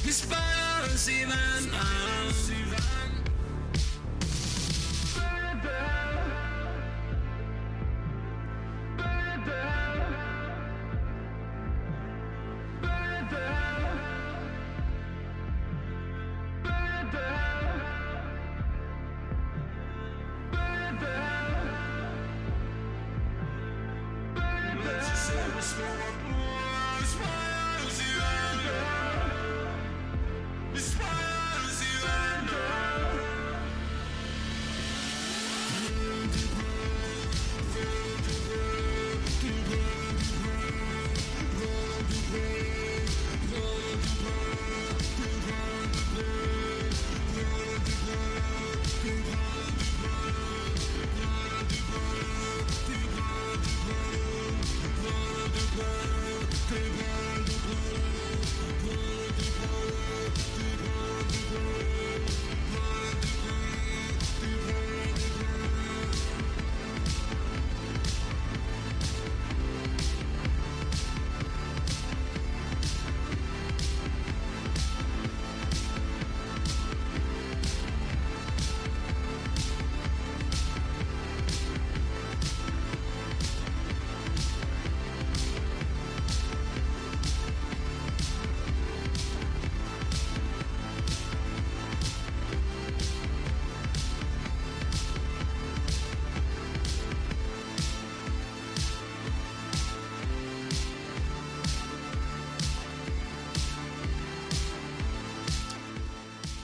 Vi 0.05 0.13
spejler 0.13 0.95
os 0.95 1.09
i 1.09 1.23
vand. 1.23 1.71
Baby. 5.17 5.69
Baby. 8.99 9.90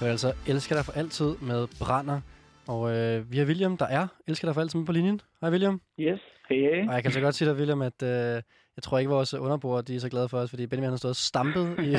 Var 0.07 0.11
altså 0.13 0.33
Elsker 0.47 0.75
dig 0.77 0.85
for 0.85 0.93
altid 0.93 1.35
med 1.41 1.67
Brander. 1.81 2.21
Og 2.67 2.97
øh, 2.97 3.33
vi 3.33 3.39
har 3.39 3.45
William, 3.45 3.77
der 3.77 3.87
er 3.87 4.07
Elsker 4.27 4.49
dig 4.49 4.55
for 4.55 4.61
altid 4.61 4.79
med 4.79 4.87
på 4.87 4.93
linjen. 4.93 5.21
Hej 5.41 5.51
William. 5.51 5.81
Yes, 6.01 6.21
hey 6.49 6.61
hey. 6.61 6.89
Og 6.89 6.95
jeg 6.95 7.03
kan 7.03 7.13
så 7.13 7.21
godt 7.21 7.35
sige 7.35 7.49
dig, 7.49 7.57
William, 7.57 7.83
at 7.83 8.03
øh, 8.03 8.09
jeg 8.77 8.83
tror 8.83 8.99
ikke, 8.99 9.11
vores 9.11 9.35
underbrugere 9.35 9.83
de 9.83 9.97
er 9.97 10.01
så 10.01 10.09
glade 10.09 10.29
for 10.29 10.39
os, 10.39 10.51
fordi 10.51 10.67
Benjamin 10.67 10.91
har 10.91 10.97
stået 10.97 11.11
og 11.11 11.17
stampet 11.17 11.77
i, 11.79 11.97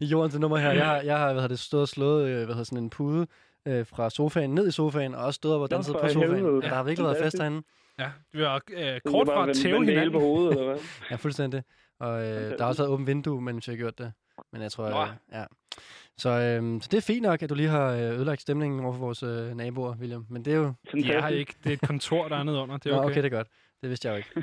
i 0.04 0.06
jorden 0.06 0.30
til 0.30 0.40
nummer 0.40 0.56
her. 0.58 0.70
Jeg 0.72 0.86
har, 0.86 1.00
jeg 1.00 1.18
har 1.18 1.24
hvad 1.24 1.34
hedder 1.34 1.48
det, 1.48 1.58
stået 1.58 1.82
og 1.82 1.88
slået 1.88 2.28
øh, 2.28 2.36
hvad 2.36 2.46
hedder, 2.46 2.64
sådan 2.64 2.78
en 2.78 2.90
pude 2.90 3.26
øh, 3.66 3.86
fra 3.86 4.10
sofaen 4.10 4.50
ned 4.54 4.68
i 4.68 4.70
sofaen, 4.70 5.14
og 5.14 5.24
også 5.24 5.36
stået 5.36 5.54
op 5.54 5.60
og 5.60 5.70
danset 5.70 5.96
på 6.00 6.08
sofaen. 6.08 6.34
helvede. 6.34 6.60
Ja, 6.62 6.68
der 6.68 6.74
har 6.74 6.82
virkelig 6.82 7.06
været 7.06 7.22
fest 7.22 7.38
herinde. 7.38 7.62
Ja, 7.98 8.10
vi 8.32 8.42
har 8.42 8.62
øh, 8.72 9.00
kort 9.06 9.26
fra 9.26 9.48
at 9.48 9.56
tæve 9.56 9.84
hinanden. 9.84 10.12
på 10.12 10.20
hovedet, 10.20 10.50
eller 10.50 10.64
hvad? 10.64 10.78
Ja, 11.10 11.16
fuldstændig. 11.16 11.62
Og 12.00 12.22
øh, 12.22 12.50
der 12.50 12.56
har 12.60 12.66
også 12.66 12.82
været 12.82 12.92
åbent 12.92 13.06
vindue, 13.06 13.40
mens 13.40 13.68
vi 13.68 13.72
har 13.72 13.76
gjort 13.78 13.98
det. 13.98 14.12
Men 14.52 14.62
jeg 14.62 14.72
tror, 14.72 14.90
Nå. 14.90 15.02
øh, 15.02 15.08
ja. 15.32 15.44
Så, 16.18 16.28
øh, 16.28 16.82
så 16.82 16.88
det 16.90 16.96
er 16.96 17.00
fint 17.00 17.22
nok, 17.22 17.42
at 17.42 17.50
du 17.50 17.54
lige 17.54 17.68
har 17.68 17.92
øh, 17.92 18.00
ødelagt 18.00 18.40
stemningen 18.40 18.84
over 18.84 18.92
for 18.92 19.00
vores 19.00 19.22
øh, 19.22 19.56
naboer, 19.56 19.94
William. 19.96 20.26
Men 20.30 20.44
det 20.44 20.52
er 20.52 20.56
jo... 20.56 20.72
De 20.92 21.12
er 21.12 21.20
her 21.20 21.28
ikke. 21.28 21.54
Det 21.64 21.70
er 21.70 21.74
et 21.74 21.80
kontor, 21.80 22.28
der 22.28 22.36
er 22.36 22.42
nede 22.42 22.58
under. 22.58 22.76
Det 22.76 22.92
er 22.92 22.96
Nå, 22.96 23.02
okay. 23.02 23.10
okay, 23.10 23.22
det 23.22 23.32
er 23.32 23.36
godt. 23.36 23.48
Det 23.82 23.88
vidste 23.88 24.08
jeg 24.08 24.12
jo 24.12 24.16
ikke. 24.16 24.30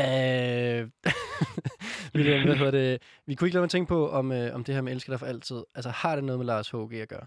øh, 0.00 0.88
William, 2.14 2.44
hvad 2.44 2.56
hedder 2.56 2.70
det? 2.70 3.02
Vi 3.26 3.34
kunne 3.34 3.48
ikke 3.48 3.54
lade 3.54 3.62
mig 3.62 3.70
tænke 3.70 3.88
på, 3.88 4.10
om, 4.10 4.32
øh, 4.32 4.54
om 4.54 4.64
det 4.64 4.74
her 4.74 4.82
med 4.82 4.92
Elsker 4.92 5.12
dig 5.12 5.20
for 5.20 5.26
altid. 5.26 5.64
Altså, 5.74 5.90
har 5.90 6.14
det 6.14 6.24
noget 6.24 6.38
med 6.38 6.46
Lars 6.46 6.70
H.G. 6.70 6.92
at 6.92 7.08
gøre? 7.08 7.26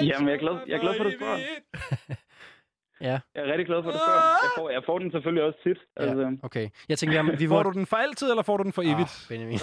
Jamen, 0.00 0.28
jeg 0.28 0.34
er 0.34 0.38
glad, 0.38 0.58
jeg 0.66 0.76
er 0.76 0.80
glad 0.80 0.94
for, 0.96 1.04
at 1.04 1.12
du 1.12 1.16
spørger. 1.18 1.38
Ja. 3.08 3.16
Jeg 3.34 3.40
er 3.44 3.48
rigtig 3.52 3.66
glad 3.66 3.82
for, 3.82 3.90
at 3.90 3.94
du 3.94 4.02
spørger. 4.06 4.24
Jeg 4.46 4.50
får, 4.58 4.70
jeg 4.70 4.82
får 4.88 4.98
den 4.98 5.10
selvfølgelig 5.10 5.44
også 5.48 5.58
tit. 5.66 5.78
Altså. 5.96 6.36
Okay. 6.42 6.66
Jeg 6.88 6.98
tænker, 6.98 7.16
jamen, 7.16 7.38
vi 7.38 7.46
Får 7.48 7.56
var... 7.56 7.62
du 7.62 7.70
den 7.78 7.86
for 7.86 7.96
altid, 7.96 8.30
eller 8.30 8.42
får 8.42 8.56
du 8.56 8.62
den 8.62 8.72
for 8.72 8.82
evigt? 8.82 9.12
Oh, 9.14 9.28
Benjamin. 9.30 9.58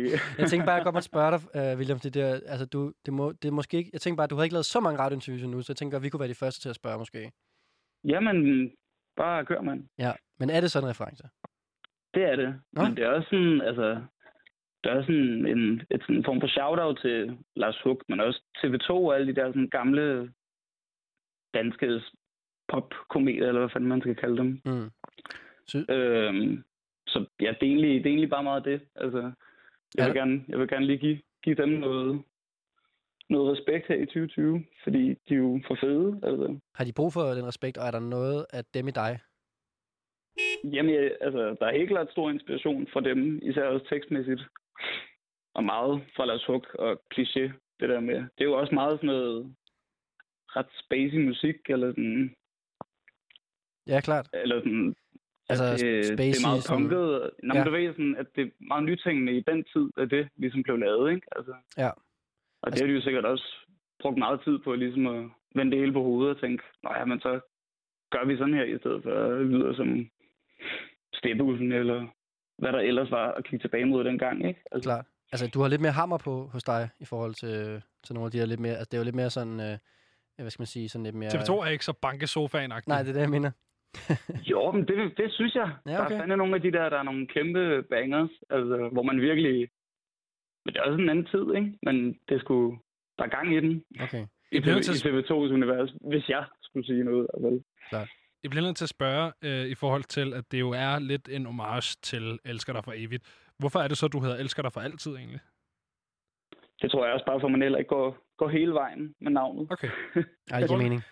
Jeg 0.40 0.46
tænkte 0.50 0.66
bare, 0.66 0.76
at 0.76 0.80
jeg 0.80 0.86
godt 0.88 0.96
måtte 0.98 1.12
spørge 1.12 1.30
dig, 1.34 1.40
uh, 1.58 1.78
William, 1.78 1.98
det 1.98 2.14
der, 2.14 2.28
altså 2.52 2.66
du, 2.74 2.92
det, 3.06 3.12
må, 3.18 3.32
det 3.32 3.48
er 3.48 3.52
måske 3.60 3.76
ikke, 3.76 3.90
jeg 3.92 4.00
tænkte 4.00 4.16
bare, 4.16 4.28
at 4.28 4.30
du 4.30 4.36
har 4.36 4.44
ikke 4.44 4.56
lavet 4.58 4.72
så 4.74 4.80
mange 4.80 4.98
radiointerviews 4.98 5.42
endnu, 5.42 5.62
så 5.62 5.72
jeg 5.72 5.76
tænker, 5.76 5.96
at 5.96 6.02
vi 6.02 6.08
kunne 6.08 6.20
være 6.24 6.34
de 6.34 6.42
første 6.42 6.60
til 6.60 6.68
at 6.68 6.80
spørge 6.80 6.98
måske. 6.98 7.32
Jamen, 8.04 8.36
bare 9.16 9.44
kør, 9.44 9.60
mand. 9.60 9.80
Ja, 9.98 10.12
men 10.38 10.50
er 10.50 10.60
det 10.60 10.70
sådan 10.70 10.86
en 10.86 10.90
reference? 10.90 11.22
Det 12.14 12.22
er 12.30 12.36
det. 12.36 12.50
Nå. 12.72 12.82
Men 12.82 12.96
det 12.96 13.04
er 13.04 13.10
også 13.16 13.28
sådan, 13.28 13.60
altså... 13.60 13.86
Der 14.84 14.90
er 14.92 15.02
sådan 15.02 15.46
en, 15.52 15.82
et 15.90 16.00
sådan 16.06 16.24
form 16.24 16.40
for 16.40 16.48
shout-out 16.48 16.98
til 17.02 17.38
Lars 17.56 17.80
Huck, 17.84 18.00
men 18.08 18.20
også 18.20 18.40
TV2 18.58 18.90
og 18.90 19.14
alle 19.14 19.26
de 19.26 19.40
der 19.40 19.46
sådan 19.46 19.68
gamle 19.68 20.32
danske 21.54 22.00
popkomedier, 22.70 23.46
eller 23.48 23.60
hvad 23.60 23.70
fanden 23.70 23.88
man 23.88 24.00
skal 24.00 24.16
kalde 24.16 24.36
dem. 24.36 24.60
Mm. 24.64 24.90
Så... 25.66 25.78
Øhm, 25.88 26.64
så 27.06 27.24
ja, 27.40 27.46
det 27.60 27.62
er, 27.62 27.66
egentlig, 27.66 27.90
det 27.90 28.06
er 28.06 28.10
egentlig 28.10 28.30
bare 28.30 28.42
meget 28.42 28.64
det. 28.64 28.80
Altså, 28.94 29.20
jeg, 29.96 30.06
vil 30.06 30.12
Ja. 30.14 30.18
gerne, 30.20 30.44
jeg 30.48 30.58
vil 30.58 30.68
gerne 30.68 30.86
lige 30.86 30.98
give, 30.98 31.20
give 31.42 31.56
dem 31.56 31.68
noget, 31.68 32.22
noget 33.28 33.52
respekt 33.58 33.86
her 33.88 33.96
i 33.96 34.06
2020, 34.06 34.64
fordi 34.82 35.08
de 35.28 35.34
er 35.34 35.38
jo 35.38 35.60
for 35.66 35.76
fede. 35.80 36.20
Altså. 36.22 36.58
Har 36.74 36.84
de 36.84 36.92
brug 36.92 37.12
for 37.12 37.20
den 37.22 37.46
respekt, 37.46 37.78
og 37.78 37.86
er 37.86 37.90
der 37.90 38.00
noget 38.00 38.46
af 38.52 38.64
dem 38.74 38.88
i 38.88 38.90
dig? 38.90 39.18
Jamen, 40.64 40.94
jeg, 40.94 41.16
altså, 41.20 41.56
der 41.60 41.66
er 41.66 41.78
helt 41.78 41.88
klart 41.90 42.10
stor 42.10 42.30
inspiration 42.30 42.86
fra 42.92 43.00
dem, 43.00 43.38
især 43.42 43.64
også 43.66 43.86
tekstmæssigt. 43.88 44.40
Og 45.54 45.64
meget 45.64 46.02
fra 46.16 46.24
Lars 46.24 46.44
Huck 46.46 46.74
og 46.74 47.02
kliché, 47.14 47.44
det 47.80 47.88
der 47.88 48.00
med. 48.00 48.14
Det 48.14 48.40
er 48.40 48.44
jo 48.44 48.58
også 48.60 48.74
meget 48.74 48.92
sådan 48.92 49.06
noget 49.06 49.54
ret 50.56 50.66
spacey 50.84 51.26
musik, 51.26 51.56
eller 51.68 51.90
sådan, 51.90 52.34
Ja, 53.90 54.00
klart. 54.00 54.26
eller 54.42 54.58
sådan 54.60 54.94
Altså, 55.52 55.64
at 55.64 55.80
det, 55.80 56.18
det 56.18 56.26
er 56.28 56.46
meget 56.48 56.62
sådan- 56.62 56.76
punket. 56.88 57.30
Nå, 57.42 57.54
Ja. 57.54 57.64
du 57.64 57.70
ved 57.70 57.92
sådan, 57.92 58.16
at 58.22 58.26
det 58.36 58.42
er 58.46 58.50
meget 58.72 58.84
nytænkende 58.84 59.32
i 59.38 59.42
den 59.50 59.64
tid, 59.72 59.86
at 60.02 60.10
det 60.10 60.28
ligesom 60.36 60.62
blev 60.62 60.76
lavet, 60.78 61.06
ikke? 61.14 61.26
Altså, 61.36 61.54
Ja. 61.78 61.90
og 62.62 62.66
det 62.72 62.80
har 62.80 62.86
de 62.86 62.92
jo 62.92 63.00
sikkert 63.00 63.24
også 63.24 63.46
brugt 64.02 64.18
meget 64.18 64.40
tid 64.44 64.58
på, 64.58 64.74
ligesom 64.74 65.06
at 65.06 65.20
vende 65.54 65.70
det 65.72 65.80
hele 65.80 65.92
på 65.92 66.02
hovedet 66.02 66.34
og 66.34 66.40
tænke, 66.40 66.62
nej, 66.82 67.04
men 67.04 67.20
så 67.20 67.40
gør 68.10 68.24
vi 68.26 68.36
sådan 68.36 68.54
her, 68.54 68.64
i 68.64 68.78
stedet 68.78 69.02
for 69.02 69.12
at 69.24 69.46
lyder 69.46 69.74
som 69.74 69.88
Steppeulsen, 71.14 71.72
eller 71.72 72.06
hvad 72.58 72.72
der 72.72 72.78
ellers 72.78 73.10
var 73.10 73.32
at 73.32 73.44
kigge 73.44 73.62
tilbage 73.64 73.84
mod 73.84 74.04
dengang, 74.04 74.48
ikke? 74.48 74.60
Altså, 74.72 74.86
Klart. 74.88 75.06
Altså, 75.32 75.46
du 75.54 75.60
har 75.60 75.68
lidt 75.68 75.80
mere 75.80 75.92
hammer 75.92 76.18
på 76.18 76.46
hos 76.52 76.64
dig, 76.64 76.88
i 77.00 77.04
forhold 77.04 77.34
til, 77.34 77.82
til 78.04 78.14
nogle 78.14 78.26
af 78.26 78.30
de 78.32 78.38
her 78.38 78.46
lidt 78.46 78.60
mere... 78.60 78.72
Altså, 78.76 78.88
det 78.90 78.94
er 78.94 79.00
jo 79.00 79.04
lidt 79.04 79.14
mere 79.14 79.30
sådan... 79.30 79.60
Øh, 79.60 79.78
hvad 80.36 80.50
skal 80.50 80.60
man 80.60 80.66
sige? 80.66 80.88
Sådan 80.88 81.04
lidt 81.04 81.14
mere... 81.14 81.30
TV2 81.30 81.52
er 81.52 81.66
ikke 81.66 81.84
så 81.84 81.92
bankesofaen 81.92 82.72
-agtig. 82.72 82.82
Nej, 82.86 83.02
det 83.02 83.08
er 83.08 83.12
det, 83.12 83.20
jeg 83.20 83.30
mener. 83.30 83.50
Jo, 84.50 84.70
men 84.72 84.88
det, 84.88 84.96
det 85.16 85.32
synes 85.32 85.54
jeg. 85.54 85.70
Ja, 85.86 85.90
Der 85.90 86.04
okay. 86.04 86.14
er 86.14 86.18
fandme 86.18 86.36
nogle 86.36 86.54
af 86.54 86.62
de 86.62 86.72
der, 86.72 86.88
der 86.88 86.98
er 86.98 87.02
nogle 87.02 87.26
kæmpe 87.26 87.82
bangers, 87.90 88.30
altså, 88.50 88.88
hvor 88.92 89.02
man 89.02 89.20
virkelig... 89.20 89.68
Men 90.64 90.74
det 90.74 90.80
er 90.80 90.84
også 90.84 91.00
en 91.02 91.08
anden 91.08 91.26
tid, 91.26 91.44
ikke? 91.56 91.78
Men 91.82 92.18
det 92.28 92.40
skulle... 92.40 92.78
Der 93.18 93.24
er 93.24 93.28
gang 93.28 93.56
i 93.56 93.60
den. 93.60 93.84
Okay. 94.00 94.26
I, 94.52 94.60
TV, 94.60 94.80
til 94.82 94.94
i 95.06 95.08
TV2's 95.08 95.52
univers, 95.56 95.90
hvis 96.10 96.28
jeg 96.28 96.44
skulle 96.62 96.86
sige 96.86 97.04
noget. 97.04 97.26
Altså. 97.34 97.62
Klart. 97.88 98.08
Jeg 98.42 98.50
bliver 98.50 98.64
nødt 98.66 98.76
til 98.76 98.84
at 98.84 98.88
spørge 98.88 99.32
øh, 99.42 99.66
i 99.66 99.74
forhold 99.74 100.02
til, 100.04 100.34
at 100.34 100.44
det 100.52 100.60
jo 100.60 100.70
er 100.70 100.98
lidt 100.98 101.28
en 101.28 101.46
homage 101.46 101.96
til 102.02 102.38
Elsker 102.44 102.72
dig 102.72 102.84
for 102.84 102.92
evigt. 102.96 103.24
Hvorfor 103.58 103.78
er 103.78 103.88
det 103.88 103.98
så, 103.98 104.08
du 104.08 104.20
hedder 104.20 104.36
Elsker 104.36 104.62
dig 104.62 104.72
for 104.72 104.80
altid 104.80 105.16
egentlig? 105.16 105.40
Det 106.82 106.90
tror 106.90 107.04
jeg 107.04 107.14
også 107.14 107.26
bare, 107.26 107.40
for 107.40 107.48
man 107.48 107.62
heller 107.62 107.78
ikke 107.78 107.88
går, 107.88 108.18
går 108.36 108.48
hele 108.48 108.72
vejen 108.72 109.14
med 109.20 109.30
navnet. 109.32 109.68
Okay. 109.70 109.88
Ej, 110.52 110.60
det 110.60 110.68
giver 110.68 110.82
mening. 110.82 111.02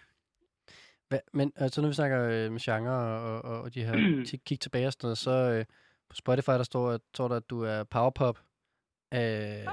Hva, 1.08 1.18
men 1.32 1.52
altså, 1.56 1.80
når 1.80 1.88
vi 1.88 1.94
snakker 1.94 2.20
øh, 2.24 2.52
med 2.52 2.60
genre 2.60 2.92
og, 2.92 3.44
og, 3.44 3.62
og 3.62 3.74
de 3.74 3.84
her 3.84 3.96
ti- 4.28 4.42
kig 4.46 4.60
tilbage 4.60 4.86
og 4.86 4.92
sådan 4.92 5.06
noget, 5.06 5.18
så 5.18 5.30
øh, 5.30 5.64
på 6.10 6.16
Spotify, 6.16 6.50
der 6.50 6.62
står, 6.62 6.90
at, 6.90 7.00
står 7.14 7.28
der, 7.28 7.36
at 7.36 7.50
du 7.50 7.62
er 7.62 7.84
powerpop. 7.84 8.38
Øh, 9.14 9.64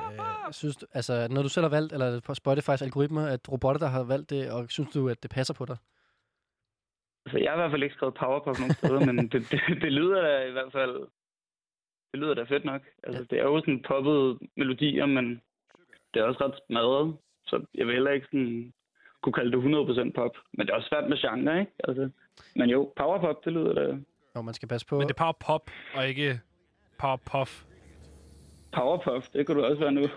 synes 0.51 0.75
du, 0.77 0.85
altså, 0.93 1.27
når 1.31 1.41
du 1.41 1.49
selv 1.49 1.63
har 1.63 1.69
valgt, 1.69 1.93
eller 1.93 2.21
på 2.21 2.33
Spotifys 2.33 2.81
algoritmer, 2.81 3.25
at 3.25 3.51
robotter, 3.51 3.79
der 3.79 3.87
har 3.87 4.03
valgt 4.03 4.29
det, 4.29 4.51
og 4.51 4.69
synes 4.69 4.89
du, 4.93 5.09
at 5.09 5.23
det 5.23 5.31
passer 5.31 5.53
på 5.53 5.65
dig? 5.65 5.77
Altså, 7.25 7.37
jeg 7.37 7.51
har 7.51 7.57
i 7.57 7.61
hvert 7.61 7.71
fald 7.71 7.83
ikke 7.83 7.95
skrevet 7.95 8.15
powerpop 8.15 8.59
nogen 8.59 8.73
steder, 8.73 9.05
men 9.05 9.17
det, 9.17 9.41
det, 9.51 9.61
det, 9.83 9.91
lyder 9.91 10.21
da 10.21 10.45
i 10.47 10.51
hvert 10.51 10.71
fald... 10.71 11.07
Det 12.11 12.19
lyder 12.21 12.33
da 12.33 12.43
fedt 12.43 12.65
nok. 12.65 12.81
Altså, 13.03 13.23
det 13.23 13.39
er 13.39 13.43
jo 13.43 13.59
sådan 13.59 13.83
poppet 13.87 14.39
melodier, 14.57 15.05
men 15.05 15.41
det 16.13 16.19
er 16.19 16.23
også 16.23 16.43
ret 16.45 16.59
smadret. 16.67 17.17
Så 17.47 17.65
jeg 17.73 17.87
vil 17.87 17.95
heller 17.95 18.11
ikke 18.11 18.27
sådan 18.31 18.73
kunne 19.26 19.34
kalde 19.39 19.52
det 19.52 19.60
100% 20.10 20.11
pop. 20.15 20.34
Men 20.53 20.61
det 20.65 20.72
er 20.72 20.77
også 20.77 20.89
svært 20.89 21.10
med 21.10 21.18
genre, 21.18 21.60
ikke? 21.60 21.72
Altså, 21.88 22.10
men 22.56 22.69
jo, 22.69 22.80
powerpop, 22.97 23.45
det 23.45 23.53
lyder 23.53 23.73
da... 23.73 23.85
Når 24.35 24.41
man 24.41 24.53
skal 24.53 24.68
passe 24.68 24.88
på... 24.88 24.97
Men 24.99 25.07
det 25.07 25.14
er 25.14 25.23
power 25.23 25.38
pop, 25.39 25.72
og 25.95 26.07
ikke 26.07 26.39
power 26.99 27.18
puff. 27.31 27.64
Powerpop, 28.76 29.23
det 29.34 29.45
kunne 29.45 29.60
du 29.61 29.65
også 29.65 29.80
være 29.80 29.91
nu. 29.91 30.02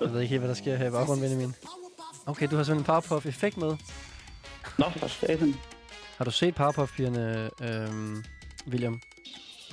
Jeg 0.00 0.12
ved 0.12 0.20
ikke 0.20 0.30
helt, 0.30 0.40
hvad 0.40 0.48
der 0.48 0.54
sker 0.54 0.76
her 0.76 0.88
i 0.88 0.90
baggrunden, 0.90 1.22
Benjamin. 1.24 1.54
Okay, 2.26 2.46
du 2.50 2.56
har 2.56 2.62
sådan 2.62 2.80
en 2.80 2.84
Powerpuff-effekt 2.84 3.56
med. 3.56 3.72
Nå, 4.78 4.84
for 4.96 5.06
satan. 5.06 5.54
Har 6.18 6.24
du 6.24 6.30
set 6.30 6.54
Powerpuff-pigerne, 6.54 7.24
øhm, 7.66 8.16
William? 8.70 9.00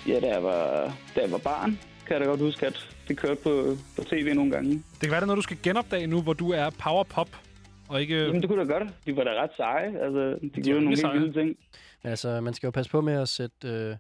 Ja, 0.07 0.19
da 0.19 0.27
jeg 0.27 0.43
var, 0.43 0.63
da 1.15 1.21
jeg 1.21 1.31
var 1.31 1.37
barn, 1.37 1.79
kan 2.05 2.13
jeg 2.13 2.19
da 2.19 2.25
godt 2.25 2.39
huske, 2.39 2.67
at 2.67 2.89
det 3.07 3.17
kørte 3.17 3.41
på, 3.43 3.77
på 3.95 4.03
tv 4.03 4.33
nogle 4.35 4.51
gange. 4.51 4.71
Det 4.71 4.83
kan 5.01 5.11
være, 5.11 5.19
det 5.19 5.23
er 5.23 5.25
noget, 5.25 5.37
du 5.37 5.41
skal 5.49 5.57
genopdage 5.63 6.07
nu, 6.07 6.21
hvor 6.21 6.33
du 6.33 6.51
er 6.51 6.69
power 6.69 7.03
pop, 7.03 7.29
og 7.89 8.01
ikke... 8.01 8.25
Jamen, 8.25 8.41
det 8.41 8.49
kunne 8.49 8.65
da 8.67 8.73
godt. 8.79 8.93
De 9.05 9.15
var 9.15 9.23
da 9.23 9.43
ret 9.43 9.49
seje. 9.57 9.99
Altså, 9.99 10.39
de 10.55 10.61
gjorde 10.61 10.81
nogle 10.81 10.97
helt 10.97 11.13
vilde 11.13 11.33
ting. 11.39 11.57
Men 12.03 12.09
altså, 12.09 12.41
man 12.41 12.53
skal 12.53 12.67
jo 12.67 12.71
passe 12.71 12.91
på 12.91 13.01
med 13.01 13.13
at 13.13 13.29
sætte 13.29 13.67
øh, 13.67 13.95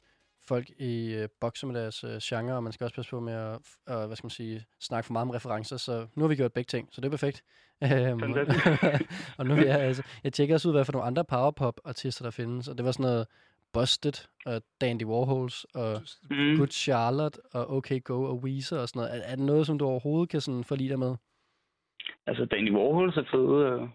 folk 0.47 0.69
i 0.79 1.13
øh, 1.13 1.27
bokser 1.41 1.67
med 1.67 1.81
deres 1.81 2.03
øh, 2.03 2.17
genre, 2.23 2.55
og 2.55 2.63
man 2.63 2.71
skal 2.73 2.83
også 2.85 2.95
passe 2.95 3.11
på 3.11 3.19
med 3.19 3.33
at, 3.33 3.59
øh, 3.89 4.05
hvad 4.07 4.15
skal 4.15 4.25
man 4.25 4.29
sige, 4.31 4.65
snakke 4.79 5.05
for 5.05 5.13
meget 5.13 5.25
om 5.25 5.29
referencer, 5.29 5.77
så 5.77 6.07
nu 6.15 6.23
har 6.23 6.27
vi 6.27 6.35
gjort 6.35 6.53
begge 6.53 6.67
ting, 6.67 6.89
så 6.91 7.01
det 7.01 7.05
er 7.07 7.11
perfekt. 7.11 7.43
Øhm, 7.83 8.21
og 9.37 9.45
nu 9.45 9.55
vil 9.55 9.65
jeg, 9.65 9.79
altså, 9.79 10.03
jeg 10.23 10.33
tjekker 10.33 10.55
også 10.55 10.67
ud, 10.67 10.73
hvad 10.73 10.85
for 10.85 10.91
nogle 10.93 11.07
andre 11.07 11.25
powerpop-artister, 11.25 12.23
der 12.25 12.31
findes, 12.31 12.67
og 12.67 12.77
det 12.77 12.85
var 12.85 12.91
sådan 12.91 13.03
noget 13.03 13.27
Busted, 13.73 14.27
og 14.45 14.61
Dandy 14.81 15.03
Warhols, 15.05 15.65
og 15.73 16.01
Mm. 16.29 16.57
Good 16.57 16.67
Charlotte, 16.71 17.39
og 17.51 17.71
OK 17.71 17.91
Go, 18.03 18.23
og 18.23 18.35
Weezer, 18.43 18.77
og 18.77 18.89
sådan 18.89 18.99
noget. 18.99 19.15
Er, 19.17 19.31
er 19.31 19.35
det 19.35 19.45
noget, 19.45 19.67
som 19.67 19.79
du 19.79 19.85
overhovedet 19.85 20.29
kan 20.29 20.41
sådan 20.41 20.63
forlige 20.63 20.89
dig 20.89 20.99
med? 20.99 21.15
Altså, 22.27 22.45
Danny 22.45 22.71
Warhol 22.71 23.09
er 23.09 23.23
fed. 23.31 23.47
Og... 23.71 23.89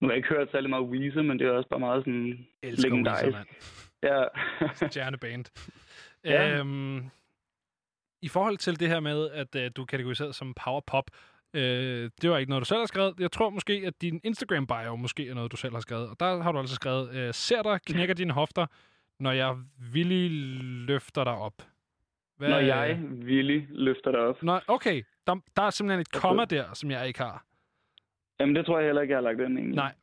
Nu 0.00 0.08
har 0.08 0.12
jeg 0.12 0.16
ikke 0.16 0.28
hørt 0.28 0.50
særlig 0.50 0.70
meget 0.70 0.84
Weezer, 0.84 1.22
men 1.22 1.38
det 1.38 1.46
er 1.46 1.50
også 1.50 1.68
bare 1.68 1.80
meget 1.80 2.04
sådan 2.04 2.46
legendarisk. 2.62 3.38
Ja. 4.02 4.24
Stjerneband. 4.88 5.44
Ja. 6.24 6.58
Øhm, 6.58 7.10
I 8.22 8.28
forhold 8.28 8.56
til 8.56 8.80
det 8.80 8.88
her 8.88 9.00
med, 9.00 9.30
at 9.30 9.56
øh, 9.56 9.70
du 9.76 9.82
er 9.82 9.86
kategoriseret 9.86 10.34
som 10.34 10.54
power 10.64 10.80
pop, 10.86 11.10
øh, 11.54 12.10
det 12.22 12.30
var 12.30 12.38
ikke 12.38 12.50
noget, 12.50 12.60
du 12.60 12.66
selv 12.66 12.78
har 12.78 12.86
skrevet. 12.86 13.14
Jeg 13.18 13.32
tror 13.32 13.50
måske, 13.50 13.82
at 13.86 14.02
din 14.02 14.20
Instagram-bio 14.24 14.96
måske 14.96 15.28
er 15.28 15.34
noget, 15.34 15.52
du 15.52 15.56
selv 15.56 15.72
har 15.72 15.80
skrevet. 15.80 16.08
Og 16.08 16.20
der 16.20 16.42
har 16.42 16.52
du 16.52 16.58
altså 16.58 16.74
skrevet, 16.74 17.14
øh, 17.14 17.34
ser 17.34 17.62
dig, 17.62 17.80
knækker 17.86 18.14
dine 18.14 18.32
hofter, 18.32 18.66
når 19.20 19.32
jeg 19.32 19.56
villig 19.92 20.30
løfter 20.88 21.24
dig 21.24 21.34
op. 21.34 21.62
Hvad, 22.36 22.48
Når 22.48 22.58
jeg 22.58 22.98
villig 23.10 23.66
løfter 23.70 24.10
dig 24.10 24.20
op. 24.20 24.42
Nå, 24.42 24.60
okay, 24.68 25.02
der, 25.26 25.36
der 25.56 25.62
er 25.62 25.70
simpelthen 25.70 26.00
et 26.00 26.12
komma 26.12 26.44
der, 26.44 26.74
som 26.74 26.90
jeg 26.90 27.06
ikke 27.06 27.18
har. 27.18 27.44
Jamen, 28.40 28.56
det 28.56 28.66
tror 28.66 28.78
jeg 28.78 28.86
heller 28.88 29.02
ikke, 29.02 29.12
jeg 29.12 29.16
har 29.16 29.22
lagt 29.22 29.40
ind 29.40 29.58
egentlig. 29.58 29.76
Nej. 29.76 29.94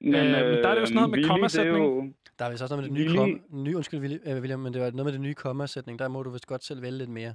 Men, 0.00 0.14
Øh, 0.14 0.22
men 0.24 0.34
der 0.34 0.68
er 0.68 0.74
det 0.74 0.80
jo 0.80 0.86
sådan 0.86 0.94
noget 0.94 1.10
med 1.10 1.16
villig, 1.16 1.30
kommasætning. 1.30 1.76
Er 1.76 1.80
jo... 1.82 2.12
Der 2.38 2.44
er 2.44 2.50
vist 2.50 2.62
også 2.62 2.76
noget 2.76 2.90
med 2.92 2.98
det 2.98 3.06
nye 3.10 3.16
komma. 3.16 3.38
Nye, 3.64 3.76
undskyld, 3.76 4.20
øh, 4.26 4.40
William, 4.40 4.60
men 4.60 4.72
det 4.72 4.82
var 4.82 4.90
noget 4.90 5.04
med 5.04 5.12
det 5.12 5.20
nye 5.20 5.34
kommasætning. 5.34 5.98
Der 5.98 6.08
må 6.08 6.22
du 6.22 6.30
vist 6.30 6.46
godt 6.46 6.64
selv 6.64 6.82
vælge 6.82 6.98
lidt 6.98 7.10
mere. 7.10 7.34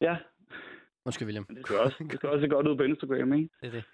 Ja. 0.00 0.16
Undskyld, 1.04 1.26
William. 1.26 1.44
Men 1.48 1.56
det 1.56 1.66
skal 1.66 1.78
også, 1.78 1.96
det 2.10 2.12
skal 2.14 2.28
også 2.28 2.42
se 2.44 2.48
godt 2.48 2.66
ud 2.68 2.76
på 2.76 2.82
Instagram, 2.82 3.32
ikke? 3.32 3.48
Det 3.60 3.66
er 3.66 3.70
det. 3.70 3.84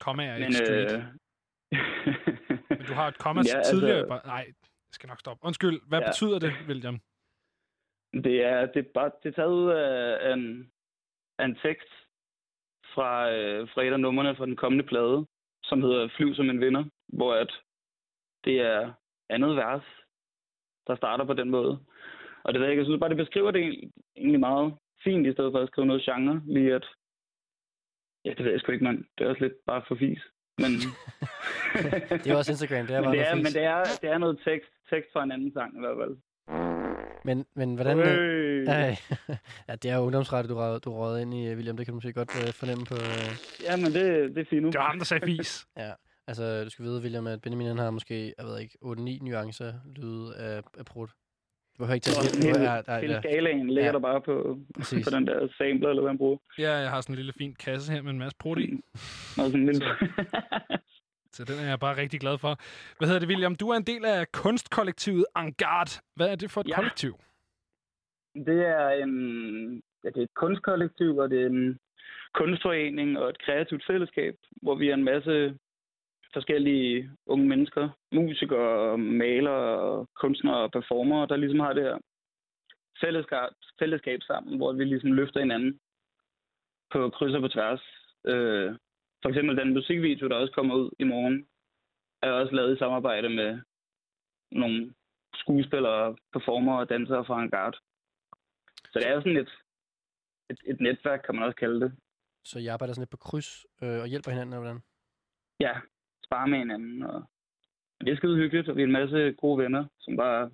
Komma 0.00 0.24
er 0.24 0.32
Men, 0.34 0.42
ikke 0.42 0.54
street. 0.54 0.92
øh, 0.92 1.02
Men 2.78 2.86
du 2.88 2.92
har 2.92 3.08
et 3.08 3.18
komma 3.18 3.42
Ja, 3.46 3.56
altså- 3.56 3.72
tidligere. 3.72 4.06
Nej, 4.08 4.44
jeg 4.46 4.54
skal 4.92 5.08
nok 5.08 5.20
stoppe. 5.20 5.46
Undskyld, 5.46 5.80
hvad 5.88 5.98
Ja. 6.00 6.06
betyder 6.08 6.38
det, 6.38 6.52
William? 6.68 7.00
Det 8.24 8.44
er, 8.44 8.66
det 8.66 8.76
er, 8.86 8.90
bare, 8.94 9.10
det 9.22 9.28
er 9.28 9.32
taget 9.34 9.52
ud 9.52 9.70
af 9.70 10.32
en, 10.32 10.70
af 11.38 11.44
en 11.44 11.58
tekst 11.62 11.88
fra, 12.94 13.30
øh, 13.32 13.68
fra 13.68 13.82
et 13.82 13.92
af 13.92 14.00
numrene 14.00 14.36
fra 14.36 14.46
den 14.46 14.56
kommende 14.56 14.84
plade, 14.84 15.26
som 15.64 15.82
hedder 15.82 16.08
Flyv 16.16 16.34
som 16.34 16.50
en 16.50 16.60
vinder, 16.60 16.84
hvor 17.08 17.34
at 17.34 17.52
det 18.44 18.60
er 18.60 18.92
andet 19.30 19.56
vers, 19.56 19.82
der 20.86 20.96
starter 20.96 21.24
på 21.24 21.32
den 21.34 21.50
måde. 21.50 21.78
Og 22.44 22.52
det 22.52 22.60
ved 22.60 22.66
jeg 22.66 22.72
ikke, 22.72 22.80
jeg 22.80 22.86
synes 22.86 23.00
bare, 23.00 23.10
det 23.10 23.16
beskriver 23.24 23.50
det 23.50 23.90
egentlig- 24.16 24.40
meget 24.40 24.74
fint, 25.04 25.26
i 25.26 25.32
stedet 25.32 25.52
for 25.52 25.58
at 25.60 25.68
skrive 25.68 25.86
noget 25.86 26.02
genre, 26.02 26.42
lige 26.46 26.74
at... 26.74 26.86
Ja, 28.24 28.30
det 28.30 28.44
ved 28.44 28.50
jeg 28.52 28.60
sgu 28.60 28.72
ikke, 28.72 28.84
mand. 28.84 29.04
Det 29.18 29.24
er 29.24 29.28
også 29.30 29.42
lidt 29.42 29.64
bare 29.66 29.82
for 29.88 29.94
fis. 29.94 30.22
Men, 30.58 30.72
Det 32.22 32.26
er 32.30 32.36
også 32.36 32.52
Instagram, 32.52 32.86
det 32.86 32.94
er 32.96 33.00
men, 33.00 33.04
bare 33.04 33.16
det 33.16 33.28
er, 33.28 33.34
men 33.34 33.52
det, 33.58 33.64
er, 33.74 33.82
det 34.02 34.10
er 34.10 34.18
noget 34.18 34.40
tekst, 34.44 34.70
tekst 34.90 35.12
fra 35.12 35.22
en 35.24 35.32
anden 35.32 35.52
sang 35.52 35.76
i 35.76 35.80
hvert 35.80 35.96
fald. 36.00 36.16
Men, 37.26 37.46
men 37.54 37.74
hvordan... 37.74 37.98
øh, 37.98 38.36
Øh. 38.68 38.96
Ja, 39.68 39.74
det 39.82 39.90
er 39.90 39.96
jo 39.96 40.02
ungdomsrettet, 40.02 40.50
du, 40.50 40.54
rød- 40.56 40.80
du 40.80 40.92
røget 40.94 41.20
ind 41.22 41.34
i, 41.34 41.54
William. 41.54 41.76
Det 41.76 41.86
kan 41.86 41.92
du 41.92 41.96
måske 41.96 42.12
godt 42.12 42.30
øh, 42.46 42.52
fornemme 42.52 42.84
på... 42.84 42.94
Øh... 42.94 43.30
Ja, 43.68 43.76
men 43.76 43.84
det, 43.86 44.34
det 44.34 44.38
er 44.40 44.44
fint 44.50 44.62
nu. 44.62 44.68
Det 44.68 44.78
var 44.78 44.86
ham, 44.86 44.98
der 44.98 45.04
sagde 45.04 45.26
fis. 45.26 45.66
ja, 45.82 45.90
altså, 46.26 46.64
du 46.64 46.70
skal 46.70 46.84
vide, 46.84 47.00
William, 47.02 47.26
at 47.26 47.40
Benjamin 47.42 47.66
han 47.66 47.78
har 47.78 47.90
måske, 47.90 48.34
jeg 48.38 48.46
ved 48.46 48.58
ikke, 48.60 48.78
8-9 48.84 49.24
nuancer 49.24 49.72
lyde 49.96 50.36
af, 50.36 50.62
af 50.78 50.84
brud. 50.84 51.06
Du 51.06 51.78
behøver 51.78 51.94
ikke 51.94 52.04
tage 52.04 52.28
det. 52.28 52.44
hele, 52.44 52.60
Ja, 52.72 52.82
ja, 52.88 53.00
hele 53.00 53.14
ja. 53.14 53.20
skalaen 53.20 53.66
ligger 53.70 53.84
Ja. 53.84 53.92
der 53.92 53.98
bare 53.98 54.20
på, 54.20 54.58
Præcis. 54.76 55.04
på 55.04 55.10
den 55.16 55.26
der 55.26 55.38
sampler, 55.58 55.88
eller 55.88 56.02
hvad 56.02 56.12
man 56.12 56.18
bruger. 56.18 56.38
Ja, 56.58 56.72
jeg 56.72 56.90
har 56.90 57.00
sådan 57.00 57.12
en 57.14 57.16
lille 57.16 57.32
fin 57.38 57.54
kasse 57.64 57.92
her 57.92 58.02
med 58.02 58.10
en 58.12 58.18
masse 58.18 58.36
prut 58.40 58.58
i. 58.58 58.80
Og 59.38 59.44
sådan 59.50 59.60
en 59.60 59.66
lille... 59.66 59.84
Så 61.36 61.44
den 61.44 61.58
er 61.64 61.68
jeg 61.72 61.80
bare 61.80 61.96
rigtig 62.02 62.20
glad 62.20 62.38
for. 62.38 62.52
Hvad 62.98 63.06
hedder 63.08 63.20
det, 63.20 63.28
William? 63.28 63.54
Du 63.62 63.66
er 63.72 63.76
en 63.76 63.90
del 63.92 64.04
af 64.04 64.32
kunstkollektivet 64.32 65.24
Angard. 65.34 65.90
Hvad 66.16 66.28
er 66.32 66.36
det 66.36 66.50
for 66.50 66.60
et 66.60 66.68
Ja. 66.68 66.74
kollektiv? 66.76 67.12
Det 68.48 68.60
er 68.78 68.88
en, 68.90 69.14
ja, 70.04 70.08
det 70.08 70.16
er 70.16 70.22
et 70.30 70.34
kunstkollektiv, 70.34 71.16
og 71.16 71.30
det 71.30 71.42
er 71.42 71.46
en 71.46 71.78
kunstforening 72.34 73.18
og 73.18 73.28
et 73.28 73.38
kreativt 73.44 73.84
fællesskab, 73.86 74.34
hvor 74.62 74.74
vi 74.74 74.88
er 74.90 74.94
en 74.94 75.04
masse 75.04 75.58
forskellige 76.32 77.10
unge 77.26 77.46
mennesker, 77.48 77.88
musikere, 78.12 78.98
malere, 78.98 80.06
kunstnere 80.22 80.56
og 80.56 80.72
performere, 80.72 81.26
der 81.26 81.36
ligesom 81.36 81.60
har 81.60 81.72
det 81.72 81.82
her 81.82 81.98
fællesskab, 83.00 83.48
fællesskab 83.78 84.20
sammen, 84.22 84.56
hvor 84.56 84.72
vi 84.72 84.84
ligesom 84.84 85.12
løfter 85.12 85.40
hinanden 85.40 85.80
på 86.92 87.10
kryds 87.10 87.34
og 87.34 87.40
på 87.40 87.48
tværs. 87.48 87.82
Øh, 88.26 88.74
for 89.22 89.28
eksempel 89.28 89.56
den 89.56 89.74
musikvideo, 89.74 90.28
der 90.28 90.36
også 90.36 90.52
kommer 90.54 90.74
ud 90.74 90.90
i 90.98 91.04
morgen, 91.04 91.48
er 92.22 92.30
også 92.30 92.54
lavet 92.54 92.76
i 92.76 92.78
samarbejde 92.78 93.28
med 93.28 93.60
nogle 94.52 94.94
skuespillere, 95.34 96.16
performere 96.32 96.78
og 96.78 96.88
dansere 96.88 97.24
fra 97.24 97.40
Angard. 97.42 97.74
Så 98.90 98.98
det 98.98 99.08
er 99.08 99.20
sådan 99.20 99.36
et, 99.36 99.50
et, 100.50 100.58
et 100.66 100.80
netværk, 100.80 101.20
kan 101.26 101.34
man 101.34 101.44
også 101.44 101.56
kalde 101.56 101.80
det. 101.80 101.92
Så 102.44 102.58
I 102.58 102.66
arbejder 102.66 102.94
sådan 102.94 103.02
lidt 103.02 103.10
på 103.10 103.16
kryds 103.16 103.66
øh, 103.82 104.00
og 104.00 104.06
hjælper 104.06 104.30
hinanden, 104.30 104.52
eller 104.52 104.64
hvordan? 104.64 104.82
Ja, 105.60 105.74
spare 106.24 106.48
med 106.48 106.58
hinanden. 106.58 107.02
Og 107.02 107.22
det 108.00 108.08
er 108.12 108.16
skide 108.16 108.36
hyggeligt, 108.36 108.68
og 108.68 108.76
vi 108.76 108.82
er 108.82 108.86
en 108.86 108.92
masse 109.00 109.32
gode 109.32 109.58
venner, 109.62 109.84
som 109.98 110.16
bare 110.16 110.50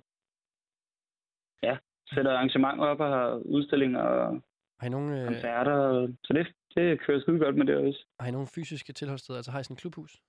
ja, 1.63 1.77
sætter 2.13 2.31
arrangementer 2.31 2.85
op 2.85 2.99
og 2.99 3.07
har 3.09 3.29
udstillinger 3.55 4.01
og 4.01 4.41
Har 4.79 4.87
I 4.87 4.89
nogle, 4.89 5.19
øh, 5.21 5.27
koncerter. 5.27 5.71
og- 5.73 6.09
Så 6.23 6.33
det, 6.33 6.47
det 6.75 6.99
kører 6.99 7.21
skide 7.21 7.39
godt 7.39 7.55
med 7.57 7.65
det 7.65 7.75
også. 7.75 8.05
har 8.19 8.27
I 8.27 8.31
nogle 8.31 8.47
fysiske 8.47 8.93
tilholdssteder? 8.93 9.37
Altså 9.39 9.51
har 9.51 9.59
I 9.59 9.63
sådan 9.63 9.73
et 9.73 9.79
klubhus? 9.81 10.21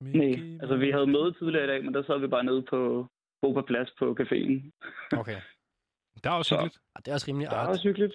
Nej, 0.00 0.58
altså 0.62 0.76
vi 0.76 0.90
havde 0.90 1.06
møde 1.06 1.32
tidligere 1.32 1.64
i 1.64 1.68
dag, 1.68 1.84
men 1.84 1.94
der 1.94 2.02
sad 2.02 2.18
vi 2.20 2.26
bare 2.26 2.44
nede 2.44 2.62
på 2.62 3.06
Bo 3.42 3.52
på 3.52 3.62
plads 3.62 3.90
på 3.98 4.16
caféen. 4.20 4.70
Okay. 5.18 5.40
Der 6.24 6.30
er 6.30 6.34
også 6.34 6.48
Så- 6.48 6.54
hyggeligt. 6.56 6.78
Ah, 6.94 7.02
det 7.04 7.10
er 7.10 7.14
også 7.14 7.26
rimelig 7.28 7.50
Det 7.50 7.56
er 7.56 7.60
art. 7.60 7.68
også 7.68 7.82
hyggeligt. 7.88 8.14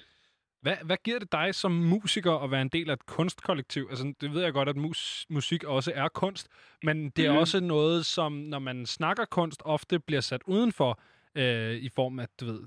Hvad, 0.62 0.76
hvad 0.86 0.98
giver 1.04 1.20
det 1.20 1.32
dig 1.32 1.56
som 1.56 1.72
musiker 1.72 2.32
at 2.32 2.52
være 2.52 2.62
en 2.62 2.68
del 2.70 2.90
af 2.90 2.94
et 2.94 3.06
kunstkollektiv? 3.06 3.88
Altså, 3.90 4.14
det 4.22 4.34
ved 4.34 4.42
jeg 4.44 4.54
godt, 4.54 4.70
at 4.70 4.76
mus, 4.76 5.26
musik 5.30 5.64
også 5.64 5.92
er 5.96 6.08
kunst, 6.08 6.48
men 6.84 7.10
det 7.10 7.26
er 7.26 7.32
Mhm. 7.32 7.40
også 7.40 7.60
noget, 7.60 8.06
som 8.06 8.32
når 8.34 8.60
man 8.60 8.86
snakker 8.86 9.26
kunst, 9.26 9.62
ofte 9.66 10.00
bliver 10.00 10.22
sat 10.22 10.42
udenfor 10.46 11.00
øh, 11.36 11.76
i 11.76 11.90
form 11.90 12.20
af, 12.20 12.28
du 12.40 12.46
ved, 12.46 12.62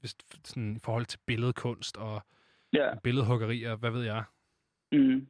hvis, 0.00 0.16
sådan, 0.44 0.76
i 0.76 0.78
forhold 0.78 1.06
til 1.06 1.18
billedkunst 1.26 1.96
og 1.96 2.22
Ja. 2.72 2.94
billedhuggeri 3.04 3.62
og 3.62 3.76
hvad 3.76 3.90
ved 3.90 4.04
jeg. 4.04 4.24
Mm. 4.92 5.26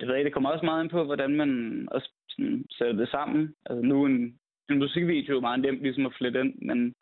Det 0.00 0.08
ved 0.08 0.14
jeg, 0.14 0.24
det 0.24 0.32
kommer 0.32 0.50
også 0.50 0.64
meget 0.64 0.82
ind 0.82 0.90
på, 0.90 1.04
hvordan 1.04 1.36
man 1.36 1.50
også 1.90 2.10
sådan, 2.28 2.66
sætter 2.70 2.94
det 2.94 3.08
sammen. 3.08 3.54
Altså 3.66 3.86
nu 3.86 4.06
en, 4.06 4.38
en 4.70 4.78
musikvideo 4.78 5.36
er 5.36 5.40
meget 5.40 5.60
nemt 5.60 5.82
ligesom 5.82 6.06
at 6.06 6.14
flette 6.18 6.40
ind, 6.40 6.54
men 6.62 6.94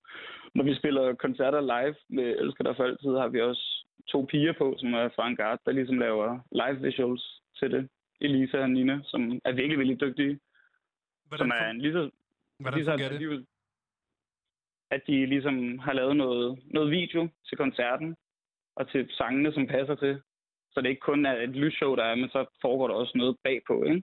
når 0.55 0.65
vi 0.65 0.75
spiller 0.75 1.15
koncerter 1.15 1.61
live 1.61 1.95
med 2.09 2.37
Elsker 2.41 2.65
dig 2.65 2.77
for 2.77 2.85
altid, 2.85 3.11
har 3.11 3.29
vi 3.29 3.41
også 3.41 3.87
to 4.09 4.27
piger 4.31 4.53
på, 4.59 4.75
som 4.79 4.95
er 4.95 5.09
fra 5.17 5.27
Angard, 5.27 5.61
der 5.67 5.73
ligesom 5.73 5.99
laver 5.99 6.41
live 6.53 6.81
visuals 6.81 7.43
til 7.59 7.71
det. 7.71 7.89
Elisa 8.21 8.59
og 8.59 8.71
Nina, 8.71 9.01
som 9.05 9.41
er 9.45 9.53
virkelig, 9.53 9.79
virkelig 9.79 10.01
dygtige. 10.01 10.41
Hvordan, 11.29 11.39
som 11.39 11.53
er 11.55 11.71
en 11.71 11.81
lige 11.81 11.93
så... 11.93 12.11
hvordan 12.59 12.79
lige 12.79 12.85
så 12.85 12.97
det? 12.97 13.47
At 14.91 15.03
de 15.07 15.27
ligesom 15.27 15.79
har 15.79 15.93
lavet 15.93 16.17
noget, 16.17 16.59
noget 16.65 16.91
video 16.91 17.29
til 17.49 17.59
koncerten, 17.59 18.17
og 18.77 18.91
til 18.91 19.09
sangene, 19.11 19.53
som 19.53 19.67
passer 19.67 19.95
til. 19.95 20.23
Så 20.73 20.81
det 20.81 20.89
ikke 20.89 21.09
kun 21.11 21.27
er 21.27 21.37
et 21.37 21.57
lysshow, 21.63 21.97
der 21.97 22.05
er, 22.05 22.15
men 22.15 22.29
så 22.29 22.45
foregår 22.61 22.89
der 22.89 22.95
også 22.95 23.13
noget 23.19 23.37
bagpå, 23.45 23.85
ikke? 23.85 24.03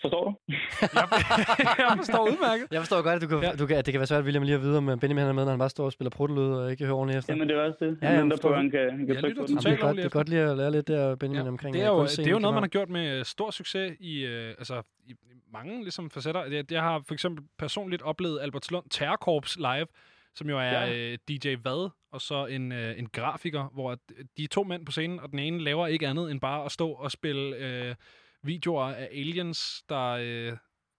Forstår 0.00 0.24
du? 0.24 0.34
jeg 1.82 1.96
forstår 1.96 2.22
udmærket. 2.32 2.66
Jeg 2.70 2.80
forstår 2.80 3.02
godt, 3.02 3.14
at, 3.14 3.22
du 3.22 3.28
kan, 3.28 3.42
ja. 3.42 3.52
du 3.52 3.66
kan, 3.66 3.76
at 3.76 3.86
det 3.86 3.92
kan 3.92 3.98
være 4.00 4.06
svært, 4.06 4.24
William, 4.24 4.42
lige 4.42 4.54
at 4.54 4.60
vide, 4.60 4.78
om 4.78 4.88
øh, 4.88 4.98
Benjamin 4.98 5.20
han 5.20 5.28
er 5.28 5.32
med, 5.32 5.44
når 5.44 5.50
han 5.50 5.58
bare 5.58 5.68
står 5.68 5.84
og 5.84 5.92
spiller 5.92 6.10
pruttelyd 6.10 6.52
og 6.52 6.70
ikke 6.70 6.84
hører 6.84 6.96
ordentligt 6.96 7.18
efter. 7.18 7.32
Jamen, 7.32 7.48
det 7.48 7.56
er 7.56 7.62
også 7.62 7.78
det. 7.80 7.98
Ja, 8.02 8.10
jeg 8.10 8.38
på, 8.42 8.54
han 8.54 8.70
kan, 8.70 8.90
han 8.90 9.06
kan 9.06 9.14
Jeg 9.14 9.22
lytter 9.22 9.46
totalt 9.46 9.64
det, 9.64 9.72
er 9.72 9.86
godt, 9.86 9.96
det 9.96 10.04
er 10.04 10.08
godt 10.08 10.28
lige 10.28 10.42
at 10.42 10.56
lære 10.56 10.70
lidt 10.70 10.88
der, 10.88 11.16
Benjamin, 11.16 11.44
ja, 11.44 11.50
omkring 11.50 11.74
Det 11.74 11.82
er, 11.82 11.94
øh, 11.94 11.98
jo, 11.98 12.04
det 12.04 12.26
er 12.26 12.30
jo 12.30 12.38
noget, 12.38 12.54
man 12.54 12.62
har 12.62 12.68
gjort 12.68 12.88
med 12.88 13.24
stor 13.24 13.50
succes 13.50 13.96
i, 14.00 14.24
øh, 14.24 14.48
altså, 14.48 14.82
i 15.06 15.14
mange 15.52 15.82
ligesom, 15.82 16.10
facetter. 16.10 16.44
Jeg, 16.44 16.72
jeg 16.72 16.82
har 16.82 17.02
for 17.06 17.14
eksempel 17.14 17.44
personligt 17.58 18.02
oplevet 18.02 18.40
Albertslund 18.40 18.84
Terrorkorps 18.90 19.56
live, 19.56 19.86
som 20.34 20.48
jo 20.50 20.58
er 20.58 20.62
Ja. 20.86 20.94
øh, 21.12 21.18
DJ 21.28 21.54
Vad, 21.64 21.88
og 22.12 22.20
så 22.20 22.46
en, 22.46 22.72
øh, 22.72 22.98
en 22.98 23.08
grafiker, 23.12 23.68
hvor 23.74 23.92
at 23.92 23.98
de 24.36 24.44
er 24.44 24.48
to 24.48 24.62
mænd 24.64 24.86
på 24.86 24.92
scenen, 24.92 25.20
og 25.20 25.30
den 25.30 25.38
ene 25.38 25.60
laver 25.60 25.86
ikke 25.86 26.08
andet 26.08 26.30
end 26.30 26.40
bare 26.40 26.64
at 26.64 26.72
stå 26.72 26.88
og 26.90 27.10
spille 27.10 27.56
øh, 27.56 27.94
videoer 28.42 28.84
af 28.84 29.08
aliens, 29.12 29.82
der 29.88 30.06
øh, 30.06 30.52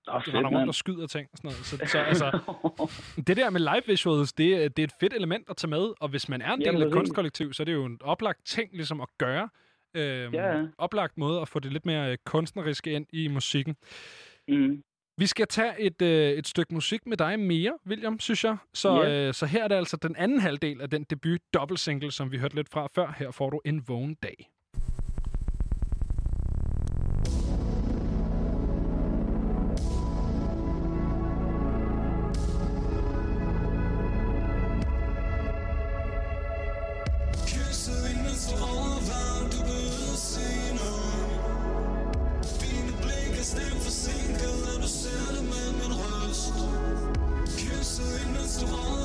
oh, 0.08 0.22
render 0.28 0.50
rundt 0.50 0.68
og 0.68 0.76
skyder 0.76 1.08
ting 1.08 1.28
og 1.32 1.38
sådan 1.38 1.48
noget. 1.48 1.66
Så, 1.66 1.78
så 1.92 1.98
altså, 2.00 2.40
det 3.28 3.38
der 3.38 3.50
med 3.50 3.60
live 3.60 3.82
visuals, 3.88 4.34
det, 4.34 4.64
er- 4.64 4.70
det 4.70 4.80
er 4.80 4.88
et 4.88 4.94
fedt 5.00 5.14
element 5.14 5.50
at 5.50 5.58
tage 5.58 5.70
med, 5.70 5.94
og 6.00 6.10
hvis 6.10 6.30
man 6.30 6.42
er 6.42 6.54
en 6.54 6.62
Jamen, 6.62 6.76
del 6.76 6.84
af 6.84 6.88
et 6.88 6.94
kunstkollektiv, 6.94 7.54
så 7.54 7.64
er 7.64 7.66
det 7.66 7.74
jo 7.74 7.86
en 7.86 7.98
oplagt 8.02 8.46
ting 8.46 8.70
ligesom 8.74 9.02
at 9.02 9.08
gøre. 9.18 9.50
Øhm, 9.96 10.34
Ja. 10.34 10.64
Oplagt 10.78 11.18
måde 11.18 11.42
at 11.42 11.48
få 11.48 11.60
det 11.60 11.74
lidt 11.74 11.86
mere 11.86 12.12
øh, 12.12 12.18
kunstneriske 12.26 12.92
ind 12.92 13.06
i 13.14 13.28
musikken. 13.28 13.76
Mm. 14.48 14.84
Vi 15.18 15.28
skal 15.28 15.48
tage 15.48 15.74
et, 15.80 16.02
øh, 16.02 16.32
et 16.32 16.48
stykke 16.48 16.74
musik 16.74 17.08
med 17.08 17.18
dig 17.18 17.40
mere, 17.40 17.74
William, 17.88 18.20
synes 18.20 18.44
jeg. 18.44 18.58
Så, 18.74 19.04
Ja. 19.04 19.28
øh, 19.28 19.34
så 19.34 19.46
her 19.46 19.64
er 19.64 19.68
det 19.68 19.76
altså 19.76 19.98
den 19.98 20.16
anden 20.16 20.40
halvdel 20.40 20.82
af 20.82 20.90
den 20.90 21.04
debut 21.04 21.40
dobbeltsingle, 21.54 22.12
som 22.12 22.32
vi 22.32 22.38
hørte 22.38 22.56
lidt 22.56 22.70
fra 22.70 22.88
før. 22.96 23.16
Her 23.18 23.32
får 23.32 23.50
du 23.50 23.62
en 23.66 23.88
vågen 23.88 24.16
dag. 24.24 24.50
Imens 38.14 38.48
du 38.50 38.56
overvejer, 38.64 39.50
du 39.52 39.60
behøver 39.70 40.16
se 40.32 40.48
noget 40.80 41.30
Dine 42.62 42.92
blik 43.02 43.40
er 43.40 43.44
stemt 43.44 43.82
forsinket, 43.88 44.48
og 44.48 44.51
zu 48.02 48.18
ihnen 48.18 48.50
zu 48.50 49.01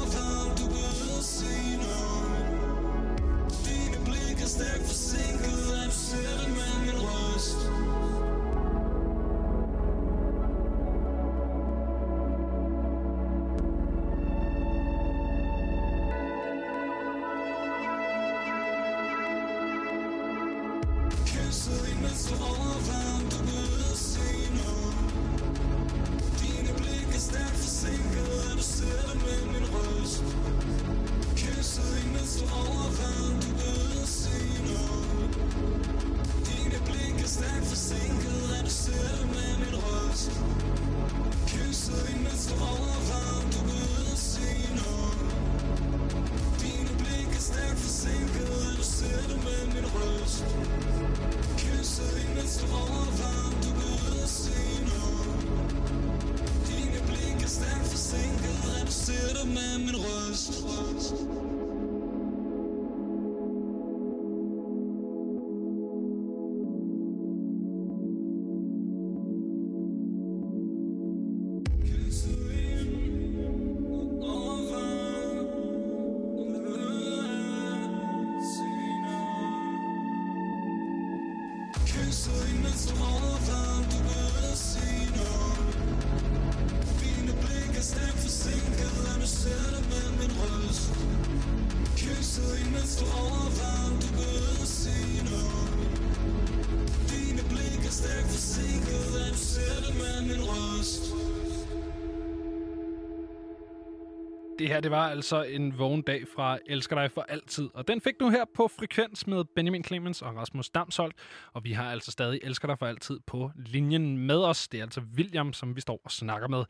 Det 104.67 104.75
her, 104.75 104.81
det 104.81 104.91
var 104.91 105.09
altså 105.09 105.43
en 105.43 105.79
vågen 105.79 106.03
dag 106.03 106.23
fra 106.37 106.59
Elsker 106.67 106.97
dig 106.97 107.11
for 107.11 107.23
altid. 107.29 107.69
Og 107.75 107.89
den 107.89 108.01
fik 108.01 108.15
du 108.21 108.29
her 108.31 108.45
på 108.57 108.69
Frekvens 108.69 109.27
med 109.27 109.45
Benjamin 109.57 109.85
Clemens 109.85 110.23
og 110.23 110.37
Rasmus 110.37 110.71
Damsholdt. 110.71 111.15
Og 111.53 111.65
vi 111.65 111.73
har 111.73 111.91
altså 111.91 112.11
stadig 112.11 112.41
Elsker 112.43 112.69
dig 112.69 112.79
for 112.79 112.87
altid 112.87 113.21
på 113.27 113.51
linjen 113.57 114.19
med 114.19 114.45
os. 114.45 114.69
Det 114.69 114.79
er 114.79 114.85
altså 114.85 115.01
William, 115.17 115.53
som 115.53 115.77
vi 115.77 115.81
står 115.81 116.01
og 116.05 116.11
snakker 116.11 116.49
med. 116.49 116.65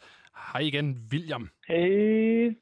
Hej 0.52 0.60
igen, 0.60 1.08
William. 1.12 1.50
Hey. 1.68 2.56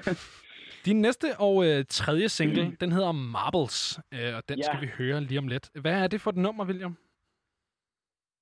Din 0.86 1.00
næste 1.00 1.26
og 1.38 1.66
øh, 1.66 1.84
tredje 1.88 2.28
single, 2.28 2.76
den 2.80 2.92
hedder 2.92 3.12
Marbles. 3.12 4.00
Øh, 4.14 4.36
og 4.36 4.48
den 4.48 4.58
Ja. 4.58 4.62
skal 4.62 4.80
vi 4.80 4.86
høre 4.98 5.20
lige 5.20 5.38
om 5.38 5.48
lidt. 5.48 5.70
Hvad 5.80 6.02
er 6.02 6.06
det 6.06 6.20
for 6.20 6.30
et 6.30 6.36
nummer, 6.36 6.64
William? 6.66 6.96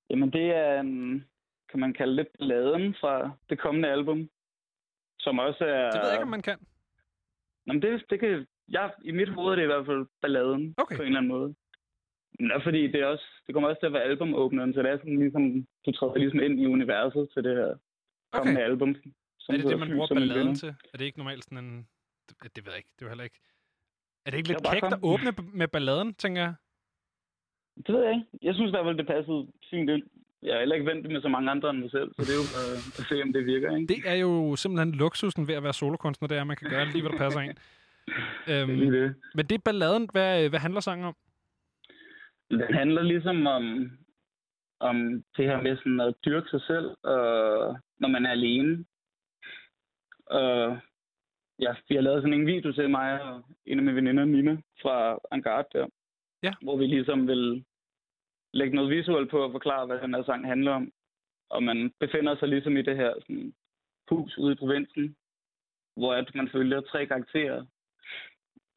Jamen, 0.09 0.31
det 0.33 0.45
er, 0.55 0.79
um, 0.79 1.23
kan 1.71 1.79
man 1.79 1.93
kalde 1.93 2.17
det, 2.17 2.27
laden 2.39 2.95
fra 3.01 3.31
det 3.49 3.59
kommende 3.59 3.89
album. 3.89 4.29
Som 5.25 5.39
også 5.39 5.63
er... 5.65 5.91
Det 5.91 5.99
ved 6.01 6.09
jeg 6.09 6.17
ikke, 6.17 6.29
om 6.29 6.35
man 6.37 6.47
kan. 6.49 6.57
Nå, 7.65 7.73
men 7.73 7.81
det, 7.81 7.91
det 8.09 8.19
kan... 8.19 8.47
Jeg, 8.67 8.91
I 9.09 9.11
mit 9.11 9.29
hoved 9.29 9.51
er 9.51 9.55
det 9.55 9.63
i 9.63 9.71
hvert 9.73 9.85
fald 9.85 10.03
balladen 10.21 10.75
okay. 10.77 10.95
på 10.95 11.01
en 11.01 11.07
eller 11.07 11.19
anden 11.19 11.33
måde. 11.35 11.49
Men 12.39 12.51
også 12.51 12.63
fordi 12.63 12.81
det, 12.91 12.99
er 13.01 13.05
også, 13.05 13.27
det 13.45 13.53
kommer 13.53 13.69
også 13.69 13.79
til 13.79 13.91
at 13.91 13.93
være 13.93 14.03
albumåbneren, 14.03 14.73
så 14.73 14.79
det 14.83 14.91
er 14.91 14.97
sådan 14.97 15.19
ligesom, 15.19 15.43
du 15.85 15.91
træder 15.91 16.17
ligesom 16.23 16.39
ind 16.39 16.59
i 16.61 16.65
universet 16.65 17.29
til 17.33 17.43
det 17.43 17.55
her 17.59 17.71
kommende 18.31 18.61
album. 18.69 18.95
som 19.39 19.55
er 19.55 19.57
det 19.57 19.67
det, 19.71 19.79
man 19.79 19.91
bruger 19.91 20.07
balladen 20.07 20.55
til? 20.55 20.69
Er 20.93 20.97
det 20.97 21.05
ikke 21.05 21.17
normalt 21.17 21.43
sådan 21.43 21.63
en... 21.65 21.87
Det, 22.29 22.55
det 22.55 22.65
ved 22.65 22.71
jeg 22.73 22.77
ikke. 22.77 22.89
Det 22.95 23.01
er 23.01 23.05
jo 23.05 23.09
heller 23.13 23.23
ikke... 23.29 23.39
Er 24.25 24.29
det 24.31 24.37
ikke 24.37 24.49
lidt 24.49 24.67
kægt 24.71 24.93
at 24.97 24.99
åbne 25.11 25.31
med 25.53 25.67
balladen, 25.67 26.13
tænker 26.13 26.41
jeg? 26.41 26.53
Det 27.85 27.95
ved 27.95 28.03
jeg 28.03 28.13
ikke. 28.15 28.27
Jeg 28.41 28.53
synes 28.55 28.69
i 28.69 28.73
hvert 28.75 28.85
fald, 28.85 28.97
det 28.97 29.07
passede 29.07 29.41
fint 29.69 29.89
ind. 29.89 30.03
Jeg 30.45 30.55
er 30.55 30.59
heller 30.59 30.75
ikke 30.75 30.91
vendt 30.91 31.11
med 31.11 31.21
så 31.21 31.27
mange 31.27 31.51
andre 31.51 31.69
end 31.69 31.79
mig 31.79 31.91
selv, 31.91 32.09
så 32.15 32.21
det 32.21 32.33
er 32.35 32.41
jo 32.43 32.47
øh, 32.61 32.77
at 32.99 33.03
se, 33.09 33.23
om 33.23 33.33
det 33.33 33.45
virker. 33.45 33.75
Ikke? 33.75 33.93
Det 33.93 34.01
er 34.05 34.13
jo 34.13 34.55
simpelthen 34.55 34.91
luksusen 34.91 35.47
ved 35.47 35.55
at 35.55 35.63
være 35.63 35.73
solokunstner, 35.73 36.27
det 36.27 36.37
er, 36.37 36.41
at 36.41 36.47
man 36.47 36.57
kan 36.57 36.69
gøre 36.69 36.85
lige, 36.85 37.01
hvad 37.01 37.11
der 37.11 37.17
passer 37.17 37.41
ind. 37.41 37.57
Øhm, 38.51 38.75
lige 38.79 38.91
det. 38.91 39.15
Men 39.35 39.45
det 39.45 39.55
er 39.55 39.61
balladen. 39.65 40.09
Hvad, 40.11 40.49
hvad 40.49 40.59
handler 40.59 40.79
sangen 40.79 41.05
om? 41.05 41.15
Den 42.49 42.61
handler 42.73 43.01
ligesom 43.01 43.47
om, 43.47 43.91
om 44.79 45.23
det 45.37 45.45
her 45.45 45.61
med 45.61 45.77
sådan 45.77 45.99
at 45.99 46.15
dyrke 46.25 46.49
sig 46.49 46.61
selv, 46.61 46.85
og 47.03 47.77
når 47.99 48.07
man 48.07 48.25
er 48.25 48.31
alene. 48.31 48.85
Og 50.25 50.77
ja, 51.59 51.73
vi 51.89 51.95
har 51.95 52.01
lavet 52.01 52.21
sådan 52.21 52.33
en 52.33 52.47
video 52.47 52.71
til 52.71 52.89
mig 52.89 53.21
og 53.21 53.43
en 53.65 53.79
af 53.79 53.83
mine 53.83 53.95
veninder, 53.95 54.25
Nina, 54.25 54.57
fra 54.81 55.19
Angard 55.31 55.65
der. 55.73 55.87
Ja. 56.43 56.53
Hvor 56.61 56.77
vi 56.77 56.85
ligesom 56.85 57.27
vil 57.27 57.63
lægge 58.59 58.75
noget 58.75 58.89
visuelt 58.89 59.29
på 59.31 59.39
og 59.43 59.51
forklare, 59.51 59.85
hvad 59.85 59.99
den 59.99 60.13
her 60.13 60.23
sang 60.23 60.47
handler 60.47 60.71
om. 60.71 60.91
Og 61.49 61.63
man 61.63 61.93
befinder 61.99 62.35
sig 62.35 62.47
ligesom 62.47 62.77
i 62.77 62.81
det 62.81 62.95
her 62.97 63.13
sådan, 63.21 63.53
hus 64.09 64.37
ude 64.37 64.53
i 64.53 64.55
provinsen, 64.55 65.15
hvor 65.97 66.13
at 66.13 66.35
man 66.35 66.49
følger 66.49 66.81
tre 66.81 67.05
karakterer 67.05 67.65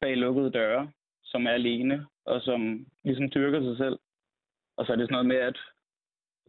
bag 0.01 0.17
lukkede 0.17 0.51
døre, 0.51 0.91
som 1.23 1.45
er 1.47 1.51
alene, 1.51 2.07
og 2.25 2.41
som 2.41 2.85
ligesom 3.03 3.29
dyrker 3.29 3.61
sig 3.61 3.77
selv. 3.77 3.99
Og 4.77 4.85
så 4.85 4.91
er 4.91 4.95
det 4.95 5.05
sådan 5.05 5.13
noget 5.13 5.27
med, 5.33 5.35
at 5.35 5.57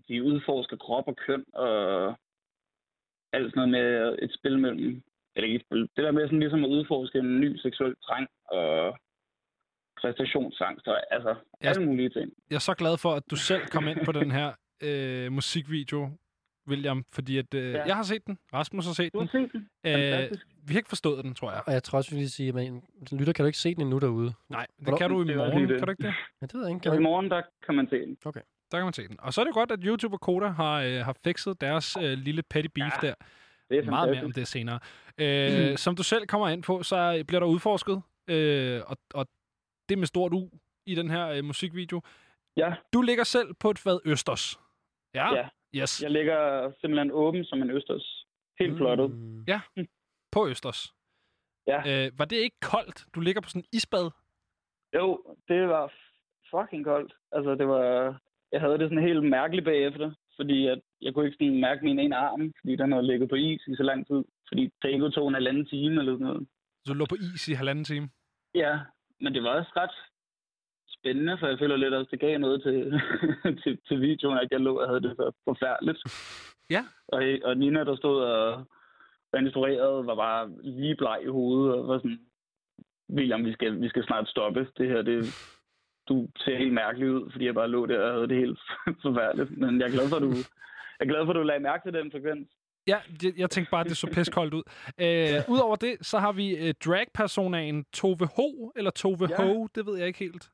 de 0.09 0.25
udforsker 0.25 0.77
krop 0.77 1.09
og 1.09 1.17
køn, 1.17 1.45
og 1.53 2.09
alt 3.33 3.53
sådan 3.53 3.53
noget 3.55 3.71
med 3.71 4.19
et 4.23 4.35
spil 4.35 4.59
mellem, 4.59 5.03
eller 5.35 5.47
ikke 5.47 5.57
et 5.57 5.67
spil, 5.67 5.81
det 5.81 6.05
der 6.05 6.13
med 6.13 6.27
sådan 6.27 6.41
ligesom 6.41 6.65
at 6.65 6.71
udforske 6.71 7.19
en 7.19 7.41
ny 7.41 7.57
seksuel 7.57 7.97
trang, 7.97 8.29
og 8.45 8.99
præstationsangst, 10.01 10.89
og 10.89 11.15
altså 11.15 11.35
alle 11.61 11.87
mulige 11.87 12.09
ting. 12.11 12.33
Jeg 12.51 12.55
er 12.57 12.61
så 12.61 12.75
glad 12.75 12.99
for, 12.99 13.13
at 13.15 13.23
du 13.31 13.37
selv 13.37 13.67
kom 13.67 13.89
ind 13.89 14.05
på 14.05 14.13
den 14.13 14.31
her 14.31 14.53
øh, 14.87 15.33
musikvideo, 15.33 16.11
William, 16.69 17.05
fordi 17.13 17.39
at, 17.39 17.55
øh, 17.55 17.73
ja. 17.73 17.85
jeg 17.87 17.97
har 17.97 18.03
set 18.03 18.27
den. 18.27 18.39
Rasmus 18.55 18.87
har 18.87 18.93
set 18.93 19.13
du 19.15 19.19
den. 19.21 19.29
Har 19.29 19.39
set 19.41 19.53
den. 19.53 19.69
Øh, 19.87 19.93
Fantastisk. 19.93 20.47
vi 20.67 20.73
har 20.75 20.79
ikke 20.79 20.89
forstået 20.89 21.25
den, 21.25 21.35
tror 21.35 21.51
jeg. 21.53 21.63
Og 21.67 21.73
jeg 21.73 21.83
tror 21.83 21.97
også, 21.99 22.11
vi 22.11 22.17
vil 22.17 22.31
sige, 22.31 22.49
at 22.49 22.55
man, 22.55 22.83
lytter 23.13 23.33
kan 23.33 23.43
du 23.43 23.47
ikke 23.47 23.59
se 23.59 23.75
den 23.75 23.83
endnu 23.83 23.99
derude. 23.99 24.33
Nej, 24.49 24.67
det 24.79 24.85
Hvornår- 24.89 24.99
kan 24.99 25.11
du 25.11 25.23
i 25.23 25.35
morgen, 25.37 25.59
lige 25.59 25.69
det. 25.69 25.79
kan 25.79 25.87
du 25.87 25.91
ikke 25.91 26.03
det? 26.03 26.15
Ja, 26.43 26.47
det 26.47 26.55
ved 26.55 26.63
jeg 26.67 26.75
ikke. 26.75 26.85
Så 26.85 26.93
i 26.95 26.99
morgen, 26.99 27.31
der 27.31 27.43
kan 27.67 27.75
man 27.75 27.89
se 27.91 27.97
den. 28.01 28.17
Okay. 28.25 28.41
Der 28.73 28.79
kan 28.79 28.85
man 28.85 28.93
se 28.93 29.09
den. 29.09 29.17
Og 29.21 29.33
så 29.35 29.41
er 29.41 29.45
det 29.45 29.55
godt, 29.55 29.73
at 29.73 29.79
YouTube 29.83 30.15
og 30.15 30.21
Koda 30.21 30.47
har, 30.49 30.81
øh, 30.83 30.99
har 31.05 31.17
fikset 31.25 31.61
deres 31.61 31.97
øh, 31.97 32.13
lille 32.19 32.43
petty 32.43 32.69
beef 32.75 32.93
ja, 33.03 33.09
der. 33.09 33.15
det 33.71 33.79
er 33.79 33.91
Meget 33.91 34.11
mere 34.11 34.25
om 34.25 34.33
det 34.33 34.49
senere. 34.49 34.79
Øh, 35.19 35.71
Mm. 35.71 35.77
Som 35.77 35.97
du 35.97 36.03
selv 36.03 36.27
kommer 36.27 36.49
ind 36.49 36.63
på, 36.63 36.83
så 36.83 37.25
bliver 37.27 37.41
der 37.41 37.47
udforsket, 37.47 38.03
øh, 38.29 38.81
og, 38.87 38.97
og 39.15 39.27
det 39.91 39.97
er 39.97 40.05
med 40.05 40.07
stort 40.07 40.33
U 40.33 40.49
i 40.87 40.95
den 40.95 41.11
her 41.11 41.29
øh, 41.29 41.45
musikvideo. 41.45 42.01
Ja. 42.57 42.75
Du 42.93 43.03
ligger 43.03 43.25
selv 43.25 43.55
på 43.55 43.71
et 43.71 43.79
fad 43.79 44.01
Østers. 44.05 44.61
Ja? 45.15 45.35
Ja. 45.35 45.49
Yes. 45.75 46.03
Jeg 46.03 46.11
ligger 46.11 46.73
simpelthen 46.81 47.11
åben 47.11 47.45
som 47.45 47.63
en 47.63 47.71
østers. 47.71 48.27
Helt 48.61 48.77
flottet. 48.77 49.09
Ja, 49.49 49.61
på 50.33 50.49
Østers. 50.49 50.95
Ja. 51.67 51.79
Øh, 52.07 52.13
var 52.19 52.25
det 52.25 52.37
ikke 52.37 52.57
koldt? 52.61 53.07
Du 53.15 53.21
ligger 53.21 53.41
på 53.41 53.49
sådan 53.49 53.63
en 53.63 53.69
isbad? 53.73 54.11
Jo, 54.95 55.37
det 55.49 55.69
var 55.69 55.93
fucking 56.51 56.85
koldt. 56.85 57.13
Altså, 57.33 57.55
det 57.55 57.69
var... 57.69 57.85
Jeg 58.53 58.61
havde 58.61 58.79
det 58.79 58.91
sådan 58.91 59.05
helt 59.05 59.25
mærkeligt 59.25 59.65
bagefter, 59.65 60.15
fordi 60.37 60.67
at 60.67 60.81
jeg 61.01 61.15
kunne 61.15 61.27
ikke 61.27 61.37
sådan 61.41 61.61
mærke 61.61 61.85
min 61.85 61.99
ene 61.99 62.17
arm, 62.17 62.53
fordi 62.61 62.77
den 62.77 62.93
havde 62.93 63.07
ligget 63.07 63.29
på 63.29 63.35
is 63.35 63.63
i 63.67 63.75
så 63.77 63.83
lang 63.83 64.07
tid. 64.07 64.25
Fordi 64.49 64.73
det 64.83 65.13
tog 65.15 65.29
en 65.29 65.35
halvanden 65.35 65.67
time 65.67 66.01
eller 66.01 66.13
sådan 66.13 66.27
noget. 66.27 66.49
Så 66.85 66.93
du 66.93 66.99
lå 66.99 67.07
på 67.07 67.15
is 67.15 67.49
i 67.49 67.53
halvanden 67.53 67.85
time? 67.85 68.11
Ja, 68.55 68.79
men 69.21 69.35
det 69.35 69.43
var 69.43 69.59
også 69.59 69.73
ret 69.77 69.97
spændende, 70.89 71.39
for 71.39 71.47
jeg 71.47 71.59
føler 71.59 71.77
lidt 71.77 71.95
også, 71.95 72.09
det 72.11 72.21
gav 72.21 72.39
noget 72.39 72.63
til, 72.63 73.01
til, 73.63 73.79
til 73.89 74.01
videoen, 74.01 74.39
at 74.39 74.49
jeg 74.51 74.61
lå 74.61 74.81
og 74.81 74.89
havde 74.89 75.01
det 75.01 75.17
så 75.17 75.33
forfærdeligt. 75.45 75.99
Ja. 76.71 76.85
Og, 77.09 77.23
og 77.45 77.57
Nina, 77.57 77.85
der 77.85 77.97
stod 77.97 78.23
og 78.23 78.67
instrueret, 79.39 80.07
var 80.07 80.15
bare 80.15 80.51
lige 80.63 80.97
bleg 80.97 81.19
i 81.23 81.29
hovedet, 81.29 81.75
og 81.75 81.89
var 81.89 81.99
sådan, 81.99 82.21
William, 83.17 83.45
vi 83.45 83.53
skal, 83.53 83.81
vi 83.81 83.89
skal 83.89 84.05
snart 84.05 84.29
stoppe. 84.29 84.69
Det 84.79 84.89
her, 84.89 85.03
det, 85.03 85.19
du 86.09 86.29
ser 86.37 86.57
helt 86.57 86.73
mærkelig 86.73 87.11
ud, 87.11 87.31
fordi 87.31 87.47
jeg 87.47 87.55
bare 87.55 87.69
lå 87.69 87.87
der 87.87 88.01
og 88.03 88.13
havde 88.13 88.29
det 88.29 88.37
helt 88.37 88.61
forfærdeligt. 89.07 89.59
Men 89.59 89.81
jeg 89.81 89.87
er 89.87 89.93
glad 89.93 90.09
for, 90.09 90.17
at 90.17 90.23
du, 90.23 90.29
jeg 90.99 91.07
er 91.07 91.13
glad 91.13 91.25
for, 91.25 91.31
at 91.31 91.37
du 91.37 91.43
lagde 91.43 91.63
mærke 91.63 91.83
til 91.87 91.99
den 91.99 92.11
frekvens. 92.11 92.49
Ja, 92.87 92.99
jeg, 93.23 93.33
jeg 93.39 93.51
tænkte 93.51 93.71
bare, 93.71 93.81
at 93.81 93.87
det 93.87 93.97
så 93.97 94.07
piskoldt 94.15 94.55
ud. 94.55 94.63
Øh, 95.01 95.55
Udover 95.55 95.77
det, 95.77 96.07
så 96.07 96.19
har 96.19 96.33
vi 96.33 96.57
øh, 96.57 96.75
drag-personagen 96.85 97.85
Tove 97.85 98.27
H, 98.37 98.39
eller 98.77 98.91
Tove 98.91 99.27
Ja. 99.31 99.37
Ho, 99.37 99.67
det 99.75 99.87
ved 99.87 99.99
jeg 99.99 100.07
ikke 100.07 100.19
helt. 100.19 100.51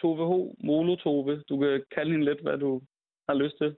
Tove 0.00 0.24
H, 0.30 0.64
Molo 0.66 0.96
Tove. 0.96 1.42
Du 1.48 1.60
kan 1.60 1.84
kalde 1.94 2.10
hende 2.12 2.24
lidt, 2.24 2.42
hvad 2.42 2.58
du 2.58 2.82
har 3.28 3.34
lyst 3.34 3.56
til. 3.58 3.76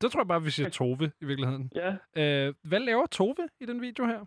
Det 0.00 0.10
tror 0.12 0.20
jeg 0.20 0.28
bare, 0.28 0.42
vi 0.42 0.50
siger 0.50 0.68
Tove 0.70 1.12
i 1.20 1.24
virkeligheden. 1.24 1.70
Ja. 1.74 1.90
Øh, 2.20 2.54
hvad 2.62 2.80
laver 2.80 3.06
Tove 3.06 3.48
i 3.60 3.66
den 3.66 3.80
video 3.80 4.04
her? 4.06 4.24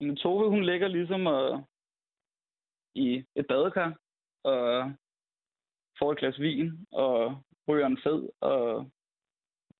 Men 0.00 0.16
Tove, 0.16 0.50
hun 0.50 0.64
ligger 0.64 0.88
ligesom 0.88 1.26
uh, 1.26 1.60
i 2.94 3.24
et 3.36 3.46
badekar 3.48 3.96
og 4.44 4.92
får 5.98 6.12
et 6.12 6.18
glas 6.18 6.40
vin 6.40 6.86
og 6.92 7.42
ryger 7.68 7.86
en 7.86 7.98
fed 8.04 8.28
og 8.40 8.90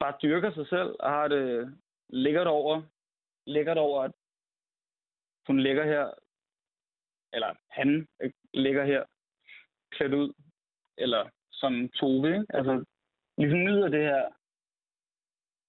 bare 0.00 0.14
dyrker 0.22 0.52
sig 0.54 0.66
selv 0.68 0.96
og 1.00 1.10
har 1.10 1.28
det 1.28 1.78
lækkert 2.08 2.46
over, 2.46 2.82
lækkert 3.46 3.78
over, 3.78 4.02
at 4.02 4.12
hun 5.46 5.60
ligger 5.60 5.84
her, 5.84 6.10
eller 7.32 7.52
han 7.70 8.06
øh, 8.22 8.30
ligger 8.54 8.84
her 8.84 9.04
klædt 9.90 10.14
ud, 10.14 10.32
eller 10.98 11.28
som 11.52 11.88
Tove, 11.88 12.28
ikke? 12.28 12.46
Altså, 12.48 12.84
ligesom 13.38 13.58
nyder 13.58 13.88
det 13.88 14.00
her, 14.02 14.22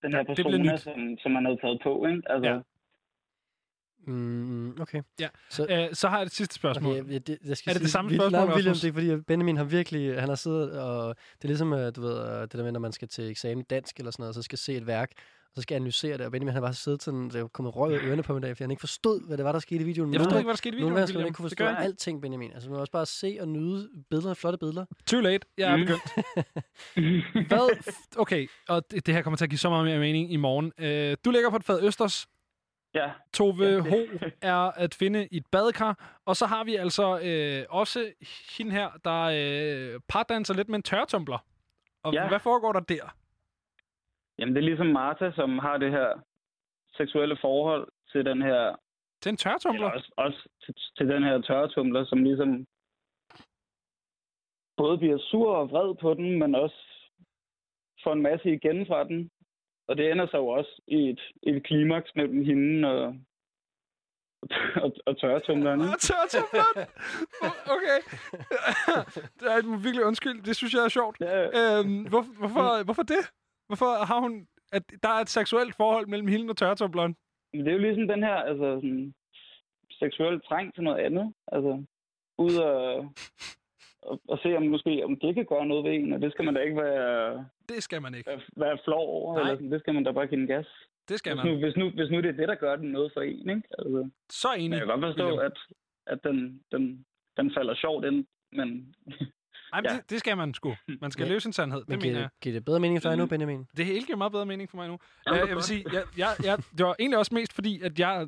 den 0.01 0.13
her 0.13 0.23
det 0.23 0.35
bliver 0.35 0.49
persona, 0.51 0.77
som, 0.77 1.17
som 1.21 1.31
man 1.31 1.45
havde 1.45 1.57
taget 1.57 1.79
på, 1.83 2.05
ikke? 2.05 2.21
Altså, 2.25 2.49
Ja. 2.49 2.59
Mm, 4.11 4.81
okay. 4.81 5.01
Ja. 5.19 5.29
Så, 5.49 5.63
øh, 5.69 5.93
så 5.95 6.07
har 6.07 6.17
jeg 6.17 6.25
et 6.25 6.31
sidste 6.31 6.55
spørgsmål. 6.55 6.99
Okay, 6.99 7.13
jeg, 7.13 7.27
det, 7.27 7.37
jeg 7.45 7.57
skal 7.57 7.69
er 7.69 7.73
det 7.73 7.81
det 7.81 7.87
sige- 7.87 7.91
samme 7.91 8.09
Vil- 8.09 8.19
spørgsmål, 8.19 8.45
Nej, 8.47 8.55
William, 8.55 8.75
det 8.75 8.89
er 8.89 8.93
fordi, 8.93 9.23
Benjamin 9.27 9.57
har 9.57 9.63
virkelig, 9.63 10.19
han 10.19 10.29
har 10.29 10.35
siddet 10.35 10.81
og, 10.81 11.15
det 11.37 11.43
er 11.43 11.47
ligesom, 11.47 11.73
øh, 11.73 11.95
du 11.95 12.01
ved, 12.01 12.15
øh, 12.27 12.41
det 12.41 12.51
der 12.53 12.63
med, 12.63 12.71
når 12.71 12.79
man 12.79 12.91
skal 12.91 13.07
til 13.07 13.29
eksamen 13.29 13.59
i 13.59 13.63
dansk 13.63 13.97
eller 13.97 14.11
sådan 14.11 14.23
noget, 14.23 14.35
så 14.35 14.41
skal 14.41 14.57
se 14.57 14.73
et 14.73 14.87
værk, 14.87 15.11
og 15.49 15.55
så 15.55 15.61
skal 15.61 15.75
jeg 15.75 15.79
analysere 15.79 16.17
det, 16.17 16.25
og 16.25 16.31
Benjamin 16.31 16.53
han 16.53 16.63
har 16.63 16.67
bare 16.67 16.73
siddet 16.73 17.03
sådan, 17.03 17.29
det 17.29 17.35
er 17.35 17.47
kommet 17.47 17.75
røg 17.75 17.91
i 17.91 17.95
ørerne 18.05 18.23
på 18.23 18.33
mig 18.33 18.41
dag, 18.41 18.49
fordi 18.57 18.63
han 18.63 18.71
ikke 18.71 18.79
forstod, 18.79 19.27
hvad 19.27 19.37
det 19.37 19.45
var, 19.45 19.51
der 19.51 19.59
skete 19.59 19.81
i 19.81 19.83
videoen. 19.83 20.13
Jeg 20.13 20.21
forstod 20.21 20.37
ikke, 20.37 20.45
hvad 20.45 20.53
der 20.53 20.57
skete 20.57 20.69
i 20.73 20.75
videoen, 20.75 20.89
Nogle 20.93 20.99
gange 20.99 21.07
skal 21.07 21.17
man 21.17 21.19
William. 21.19 21.29
ikke 21.29 21.37
kunne 21.37 21.49
forstå 21.49 21.83
alting, 21.85 22.21
Benjamin. 22.21 22.51
Altså, 22.53 22.69
man 22.69 22.75
må 22.75 22.79
også 22.79 22.91
bare 22.91 23.05
se 23.05 23.37
og 23.41 23.47
nyde 23.47 23.89
billeder, 24.09 24.33
flotte 24.33 24.57
billeder. 24.57 24.85
Too 25.05 25.19
late. 25.21 25.47
Jeg 25.57 25.71
er 25.71 25.77
Mm. 25.77 25.81
begyndt. 25.85 26.03
Hvad? 27.47 27.93
Okay, 28.17 28.47
og 28.69 28.91
det, 28.91 29.05
det 29.05 29.13
her 29.13 29.21
kommer 29.21 29.37
til 29.37 29.45
at 29.45 29.49
give 29.49 29.59
så 29.59 29.69
meget 29.69 29.85
mere 29.85 29.99
mening 29.99 30.31
i 30.33 30.35
morgen. 30.35 30.71
Øh, 30.77 31.17
du 31.25 31.31
ligger 31.31 31.49
på 31.49 31.55
et 31.55 31.63
fad 31.63 31.83
Østers. 31.83 32.27
Ja. 32.95 33.09
Tove 33.33 33.81
H. 33.81 33.93
er 34.41 34.55
at 34.55 34.93
finde 34.95 35.27
i 35.31 35.37
et 35.37 35.45
badekar. 35.51 36.19
Og 36.25 36.35
så 36.37 36.45
har 36.45 36.63
vi 36.63 36.75
altså 36.75 37.19
øh, 37.19 37.65
også 37.69 38.11
hende 38.57 38.71
her, 38.71 38.89
der 39.05 39.21
øh, 39.93 39.99
pardanser 40.09 40.53
lidt 40.53 40.69
med 40.69 40.75
en 40.75 40.83
tørretumbler. 40.83 41.37
Og 42.03 42.13
Ja. 42.13 42.27
hvad 42.27 42.39
foregår 42.39 42.73
der 42.73 42.79
der? 42.79 43.15
Jamen, 44.39 44.55
det 44.55 44.61
er 44.61 44.65
ligesom 44.65 44.87
Martha, 44.87 45.31
som 45.31 45.59
har 45.59 45.77
det 45.77 45.91
her 45.91 46.21
seksuelle 46.97 47.37
forhold 47.41 47.87
til 48.11 48.25
den 48.25 48.41
her... 48.41 48.75
Til 49.21 49.29
en 49.29 49.37
tørretumbler? 49.37 49.91
Også, 49.91 50.11
også 50.17 50.49
til, 50.63 50.73
til 50.97 51.07
den 51.07 51.23
her 51.23 51.41
tørretumbler, 51.41 52.05
som 52.05 52.23
ligesom 52.23 52.65
både 54.77 54.97
bliver 54.97 55.17
sur 55.17 55.55
og 55.55 55.69
vred 55.71 55.95
på 55.95 56.13
den, 56.13 56.39
men 56.39 56.55
også 56.55 56.81
får 58.03 58.13
en 58.13 58.21
masse 58.21 58.53
igen 58.53 58.85
fra 58.87 59.03
den. 59.03 59.29
Og 59.87 59.97
det 59.97 60.11
ender 60.11 60.27
så 60.27 60.37
jo 60.37 60.47
også 60.47 60.81
i 60.87 61.09
et, 61.09 61.21
et 61.43 61.63
klimaks 61.63 62.15
mellem 62.15 62.45
hende 62.45 62.87
og, 62.87 63.15
og, 64.83 64.91
og 65.05 65.19
tørretumbleren. 65.19 65.81
ikke? 65.81 65.93
Og 65.93 65.99
tørretumbleren! 65.99 66.77
okay. 67.77 67.99
det 69.39 69.47
er, 69.51 69.83
virkelig 69.83 70.05
undskyld. 70.05 70.43
Det 70.43 70.55
synes 70.55 70.73
jeg 70.73 70.83
er 70.85 70.89
sjovt. 70.89 71.17
Ja. 71.19 71.79
Øhm, 71.79 72.07
hvor, 72.09 72.21
hvorfor, 72.39 72.83
hvorfor 72.83 73.03
det? 73.03 73.23
Hvorfor 73.67 74.05
har 74.05 74.19
hun... 74.19 74.47
At 74.71 74.83
der 75.03 75.09
er 75.09 75.21
et 75.21 75.29
seksuelt 75.29 75.75
forhold 75.75 76.07
mellem 76.07 76.27
hende 76.27 76.49
og 76.51 76.57
tørretumbleren? 76.57 77.15
Det 77.53 77.67
er 77.67 77.71
jo 77.71 77.77
ligesom 77.77 78.07
den 78.07 78.23
her 78.23 78.35
altså, 78.35 78.75
sådan, 78.75 79.13
seksuel 79.91 80.41
trang 80.41 80.73
til 80.73 80.83
noget 80.83 80.99
andet. 80.99 81.33
Altså, 81.51 81.83
ud 82.37 82.55
og, 82.57 82.95
og, 84.01 84.21
og 84.27 84.39
se, 84.43 84.57
om 84.57 84.63
måske 84.63 85.05
om 85.05 85.19
det 85.19 85.35
kan 85.35 85.45
gøre 85.45 85.65
noget 85.65 85.83
ved 85.83 85.91
en, 85.93 86.13
og 86.13 86.21
det 86.21 86.31
skal 86.31 86.45
man 86.45 86.53
da 86.53 86.61
ikke 86.61 86.75
være, 86.77 87.45
Det 87.69 87.83
skal 87.83 88.01
man 88.01 88.15
ikke. 88.15 88.29
være, 88.29 88.41
være 88.55 88.77
flov 88.85 89.07
over. 89.09 89.33
Nej. 89.33 89.41
Eller 89.41 89.55
sådan. 89.55 89.71
Det 89.71 89.79
skal 89.81 89.93
man 89.93 90.03
da 90.03 90.11
bare 90.11 90.27
give 90.27 90.39
den 90.39 90.47
gas. 90.47 90.67
Det 91.09 91.17
skal 91.19 91.33
hvis 91.35 91.43
man. 91.43 91.53
Nu, 91.53 91.59
hvis, 91.59 91.75
nu, 91.77 91.89
hvis 91.89 92.09
nu 92.11 92.17
det 92.17 92.29
er 92.29 92.31
det, 92.41 92.47
der 92.47 92.55
gør 92.55 92.75
den 92.75 92.89
noget 92.91 93.11
for 93.13 93.21
en, 93.21 93.49
ikke? 93.49 93.63
Altså, 93.79 94.09
Så 94.29 94.47
enig. 94.57 94.69
men 94.69 94.79
jeg 94.79 94.87
kan 94.87 94.87
godt 94.99 95.05
forstå, 95.05 95.25
William. 95.25 95.45
at, 95.45 95.57
at 96.07 96.19
den, 96.23 96.61
den, 96.71 97.05
den 97.37 97.53
falder 97.53 97.75
sjovt 97.75 98.05
ind, 98.05 98.25
men... 98.51 98.95
Ej, 99.73 99.81
men 99.81 99.91
Ja. 99.91 99.95
det, 99.97 100.09
det 100.09 100.19
skal 100.19 100.37
man 100.37 100.53
sgu. 100.53 100.75
Man 101.01 101.11
skal 101.11 101.25
Ja. 101.27 101.33
løse 101.33 101.47
en 101.49 101.53
sandhed. 101.53 101.79
Det 101.79 101.89
Men 101.89 101.99
mener 101.99 102.09
giver, 102.09 102.19
jeg. 102.19 102.29
det- 102.31 102.39
giver 102.39 102.53
det 102.53 102.65
bedre 102.65 102.79
mening 102.79 103.01
for 103.01 103.09
dig 103.09 103.17
nu, 103.17 103.23
Mm. 103.23 103.29
Benjamin? 103.29 103.67
Det 103.77 103.85
hele 103.85 104.05
giver 104.05 104.17
meget 104.17 104.31
bedre 104.31 104.45
mening 104.45 104.69
for 104.69 104.77
mig 104.77 104.87
nu. 104.87 104.99
Ja, 105.25 105.31
det 105.31 105.41
er 105.41 105.45
jeg 105.45 105.55
vil 105.55 105.63
sige, 105.63 105.85
jeg, 105.93 106.03
jeg, 106.17 106.35
jeg, 106.43 106.57
det 106.77 106.85
var 106.85 106.95
egentlig 106.99 107.17
også 107.19 107.33
mest 107.33 107.53
fordi, 107.53 107.81
at 107.81 107.99
jeg... 107.99 108.27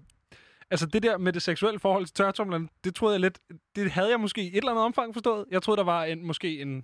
Altså 0.71 0.85
det 0.85 1.03
der 1.03 1.17
med 1.17 1.33
det 1.33 1.41
seksuelle 1.41 1.79
forhold 1.79 2.05
til 2.05 2.13
tørretumbleren, 2.13 2.69
det 2.83 2.95
troede 2.95 3.13
jeg 3.13 3.19
lidt... 3.21 3.39
Det 3.75 3.91
havde 3.91 4.09
jeg 4.09 4.19
måske 4.19 4.43
i 4.43 4.47
et 4.47 4.57
eller 4.57 4.71
andet 4.71 4.83
omfang 4.85 5.13
forstået. 5.13 5.45
Jeg 5.51 5.61
troede, 5.61 5.77
der 5.77 5.83
var 5.83 6.03
en, 6.03 6.25
måske 6.25 6.61
en, 6.61 6.67
en 6.69 6.83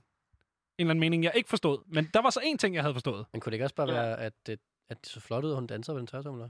eller 0.79 0.89
anden 0.89 0.99
mening, 0.99 1.23
jeg 1.23 1.31
ikke 1.35 1.49
forstod. 1.49 1.83
Men 1.87 2.09
der 2.13 2.21
var 2.21 2.29
så 2.29 2.39
en 2.43 2.57
ting, 2.57 2.75
jeg 2.75 2.83
havde 2.83 2.93
forstået. 2.95 3.25
Men 3.33 3.41
kunne 3.41 3.51
det 3.51 3.55
ikke 3.55 3.65
også 3.65 3.75
bare 3.75 3.87
Ja. 3.89 3.93
være, 4.01 4.19
at 4.19 4.33
det, 4.47 4.59
at 4.89 4.97
det 5.01 5.07
så 5.09 5.19
flot 5.19 5.43
ud, 5.43 5.49
at 5.49 5.55
hun 5.55 5.67
danser 5.67 5.93
på 5.93 5.99
den 5.99 6.07
tørretumbler? 6.07 6.49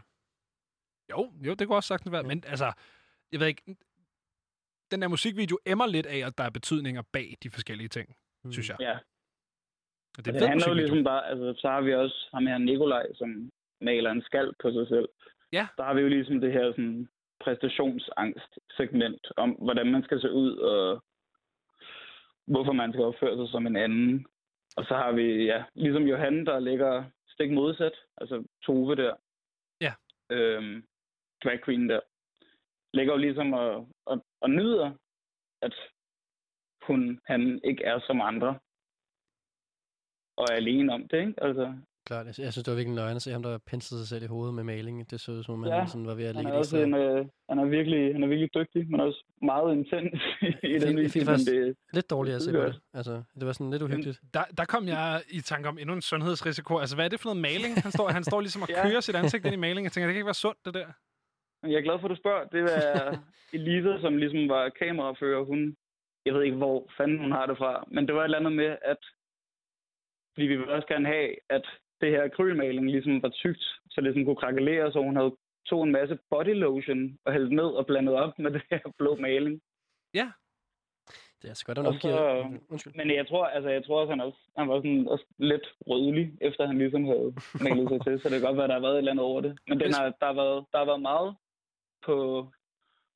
Jo, 1.11 1.31
jo, 1.45 1.53
det 1.53 1.67
kunne 1.67 1.75
også 1.77 1.87
sagtens 1.87 2.11
være. 2.11 2.23
Men 2.23 2.43
altså, 2.47 2.71
jeg 3.31 3.39
ved 3.39 3.47
ikke... 3.47 3.75
Den 4.95 5.01
der 5.01 5.07
musikvideo 5.07 5.57
emmer 5.65 5.87
lidt 5.87 6.05
af, 6.05 6.19
at 6.27 6.37
der 6.37 6.43
er 6.43 6.49
betydninger 6.49 7.01
bag 7.13 7.37
de 7.43 7.49
forskellige 7.49 7.87
ting, 7.87 8.07
Mm. 8.43 8.51
synes 8.51 8.69
jeg. 8.69 8.77
Ja, 8.79 8.95
Og 10.17 10.25
det, 10.25 10.27
er 10.27 10.39
det 10.39 10.49
handler 10.49 10.67
jo 10.67 10.73
ligesom 10.73 11.03
bare... 11.03 11.27
Altså, 11.29 11.61
så 11.61 11.67
har 11.67 11.81
vi 11.81 11.93
også 11.93 12.29
ham 12.33 12.47
her 12.47 12.57
Nikolaj, 12.57 13.05
som 13.13 13.51
maler 13.81 14.11
en 14.11 14.21
skal 14.21 14.53
på 14.61 14.71
sig 14.71 14.87
selv. 14.87 15.09
Ja. 15.51 15.67
Der 15.77 15.83
har 15.83 15.93
vi 15.93 16.01
jo 16.01 16.07
ligesom 16.07 16.41
det 16.41 16.51
her 16.51 16.71
sådan, 16.71 17.07
præstationsangst-segment 17.43 19.27
om, 19.37 19.49
hvordan 19.51 19.91
man 19.91 20.03
skal 20.03 20.21
se 20.21 20.31
ud, 20.31 20.57
og 20.57 21.03
hvorfor 22.47 22.71
man 22.71 22.91
skal 22.93 23.03
opføre 23.03 23.37
sig 23.37 23.47
som 23.51 23.67
en 23.67 23.75
anden. 23.75 24.25
Og 24.77 24.85
så 24.85 24.95
har 24.95 25.11
vi, 25.11 25.45
ja, 25.45 25.63
ligesom 25.75 26.03
Johan, 26.03 26.45
der 26.45 26.59
ligger 26.59 27.03
stik 27.27 27.51
modsat, 27.51 27.93
altså 28.17 28.43
Tove 28.65 28.95
der. 28.95 29.13
Ja. 29.81 29.93
Øhm, 30.29 30.83
drag 31.43 31.59
queen 31.65 31.89
der. 31.89 31.99
Ligger 32.95 33.13
jo 33.13 33.17
ligesom 33.19 33.53
og, 33.53 33.87
og, 34.05 34.25
og 34.41 34.49
nyder, 34.49 34.91
at 35.61 35.73
hun, 36.87 37.19
han 37.25 37.41
ikke 37.63 37.83
er 37.83 37.99
som 38.07 38.21
andre. 38.21 38.59
Og 40.37 40.45
er 40.51 40.55
alene 40.55 40.93
om 40.93 41.07
det, 41.07 41.19
ikke? 41.19 41.33
Altså, 41.37 41.73
Klart, 42.07 42.25
jeg, 42.25 42.35
jeg 42.45 42.51
synes, 42.53 42.63
det 42.65 42.71
var 42.71 42.75
virkelig 42.81 42.95
nøjende 42.95 43.15
at 43.15 43.21
se 43.21 43.31
ham, 43.31 43.43
der 43.43 43.57
penslede 43.71 44.01
sig 44.01 44.07
selv 44.09 44.23
i 44.23 44.27
hovedet 44.27 44.53
med 44.55 44.63
maling. 44.63 45.11
Det 45.11 45.21
så 45.21 45.31
ud 45.31 45.43
som 45.43 45.53
om, 45.53 45.65
Ja, 45.65 45.79
han 45.79 45.87
sådan 45.87 46.07
var 46.07 46.15
ved 46.15 46.25
at 46.25 46.35
han 46.35 46.43
lægge 46.43 46.53
er, 46.55 46.57
også 46.57 46.77
en, 46.77 46.93
øh, 46.93 47.25
han, 47.49 47.59
er 47.59 47.65
virkelig, 47.65 48.13
han 48.13 48.23
er 48.23 48.27
virkelig 48.27 48.49
dygtig, 48.55 48.91
men 48.91 48.99
også 48.99 49.23
meget 49.41 49.75
intens 49.77 50.21
i 50.63 50.73
Jeg 50.73 50.81
den 50.81 50.97
video. 50.97 51.25
faktisk 51.25 51.51
det, 51.51 51.75
lidt 51.93 52.09
dårligt 52.09 52.35
at 52.35 52.41
se 52.41 52.51
det 52.51 52.59
på 52.61 52.65
det. 52.67 52.79
Altså, 52.93 53.23
det 53.39 53.45
var 53.47 53.53
sådan 53.53 53.71
lidt 53.71 53.81
uhyggeligt. 53.81 54.19
Der, 54.33 54.43
der 54.57 54.65
kom 54.65 54.87
jeg 54.87 55.21
i 55.29 55.41
tanke 55.41 55.69
om 55.69 55.77
endnu 55.77 55.93
en 55.95 56.01
sundhedsrisiko. 56.01 56.77
Altså, 56.77 56.95
hvad 56.95 57.05
er 57.05 57.09
det 57.09 57.19
for 57.19 57.29
noget 57.29 57.41
maling? 57.41 57.73
Han 57.85 57.91
står, 57.91 58.07
han 58.09 58.23
står 58.23 58.41
ligesom 58.41 58.61
og 58.61 58.67
kører 58.85 58.99
sit 58.99 59.15
ansigt 59.15 59.45
ind 59.45 59.53
i 59.53 59.57
maling. 59.57 59.83
Jeg 59.83 59.91
tænker, 59.91 60.07
det 60.07 60.13
kan 60.13 60.19
ikke 60.21 60.31
være 60.33 60.43
sundt, 60.45 60.59
det 60.65 60.73
der. 60.73 60.87
Jeg 61.71 61.77
er 61.77 61.87
glad 61.87 61.99
for, 61.99 62.07
at 62.07 62.15
du 62.15 62.21
spørger. 62.23 62.45
Det 62.47 62.63
var 62.69 63.19
Elisa, 63.53 63.99
som 64.01 64.17
ligesom 64.17 64.49
var 64.49 64.69
kamerafører. 64.69 65.43
Hun, 65.43 65.75
jeg 66.25 66.33
ved 66.33 66.43
ikke, 66.43 66.57
hvor 66.57 66.89
fanden 66.97 67.19
hun 67.19 67.31
har 67.31 67.45
det 67.45 67.57
fra, 67.57 67.83
men 67.87 68.07
det 68.07 68.15
var 68.15 68.21
et 68.21 68.25
eller 68.25 68.39
andet 68.39 68.53
med, 68.53 68.77
at 68.81 69.01
fordi 70.33 70.47
vi 70.47 70.55
ville 70.55 70.73
også 70.73 70.87
gerne 70.87 71.07
have, 71.07 71.29
at 71.49 71.65
det 72.01 72.09
her 72.11 72.23
akrylmaling 72.23 72.91
ligesom 72.91 73.23
var 73.23 73.29
tykt, 73.29 73.63
så 73.91 73.95
det 73.95 74.03
ligesom 74.03 74.25
kunne 74.25 74.43
krakelere, 74.43 74.91
så 74.91 74.99
hun 75.01 75.15
havde 75.15 75.35
tog 75.69 75.83
en 75.83 75.91
masse 75.91 76.17
body 76.29 76.55
lotion 76.55 77.17
og 77.25 77.33
hældt 77.33 77.51
ned 77.51 77.69
og 77.79 77.85
blandet 77.85 78.15
op 78.15 78.39
med 78.39 78.51
det 78.55 78.61
her 78.71 78.79
blå 78.97 79.15
maling. 79.15 79.61
Ja. 80.13 80.31
Det 81.41 81.49
er 81.49 81.53
så 81.53 81.65
godt, 81.65 81.77
at 81.77 81.85
omgiver... 81.85 82.17
så, 82.17 82.59
Undskyld. 82.69 82.93
men 82.95 83.15
jeg 83.15 83.27
tror, 83.27 83.45
altså, 83.45 83.69
jeg 83.69 83.85
tror 83.85 84.01
også, 84.01 84.11
han, 84.11 84.21
også, 84.21 84.39
han 84.57 84.69
var 84.69 84.77
sådan 84.77 85.07
også 85.07 85.25
lidt 85.37 85.67
rødlig, 85.87 86.37
efter 86.41 86.67
han 86.67 86.77
ligesom 86.77 87.03
havde 87.05 87.33
malet 87.63 87.89
sig 87.89 88.01
til, 88.03 88.19
så 88.19 88.29
det 88.29 88.39
kan 88.39 88.47
godt 88.47 88.57
være, 88.57 88.67
der 88.67 88.73
har 88.73 88.85
været 88.87 88.93
et 88.93 88.97
eller 88.97 89.11
andet 89.11 89.25
over 89.25 89.41
det. 89.41 89.57
Men 89.67 89.79
den 89.79 89.93
har, 89.93 90.03
der, 90.21 90.25
har 90.25 90.33
været, 90.33 90.65
der 90.71 90.77
har 90.77 90.85
været 90.85 91.01
meget 91.01 91.35
på, 92.05 92.47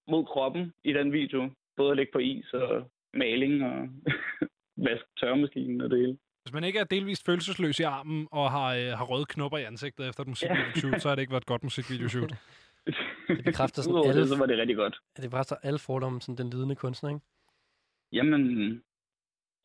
mod 0.07 0.25
kroppen 0.25 0.73
i 0.83 0.93
den 0.93 1.11
video. 1.13 1.49
Både 1.77 1.91
at 1.91 1.97
ligge 1.97 2.11
på 2.11 2.19
is 2.19 2.53
og 2.53 2.91
maling 3.13 3.63
og 3.63 3.89
vask 4.87 5.05
tørremaskinen 5.19 5.81
og 5.81 5.89
det 5.89 5.99
hele. 5.99 6.17
Hvis 6.43 6.53
man 6.53 6.63
ikke 6.63 6.79
er 6.79 6.83
delvist 6.83 7.25
følelsesløs 7.25 7.79
i 7.79 7.83
armen 7.83 8.27
og 8.31 8.51
har, 8.51 8.75
øh, 8.75 8.87
har 8.97 9.05
røde 9.05 9.25
knopper 9.25 9.57
i 9.57 9.63
ansigtet 9.63 10.09
efter 10.09 10.21
et 10.21 10.27
musikvideoshoot, 10.27 11.01
så 11.01 11.07
har 11.09 11.15
det 11.15 11.21
ikke 11.21 11.31
været 11.31 11.41
et 11.41 11.47
godt 11.47 11.63
musikvideoshoot. 11.63 12.33
Det 13.27 13.43
bekræfter 13.43 13.81
sådan 13.81 13.93
Udover 13.93 14.09
alle, 14.09 14.21
det, 14.21 14.29
så 14.29 14.37
var 14.37 14.45
det 14.45 14.57
rigtig 14.57 14.75
godt. 14.75 14.99
det 15.15 15.23
bekræfter 15.23 15.55
alle 15.63 15.79
fordomme 15.79 16.15
om 16.15 16.21
sådan 16.21 16.37
den 16.37 16.49
lidende 16.49 16.75
kunstner, 16.75 17.09
ikke? 17.09 17.21
Jamen, 18.11 18.83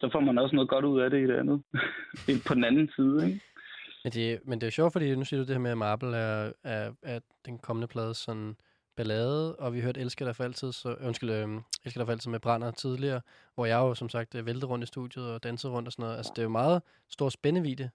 så 0.01 0.09
får 0.13 0.21
man 0.21 0.39
også 0.39 0.55
noget 0.57 0.71
godt 0.71 0.85
ud 0.85 1.01
af 1.01 1.11
det 1.11 1.19
i 1.25 1.27
det 1.27 1.37
andet. 1.39 1.63
Det 2.27 2.35
er 2.35 2.49
på 2.49 2.55
den 2.55 2.65
anden 2.65 2.91
side, 2.97 3.27
ikke? 3.27 3.41
Men 4.05 4.13
det, 4.13 4.41
men 4.45 4.61
det 4.61 4.63
er 4.63 4.67
jo 4.67 4.71
sjovt, 4.71 4.93
fordi 4.93 5.15
nu 5.15 5.25
siger 5.25 5.41
du 5.41 5.47
det 5.47 5.55
her 5.55 5.59
med, 5.59 5.71
at 5.71 5.79
Marble 5.79 6.17
er, 6.17 6.53
er, 6.65 6.93
er 7.03 7.21
den 7.47 7.59
kommende 7.59 7.89
plade 7.89 8.15
sådan 8.15 8.57
ballade, 8.97 9.57
og 9.57 9.75
vi 9.75 9.81
hørte 9.81 10.01
Elsker 10.01 10.25
dig 10.25 10.37
for 10.37 10.45
altid, 10.45 10.73
så, 10.73 10.97
undskyld, 11.01 11.31
øh, 11.31 11.49
Elsker 11.85 12.01
dig 12.01 12.07
for 12.07 12.13
altid 12.13 12.31
med 12.31 12.41
Brænder 12.41 12.71
tidligere, 12.71 13.21
hvor 13.55 13.67
jeg 13.67 13.77
jo 13.77 13.95
som 13.95 14.09
sagt 14.09 14.35
øh, 14.35 14.47
væltede 14.47 14.67
rundt 14.67 14.83
i 14.83 14.87
studiet 14.87 15.33
og 15.35 15.43
dansede 15.43 15.73
rundt 15.73 15.89
og 15.89 15.93
sådan 15.93 16.03
noget. 16.03 16.17
Altså 16.17 16.33
det 16.37 16.39
er 16.39 16.43
jo 16.43 16.49
meget 16.49 16.83
stor 17.09 17.29
spændevide. 17.29 17.91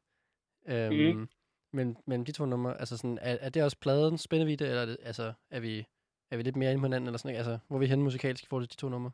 Øhm, 0.68 0.96
Mhm. 0.96 1.30
men, 1.74 1.98
men 2.06 2.24
de 2.24 2.32
to 2.32 2.46
numre, 2.46 2.80
altså 2.80 2.98
sådan, 2.98 3.20
er, 3.22 3.38
er 3.42 3.50
det 3.50 3.64
også 3.64 3.78
pladens 3.80 4.22
spændevide, 4.22 4.68
eller 4.68 4.82
er, 4.82 4.86
det, 4.86 4.98
altså, 5.04 5.34
er, 5.50 5.60
vi, 5.60 5.86
er 6.32 6.38
vi 6.38 6.44
lidt 6.44 6.56
mere 6.56 6.72
inde 6.72 6.82
på 6.82 6.86
hinanden, 6.86 7.08
eller 7.08 7.18
sådan, 7.18 7.30
ikke? 7.30 7.38
altså, 7.38 7.58
hvor 7.68 7.78
er 7.78 7.80
vi 7.80 7.86
henne 7.88 8.04
musikalsk 8.04 8.44
i 8.44 8.48
forhold 8.48 8.68
til 8.68 8.78
de 8.78 8.82
to 8.82 8.90
numre? 8.90 9.12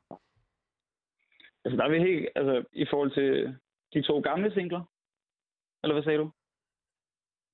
Altså, 1.65 1.77
der 1.77 1.83
er 1.83 1.89
vi 1.89 1.99
helt, 1.99 2.29
altså, 2.35 2.63
i 2.73 2.85
forhold 2.89 3.11
til 3.13 3.57
de 3.93 4.01
to 4.01 4.19
gamle 4.19 4.53
singler. 4.53 4.81
Eller 5.83 5.93
hvad 5.93 6.03
sagde 6.03 6.17
du? 6.17 6.31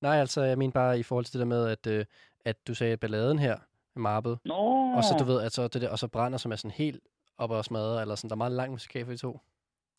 Nej, 0.00 0.16
altså, 0.16 0.42
jeg 0.42 0.58
mener 0.58 0.72
bare 0.72 0.98
i 0.98 1.02
forhold 1.02 1.24
til 1.24 1.32
det 1.32 1.38
der 1.40 1.46
med, 1.56 1.68
at, 1.68 1.86
øh, 1.86 2.04
at 2.44 2.66
du 2.66 2.74
sagde 2.74 2.96
balladen 2.96 3.38
her, 3.38 3.58
Marble, 3.96 4.36
Nå! 4.44 4.54
og 4.96 5.02
så 5.04 5.16
du 5.20 5.24
ved, 5.24 5.42
at 5.46 5.52
så 5.52 5.62
det 5.68 5.82
der, 5.82 5.90
og 5.90 5.98
så 5.98 6.08
brænder, 6.08 6.38
som 6.38 6.52
er 6.52 6.56
sådan 6.56 6.76
helt 6.84 7.00
op 7.38 7.50
og 7.50 7.64
smadret, 7.64 8.00
eller 8.02 8.14
sådan, 8.14 8.28
der 8.30 8.34
er 8.36 8.44
meget 8.44 8.52
lang 8.52 8.70
musikal 8.70 9.04
for 9.04 9.12
de 9.12 9.16
to. 9.18 9.40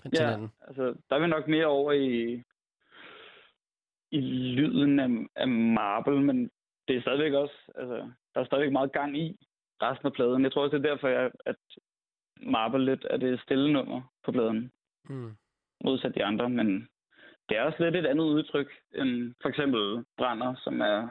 Til 0.02 0.12
Ja, 0.14 0.26
hinanden. 0.26 0.52
altså, 0.62 0.84
der 1.10 1.16
er 1.16 1.20
vi 1.20 1.28
nok 1.28 1.48
mere 1.48 1.66
over 1.66 1.92
i, 1.92 2.44
i 4.12 4.20
lyden 4.58 5.00
af, 5.00 5.10
af 5.36 5.48
Marble, 5.48 6.22
men 6.22 6.50
det 6.88 6.96
er 6.98 7.02
stadigvæk 7.02 7.34
også, 7.34 7.56
altså, 7.76 8.12
der 8.34 8.42
er 8.42 8.46
stadigvæk 8.46 8.72
meget 8.72 8.92
gang 8.92 9.18
i 9.18 9.38
resten 9.82 10.08
af 10.08 10.14
pladen. 10.14 10.44
Jeg 10.44 10.52
tror 10.52 10.64
også, 10.64 10.78
det 10.78 10.86
er 10.86 10.90
derfor, 10.90 11.08
jeg, 11.08 11.32
at 11.46 11.56
Marble 12.42 12.86
lidt 12.86 13.06
er 13.10 13.18
det 13.18 13.42
stille 13.42 13.74
nummer 13.74 14.02
på 14.26 14.32
pladen, 14.32 14.72
Mm. 15.10 15.32
modsat 15.84 16.16
de 16.16 16.24
andre, 16.26 16.50
men 16.50 16.88
det 17.50 17.58
er 17.58 17.62
også 17.64 17.84
lidt 17.84 17.96
et 17.96 18.06
andet 18.06 18.24
udtryk 18.26 18.72
end 18.96 19.34
for 19.42 19.50
eksempel 19.50 20.06
Brænder, 20.18 20.56
som 20.64 20.82
er 20.82 21.08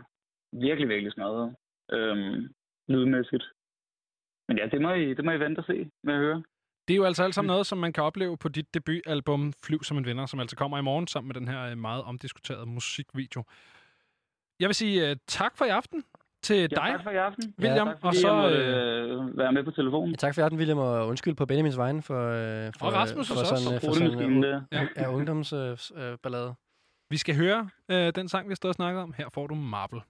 virkelig, 0.53 0.89
virkelig 0.89 1.13
smadret 1.13 1.55
øhm, 1.93 2.49
lydmæssigt. 2.89 3.45
Men 4.49 4.59
ja, 4.59 4.67
det 4.67 4.83
må, 4.83 4.93
I, 4.93 5.15
det 5.15 5.25
må 5.25 5.31
I 5.31 5.41
vente 5.41 5.59
og 5.59 5.65
se 5.65 5.91
med 6.05 6.15
at 6.15 6.21
høre. 6.21 6.43
Det 6.89 6.95
er 6.95 6.97
jo 6.97 7.05
altså 7.05 7.25
alt 7.25 7.35
sammen 7.35 7.49
noget, 7.49 7.67
som 7.67 7.79
man 7.79 7.93
kan 7.93 8.05
opleve 8.05 8.37
på 8.37 8.49
dit 8.49 8.75
debutalbum 8.75 9.53
Flyv 9.65 9.83
som 9.85 9.97
en 9.99 10.05
vinder, 10.07 10.27
som 10.27 10.41
altså 10.41 10.57
kommer 10.57 10.79
i 10.79 10.83
morgen 10.83 11.07
sammen 11.07 11.29
med 11.29 11.35
den 11.35 11.49
her 11.49 11.71
øh, 11.71 11.79
meget 11.79 12.03
omdiskuterede 12.05 12.67
musikvideo. 12.67 13.45
Jeg 14.61 14.69
vil 14.69 14.75
sige 14.75 15.11
uh, 15.11 15.17
tak 15.27 15.57
for 15.59 15.65
i 15.65 15.69
aften 15.69 16.05
til 16.43 16.57
Ja, 16.57 16.67
dig, 16.67 16.77
tak 16.77 17.03
for 17.03 17.11
i 17.11 17.17
aften. 17.17 17.55
William, 17.59 17.89
ja, 17.89 17.93
tak, 17.95 18.05
og 18.05 18.15
så... 18.15 18.29
jeg 18.29 18.37
måtte 18.37 18.57
øh, 18.57 19.29
øh, 19.29 19.39
være 19.39 19.53
med 19.53 19.65
på 19.65 19.71
telefonen. 19.71 20.11
Ja, 20.11 20.17
tak 20.17 20.35
for 20.35 20.41
hjerten, 20.41 20.59
William, 20.59 20.79
og 20.79 21.07
undskyld 21.09 21.35
på 21.35 21.47
Benjamins 21.47 21.77
vegne 21.77 22.03
for, 22.03 22.15
øh, 22.15 22.73
for, 22.79 22.87
Og 22.87 22.93
Rasmus 22.93 23.29
for 23.29 23.45
sådan, 23.45 23.73
øh, 23.73 23.75
Og 23.75 23.81
for 23.81 23.93
sådan 23.93 24.09
Brudemaskinen 24.09 24.45
øh, 24.45 24.51
der. 24.51 24.63
ja. 24.73 24.87
ja, 24.97 25.13
ungdomsballade. 25.15 26.13
Øh, 26.13 26.19
ballade. 26.23 26.55
Vi 27.11 27.17
skal 27.17 27.37
høre 27.37 27.71
øh, 27.89 28.13
den 28.15 28.29
sang, 28.29 28.49
vi 28.49 28.51
har 28.51 28.57
stået 28.57 28.71
og 28.71 28.75
snakket 28.75 29.03
om. 29.03 29.15
Her 29.17 29.29
får 29.35 29.47
du 29.47 29.55
Marble. 29.55 30.01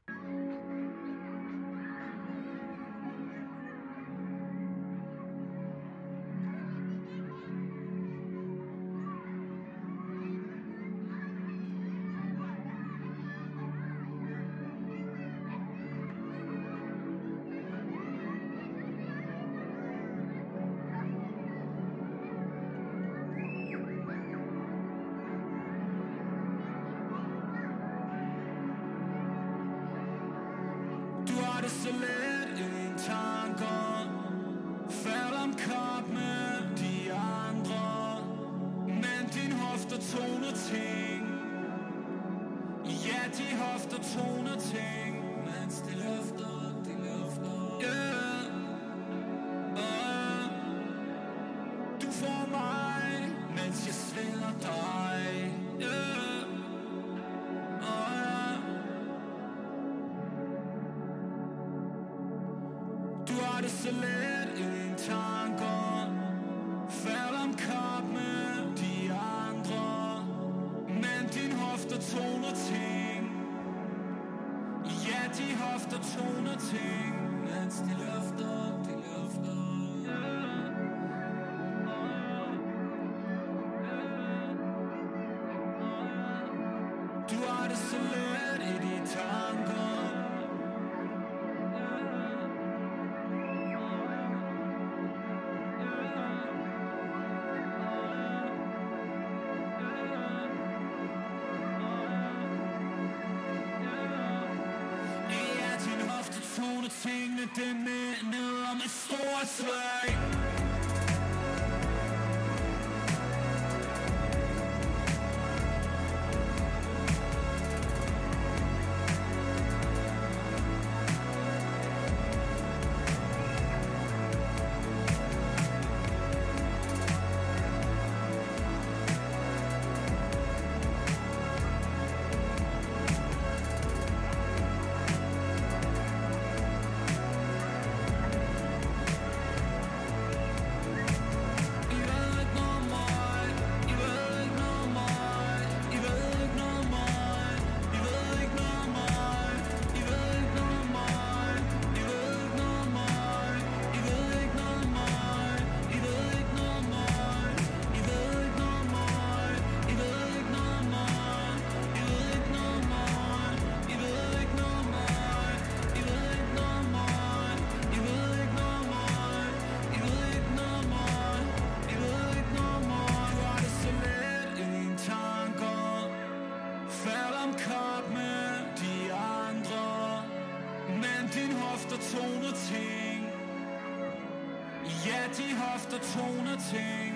toner 186.02 186.56
ting. 186.56 187.14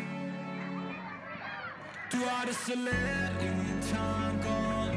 Du 2.12 2.16
har 2.16 2.46
det 2.46 2.54
så 2.54 2.74
let, 2.74 3.42
ingen 3.42 3.82
tanker. 3.82 4.92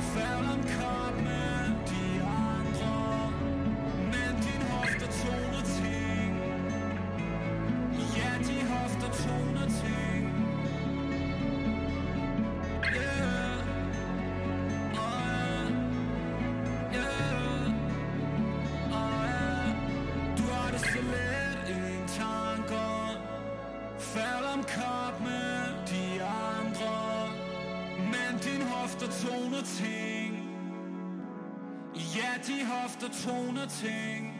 Fald 0.00 0.46
om 0.54 0.62
kop 0.62 1.14
med 1.24 1.74
de 1.90 2.22
andre. 2.22 3.32
Men 4.12 4.34
din 4.44 4.62
hofter 4.70 5.06
toner 5.22 5.64
ting. 5.80 6.32
Ja, 8.16 8.32
de 8.38 8.66
hofter 8.72 9.10
toner 9.24 9.66
ting. 9.66 9.91
toner 29.22 29.62
ting 29.62 30.36
Ja, 31.94 32.38
de 32.46 32.66
hofter 32.66 33.10
toner 33.24 33.66
ting 33.82 34.31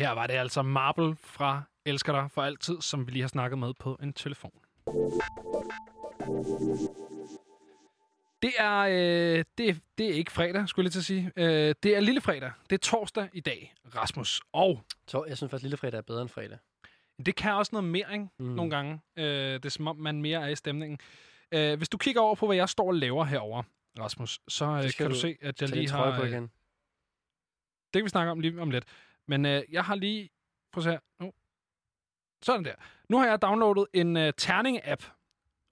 Her 0.00 0.10
var 0.10 0.26
det 0.26 0.34
altså 0.34 0.62
Marble 0.62 1.16
fra 1.16 1.62
Elsker 1.84 2.12
dig 2.12 2.30
for 2.30 2.42
altid, 2.42 2.80
som 2.80 3.06
vi 3.06 3.12
lige 3.12 3.22
har 3.22 3.28
snakket 3.28 3.58
med 3.58 3.74
på 3.74 3.98
en 4.02 4.12
telefon. 4.12 4.52
Det 8.42 8.52
er, 8.58 8.78
øh, 8.78 9.44
det, 9.58 9.80
det 9.98 10.06
er 10.10 10.14
ikke 10.14 10.32
fredag, 10.32 10.68
skulle 10.68 10.84
jeg 10.84 10.92
til 10.92 10.98
at 10.98 11.04
sige. 11.04 11.32
Øh, 11.36 11.74
det 11.82 11.96
er 11.96 12.00
lille 12.00 12.20
fredag. 12.20 12.52
Det 12.70 12.76
er 12.76 12.78
torsdag 12.78 13.28
i 13.32 13.40
dag, 13.40 13.74
Rasmus. 13.94 14.40
Og... 14.52 14.82
Så 15.06 15.24
jeg 15.28 15.36
synes 15.36 15.50
faktisk, 15.50 15.62
lille 15.62 15.76
fredag 15.76 15.98
er 15.98 16.02
bedre 16.02 16.22
end 16.22 16.28
fredag. 16.28 16.58
Det 17.26 17.36
kan 17.36 17.52
også 17.52 17.70
noget 17.72 17.88
mere, 17.88 18.12
ikke? 18.12 18.28
Mm. 18.38 18.44
Nogle 18.46 18.70
gange. 18.70 19.00
Øh, 19.16 19.24
det 19.24 19.64
er 19.64 19.68
som 19.70 19.86
om, 19.86 19.96
man 19.96 20.22
mere 20.22 20.42
er 20.42 20.48
i 20.48 20.56
stemningen. 20.56 20.98
Øh, 21.52 21.76
hvis 21.78 21.88
du 21.88 21.98
kigger 21.98 22.20
over 22.20 22.34
på, 22.34 22.46
hvad 22.46 22.56
jeg 22.56 22.68
står 22.68 22.86
og 22.86 22.94
laver 22.94 23.24
herover, 23.24 23.62
Rasmus, 23.98 24.40
så 24.48 24.64
øh, 24.64 24.92
kan 24.96 25.06
du, 25.06 25.14
du 25.14 25.20
se, 25.20 25.36
at 25.40 25.60
jeg 25.60 25.68
lige 25.68 25.90
har... 25.90 26.20
Øh, 26.20 26.30
det 26.30 28.00
kan 28.00 28.04
vi 28.04 28.08
snakke 28.08 28.32
om 28.32 28.40
lige 28.40 28.60
om 28.60 28.70
lidt. 28.70 28.84
Men 29.30 29.46
øh, 29.46 29.62
jeg 29.70 29.84
har 29.84 29.94
lige... 29.94 30.30
Prøv 30.72 30.80
at 30.80 30.84
se 30.84 30.90
her. 30.90 30.98
Oh. 31.20 31.30
Sådan 32.42 32.64
der. 32.64 32.74
Nu 33.08 33.18
har 33.18 33.26
jeg 33.26 33.42
downloadet 33.42 33.86
en 33.94 34.16
øh, 34.16 34.32
terning-app. 34.40 35.02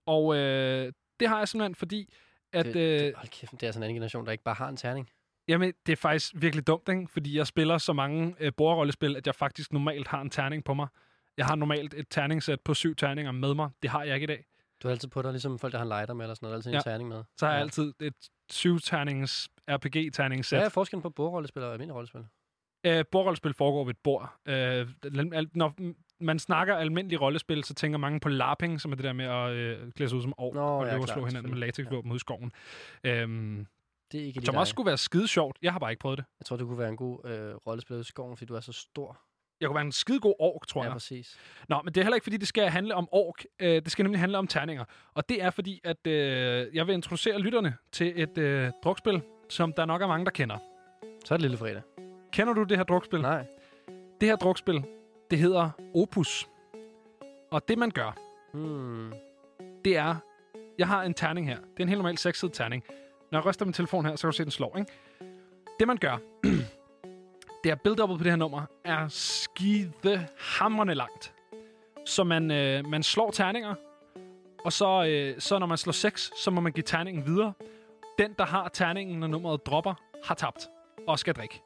Og 0.07 0.37
øh, 0.37 0.93
det 1.21 1.29
har 1.29 1.39
jeg 1.39 1.49
simpelthen, 1.49 1.75
fordi... 1.75 2.15
At, 2.53 2.65
det, 2.65 2.77
øh, 2.77 2.99
det, 3.01 3.15
hold 3.17 3.29
kæft, 3.29 3.53
det 3.53 3.63
er 3.63 3.73
sådan 3.73 3.81
en 3.81 3.85
anden 3.85 3.95
generation, 3.95 4.27
der 4.27 4.33
ikke 4.33 4.45
bare 4.45 4.55
har 4.55 4.69
en 4.69 4.77
terning. 4.77 5.11
Jamen, 5.49 5.73
det 5.87 5.93
er 5.93 5.97
faktisk 5.97 6.33
virkelig 6.37 6.67
dumt, 6.67 6.89
ikke? 6.89 7.07
fordi 7.09 7.37
jeg 7.37 7.47
spiller 7.47 7.79
så 7.79 7.93
mange 7.93 8.35
øh, 8.41 8.53
bordrollespil, 8.57 9.17
at 9.17 9.27
jeg 9.27 9.35
faktisk 9.35 9.73
normalt 9.73 10.09
har 10.09 10.21
en 10.21 10.31
terning 10.31 10.65
på 10.65 10.75
mig. 10.75 10.89
Jeg 11.37 11.47
har 11.47 11.55
normalt 11.55 11.95
et 11.95 12.07
terningsæt 12.11 12.61
på 12.61 12.75
syv 12.75 12.95
terninger 12.95 13.33
med 13.33 13.55
mig. 13.55 13.71
Det 13.83 13.91
har 13.91 14.05
jeg 14.05 14.15
ikke 14.15 14.25
i 14.25 14.27
dag. 14.27 14.45
Du 14.83 14.89
har 14.89 14.93
altid 14.93 15.09
på 15.09 15.23
dig, 15.23 15.31
ligesom 15.31 15.59
folk, 15.59 15.73
der 15.73 15.79
har 15.79 15.85
en 15.85 15.89
lighter 15.89 16.15
med, 16.15 16.25
eller 16.25 16.35
sådan 16.35 16.47
noget, 16.47 16.57
altid 16.57 16.71
ja. 16.71 16.79
en 16.79 16.85
terning 16.85 17.09
med. 17.09 17.25
Så 17.37 17.47
har 17.47 17.53
jeg 17.53 17.59
ja. 17.59 17.63
altid 17.63 17.93
et 18.01 18.31
syv 18.51 18.81
ternings 18.81 19.49
RPG 19.69 20.13
terningsæt. 20.13 20.59
Hvad 20.59 20.67
er 20.67 20.71
forskellen 20.71 21.03
på 21.03 21.11
bordrollespil 21.11 21.63
og 21.63 21.73
almindelig 21.73 21.95
rollespil? 21.95 22.25
Øh, 22.85 23.05
bordrollespil 23.13 23.55
foregår 23.55 23.85
ved 23.85 23.91
et 23.95 23.99
bord. 24.05 24.35
Øh, 24.47 24.89
når 25.55 25.75
man 26.21 26.39
snakker 26.39 26.77
almindelig 26.77 27.21
rollespil, 27.21 27.65
så 27.65 27.75
tænker 27.75 27.99
mange 27.99 28.21
på 28.21 28.29
larping, 28.29 28.81
som 28.81 28.93
er 28.93 28.97
det 28.97 29.05
der 29.05 29.13
med 29.13 29.25
at 29.25 29.51
øh, 29.51 29.93
klæde 29.93 30.09
sig 30.11 30.17
ud 30.17 30.23
som 30.23 30.33
år 30.39 30.55
Nå, 30.55 30.61
og 30.61 30.87
ja, 30.87 30.93
løbe 30.93 31.03
og 31.03 31.07
klart, 31.07 31.17
slå 31.17 31.27
hinanden 31.27 31.53
med 31.53 31.59
latexvåben 31.61 32.11
ud 32.13 32.17
i 32.17 32.19
skoven. 32.19 32.53
Øhm, 33.05 33.67
Det 34.13 34.21
er 34.21 34.25
ikke 34.25 34.41
som 34.47 34.57
også 34.57 34.71
skulle 34.71 34.87
være 34.87 34.99
skide 34.99 35.29
sjovt. 35.29 35.57
Jeg 35.63 35.73
har 35.73 35.79
bare 35.79 35.91
ikke 35.93 36.01
prøvet 36.01 36.19
det. 36.19 36.25
Jeg 36.41 36.47
tror, 36.47 36.57
du 36.57 36.67
kunne 36.67 36.79
være 36.79 36.89
en 36.89 36.97
god 36.97 37.19
øh, 37.31 37.55
rollespiller 37.55 38.01
i 38.01 38.05
skoven, 38.05 38.37
fordi 38.37 38.47
du 38.47 38.55
er 38.55 38.61
så 38.61 38.73
stor. 38.73 39.19
Jeg 39.61 39.67
kunne 39.69 39.75
være 39.75 39.85
en 39.85 39.93
skide 39.93 40.21
god 40.21 40.35
ork, 40.39 40.67
tror 40.67 40.81
Ja, 40.83 40.85
jeg. 40.89 40.93
præcis. 40.93 41.39
Nå, 41.69 41.81
men 41.85 41.95
det 41.95 42.01
er 42.01 42.05
heller 42.05 42.15
ikke, 42.17 42.25
fordi 42.25 42.37
det 42.37 42.49
skal 42.49 42.69
handle 42.69 42.95
om 42.95 43.09
ork. 43.13 43.45
Øh, 43.61 43.69
det 43.83 43.93
skal 43.93 44.03
nemlig 44.03 44.21
handle 44.21 44.39
om 44.39 44.47
terninger. 44.47 44.85
Og 45.15 45.29
det 45.29 45.43
er 45.43 45.51
fordi, 45.51 45.81
at 45.85 46.07
øh, 46.07 46.67
jeg 46.75 46.87
vil 46.87 46.93
introducere 46.95 47.39
lytterne 47.39 47.75
til 47.93 48.23
et 48.23 48.39
øh, 48.39 48.71
drukspil, 48.85 49.23
som 49.49 49.73
der 49.73 49.85
nok 49.85 50.03
er 50.03 50.07
mange, 50.07 50.25
der 50.25 50.31
kender. 50.31 50.59
Så 51.25 51.35
er 51.35 51.39
det 51.39 51.43
lille 51.43 51.57
fredag. 51.57 51.83
Kender 52.33 52.53
du 52.55 52.63
det 52.63 52.77
her 52.77 52.85
drukspil? 52.85 53.21
Nej. 53.21 53.47
Det 54.21 54.29
her 54.29 54.37
drukspil, 54.37 54.85
det 55.31 55.39
hedder 55.39 55.71
Opus. 55.95 56.49
Og 57.51 57.69
det, 57.69 57.79
man 57.79 57.91
gør, 57.91 58.17
Hmm. 58.53 59.13
det 59.85 59.97
er... 59.97 60.17
Jeg 60.79 60.87
har 60.87 61.03
en 61.03 61.15
terning 61.15 61.49
her. 61.49 61.57
Det 61.57 61.79
er 61.79 61.83
en 61.83 61.89
helt 61.89 61.99
normal 61.99 62.19
sekssidet 62.19 62.55
terning. 62.55 62.85
Når 63.31 63.39
jeg 63.39 63.47
ryster 63.47 63.65
min 63.65 63.73
telefon 63.73 64.05
her, 64.05 64.17
så 64.17 64.23
kan 64.23 64.31
du 64.31 64.37
se, 64.37 64.43
den 64.45 64.51
slår, 64.51 64.77
ikke? 64.79 64.93
Det, 65.79 65.87
man 65.87 65.97
gør, 65.97 66.17
det 67.65 67.71
er 67.71 67.75
build 67.75 67.97
på 67.97 68.17
det 68.25 68.27
her 68.27 68.37
nummer, 68.37 68.63
er 68.85 69.09
skide 69.09 70.27
hammerne 70.39 70.95
langt. 70.95 71.35
Så 72.07 72.25
man, 72.25 72.51
øh, 72.51 72.87
man 72.87 73.03
slår 73.03 73.31
terninger, 73.31 73.75
og 74.65 74.73
så, 74.73 75.05
øh, 75.05 75.41
så 75.41 75.59
når 75.59 75.67
man 75.67 75.79
slår 75.79 75.93
6, 75.93 76.31
så 76.37 76.51
må 76.51 76.61
man 76.61 76.73
give 76.73 76.85
terningen 76.85 77.27
videre. 77.27 77.53
Den, 78.19 78.35
der 78.39 78.45
har 78.47 78.69
terningen, 78.69 79.21
når 79.21 79.27
nummeret 79.27 79.67
dropper, 79.67 79.95
har 80.25 80.35
tabt 80.35 80.69
og 81.07 81.19
skal 81.19 81.35
drikke. 81.35 81.63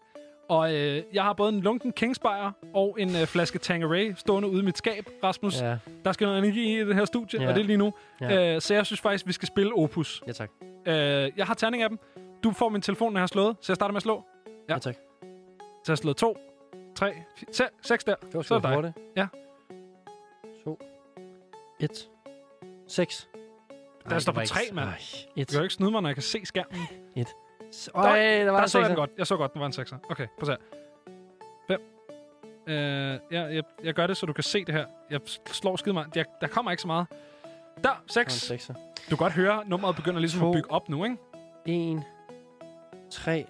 Og 0.52 0.74
øh, 0.74 1.02
jeg 1.12 1.22
har 1.22 1.32
både 1.32 1.52
en 1.52 1.60
lunken 1.60 1.92
Kingsbayer 1.92 2.50
og 2.74 2.96
en 3.00 3.08
øh, 3.16 3.26
flaske 3.26 3.58
Tangeray 3.58 4.14
stående 4.16 4.48
ude 4.48 4.62
i 4.62 4.64
mit 4.64 4.78
skab, 4.78 5.06
Rasmus. 5.24 5.60
Ja. 5.60 5.76
Der 6.04 6.12
skal 6.12 6.24
noget 6.24 6.38
energi 6.38 6.80
i 6.80 6.84
det 6.84 6.94
her 6.94 7.04
studie, 7.04 7.42
Ja. 7.42 7.48
og 7.48 7.54
det 7.54 7.60
er 7.60 7.64
lige 7.64 7.76
nu. 7.76 7.92
Ja. 8.20 8.54
Øh, 8.54 8.60
så 8.60 8.74
jeg 8.74 8.86
synes 8.86 9.00
faktisk, 9.00 9.26
vi 9.26 9.32
skal 9.32 9.48
spille 9.48 9.72
Opus. 9.74 10.22
Ja, 10.26 10.32
tak. 10.32 10.50
Øh, 10.86 10.94
jeg 11.36 11.46
har 11.46 11.54
terning 11.54 11.82
af 11.82 11.88
dem. 11.88 11.98
Du 12.44 12.52
får 12.52 12.68
min 12.68 12.82
telefon, 12.82 13.12
når 13.12 13.18
jeg 13.18 13.22
har 13.22 13.26
slået, 13.26 13.56
så 13.60 13.72
jeg 13.72 13.76
starter 13.76 13.92
med 13.92 13.96
at 13.96 14.02
slå. 14.02 14.24
Ja, 14.68 14.78
tak. 14.78 14.94
Så 14.94 14.98
jeg 15.86 15.92
har 15.92 15.96
slået 15.96 16.16
to, 16.16 16.36
tre, 16.94 17.12
fire, 17.36 17.48
se, 17.52 17.64
seks 17.82 18.04
der. 18.04 18.14
Det 18.14 18.34
var 18.34 18.42
så 18.42 18.54
er 18.54 18.58
det 18.60 18.82
dig. 18.84 18.92
Ja. 19.16 19.26
2, 20.64 20.78
1, 21.80 21.90
6. 22.88 23.28
Der 24.10 24.18
står 24.18 24.32
på 24.32 24.40
tre, 24.46 24.60
mand. 24.72 24.88
Et. 25.36 25.48
Du 25.48 25.52
kan 25.52 25.58
jo 25.58 25.62
ikke 25.62 25.74
snyde 25.74 25.90
mig, 25.90 26.02
når 26.02 26.08
jeg 26.08 26.16
kan 26.16 26.22
se 26.22 26.40
skærmen. 26.44 26.80
Et. 27.16 27.28
Der, 27.72 27.90
Øj, 27.94 28.18
der 28.18 28.50
var 28.50 28.56
der 28.56 28.62
en 28.62 28.68
så 28.68 28.78
jeg 28.80 28.88
den 28.88 28.96
godt. 28.96 29.10
Jeg 29.18 29.26
så 29.26 29.36
godt, 29.36 29.52
den 29.52 29.60
var 29.60 29.66
en 29.66 29.72
sekser. 29.72 29.96
Okay, 30.10 30.26
prøv 30.40 30.50
at 30.52 30.58
se. 30.60 30.66
Fem. 31.68 31.80
Øh, 32.66 32.74
ja, 33.32 33.42
jeg, 33.42 33.62
jeg 33.84 33.94
gør 33.94 34.06
det, 34.06 34.16
så 34.16 34.26
du 34.26 34.32
kan 34.32 34.44
se 34.44 34.64
det 34.64 34.74
her. 34.74 34.86
Jeg 35.10 35.20
slår 35.46 35.76
skide 35.76 35.92
meget. 35.92 36.16
Jeg, 36.16 36.24
der 36.40 36.46
kommer 36.46 36.70
ikke 36.70 36.80
så 36.80 36.86
meget. 36.86 37.06
Der, 37.10 37.82
Der 37.82 37.88
var 37.88 37.96
en 38.02 38.08
seks. 38.08 38.32
sekser. 38.32 38.74
Du 38.74 39.08
kan 39.08 39.16
godt 39.16 39.32
høre, 39.32 39.62
nummeret 39.66 39.96
begynder 39.96 40.20
ligesom 40.20 40.40
To. 40.40 40.48
at 40.48 40.54
bygge 40.54 40.70
op 40.70 40.88
nu, 40.88 41.04
ikke? 41.04 41.16
1, 41.66 42.02
3, 43.10 43.46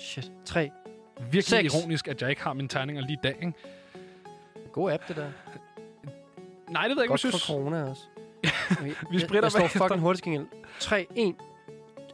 shit, 0.00 0.32
3. 0.44 0.70
Virkelig 1.20 1.44
Seks. 1.44 1.74
ironisk, 1.74 2.08
at 2.08 2.22
jeg 2.22 2.30
ikke 2.30 2.42
har 2.42 2.52
mine 2.52 2.68
terninger 2.68 3.02
lige 3.02 3.12
i 3.12 3.18
dag, 3.22 3.36
ikke? 3.40 3.52
God 4.72 4.92
app, 4.92 5.08
det 5.08 5.16
der. 5.16 5.26
Nej, 6.68 6.82
det 6.88 6.90
ved 6.90 6.96
jeg 6.96 7.04
ikke, 7.04 7.10
Godt 7.12 7.20
for 7.20 7.28
synes. 7.28 7.42
corona 7.42 7.90
også. 7.90 8.02
Vi 9.12 9.18
spritter 9.18 9.40
Jeg 9.42 9.50
står 9.50 9.60
bagefter. 9.60 9.78
fucking 9.80 10.00
hurtigt 10.00 10.24
til 10.24 10.32
gengæld. 10.32 10.46
3, 10.80 11.06
1, 11.16 11.34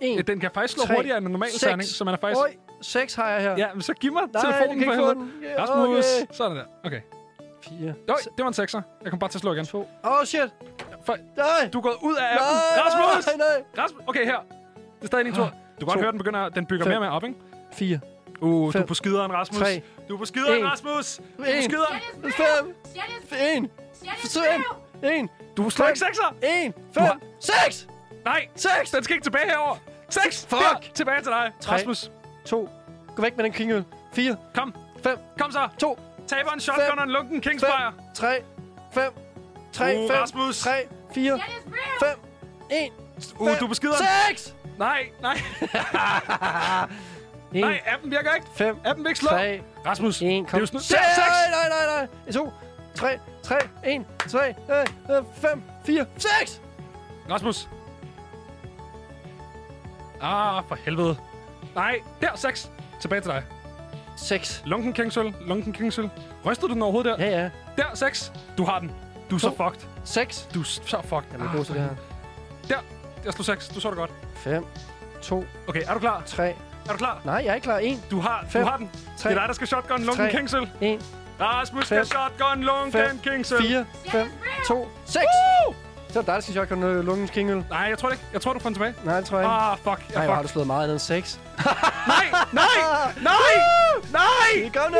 1. 0.03 0.27
Den 0.27 0.41
kan 0.41 0.51
faktisk 0.55 0.75
slå 0.75 0.87
tre, 0.87 0.95
hurtigere 0.95 1.19
end 1.19 1.27
en 1.27 1.33
normal 1.33 1.51
seks. 1.51 1.61
terning, 1.63 1.85
så 1.89 2.05
man 2.05 2.15
er 2.15 2.19
faktisk... 2.19 2.41
Øj, 2.41 2.53
6 2.83 3.15
har 3.15 3.31
jeg 3.31 3.43
her. 3.43 3.55
Ja, 3.57 3.69
men 3.73 3.83
så 3.83 3.93
giv 3.95 4.13
mig 4.13 4.23
Nej, 4.33 4.43
telefonen 4.43 4.69
for 4.69 4.73
ikke 4.75 4.85
få 4.85 4.91
helvede. 4.93 5.15
den. 5.15 5.33
Ja, 5.43 5.63
Rasmus, 5.63 5.89
okay. 5.89 6.27
sådan 6.33 6.57
der. 6.57 6.65
Okay. 6.85 7.01
4. 7.69 7.95
Øj, 8.09 8.17
det 8.37 8.43
var 8.45 8.47
en 8.49 8.55
sekser. 8.55 8.83
Jeg 9.03 9.11
kom 9.11 9.19
bare 9.19 9.31
til 9.31 9.39
at 9.39 9.43
slå 9.43 9.53
igen. 9.53 9.67
2. 9.67 9.89
Åh, 10.05 10.25
shit. 10.25 10.41
For, 11.07 11.17
Nej. 11.37 11.71
du 11.73 11.79
er 11.79 11.83
gået 11.83 11.97
ud 12.03 12.15
af 12.17 12.25
appen. 12.33 12.47
Nej, 12.77 12.83
Rasmus! 12.85 13.27
nej, 13.27 13.37
nej. 13.37 13.85
Rasmus! 13.85 14.03
Okay, 14.07 14.25
her. 14.25 14.37
Det 14.97 15.03
er 15.03 15.07
stadig 15.07 15.25
din 15.25 15.35
tur. 15.35 15.45
Du 15.45 15.51
kan 15.79 15.87
godt 15.87 16.01
høre, 16.01 16.11
den 16.13 16.19
begynder, 16.19 16.49
den 16.49 16.67
bygger 16.67 16.85
Fem. 16.85 16.91
mere 16.91 16.99
og 16.99 17.03
mere 17.03 17.11
op, 17.13 17.25
ikke? 17.25 17.37
4. 17.73 18.01
Uh, 18.41 18.73
du 18.73 18.79
er 18.79 18.85
på 18.87 18.95
skideren, 18.95 19.33
Rasmus. 19.33 19.61
Tre. 19.63 19.83
Du 20.09 20.15
er 20.15 20.19
på 20.19 20.25
skideren, 20.25 20.59
En. 20.59 20.65
Rasmus. 20.67 21.17
Du 21.17 21.43
er 21.43 21.47
på 21.47 21.51
1. 21.59 21.65
skideren. 21.65 22.75
5. 23.29 23.65
1. 23.65 23.71
5. 25.03 25.11
1. 25.11 25.29
Du 25.57 25.71
slår 25.71 25.87
ikke 25.87 25.99
sekser. 25.99 26.35
1. 26.67 26.73
5. 26.95 27.03
har- 27.03 27.19
6. 27.41 27.89
Nej, 28.25 28.47
6. 28.57 28.91
den 28.91 29.05
skal 29.05 29.15
ikke 29.15 29.25
tilbage 29.25 29.45
herover. 29.51 29.77
6. 30.13 30.47
Fuck. 30.51 30.61
Der. 30.61 30.77
Tilbage 30.95 31.21
til 31.23 31.31
dig, 31.31 31.53
Tre. 31.61 31.75
Rasmus. 31.75 32.11
2. 32.45 32.69
Gå 33.17 33.23
væk 33.23 33.37
med 33.37 33.45
den 33.45 33.53
kringøl. 33.53 33.85
4. 34.15 34.37
Kom. 34.55 34.75
5. 35.03 35.19
Kom 35.39 35.53
så. 35.53 35.69
2. 35.79 35.99
Taber 36.27 36.51
en 36.53 36.61
shotgun 36.61 36.85
Fem. 36.91 36.99
og 36.99 37.05
en 37.05 37.11
lunken 37.11 37.41
Kingsfire. 37.41 37.93
3. 38.15 38.43
5. 38.95 39.13
3. 39.73 39.99
Uh, 39.99 40.11
5. 40.11 40.21
Rasmus. 40.21 40.59
3. 40.61 40.71
4. 41.15 41.41
5. 42.01 42.09
1. 42.71 42.91
Uh, 43.39 43.49
du 43.59 43.65
er 43.65 43.69
på 43.69 43.75
skideren. 43.75 44.07
6. 44.29 44.55
Nej, 44.79 45.09
nej. 45.21 45.39
Nej, 47.53 47.81
appen 47.87 48.11
virker 48.11 48.35
ikke. 48.35 48.47
5. 48.55 48.77
Appen 48.85 49.05
vil 49.05 49.11
ikke 49.11 49.21
slå. 49.21 49.29
3. 49.29 49.63
Rasmus, 49.87 50.23
1. 50.23 50.29
det 50.29 50.39
er 50.39 50.45
Kom. 50.45 50.61
jo 50.61 50.67
sådan... 50.67 50.81
6. 50.81 50.91
Der, 50.91 50.99
seks. 51.15 51.27
Nej, 51.51 51.69
nej, 51.69 52.07
nej. 52.27 52.33
2. 52.33 52.53
3. 52.95 53.19
3. 53.43 53.57
1. 53.85 54.05
3. 54.29 54.55
5. 55.41 55.63
4. 55.87 56.07
6. 56.19 56.61
Rasmus. 57.31 57.69
Ah, 60.23 60.63
for 60.69 60.75
helvede. 60.85 61.17
Nej, 61.75 62.01
der, 62.21 62.29
6. 62.35 62.71
Tilbage 63.01 63.21
til 63.21 63.31
dig. 63.31 63.43
6. 64.17 64.63
Lunken 64.65 64.93
Kingsøl, 64.93 65.35
Lunken 65.41 65.73
Kingsøl. 65.73 66.11
Rystede 66.47 66.69
du 66.69 66.75
den 66.75 66.83
overhovedet 66.83 67.19
der? 67.19 67.25
Ja, 67.27 67.43
ja. 67.43 67.51
Der, 67.77 67.95
6. 67.95 68.33
Du 68.59 68.65
har 68.65 68.79
den. 68.79 68.91
Du 69.31 69.35
er 69.35 69.39
så 69.41 69.51
To. 69.51 69.65
fucked. 69.65 69.89
6. 70.05 70.49
Du 70.55 70.61
er 70.61 70.65
så 70.65 71.03
fucked. 71.03 71.25
Jeg 71.39 71.47
er 71.47 71.57
god 71.57 71.65
til 71.65 71.75
det 71.75 71.83
her. 71.83 71.89
Der, 72.69 72.79
jeg 73.25 73.33
slog 73.33 73.45
6. 73.45 73.69
Du 73.69 73.81
så 73.81 73.89
det 73.89 73.97
godt. 73.97 74.11
5. 74.37 74.67
2. 75.23 75.45
Okay, 75.69 75.83
er 75.87 75.93
du 75.95 75.99
klar? 76.01 76.23
3. 76.27 76.49
Er 76.49 76.55
du 76.93 76.97
klar? 76.97 77.21
Nej, 77.25 77.35
jeg 77.35 77.47
er 77.47 77.55
ikke 77.55 77.65
klar. 77.65 77.79
1. 77.83 77.99
Du 78.11 78.21
har, 78.21 78.45
Fem. 78.49 78.63
du 78.63 78.69
har 78.69 78.77
den. 78.77 78.91
Tre. 79.19 79.29
Det 79.31 79.37
er 79.37 79.41
dig, 79.41 79.49
der 79.49 79.55
skal 79.55 79.67
shotgun 79.67 80.03
Lunken. 80.03 80.29
Kingsøl. 80.31 80.69
1. 80.81 81.01
Rasmus 81.41 81.85
skal 81.87 82.07
shotgun 82.07 82.63
Lunken. 82.65 83.21
Kingsøl. 83.25 83.59
4. 83.63 83.87
5. 84.09 84.29
2. 84.69 84.89
6. 85.07 85.15
Så 85.15 85.21
det 86.21 86.27
dig, 86.27 86.35
der 86.35 86.41
skal 86.41 86.55
shotgun 86.55 86.83
øh, 86.83 87.05
lungens 87.05 87.31
kingel. 87.31 87.65
Nej, 87.71 87.79
jeg 87.81 87.99
tror 87.99 88.09
det 88.09 88.15
ikke. 88.17 88.27
Jeg 88.33 88.41
tror, 88.43 88.53
du 88.53 88.59
får 88.61 88.69
den 88.69 88.75
tilbage. 88.75 88.95
Nej, 89.05 89.17
det 89.17 89.25
tror 89.29 89.39
jeg 89.39 89.47
ikke. 89.47 89.55
Ah, 89.55 89.77
fuck. 89.79 90.15
Jeg 90.15 90.27
Nej, 90.27 90.35
har 90.35 90.43
du 90.43 90.49
slået 90.49 90.67
meget 90.67 90.83
andet 90.83 90.95
end 90.95 91.01
6. 91.01 91.41
Nej, 92.07 92.27
nej, 92.53 92.65
nej, 93.21 93.33
nej. 94.13 94.71
Kom 94.75 94.93
nu! 94.93 94.99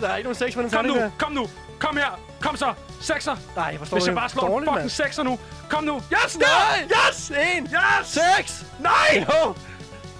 Der 0.00 0.08
er 0.08 0.16
ikke 0.16 0.26
nogen 0.26 0.34
6 0.34 0.54
på 0.54 0.62
den 0.62 0.70
Kom 0.70 0.84
nu, 0.84 0.94
kom 1.18 1.32
nu. 1.32 1.46
Kom 1.78 1.96
her. 1.96 2.20
Kom 2.40 2.56
så. 2.56 2.72
Sekser. 3.00 3.36
Nej, 3.56 3.64
jeg 3.64 3.78
forstår 3.78 3.96
Hvis 3.96 4.06
jeg 4.06 4.14
bare 4.14 4.28
slår 4.28 4.48
dårligt, 4.48 4.68
en 4.68 4.74
fucking 4.74 4.90
sekser 4.90 5.22
nu. 5.22 5.38
Kom 5.70 5.84
nu. 5.84 5.96
Yes, 6.24 6.38
Nej! 6.38 6.88
Yes! 7.10 7.30
1. 7.30 7.36
Yes! 7.62 8.18
6. 8.38 8.64
Nej! 8.78 9.26
Jo! 9.28 9.54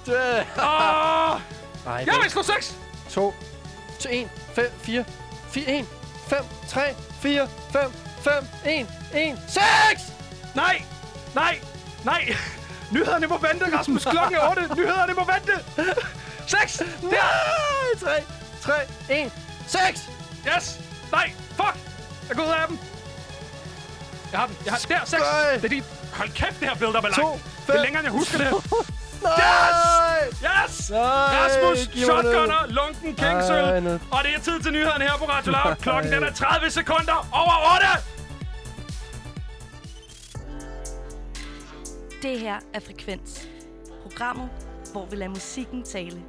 Det- 0.06 0.46
Åh! 0.58 1.40
Nej, 1.86 2.04
Jeg 2.06 2.14
vil 2.22 2.30
slå 2.30 2.42
seks. 2.42 2.74
2. 3.10 3.34
1. 4.10 4.28
5. 4.54 4.64
4. 4.82 5.04
4. 5.50 5.64
1. 5.78 5.86
5. 6.28 6.38
3. 6.68 6.80
4. 7.20 7.48
5. 7.72 7.92
5. 8.22 8.32
1. 8.64 8.86
1. 9.14 9.38
6! 9.48 10.11
Nej! 10.54 10.84
Nej! 11.34 11.60
Nej! 12.04 12.36
Nyhederne 12.92 13.26
må 13.26 13.38
vente, 13.38 13.78
Rasmus. 13.78 14.04
Klokken 14.04 14.36
er 14.36 14.48
8. 14.50 14.74
Nyhederne 14.76 15.14
må 15.14 15.24
vente. 15.24 15.52
6. 16.46 16.76
Der. 16.76 16.84
Nej! 17.02 18.20
3. 18.62 18.72
3. 19.08 19.22
1. 19.24 19.32
6! 19.66 20.10
Yes! 20.56 20.78
Nej! 21.12 21.32
Fuck! 21.56 21.76
Jeg 22.28 22.36
går 22.36 22.44
ud 22.44 22.48
af 22.48 22.68
dem. 22.68 22.78
Jeg 24.32 24.40
har 24.40 24.46
den. 24.46 24.56
Jeg 24.64 24.72
har 24.72 24.78
den. 24.78 24.88
Der, 24.88 25.04
6. 25.06 25.22
Nej. 25.22 25.54
Det 25.54 25.64
er 25.64 25.68
dit. 25.68 25.84
Hold 26.12 26.28
kæft, 26.28 26.60
det 26.60 26.68
her 26.68 26.74
build-up 26.76 27.04
er 27.04 27.10
To, 27.10 27.22
langt. 27.22 27.44
Det 27.66 27.74
er 27.74 27.82
længere, 27.82 28.00
end 28.00 28.06
jeg 28.06 28.12
husker 28.18 28.38
det. 28.38 28.48
Nej! 29.22 30.18
Yes! 30.28 30.90
Nej, 30.90 31.00
Rasmus, 31.00 31.78
shotgunner, 32.04 32.66
lunken 32.68 33.14
Kingsøl. 33.16 34.00
Og 34.10 34.20
det 34.24 34.30
er 34.36 34.40
tid 34.44 34.60
til 34.62 34.72
nyhederne 34.72 35.04
her 35.04 35.16
på 35.18 35.24
Radio 35.24 35.52
Loud. 35.52 35.76
Klokken 35.76 36.12
den 36.12 36.22
er 36.24 36.32
30 36.32 36.70
sekunder 36.70 37.28
over 37.32 37.74
8. 37.74 37.86
Det 42.22 42.40
her 42.40 42.60
er 42.74 42.80
Frekvens. 42.80 43.48
Programmet, 44.02 44.50
hvor 44.92 45.06
vi 45.06 45.16
lader 45.16 45.28
musikken 45.28 45.82
tale. 45.82 46.22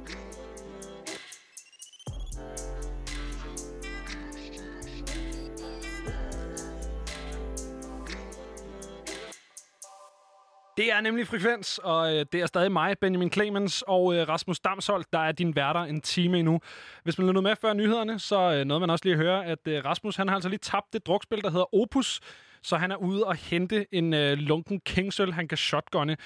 Det 10.76 10.92
er 10.92 11.00
nemlig 11.00 11.26
Frekvens, 11.26 11.78
og 11.78 12.16
øh, 12.16 12.26
det 12.32 12.40
er 12.40 12.46
stadig 12.46 12.72
mig, 12.72 12.98
Benjamin 12.98 13.32
Clemens, 13.32 13.82
og 13.86 14.14
øh, 14.14 14.28
Rasmus 14.28 14.60
Damsholdt, 14.60 15.12
der 15.12 15.18
er 15.18 15.32
din 15.32 15.56
værter 15.56 15.80
en 15.80 16.00
time 16.00 16.38
endnu. 16.38 16.60
Hvis 17.02 17.18
man 17.18 17.26
lyttede 17.26 17.42
med 17.42 17.56
før 17.56 17.72
nyhederne, 17.72 18.18
så 18.18 18.52
øh, 18.52 18.64
nåede 18.64 18.80
man 18.80 18.90
også 18.90 19.04
lige 19.04 19.14
at 19.14 19.20
høre, 19.20 19.46
at 19.46 19.58
øh, 19.68 19.84
Rasmus 19.84 20.16
han 20.16 20.28
har 20.28 20.34
altså 20.34 20.48
lige 20.48 20.58
tabt 20.58 20.92
det 20.92 21.06
drukspil, 21.06 21.42
der 21.42 21.50
hedder 21.50 21.74
Opus, 21.74 22.20
så 22.64 22.76
han 22.76 22.90
er 22.90 22.96
ude 22.96 23.24
og 23.24 23.34
hente 23.34 23.86
en 23.92 24.14
øh, 24.14 24.38
lunken 24.38 24.80
kingsøl, 24.80 25.32
han 25.32 25.48
kan 25.48 25.58
shotgunne. 25.58 26.16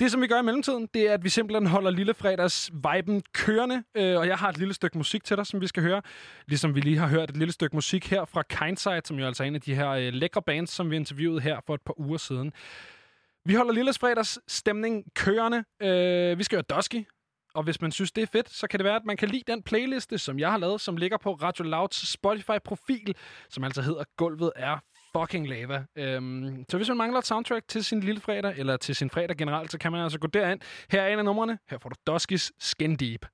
Det, 0.00 0.10
som 0.10 0.20
vi 0.20 0.26
gør 0.26 0.38
i 0.38 0.42
mellemtiden, 0.42 0.88
det 0.94 1.08
er, 1.08 1.14
at 1.14 1.24
vi 1.24 1.28
simpelthen 1.28 1.66
holder 1.66 1.90
Lille 1.90 2.14
Fredags 2.14 2.70
viben 2.72 3.22
kørende, 3.32 3.82
øh, 3.94 4.18
og 4.18 4.26
jeg 4.26 4.36
har 4.38 4.48
et 4.48 4.58
lille 4.58 4.74
stykke 4.74 4.98
musik 4.98 5.24
til 5.24 5.36
dig, 5.36 5.46
som 5.46 5.60
vi 5.60 5.66
skal 5.66 5.82
høre. 5.82 6.02
Ligesom 6.46 6.74
vi 6.74 6.80
lige 6.80 6.98
har 6.98 7.08
hørt 7.08 7.30
et 7.30 7.36
lille 7.36 7.52
stykke 7.52 7.76
musik 7.76 8.10
her 8.10 8.24
fra 8.24 8.42
Kindside, 8.42 9.00
som 9.04 9.18
jo 9.18 9.26
altså 9.26 9.42
er 9.42 9.46
en 9.46 9.54
af 9.54 9.60
de 9.60 9.74
her 9.74 9.88
øh, 9.88 10.12
lækre 10.12 10.42
bands, 10.42 10.70
som 10.70 10.90
vi 10.90 10.96
interviewede 10.96 11.40
her 11.40 11.60
for 11.66 11.74
et 11.74 11.80
par 11.86 12.00
uger 12.00 12.18
siden. 12.18 12.52
Vi 13.44 13.54
holder 13.54 13.72
Lille 13.72 13.92
Fredags 14.00 14.38
stemning 14.48 15.04
kørende. 15.14 15.64
Øh, 15.82 16.38
vi 16.38 16.42
skal 16.42 16.56
høre 16.56 16.76
Dusky, 16.76 17.06
og 17.54 17.62
hvis 17.62 17.80
man 17.80 17.92
synes, 17.92 18.12
det 18.12 18.22
er 18.22 18.26
fedt, 18.26 18.50
så 18.50 18.66
kan 18.66 18.78
det 18.78 18.84
være, 18.84 18.96
at 18.96 19.04
man 19.04 19.16
kan 19.16 19.28
lide 19.28 19.42
den 19.46 19.62
playliste, 19.62 20.18
som 20.18 20.38
jeg 20.38 20.50
har 20.50 20.58
lavet, 20.58 20.80
som 20.80 20.96
ligger 20.96 21.16
på 21.16 21.32
Radio 21.32 21.64
Louds 21.64 22.12
Spotify-profil, 22.12 23.14
som 23.50 23.64
altså 23.64 23.82
hedder 23.82 24.04
Gulvet 24.16 24.52
er 24.56 24.78
fucking 25.16 25.48
lava. 25.48 25.84
Øhm, 25.96 26.64
så 26.68 26.76
hvis 26.76 26.88
man 26.88 26.96
mangler 26.96 27.18
et 27.18 27.26
soundtrack 27.26 27.68
til 27.68 27.84
sin 27.84 28.00
lille 28.00 28.20
fredag, 28.20 28.54
eller 28.58 28.76
til 28.76 28.94
sin 28.94 29.10
fredag 29.10 29.36
generelt, 29.36 29.72
så 29.72 29.78
kan 29.78 29.92
man 29.92 30.00
altså 30.00 30.18
gå 30.18 30.26
derind. 30.26 30.60
Her 30.90 31.02
er 31.02 31.08
en 31.08 31.18
af 31.18 31.24
numrene. 31.24 31.58
Her 31.70 31.78
får 31.78 31.88
du 31.88 31.96
Duskys 32.06 32.52
Skin 32.58 32.96
Deep. 32.96 33.26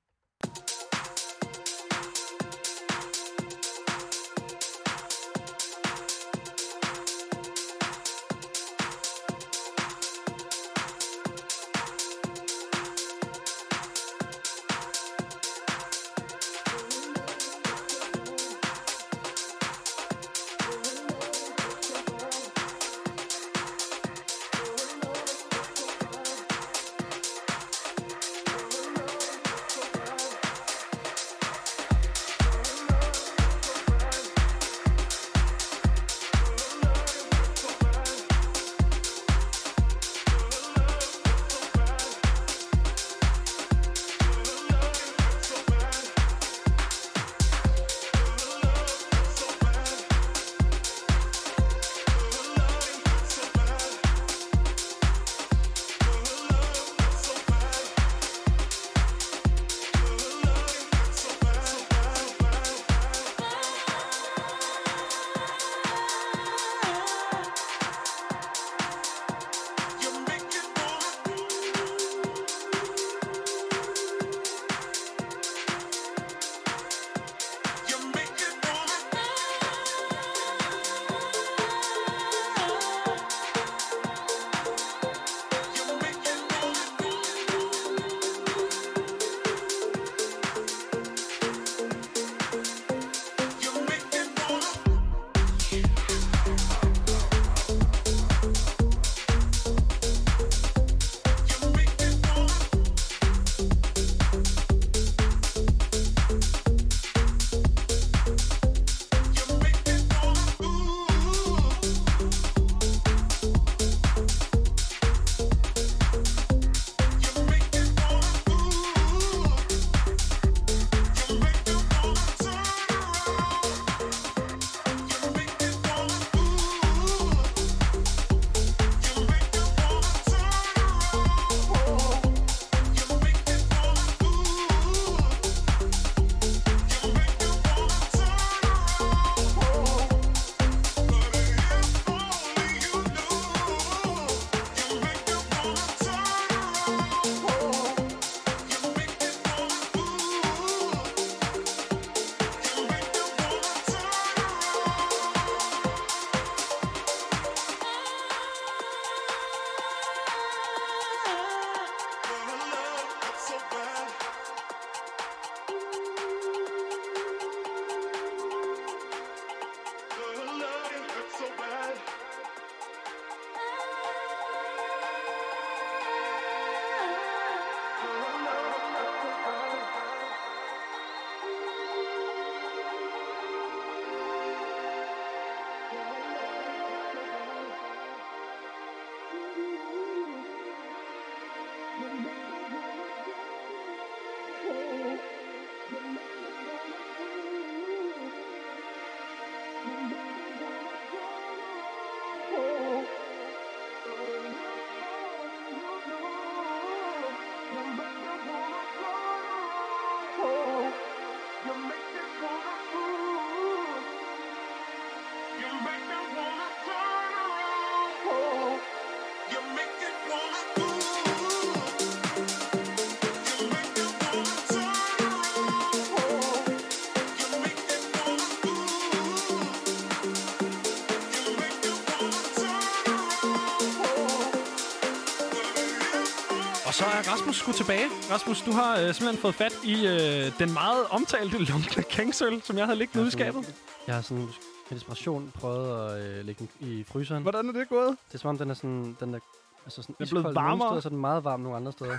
Sgu 237.55 237.73
tilbage. 237.73 238.07
Rasmus, 238.31 238.63
du 238.63 238.73
har 238.73 238.93
øh, 239.01 239.15
simpelthen 239.15 239.39
fået 239.39 239.55
fat 239.55 239.73
i 239.85 240.07
øh, 240.07 240.59
den 240.59 240.73
meget 240.73 241.07
omtalte 241.11 241.59
lunkne 241.59 242.03
kangsøl, 242.17 242.63
som 242.63 242.79
jeg 242.79 242.85
havde 242.87 242.99
liggende 242.99 243.21
ude 243.21 243.29
i 243.29 243.31
skabet. 243.31 243.75
Jeg 244.07 244.15
har 244.15 244.23
sådan 244.23 244.45
med 244.91 244.97
desperation 244.99 245.53
prøvet 245.55 246.13
at 246.13 246.39
øh, 246.39 246.45
lægge 246.45 246.59
den 246.81 246.89
i 246.89 247.05
fryseren. 247.05 247.43
Hvordan 247.43 247.69
er 247.69 247.73
det 247.73 247.89
gået? 247.89 248.17
Det 248.29 248.35
er 248.35 248.39
som 248.39 248.51
om, 248.51 248.59
den 248.59 248.71
er 248.71 248.75
sådan... 248.75 249.17
Den 249.21 249.35
er 249.35 249.39
Altså 249.85 250.03
sådan 250.03 250.15
Den 250.19 250.25
er 250.25 250.31
blevet 250.41 250.55
varmere. 250.55 250.89
steder, 250.89 251.01
så 251.01 251.09
er 251.09 251.11
den 251.11 251.19
meget 251.21 251.45
varm 251.45 251.61
nogle 251.61 251.77
andre 251.77 251.93
steder. 251.93 252.19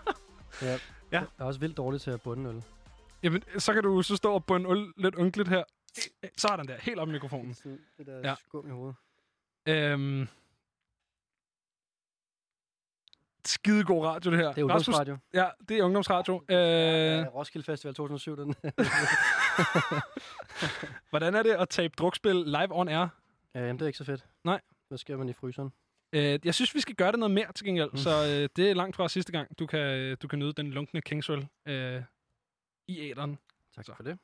ja. 0.62 0.72
Ja. 0.72 0.78
Jeg 1.12 1.24
er 1.38 1.44
også 1.44 1.60
vildt 1.60 1.76
dårlig 1.76 2.00
til 2.00 2.10
at 2.10 2.22
bunde 2.22 2.50
øl. 2.50 2.62
Jamen, 3.22 3.42
så 3.58 3.72
kan 3.72 3.82
du 3.82 4.02
så 4.02 4.16
stå 4.16 4.32
og 4.32 4.44
bunde 4.44 4.70
øl 4.70 4.92
lidt 4.96 5.14
ynkeligt 5.18 5.48
her. 5.48 5.64
Sådan 6.36 6.66
der, 6.66 6.74
helt 6.80 6.98
op 6.98 7.08
i 7.08 7.12
mikrofonen. 7.12 7.56
Det 7.98 8.06
der 8.06 8.20
ja. 8.28 8.34
skum 8.48 8.66
i 8.66 8.70
hovedet. 8.70 8.96
Øhm, 9.68 10.28
skide 13.64 13.84
god 13.84 14.04
radio, 14.06 14.30
det 14.30 14.38
her. 14.38 14.52
Det 14.52 14.58
er 14.60 14.64
ungdomsradio. 14.64 15.12
Rasmus, 15.14 15.20
ja, 15.34 15.46
det 15.68 15.78
er 15.78 15.82
ungdomsradio. 15.84 16.42
Øh, 16.48 16.56
Ja, 16.56 17.24
Roskilde 17.34 17.64
Festival 17.66 17.94
2007, 17.94 18.36
den. 18.36 18.54
hvordan 21.10 21.34
er 21.34 21.42
det 21.42 21.50
at 21.50 21.68
tabe 21.68 21.94
drukspil 21.98 22.34
live 22.34 22.68
on 22.70 22.88
air? 22.88 23.06
ja, 23.54 23.60
jamen, 23.60 23.76
det 23.76 23.82
er 23.82 23.86
ikke 23.86 23.98
så 23.98 24.04
fedt. 24.04 24.26
Nej. 24.44 24.60
Hvad 24.88 24.98
sker 24.98 25.16
man 25.16 25.28
i 25.28 25.32
fryseren? 25.32 25.72
Øh, 26.12 26.38
jeg 26.44 26.54
synes, 26.54 26.74
vi 26.74 26.80
skal 26.80 26.94
gøre 26.94 27.12
det 27.12 27.18
noget 27.18 27.34
mere 27.34 27.52
til 27.52 27.66
gengæld, 27.66 27.90
Mm. 27.90 27.96
så 27.96 28.10
øh, 28.10 28.48
det 28.56 28.70
er 28.70 28.74
langt 28.74 28.96
fra 28.96 29.08
sidste 29.08 29.32
gang, 29.32 29.58
du 29.58 29.66
kan, 29.66 30.16
du 30.22 30.28
kan 30.28 30.38
nyde 30.38 30.52
den 30.52 30.70
lunkne 30.70 31.00
Kingswell 31.00 31.46
øh, 31.68 32.02
i 32.88 33.10
æderen. 33.10 33.38
Tak 33.76 33.84
så. 33.84 33.92
for 33.96 34.02
det. 34.02 34.18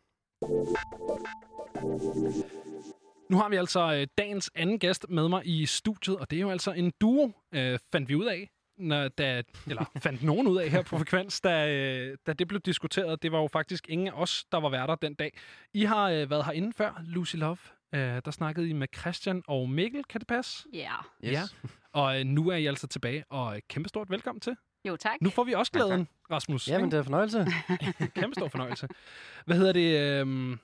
Nu 3.30 3.36
har 3.36 3.48
vi 3.48 3.56
altså 3.56 3.94
øh, 3.94 4.06
dagens 4.18 4.50
anden 4.54 4.78
gæst 4.78 5.06
med 5.08 5.28
mig 5.28 5.42
i 5.46 5.66
studiet, 5.66 6.16
og 6.16 6.30
det 6.30 6.36
er 6.36 6.40
jo 6.40 6.50
altså 6.50 6.72
en 6.72 6.92
duo, 7.00 7.30
øh, 7.54 7.78
fandt 7.92 8.08
vi 8.08 8.14
ud 8.14 8.24
af, 8.24 8.50
når, 8.78 9.08
da, 9.08 9.42
eller 9.66 9.90
fandt 9.98 10.22
nogen 10.22 10.46
ud 10.46 10.58
af 10.58 10.70
her 10.70 10.82
på 10.82 10.98
Frekvens, 10.98 11.40
da, 11.40 11.74
øh, 11.74 12.16
da 12.26 12.32
det 12.32 12.48
blev 12.48 12.60
diskuteret. 12.60 13.22
Det 13.22 13.32
var 13.32 13.38
jo 13.38 13.48
faktisk 13.48 13.86
ingen 13.88 14.08
af 14.08 14.12
os, 14.12 14.44
der 14.52 14.60
var 14.60 14.68
værter 14.68 14.94
den 14.94 15.14
dag. 15.14 15.38
I 15.74 15.84
har 15.84 16.10
øh, 16.10 16.30
været 16.30 16.44
herinde 16.44 16.72
før, 16.72 17.02
Lucy 17.06 17.36
Love. 17.36 17.56
Øh, 17.94 18.00
der 18.00 18.30
snakkede 18.30 18.68
I 18.68 18.72
med 18.72 18.88
Christian 18.96 19.42
og 19.46 19.70
Mikkel, 19.70 20.04
kan 20.04 20.20
det 20.20 20.28
passe? 20.28 20.68
Ja. 20.72 20.94
Yes. 21.24 21.32
Ja. 21.32 21.42
Og 21.92 22.20
øh, 22.20 22.26
nu 22.26 22.48
er 22.48 22.56
I 22.56 22.66
altså 22.66 22.86
tilbage, 22.86 23.24
og 23.30 23.56
øh, 23.56 23.62
kæmpestort 23.68 24.10
velkommen 24.10 24.40
til. 24.40 24.56
Jo, 24.84 24.96
tak. 24.96 25.20
Nu 25.20 25.30
får 25.30 25.44
vi 25.44 25.52
også 25.52 25.72
glæden, 25.72 26.08
Rasmus. 26.30 26.68
Jamen, 26.68 26.90
det 26.90 26.98
er 26.98 27.02
fornøjelse. 27.02 27.46
Kæmpe 28.20 28.34
stor 28.34 28.48
fornøjelse. 28.48 28.88
Hvad 29.46 29.56
hedder 29.56 29.72
det? 29.72 30.00
Øhm, 30.00 30.58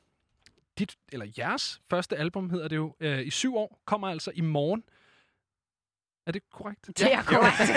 dit, 0.78 0.96
eller 1.12 1.26
jeres 1.38 1.80
første 1.90 2.16
album 2.16 2.50
hedder 2.50 2.68
det 2.68 2.76
jo, 2.76 2.96
øh, 3.00 3.26
i 3.26 3.30
syv 3.30 3.56
år, 3.56 3.80
kommer 3.84 4.08
altså 4.08 4.30
i 4.34 4.40
morgen. 4.40 4.84
Er 6.26 6.32
det 6.32 6.42
korrekt? 6.52 6.86
Det 6.86 7.12
er 7.12 7.22
korrekt. 7.22 7.59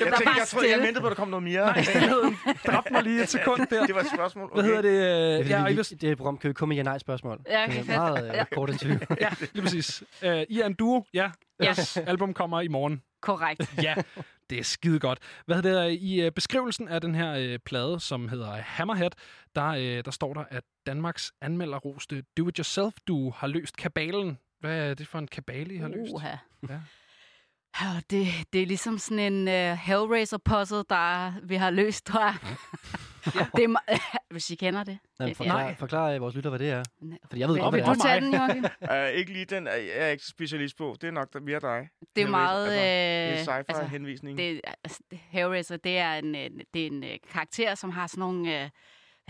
Jeg, 0.00 0.12
tænkte, 0.16 0.30
jeg, 0.38 0.46
troede, 0.48 0.70
jeg 0.70 0.78
ventede 0.78 1.00
på, 1.00 1.06
at 1.06 1.10
der 1.10 1.14
kom 1.16 1.28
noget 1.28 1.42
mere. 1.42 1.64
Nej, 1.66 1.82
stillheden. 1.82 2.36
Mig 2.90 3.02
lige 3.02 3.22
et 3.22 3.28
sekund 3.28 3.66
der. 3.70 3.86
Det 3.86 3.94
var 3.94 4.00
et 4.00 4.06
spørgsmål. 4.14 4.50
Hvad 4.54 4.64
hedder 4.64 4.82
det? 4.82 4.92
Det 4.92 5.10
er, 5.10 5.30
Øh, 5.32 5.36
fordi 5.38 5.50
ja, 5.50 5.64
vil- 5.64 5.76
det 6.00 6.04
er 6.04 6.12
et 6.12 6.16
program, 6.18 6.38
kan 6.38 6.48
vi 6.48 6.52
komme 6.54 6.70
med 6.70 6.76
ja-nej-spørgsmål. 6.76 7.40
Ja, 7.48 7.64
okay, 7.64 7.82
det 7.82 7.90
er 7.90 7.96
meget 7.96 8.26
Ja. 8.26 8.40
øh, 8.40 8.46
kort 8.52 8.70
interview. 8.70 8.98
ja, 9.20 9.28
lige 9.52 9.62
præcis. 9.62 10.02
Øh, 10.22 10.42
I 10.48 10.60
er 10.60 10.66
en 10.66 10.74
duo, 10.74 11.04
ja. 11.14 11.30
Ja. 11.60 11.64
Jeres 11.64 11.96
album 12.12 12.34
kommer 12.34 12.60
i 12.60 12.68
morgen. 12.68 13.02
Korrekt. 13.22 13.82
Ja, 13.82 13.94
det 14.50 14.58
er 14.58 14.62
skide 14.64 14.98
godt. 15.00 15.18
Hvad 15.46 15.56
hedder 15.62 15.84
det? 15.84 15.92
I 16.00 16.20
øh, 16.22 16.32
beskrivelsen 16.32 16.88
af 16.88 17.00
den 17.00 17.14
her 17.14 17.32
øh, 17.34 17.58
plade, 17.64 18.00
som 18.00 18.28
hedder 18.28 18.52
Hammerhead, 18.52 19.10
der, 19.54 19.66
øh, 19.68 20.04
der 20.04 20.10
står 20.10 20.34
der, 20.34 20.44
at 20.50 20.62
Danmarks 20.86 21.32
anmelderroste 21.40 22.22
Do-It-Yourself 22.36 22.94
du 23.08 23.30
har 23.30 23.46
løst 23.46 23.76
kabalen. 23.76 24.38
Hvad 24.60 24.90
er 24.90 24.94
det 24.94 25.08
for 25.08 25.18
en 25.18 25.28
kabale, 25.28 25.74
I 25.74 25.76
har 25.78 25.88
løst? 25.88 26.12
Uha. 26.14 26.28
Ja. 26.68 26.74
Ja, 27.80 28.00
det, 28.10 28.26
det 28.52 28.62
er 28.62 28.66
ligesom 28.66 28.98
sådan 28.98 29.32
en 29.32 29.48
uh, 29.48 29.78
Hellraiser-puzzle, 29.78 30.82
der 30.88 31.32
vi 31.42 31.54
har 31.54 31.70
løst, 31.70 32.06
tror 32.06 32.20
jeg. 32.24 32.36
det 33.56 33.64
er, 33.64 33.68
ma- 33.78 33.98
hvis 34.30 34.50
I 34.50 34.54
kender 34.54 34.84
det. 34.84 34.98
Jamen, 35.20 35.34
forklar, 35.34 35.74
forklar 35.78 36.10
øh, 36.10 36.20
vores 36.20 36.34
lytter, 36.34 36.50
hvad 36.50 36.58
det 36.58 36.70
er. 36.70 36.82
Fordi 37.26 37.40
jeg 37.40 37.48
ved 37.48 37.54
Vil- 37.54 37.62
godt, 37.62 37.74
vil 37.74 37.82
hvad 37.84 37.94
du 37.94 38.00
det 38.00 38.04
er. 38.04 38.08
tage 38.08 38.20
den, 38.20 38.34
Joachim? 38.34 38.64
Uh, 38.90 39.08
ikke 39.18 39.32
lige 39.32 39.44
den, 39.44 39.66
er 39.66 39.72
jeg 39.74 39.90
er 39.96 40.08
ikke 40.08 40.24
specialist 40.26 40.76
på. 40.76 40.96
Det 41.00 41.06
er 41.06 41.10
nok 41.10 41.32
der- 41.32 41.40
mere 41.40 41.60
dig. 41.60 41.88
Det 42.16 42.22
er 42.22 42.28
meget... 42.28 42.66
Altså, 42.68 43.44
det 43.44 43.48
øh, 43.48 43.56
er 43.56 43.62
sci-fi-henvisning. 43.62 44.38
det, 44.38 44.60
altså, 44.84 45.00
det- 45.10 45.18
Hellraiser, 45.28 45.76
det 45.76 45.98
er 45.98 46.14
en, 46.14 46.34
øh, 46.34 46.50
det 46.74 46.82
er 46.82 46.86
en 46.86 47.04
øh, 47.04 47.10
karakter, 47.32 47.74
som 47.74 47.90
har 47.90 48.06
sådan 48.06 48.20
nogle... 48.20 48.62
Øh, 48.62 48.70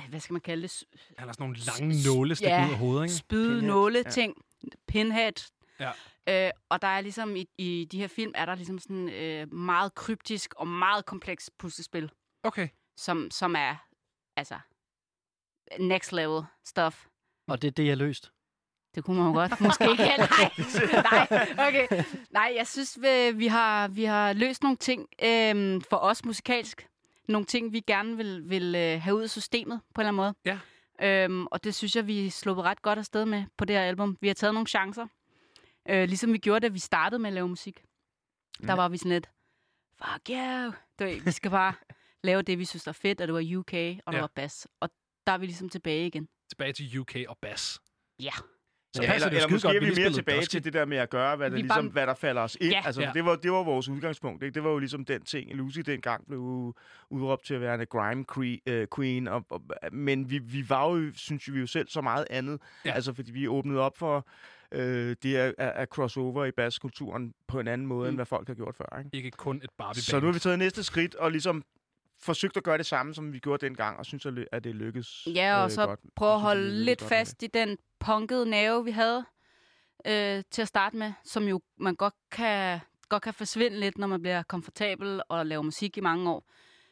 hvad- 0.08 0.20
skal 0.20 0.32
man 0.32 0.40
kalde 0.40 0.62
det? 0.62 0.82
Han 1.18 1.26
har 1.28 1.32
sådan 1.32 1.44
nogle 1.44 1.56
lange 1.80 2.02
nåle 2.14 2.34
stik 2.34 2.46
ja, 2.48 2.66
ud 2.66 2.72
af 2.72 2.78
hovedet, 2.78 3.04
ikke? 3.04 3.14
spyd, 3.14 3.48
Pinhead. 3.48 3.68
nåle, 3.74 4.02
Ja. 4.04 4.10
ting. 4.10 4.34
Pinhead. 4.88 5.32
Ja. 5.80 5.90
Øh, 6.28 6.50
og 6.68 6.82
der 6.82 6.88
er 6.88 7.00
ligesom 7.00 7.36
i, 7.36 7.48
i 7.58 7.88
de 7.92 7.98
her 7.98 8.08
film, 8.08 8.32
er 8.34 8.44
der 8.46 8.54
ligesom 8.54 8.78
sådan 8.78 9.08
øh, 9.08 9.52
meget 9.54 9.94
kryptisk 9.94 10.54
og 10.56 10.66
meget 10.68 11.06
kompleks 11.06 11.50
puslespil. 11.58 12.10
Okay. 12.42 12.68
Som, 12.96 13.30
som 13.30 13.54
er, 13.56 13.76
altså, 14.36 14.58
next 15.80 16.12
level 16.12 16.42
stuff. 16.64 17.06
Og 17.48 17.62
det 17.62 17.68
er 17.68 17.72
det, 17.72 17.84
jeg 17.84 17.90
har 17.90 17.96
løst. 17.96 18.32
Det 18.94 19.04
kunne 19.04 19.16
man 19.16 19.26
jo 19.26 19.32
godt. 19.32 19.60
Måske 19.60 19.90
ikke. 19.90 20.02
Nej, 20.06 21.26
nej, 21.56 21.68
okay. 21.68 22.04
Nej, 22.30 22.52
jeg 22.56 22.66
synes, 22.66 22.98
vi, 23.02 23.32
vi, 23.34 23.46
har, 23.46 23.88
vi 23.88 24.04
har 24.04 24.32
løst 24.32 24.62
nogle 24.62 24.76
ting 24.76 25.08
øhm, 25.22 25.80
for 25.80 25.96
os 25.96 26.24
musikalsk. 26.24 26.88
Nogle 27.28 27.46
ting, 27.46 27.72
vi 27.72 27.80
gerne 27.80 28.16
vil, 28.16 28.50
vil 28.50 28.74
øh, 28.74 29.02
have 29.02 29.16
ud 29.16 29.22
af 29.22 29.30
systemet 29.30 29.80
på 29.94 30.00
en 30.00 30.06
eller 30.06 30.22
anden 30.22 30.34
måde. 30.44 30.58
Ja. 31.00 31.24
Øhm, 31.24 31.46
og 31.46 31.64
det 31.64 31.74
synes 31.74 31.96
jeg, 31.96 32.06
vi 32.06 32.26
er 32.26 32.30
sluppet 32.30 32.64
ret 32.64 32.82
godt 32.82 32.98
afsted 32.98 33.24
med 33.24 33.44
på 33.56 33.64
det 33.64 33.76
her 33.76 33.82
album. 33.82 34.18
Vi 34.20 34.26
har 34.26 34.34
taget 34.34 34.54
nogle 34.54 34.66
chancer. 34.66 35.06
Øh, 35.90 36.08
ligesom 36.08 36.32
vi 36.32 36.38
gjorde, 36.38 36.60
da 36.60 36.68
vi 36.72 36.78
startede 36.78 37.18
med 37.18 37.28
at 37.30 37.34
lave 37.34 37.48
musik. 37.48 37.84
Der 38.66 38.74
Mm. 38.74 38.78
var 38.78 38.88
vi 38.88 38.96
sådan 38.96 39.12
lidt, 39.12 39.30
fuck 40.04 40.30
yeah, 40.30 40.72
du 40.98 41.04
ved, 41.04 41.20
vi 41.20 41.30
skal 41.30 41.50
bare 41.50 41.74
lave 42.24 42.42
det, 42.42 42.58
vi 42.58 42.64
synes 42.64 42.86
er 42.86 42.92
fedt, 42.92 43.20
og 43.20 43.26
det 43.28 43.34
var 43.34 43.56
UK, 43.58 43.72
og 44.06 44.12
der 44.12 44.18
Ja. 44.18 44.20
var 44.20 44.30
bass. 44.34 44.68
Og 44.80 44.90
der 45.26 45.32
er 45.32 45.38
vi 45.38 45.46
ligesom 45.46 45.68
tilbage 45.68 46.06
igen. 46.06 46.28
Tilbage 46.48 46.72
til 46.72 46.98
UK 46.98 47.16
og 47.28 47.38
bass. 47.42 47.80
Ja. 48.22 48.30
Så 48.96 49.02
ja, 49.02 49.08
passer 49.08 49.14
eller, 49.26 49.28
det 49.28 49.36
eller 49.36 49.50
måske 49.54 49.68
godt, 49.68 49.76
er 49.76 49.80
vi 49.80 50.02
mere 50.02 50.12
tilbage 50.12 50.36
Dusty. 50.38 50.52
til 50.52 50.64
det 50.64 50.72
der 50.72 50.84
med 50.84 50.96
at 50.96 51.10
gøre, 51.10 51.36
hvad 51.36 51.50
der, 51.50 51.56
Vi 51.56 51.62
ligesom, 51.62 51.84
bare- 51.84 51.92
hvad 51.92 52.06
der 52.06 52.14
falder 52.14 52.42
os 52.42 52.56
ind. 52.60 52.70
Ja. 52.72 52.82
Altså, 52.86 53.02
Ja. 53.02 53.10
det, 53.14 53.24
var, 53.24 53.36
det 53.36 53.52
var 53.52 53.62
vores 53.64 53.88
udgangspunkt. 53.88 54.42
Ikke? 54.42 54.54
Det 54.54 54.64
var 54.64 54.70
jo 54.70 54.78
ligesom 54.78 55.04
den 55.04 55.22
ting, 55.24 55.54
Lucy 55.54 55.78
dengang 55.80 56.26
blev 56.26 56.74
udråbt 57.10 57.44
til 57.46 57.54
at 57.54 57.60
være 57.60 57.74
en 57.74 57.86
grime 57.86 58.24
cre- 58.32 58.62
øh, 58.72 58.86
queen. 58.96 59.28
Og, 59.28 59.46
og, 59.50 59.62
men 59.92 60.30
vi, 60.30 60.38
vi 60.38 60.68
var 60.68 60.88
jo, 60.90 61.10
synes 61.14 61.52
vi 61.52 61.60
jo 61.60 61.66
selv, 61.66 61.88
så 61.88 62.00
meget 62.00 62.26
andet. 62.30 62.60
Ja. 62.84 62.92
Altså, 62.92 63.12
fordi 63.12 63.32
vi 63.32 63.48
åbnede 63.48 63.80
op 63.80 63.96
for 63.98 64.26
øh, 64.72 65.16
det 65.22 65.36
at, 65.36 65.54
at, 65.58 65.72
at 65.74 65.88
crossover 65.88 66.44
i 66.44 66.50
basskulturen 66.50 67.34
på 67.46 67.60
en 67.60 67.68
anden 67.68 67.86
måde, 67.86 68.02
mm. 68.02 68.08
end 68.08 68.16
hvad 68.16 68.26
folk 68.26 68.48
har 68.48 68.54
gjort 68.54 68.76
før. 68.76 68.98
Ikke? 68.98 69.10
Ikke 69.12 69.30
kun 69.30 69.56
et 69.64 69.70
barbie 69.78 70.02
Så 70.02 70.20
nu 70.20 70.26
har 70.26 70.32
vi 70.32 70.38
taget 70.38 70.58
næste 70.58 70.82
skridt 70.82 71.14
og 71.14 71.30
ligesom 71.30 71.64
forsøgt 72.20 72.56
at 72.56 72.64
gøre 72.64 72.78
det 72.78 72.86
samme, 72.86 73.14
som 73.14 73.32
vi 73.32 73.38
gjorde 73.38 73.66
dengang, 73.66 73.98
og 73.98 74.06
synes, 74.06 74.26
at 74.26 74.34
at 74.52 74.64
det 74.64 74.74
lykkedes 74.74 75.28
Ja, 75.34 75.56
og 75.56 75.64
øh, 75.64 75.70
så 75.70 75.86
godt. 75.86 76.00
prøve 76.16 76.32
at 76.32 76.38
synes, 76.38 76.42
holde 76.42 76.62
lykkedes 76.62 76.86
lidt 76.86 77.02
fast 77.02 77.42
i 77.42 77.46
den 77.46 77.78
punkede 77.98 78.50
nerve, 78.50 78.84
vi 78.84 78.90
havde 78.90 79.24
øh, 80.06 80.42
til 80.50 80.62
at 80.62 80.68
starte 80.68 80.96
med, 80.96 81.12
som 81.24 81.44
jo 81.44 81.60
man 81.76 81.94
godt 81.94 82.14
kan, 82.30 82.80
godt 83.08 83.22
kan 83.22 83.34
forsvinde 83.34 83.80
lidt, 83.80 83.98
når 83.98 84.06
man 84.06 84.22
bliver 84.22 84.42
komfortabel 84.42 85.22
og 85.28 85.46
laver 85.46 85.62
musik 85.62 85.96
i 85.96 86.00
mange 86.00 86.30
år. 86.30 86.50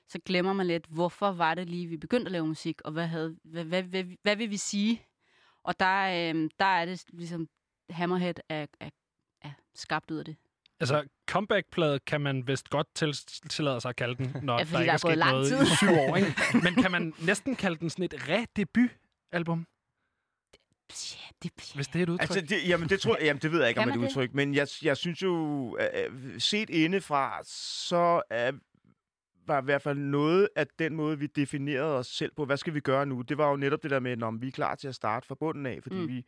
Så 0.09 0.19
glemmer 0.25 0.53
man 0.53 0.67
lidt, 0.67 0.87
hvorfor 0.89 1.33
var 1.33 1.55
det 1.55 1.71
lige, 1.71 1.87
vi 1.87 1.97
begyndte 1.97 2.27
at 2.27 2.33
lave 2.33 2.47
musik, 2.47 2.81
og 2.85 2.93
hvad, 2.93 3.07
havde, 3.07 3.37
hvad, 3.45 3.65
hvad, 3.65 3.83
hvad, 3.83 4.05
hvad 4.23 4.37
vil 4.37 4.51
vi 4.51 4.57
sige? 4.57 5.03
Og 5.65 5.81
der, 5.81 6.03
øh, 6.03 6.51
der 6.59 6.65
er 6.65 6.85
det 6.85 7.05
ligesom, 7.13 7.49
Hammerhead 7.91 8.35
er, 8.49 8.67
er, 8.81 8.91
er 9.43 9.51
skabt 9.75 10.11
ud 10.11 10.19
af 10.19 10.25
det. 10.25 10.37
Altså, 10.81 11.05
comeback-plade 11.31 11.99
kan 11.99 12.21
man 12.21 12.47
vist 12.47 12.71
godt 12.71 12.87
til, 12.95 13.13
tillade 13.51 13.81
sig 13.81 13.89
at 13.89 13.97
kalde 13.97 14.15
den, 14.17 14.37
når 14.43 14.53
Ja, 14.53 14.59
ja, 14.59 14.65
fordi 14.65 14.73
der 14.73 14.81
ikke 14.81 14.87
der 14.87 14.93
er 14.93 14.95
er 14.95 14.99
gået 14.99 15.13
sket 15.13 15.19
lang 15.19 15.33
noget 15.33 15.47
tid. 15.49 15.63
i 15.63 15.77
syv 15.77 15.89
år. 15.89 16.17
Ikke? 16.17 16.35
Men 16.65 16.75
kan 16.75 16.91
man 16.91 17.15
næsten 17.19 17.57
kalde 17.57 17.77
den 17.77 17.91
sådan 17.91 18.05
et 18.05 18.15
re-debut-album? 18.29 19.67
Det, 21.43 21.53
Hvis 21.75 21.89
det 21.89 21.99
er 21.99 22.03
et 22.03 22.09
udtryk. 22.09 22.31
Altså, 22.31 22.41
det, 22.41 22.69
jamen, 22.69 22.89
det, 22.89 23.01
tror, 23.01 23.17
jamen, 23.21 23.43
det 23.43 23.53
ved 23.53 23.61
jeg 23.61 23.69
ikke, 23.69 23.81
om 23.81 23.87
det 23.87 23.97
er 23.97 24.01
et 24.01 24.09
udtryk, 24.09 24.35
men 24.35 24.55
jeg, 24.55 24.69
jeg 24.83 24.97
synes 24.97 25.23
jo, 25.23 25.79
øh, 25.79 26.41
set 26.41 26.71
indefra, 26.71 27.41
så 27.45 28.23
er, 28.31 28.53
var 29.47 29.63
i 29.63 29.65
hvert 29.65 29.83
fald 29.83 29.99
noget 29.99 30.49
af 30.57 30.67
den 30.79 30.97
måde, 30.97 31.19
vi 31.19 31.27
definerede 31.27 31.99
os 31.99 32.07
selv 32.07 32.33
på, 32.37 32.45
hvad 32.45 32.57
skal 32.57 32.75
vi 32.75 32.81
gøre 32.81 33.07
nu, 33.07 33.23
det 33.23 33.39
var 33.39 33.51
jo 33.51 33.57
netop 33.57 33.83
det 33.83 33.91
der 33.91 34.01
med, 34.01 34.23
om 34.23 34.43
vi 34.43 34.49
er 34.49 34.53
klar 34.53 34.75
til 34.75 34.89
at 34.89 34.95
starte 34.95 35.27
fra 35.27 35.35
bunden 35.35 35.67
af, 35.67 35.79
fordi 35.83 35.97
mm. 35.97 36.09
vi, 36.09 36.25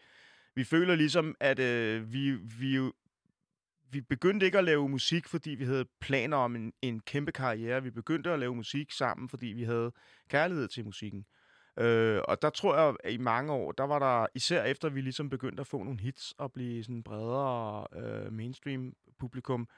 vi 0.59 0.65
føler 0.65 0.95
ligesom, 0.95 1.35
at 1.41 1.59
øh, 1.59 2.13
vi, 2.13 2.31
vi, 2.33 2.91
vi 3.91 4.01
begyndte 4.01 4.47
ikke 4.47 4.59
at 4.59 4.65
lave 4.65 4.89
musik, 4.89 5.29
fordi 5.29 5.51
vi 5.51 5.65
havde 5.65 5.85
planer 6.01 6.37
om 6.37 6.57
en, 6.57 6.73
en 6.83 7.01
kæmpe 7.01 7.33
karriere. 7.33 7.83
Vi 7.83 7.91
begyndte 7.91 8.31
at 8.31 8.39
lave 8.39 8.55
musik 8.55 8.93
sammen, 8.93 9.29
fordi 9.29 9.47
vi 9.47 9.63
havde 9.63 9.93
kærlighed 10.29 10.69
til 10.69 10.85
musikken. 10.85 11.25
Øh, 11.79 12.21
og 12.29 12.43
der 12.43 12.51
tror 12.51 12.77
jeg, 12.77 12.95
at 13.05 13.13
i 13.13 13.17
mange 13.17 13.53
år, 13.53 13.73
der 13.73 13.85
var 13.85 13.99
der, 13.99 14.27
især 14.35 14.65
efter 14.65 14.89
vi 14.89 15.01
ligesom 15.01 15.31
begyndte 15.31 15.61
at 15.61 15.67
få 15.67 15.83
nogle 15.83 16.01
hits 16.01 16.35
og 16.39 16.53
blive 16.53 16.85
sådan 16.85 17.03
bredere 17.03 17.87
øh, 17.97 18.33
mainstream 18.33 18.93
publikum, 19.19 19.69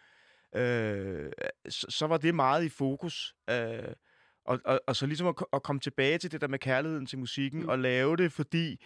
øh, 0.54 1.30
så, 1.68 1.86
så 1.88 2.06
var 2.06 2.16
det 2.16 2.34
meget 2.34 2.64
i 2.64 2.68
fokus. 2.68 3.34
Øh, 3.50 3.94
og, 4.44 4.60
og, 4.64 4.80
og 4.86 4.96
så 4.96 5.06
ligesom 5.06 5.26
at, 5.26 5.34
at 5.52 5.62
komme 5.62 5.80
tilbage 5.80 6.18
til 6.18 6.32
det 6.32 6.40
der 6.40 6.48
med 6.48 6.58
kærligheden 6.58 7.06
til 7.06 7.18
musikken, 7.18 7.62
mm. 7.62 7.68
og 7.68 7.78
lave 7.78 8.16
det, 8.16 8.32
fordi 8.32 8.84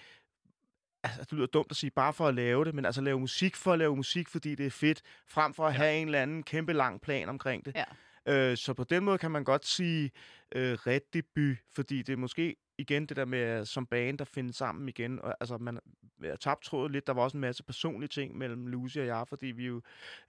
altså, 1.04 1.20
det 1.30 1.32
lyder 1.32 1.46
dumt 1.46 1.70
at 1.70 1.76
sige 1.76 1.90
bare 1.90 2.12
for 2.12 2.28
at 2.28 2.34
lave 2.34 2.64
det, 2.64 2.74
men 2.74 2.84
altså 2.84 3.00
lave 3.00 3.20
musik 3.20 3.56
for 3.56 3.72
at 3.72 3.78
lave 3.78 3.96
musik, 3.96 4.28
fordi 4.28 4.54
det 4.54 4.66
er 4.66 4.70
fedt, 4.70 5.02
frem 5.28 5.54
for 5.54 5.66
at 5.66 5.72
ja. 5.72 5.78
have 5.78 5.96
en 5.96 6.08
eller 6.08 6.22
anden 6.22 6.42
kæmpe 6.42 6.72
lang 6.72 7.00
plan 7.00 7.28
omkring 7.28 7.64
det. 7.64 7.74
Ja. 7.74 7.84
Øh, 8.26 8.56
så 8.56 8.74
på 8.74 8.84
den 8.84 9.04
måde 9.04 9.18
kan 9.18 9.30
man 9.30 9.44
godt 9.44 9.66
sige 9.66 10.10
øh, 10.54 10.72
ret 10.72 11.14
debut, 11.14 11.56
fordi 11.74 12.02
det 12.02 12.18
måske 12.18 12.56
igen 12.78 13.06
det 13.06 13.16
der 13.16 13.24
med 13.24 13.64
som 13.64 13.86
band 13.86 14.20
at 14.20 14.28
finde 14.28 14.52
sammen 14.52 14.88
igen. 14.88 15.20
Og, 15.22 15.34
altså, 15.40 15.58
man 15.58 15.78
har 16.22 16.36
tabt 16.36 16.64
trådet 16.64 16.92
lidt. 16.92 17.06
Der 17.06 17.12
var 17.12 17.22
også 17.22 17.36
en 17.36 17.40
masse 17.40 17.62
personlige 17.62 18.08
ting 18.08 18.38
mellem 18.38 18.66
Lucy 18.66 18.98
og 18.98 19.06
jeg, 19.06 19.24
fordi 19.28 19.46
vi 19.46 19.66
jo 19.66 19.82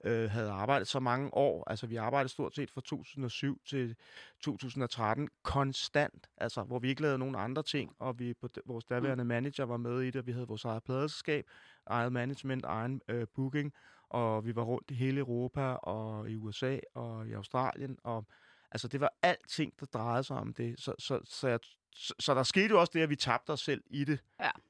øh, 0.04 0.30
havde 0.30 0.52
arbejdet 0.52 0.88
så 0.88 1.00
mange 1.00 1.34
år. 1.34 1.70
Altså, 1.70 1.88
vi 1.88 1.96
arbejdede 1.96 2.30
stort 2.30 2.56
set 2.56 2.72
fra 2.72 2.82
2007 2.82 3.62
til 3.66 3.96
2013 4.40 5.30
konstant, 5.44 6.30
altså, 6.38 6.64
hvor 6.64 6.80
vi 6.80 6.90
ikke 6.90 7.02
lavede 7.02 7.18
nogen 7.18 7.36
andre 7.36 7.64
ting, 7.64 7.96
og 8.00 8.20
vi 8.20 8.34
vores 8.66 8.86
daværende 8.86 9.26
manager 9.26 9.64
var 9.64 9.78
med 9.78 10.02
i 10.02 10.06
det, 10.06 10.16
og 10.16 10.28
vi 10.28 10.32
havde 10.32 10.48
vores 10.48 10.66
eget 10.66 10.84
pladeselskab, 10.84 11.46
eget 11.86 12.14
management, 12.14 12.66
egen 12.66 13.02
øh, 13.08 13.28
booking, 13.36 13.74
og 14.10 14.46
vi 14.46 14.56
var 14.56 14.64
rundt 14.64 14.92
i 14.92 14.94
hele 14.94 15.20
Europa, 15.20 15.62
og 15.62 16.30
i 16.30 16.36
USA, 16.36 16.80
og 16.94 17.28
i 17.28 17.34
Australien, 17.34 17.98
og 18.04 18.26
altså, 18.72 18.88
det 18.88 19.00
var 19.00 19.14
alting, 19.22 19.74
der 19.80 19.86
drejede 19.86 20.24
sig 20.24 20.38
om 20.38 20.54
det. 20.54 20.80
Så, 20.80 20.94
så, 21.00 21.20
så, 21.24 21.48
jeg, 21.48 21.60
så, 21.96 22.14
så 22.20 22.34
der 22.34 22.44
skete 22.44 22.68
jo 22.70 22.80
også 22.80 22.92
det, 22.94 23.02
at 23.02 23.10
vi 23.10 23.16
tabte 23.16 23.50
os 23.52 23.62
selv 23.62 23.82
i 23.90 24.04
det. 24.04 24.20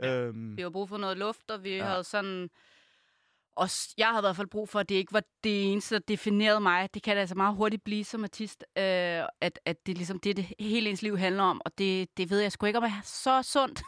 Ja. 0.02 0.10
Øhm, 0.10 0.58
Vi 0.58 0.62
har 0.62 0.70
brug 0.70 0.90
for 0.90 0.98
noget 0.98 1.18
luft, 1.18 1.52
og 1.52 1.64
vi 1.64 1.70
Ja. 1.76 1.86
havde 1.86 2.04
sådan... 2.04 2.50
Også, 3.58 3.94
jeg 3.98 4.08
havde 4.08 4.20
i 4.22 4.26
hvert 4.26 4.36
fald 4.36 4.48
brug 4.48 4.70
for, 4.70 4.80
at 4.80 4.90
det 4.90 4.96
ikke 4.96 5.14
var 5.14 5.24
det 5.44 5.72
eneste, 5.72 5.96
der 5.96 6.02
definerede 6.08 6.60
mig. 6.60 6.90
Det 6.94 7.04
kan 7.04 7.16
det 7.16 7.20
altså 7.22 7.36
meget 7.36 7.56
hurtigt 7.56 7.84
blive 7.84 8.04
som 8.04 8.24
artist, 8.24 8.66
øh, 8.78 8.84
at, 9.42 9.60
at 9.66 9.86
det 9.86 9.92
er 9.92 9.96
ligesom 9.96 10.20
det, 10.20 10.38
det 10.38 10.46
hele 10.60 10.90
ens 10.90 11.02
liv 11.02 11.18
handler 11.18 11.44
om. 11.44 11.62
Og 11.66 11.78
det, 11.78 12.18
det 12.18 12.30
ved 12.30 12.40
jeg 12.40 12.52
sgu 12.52 12.66
ikke, 12.66 12.78
om 12.80 12.84
er 12.84 13.02
så 13.04 13.44
sundt, 13.44 13.82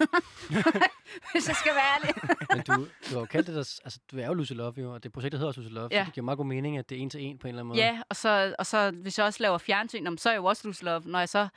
hvis 1.31 1.47
jeg 1.47 1.55
skal 1.55 1.71
være 1.75 1.95
ærlig. 1.95 2.15
Men 2.55 2.63
du, 2.67 2.73
du 3.09 3.13
har 3.13 3.19
jo 3.19 3.25
kaldt 3.25 3.47
det 3.47 3.55
der, 3.55 3.79
altså 3.83 3.99
du 4.11 4.17
er 4.19 4.27
jo 4.27 4.33
Lucy 4.33 4.53
Love 4.53 4.73
jo, 4.77 4.93
og 4.93 5.03
det 5.03 5.11
projektet 5.11 5.39
hedder 5.39 5.47
også 5.47 5.61
Lucy 5.61 5.73
Love, 5.73 5.87
Ja. 5.91 6.01
så 6.01 6.05
det 6.05 6.13
giver 6.13 6.25
meget 6.25 6.37
god 6.37 6.45
mening, 6.45 6.77
at 6.77 6.89
det 6.89 6.97
er 6.97 7.01
en 7.01 7.09
til 7.09 7.21
en 7.21 7.37
på 7.37 7.47
en 7.47 7.49
eller 7.49 7.59
anden 7.61 7.67
måde. 7.67 7.79
Ja, 7.79 8.01
og 8.09 8.15
så, 8.15 8.55
og 8.59 8.65
så 8.65 8.91
hvis 8.91 9.17
jeg 9.17 9.25
også 9.25 9.43
laver 9.43 9.57
fjernsyn, 9.57 10.17
så 10.17 10.29
er 10.29 10.33
jeg 10.33 10.37
jo 10.39 10.45
også 10.45 10.67
Lucy 10.67 10.83
Love. 10.83 11.01
Når 11.05 11.19
jeg 11.19 11.29
så 11.29 11.47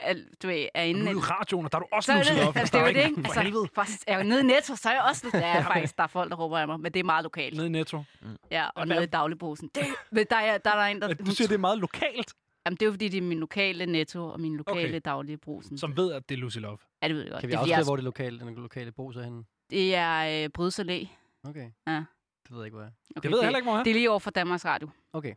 er, 0.00 0.14
du 0.42 0.46
ved, 0.46 0.66
er 0.74 0.82
inde... 0.82 1.00
Nu 1.00 1.06
er 1.06 1.14
i 1.14 1.18
radioen, 1.18 1.64
og 1.64 1.72
der 1.72 1.78
er 1.78 1.82
du 1.82 1.88
også 1.92 2.12
det, 2.12 2.36
Love. 2.36 2.52
altså, 2.60 2.78
det 2.78 2.82
er 2.82 2.88
jo 2.88 2.94
det, 2.94 3.04
ikke? 3.08 3.20
Altså, 3.24 3.40
helvede. 3.40 3.68
faktisk, 3.74 4.04
er 4.06 4.12
jeg 4.12 4.24
jo 4.24 4.28
nede 4.28 4.40
i 4.40 4.44
Netto, 4.44 4.76
så 4.76 4.88
er 4.88 4.92
jeg 4.92 5.02
også... 5.02 5.28
Der 5.32 5.38
er 5.38 5.62
faktisk 5.72 5.96
der 5.96 6.02
er 6.02 6.06
folk, 6.06 6.30
der 6.30 6.36
råber 6.36 6.58
af 6.58 6.66
mig, 6.66 6.80
men 6.80 6.92
det 6.92 7.00
er 7.00 7.04
meget 7.04 7.22
lokalt. 7.22 7.56
Nede 7.56 7.66
i 7.66 7.70
Netto. 7.70 8.02
Ja, 8.50 8.68
og 8.74 8.88
nede 8.88 9.02
i 9.02 9.06
dagligbrugsen. 9.06 9.70
Det, 9.74 10.30
der, 10.30 10.36
er, 10.36 10.58
der 10.58 10.70
er 10.70 10.74
der 10.74 10.82
en, 10.82 11.00
der... 11.02 11.14
Du 11.14 11.30
siger, 11.30 11.48
det 11.48 11.54
er 11.54 11.58
meget 11.58 11.78
lokalt. 11.78 12.34
Jamen, 12.66 12.76
det 12.76 12.82
er 12.82 12.86
jo 12.86 12.92
fordi, 12.92 13.08
det 13.08 13.18
er 13.18 13.22
min 13.22 13.38
lokale 13.40 13.86
netto 13.86 14.28
og 14.28 14.40
min 14.40 14.56
lokale 14.56 14.88
Okay. 14.88 15.00
daglige 15.04 15.36
brugsen. 15.36 15.78
Som 15.78 15.96
ved, 15.96 16.12
at 16.12 16.28
det 16.28 16.34
er 16.34 16.38
Lucy 16.38 16.58
Love. 16.58 16.78
Ja, 17.02 17.08
det 17.08 17.16
ved 17.16 17.22
jeg 17.22 17.30
godt. 17.30 17.40
Kan 17.40 17.48
vi 17.48 17.52
det, 17.52 17.58
afsløre, 17.58 17.84
hvor 17.84 17.96
det 17.96 18.04
lokale, 18.04 18.38
den 18.38 18.54
lokale 18.54 18.92
brug 18.92 19.10
er 19.10 19.22
henne? 19.22 19.44
Det 19.70 19.94
er 19.94 20.44
øh, 20.44 20.50
Brydes 20.50 20.80
Allé. 20.80 21.06
Okay. 21.48 21.70
Ja. 21.86 22.04
Det 22.42 22.50
ved 22.50 22.58
jeg 22.58 22.64
ikke, 22.66 22.76
hvor 22.76 22.84
er. 22.84 22.90
Okay, 23.16 23.28
ved 23.28 23.38
jeg 23.38 23.46
heller 23.46 23.58
ikke, 23.58 23.70
hvor 23.70 23.78
er. 23.78 23.82
Det 23.82 23.90
er 23.90 23.94
lige 23.94 24.10
over 24.10 24.18
for 24.18 24.30
Danmarks 24.30 24.64
Radio. 24.64 24.88
Okay. 25.12 25.34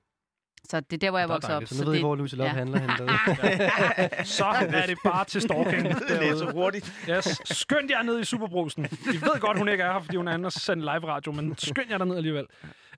Så 0.69 0.79
det 0.79 0.93
er 0.93 0.97
der, 0.97 1.09
hvor 1.09 1.19
jeg 1.19 1.29
voksede 1.29 1.55
op. 1.55 1.63
Så 1.65 1.83
nu 1.83 1.85
ved 1.85 1.93
I, 1.93 1.95
det, 1.97 2.05
hvor 2.05 2.15
Lucy 2.15 2.35
Love 2.35 2.49
handler 2.49 2.79
henne. 2.79 2.95
Så 4.25 4.45
er 4.45 4.85
det 4.85 4.97
bare 5.05 5.25
til 5.25 5.41
stalking. 5.41 5.83
Det 5.83 6.27
er 6.29 6.37
så 6.37 6.51
hurtigt. 6.51 6.93
Yes. 7.09 7.41
Skynd 7.45 7.89
jer 7.89 8.03
ned 8.03 8.19
i 8.19 8.23
Superbrusen. 8.23 8.83
Vi 8.91 9.21
ved 9.21 9.39
godt, 9.39 9.57
hun 9.57 9.69
ikke 9.69 9.83
er 9.83 9.93
her, 9.93 9.99
fordi 9.99 10.17
hun 10.17 10.27
er 10.27 10.33
inde 10.33 10.45
og 10.45 10.51
sende 10.51 10.81
live 10.83 11.07
radio, 11.07 11.31
men 11.31 11.57
skynd 11.57 11.89
jer 11.89 11.97
derned 11.97 12.15
alligevel. 12.17 12.45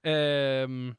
Øhm, 0.06 0.90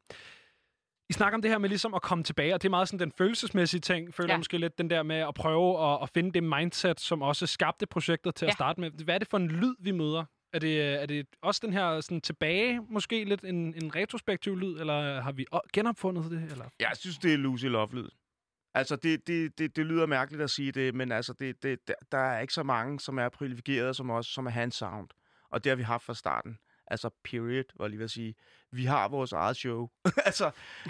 I 1.10 1.12
snakker 1.12 1.36
om 1.38 1.42
det 1.42 1.50
her 1.50 1.58
med 1.58 1.68
ligesom 1.68 1.94
at 1.94 2.02
komme 2.02 2.24
tilbage, 2.24 2.54
og 2.54 2.62
det 2.62 2.68
er 2.68 2.70
meget 2.70 2.88
sådan 2.88 2.98
den 2.98 3.12
følelsesmæssige 3.18 3.80
ting. 3.80 4.14
Føler 4.14 4.28
ja. 4.28 4.32
Ja. 4.34 4.38
måske 4.38 4.58
lidt 4.58 4.78
den 4.78 4.90
der 4.90 5.02
med 5.02 5.16
at 5.16 5.34
prøve 5.34 5.92
at, 5.92 5.98
at 6.02 6.08
finde 6.14 6.32
det 6.32 6.42
mindset, 6.44 7.00
som 7.00 7.22
også 7.22 7.46
skabte 7.46 7.86
projektet 7.86 8.34
til 8.34 8.44
ja. 8.46 8.48
at 8.48 8.52
Ja. 8.52 8.54
starte 8.54 8.80
med. 8.80 8.90
Hvad 9.04 9.14
er 9.14 9.18
det 9.18 9.28
for 9.28 9.36
en 9.36 9.48
lyd, 9.48 9.74
vi 9.80 9.90
møder? 9.90 10.24
Er 10.52 10.58
det, 10.58 11.02
er 11.02 11.06
det 11.06 11.26
også 11.42 11.60
den 11.64 11.72
her 11.72 12.00
sådan 12.00 12.20
tilbage, 12.20 12.80
måske 12.90 13.24
lidt 13.24 13.44
en, 13.44 13.74
en 13.82 13.94
retrospektiv 13.96 14.56
lyd, 14.56 14.76
eller 14.80 15.20
har 15.20 15.32
vi 15.32 15.46
genopfundet 15.72 16.30
det? 16.30 16.42
Eller? 16.52 16.64
Jeg 16.80 16.90
synes, 16.94 17.18
det 17.18 17.32
er 17.32 17.36
Lucy 17.38 17.64
Love-lyd. 17.66 18.08
Altså, 18.74 18.96
det, 18.96 19.26
det, 19.26 19.58
det, 19.58 19.76
det 19.76 19.86
lyder 19.86 20.06
mærkeligt 20.06 20.42
at 20.42 20.50
sige 20.50 20.72
det, 20.72 20.94
men 20.94 21.12
altså, 21.12 21.32
det, 21.32 21.62
det, 21.62 21.78
der- 22.12 22.18
er 22.18 22.40
ikke 22.40 22.52
så 22.52 22.62
mange, 22.62 23.00
som 23.00 23.18
er 23.18 23.28
privilegerede 23.28 23.94
som 23.94 24.10
os, 24.10 24.26
som 24.26 24.46
er 24.46 24.50
hans 24.50 24.74
sound. 24.74 25.08
Og 25.50 25.64
det 25.64 25.70
har 25.70 25.76
vi 25.76 25.82
haft 25.82 26.04
fra 26.04 26.14
starten. 26.14 26.58
Altså, 26.86 27.10
period, 27.24 27.64
var 27.78 27.88
lige 27.88 27.98
ved 27.98 28.04
at 28.04 28.10
sige. 28.10 28.34
Vi 28.70 28.84
har 28.84 29.08
vores 29.08 29.32
eget 29.32 29.56
show. 29.56 29.88
altså, 30.28 30.44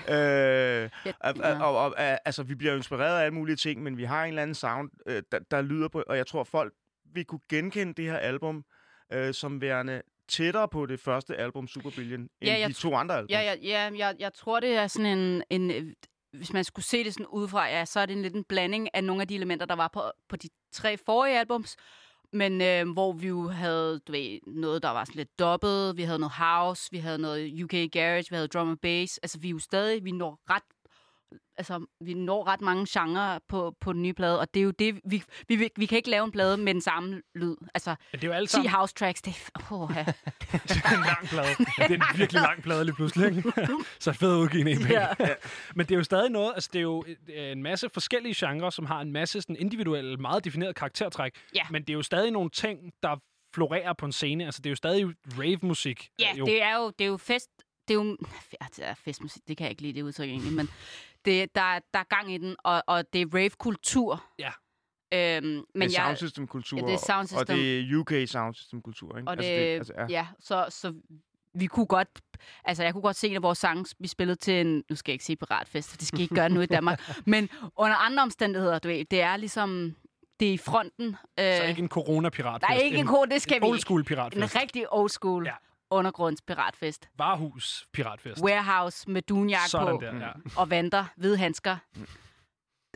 øh, 0.09 0.91
og, 1.21 1.35
og, 1.61 1.77
og, 1.77 1.77
og, 1.77 1.95
altså, 1.99 2.43
vi 2.43 2.55
bliver 2.55 2.77
inspireret 2.77 3.19
af 3.21 3.25
alle 3.25 3.35
mulige 3.35 3.57
ting, 3.57 3.83
men 3.83 3.97
vi 3.97 4.05
har 4.05 4.23
en 4.25 4.29
eller 4.29 4.43
anden 4.43 4.55
sound, 4.55 4.91
øh, 5.07 5.23
der, 5.33 5.39
der 5.51 5.63
lyder 5.63 5.89
på, 5.89 6.03
og 6.07 6.17
jeg 6.17 6.27
tror, 6.27 6.45
folk 6.45 6.73
vil 7.15 7.25
kunne 7.25 7.41
genkende 7.49 7.95
det 7.95 8.05
her 8.05 8.17
album 8.17 8.65
øh, 9.13 9.35
som 9.35 9.61
værende 9.61 10.03
tættere 10.29 10.69
på 10.69 10.87
det 10.87 11.01
første 11.01 11.37
album, 11.37 11.69
Super 11.69 11.91
Billion, 11.91 12.21
end 12.21 12.31
Ja, 12.43 12.69
de 12.69 12.73
to 12.73 12.95
andre 12.95 13.17
album. 13.17 13.31
Ja, 13.31 13.41
ja, 13.41 13.55
ja 13.63 13.91
jeg, 13.97 14.17
jeg 14.19 14.35
tror, 14.35 14.61
det 14.61 14.71
er 14.71 14.87
sådan 14.87 15.19
en... 15.19 15.43
en 15.51 15.71
øh, 15.71 15.93
hvis 16.33 16.53
man 16.53 16.65
skulle 16.65 16.85
se 16.85 17.05
det 17.05 17.13
sådan 17.13 17.27
udefra, 17.27 17.67
ja, 17.67 17.85
så 17.85 18.01
er 18.01 18.07
det 18.07 18.17
en 18.17 18.23
lidt 18.23 18.35
en 18.35 18.45
blanding 18.45 18.95
af 18.95 19.05
nogle 19.05 19.23
af 19.23 19.29
de 19.29 19.35
elementer, 19.35 19.67
der 19.67 19.75
var 19.75 19.91
på, 19.93 20.03
på 20.29 20.37
de 20.37 20.49
tre 20.73 20.97
forrige 20.97 21.39
albums. 21.39 21.77
Men 22.33 22.61
øh, 22.61 22.93
hvor 22.93 23.13
vi 23.13 23.29
jo 23.29 23.49
havde 23.49 24.01
du 24.07 24.13
ved, 24.13 24.39
noget, 24.47 24.83
der 24.83 24.91
var 24.91 25.05
sådan 25.05 25.19
lidt 25.19 25.39
dobbelt. 25.39 25.97
Vi 25.97 26.03
havde 26.03 26.19
noget 26.19 26.33
house, 26.33 26.89
vi 26.91 26.99
havde 26.99 27.19
noget 27.19 27.63
UK 27.63 27.93
garage, 27.93 28.25
vi 28.31 28.37
havde 28.37 28.49
drum 28.49 28.71
and 28.71 28.79
bass. 28.79 29.19
Altså, 29.23 29.39
vi 29.39 29.49
er 29.49 29.53
jo 29.53 29.59
stadig, 29.59 30.05
vi 30.05 30.13
når 30.13 30.41
ret 30.51 30.63
altså, 31.57 31.87
vi 32.01 32.15
når 32.15 32.47
ret 32.47 32.61
mange 32.61 32.87
genrer 32.89 33.39
på, 33.49 33.75
på 33.81 33.93
den 33.93 34.03
nye 34.03 34.13
plade, 34.13 34.41
og 34.41 34.55
det 34.55 34.61
er 34.61 34.65
jo 34.65 34.71
det, 34.71 35.01
vi, 35.05 35.23
vi, 35.49 35.57
vi, 35.57 35.71
vi 35.77 35.87
kan 35.87 35.97
ikke 35.97 36.11
lave 36.11 36.25
en 36.25 36.33
plade 36.33 36.57
med 36.57 36.75
den 36.75 36.81
samme 36.81 37.23
lyd. 37.35 37.57
Altså, 37.75 37.95
det 38.13 38.25
er 38.25 38.29
jo 38.29 38.33
alt 38.33 38.51
10 38.51 38.53
sammen- 38.53 38.71
house 38.71 38.95
tracks, 38.95 39.23
det 39.23 39.51
er... 39.55 39.73
Oh, 39.73 39.91
ja. 39.97 40.05
det 40.53 40.83
er 40.85 40.99
en 40.99 41.05
lang 41.07 41.29
plade. 41.29 41.49
Det 41.89 42.01
er 42.01 42.13
en 42.13 42.19
virkelig 42.19 42.43
lang 42.43 42.63
plade 42.63 42.85
lige 42.85 42.95
pludselig? 42.95 43.45
Så 44.01 44.13
fedt 44.13 44.33
at 44.33 44.37
udgive 44.37 44.71
en 44.71 44.83
EP. 44.83 44.91
Ja. 44.91 45.07
Men 45.75 45.87
det 45.87 45.95
er 45.95 45.99
jo 45.99 46.05
stadig 46.05 46.31
noget, 46.31 46.53
altså 46.55 46.71
det 46.73 46.79
er 46.79 46.83
jo 46.83 47.05
øh, 47.09 47.53
en 47.53 47.63
masse 47.63 47.89
forskellige 47.95 48.35
genrer, 48.47 48.71
som 48.71 48.87
har 48.87 49.01
en 49.01 49.13
masse 49.13 49.41
sådan 49.41 49.57
individuelle, 49.57 50.17
meget 50.17 50.45
defineret 50.45 50.75
karaktertræk. 50.77 51.33
Ja. 51.55 51.63
Men 51.71 51.83
det 51.83 51.91
er 51.91 51.95
jo 51.95 52.03
stadig 52.03 52.31
nogle 52.31 52.51
ting, 52.51 52.93
der 53.03 53.17
florerer 53.55 53.93
på 53.93 54.07
en 54.07 54.13
scene. 54.13 54.45
Altså 54.45 54.61
det 54.63 54.67
er 54.67 54.71
jo 54.71 54.77
stadig 54.77 55.07
rave-musik. 55.39 56.09
Ja, 56.21 56.35
jo. 56.39 56.45
det 56.45 56.63
er 56.63 56.77
jo, 56.77 56.91
det 56.99 57.05
er 57.05 57.09
jo 57.09 57.17
fest... 57.17 57.51
Det 57.89 57.95
er 57.95 57.99
jo 58.05 58.17
ja, 58.61 58.67
det 58.77 58.85
er 58.89 58.95
festmusik, 58.95 59.43
det 59.49 59.57
kan 59.57 59.65
jeg 59.65 59.71
ikke 59.71 59.83
lide 59.83 59.93
det 59.95 60.03
udtryk 60.03 60.29
egentlig, 60.29 60.53
men 60.53 60.69
det, 61.25 61.55
der, 61.55 61.61
er- 61.63 61.81
der 61.95 61.99
er 62.01 62.05
gang 62.17 62.33
i 62.35 62.39
den, 62.39 62.57
og, 62.65 62.83
og 62.87 63.13
det 63.13 63.21
er 63.21 63.27
rave-kultur. 63.35 64.25
Ja. 64.39 64.51
Øhm, 65.15 65.45
men 65.45 65.65
det 65.75 65.83
er 65.83 65.83
jeg, 65.83 65.93
soundsystem-kultur, 65.93 66.79
Ja, 66.79 66.87
det 66.87 66.93
er 66.95 66.99
soundsystem. 66.99 67.41
og 67.41 67.47
det 67.47 67.81
er 67.81 67.97
UK 67.97 68.13
soundsystem-kultur, 68.29 69.17
ikke? 69.19 69.31
Og 69.31 69.37
det, 69.37 69.45
altså, 69.45 69.93
altså, 69.93 70.15
ja. 70.15 70.27
så, 70.41 70.67
så 70.71 70.95
vi 71.55 71.67
kunne 71.67 71.87
godt, 71.87 72.09
altså 72.65 72.83
jeg 72.83 72.93
kunne 72.93 73.03
godt 73.03 73.17
se 73.17 73.29
en 73.29 73.35
af 73.37 73.43
vores 73.43 73.59
sange, 73.59 73.95
vi 73.99 74.09
spillede 74.09 74.37
til 74.37 74.55
en, 74.61 74.85
nu 74.91 74.97
skal 74.97 75.11
jeg 75.13 75.15
ikke 75.15 75.25
sige 75.25 75.37
piratfest, 75.37 75.91
for 75.91 75.97
det 75.97 76.07
skal 76.07 76.19
I 76.21 76.23
ikke 76.23 76.35
gøre 76.35 76.49
nu 76.49 76.61
i 76.61 76.67
Danmark, 76.77 77.11
men 77.27 77.49
under 77.77 77.97
andre 77.97 78.23
omstændigheder, 78.23 78.79
du 78.79 78.89
ved, 78.89 79.05
det 79.05 79.21
er 79.21 79.37
ligesom, 79.37 79.95
det 80.41 80.49
er 80.49 80.53
i 80.53 80.59
fronten. 80.59 81.17
Øh, 81.41 81.57
Så 81.57 81.63
ikke 81.65 81.83
en 81.83 81.89
corona-piratfest. 81.89 82.69
Nej, 82.69 82.79
ikke 82.79 82.99
en 82.99 83.07
ko, 83.07 83.25
det 83.25 83.43
skal 83.43 83.57
en 83.57 83.63
vi 83.63 83.67
old 83.67 83.79
school 83.79 84.05
piratfest. 84.05 84.55
En 84.57 84.61
rigtig 84.63 84.93
old 84.93 85.11
school 85.11 85.47
ja. 85.47 85.55
Undergrundspiratfest. 85.93 87.09
Varehus 87.19 87.87
piratfest. 87.93 88.43
Warehouse 88.45 89.11
med 89.11 89.23
Sådan 89.69 89.87
på. 89.87 90.01
der, 90.05 90.17
ja. 90.17 90.31
Og 90.57 90.71
vanter, 90.71 91.05
hvide 91.17 91.37
handsker. 91.37 91.77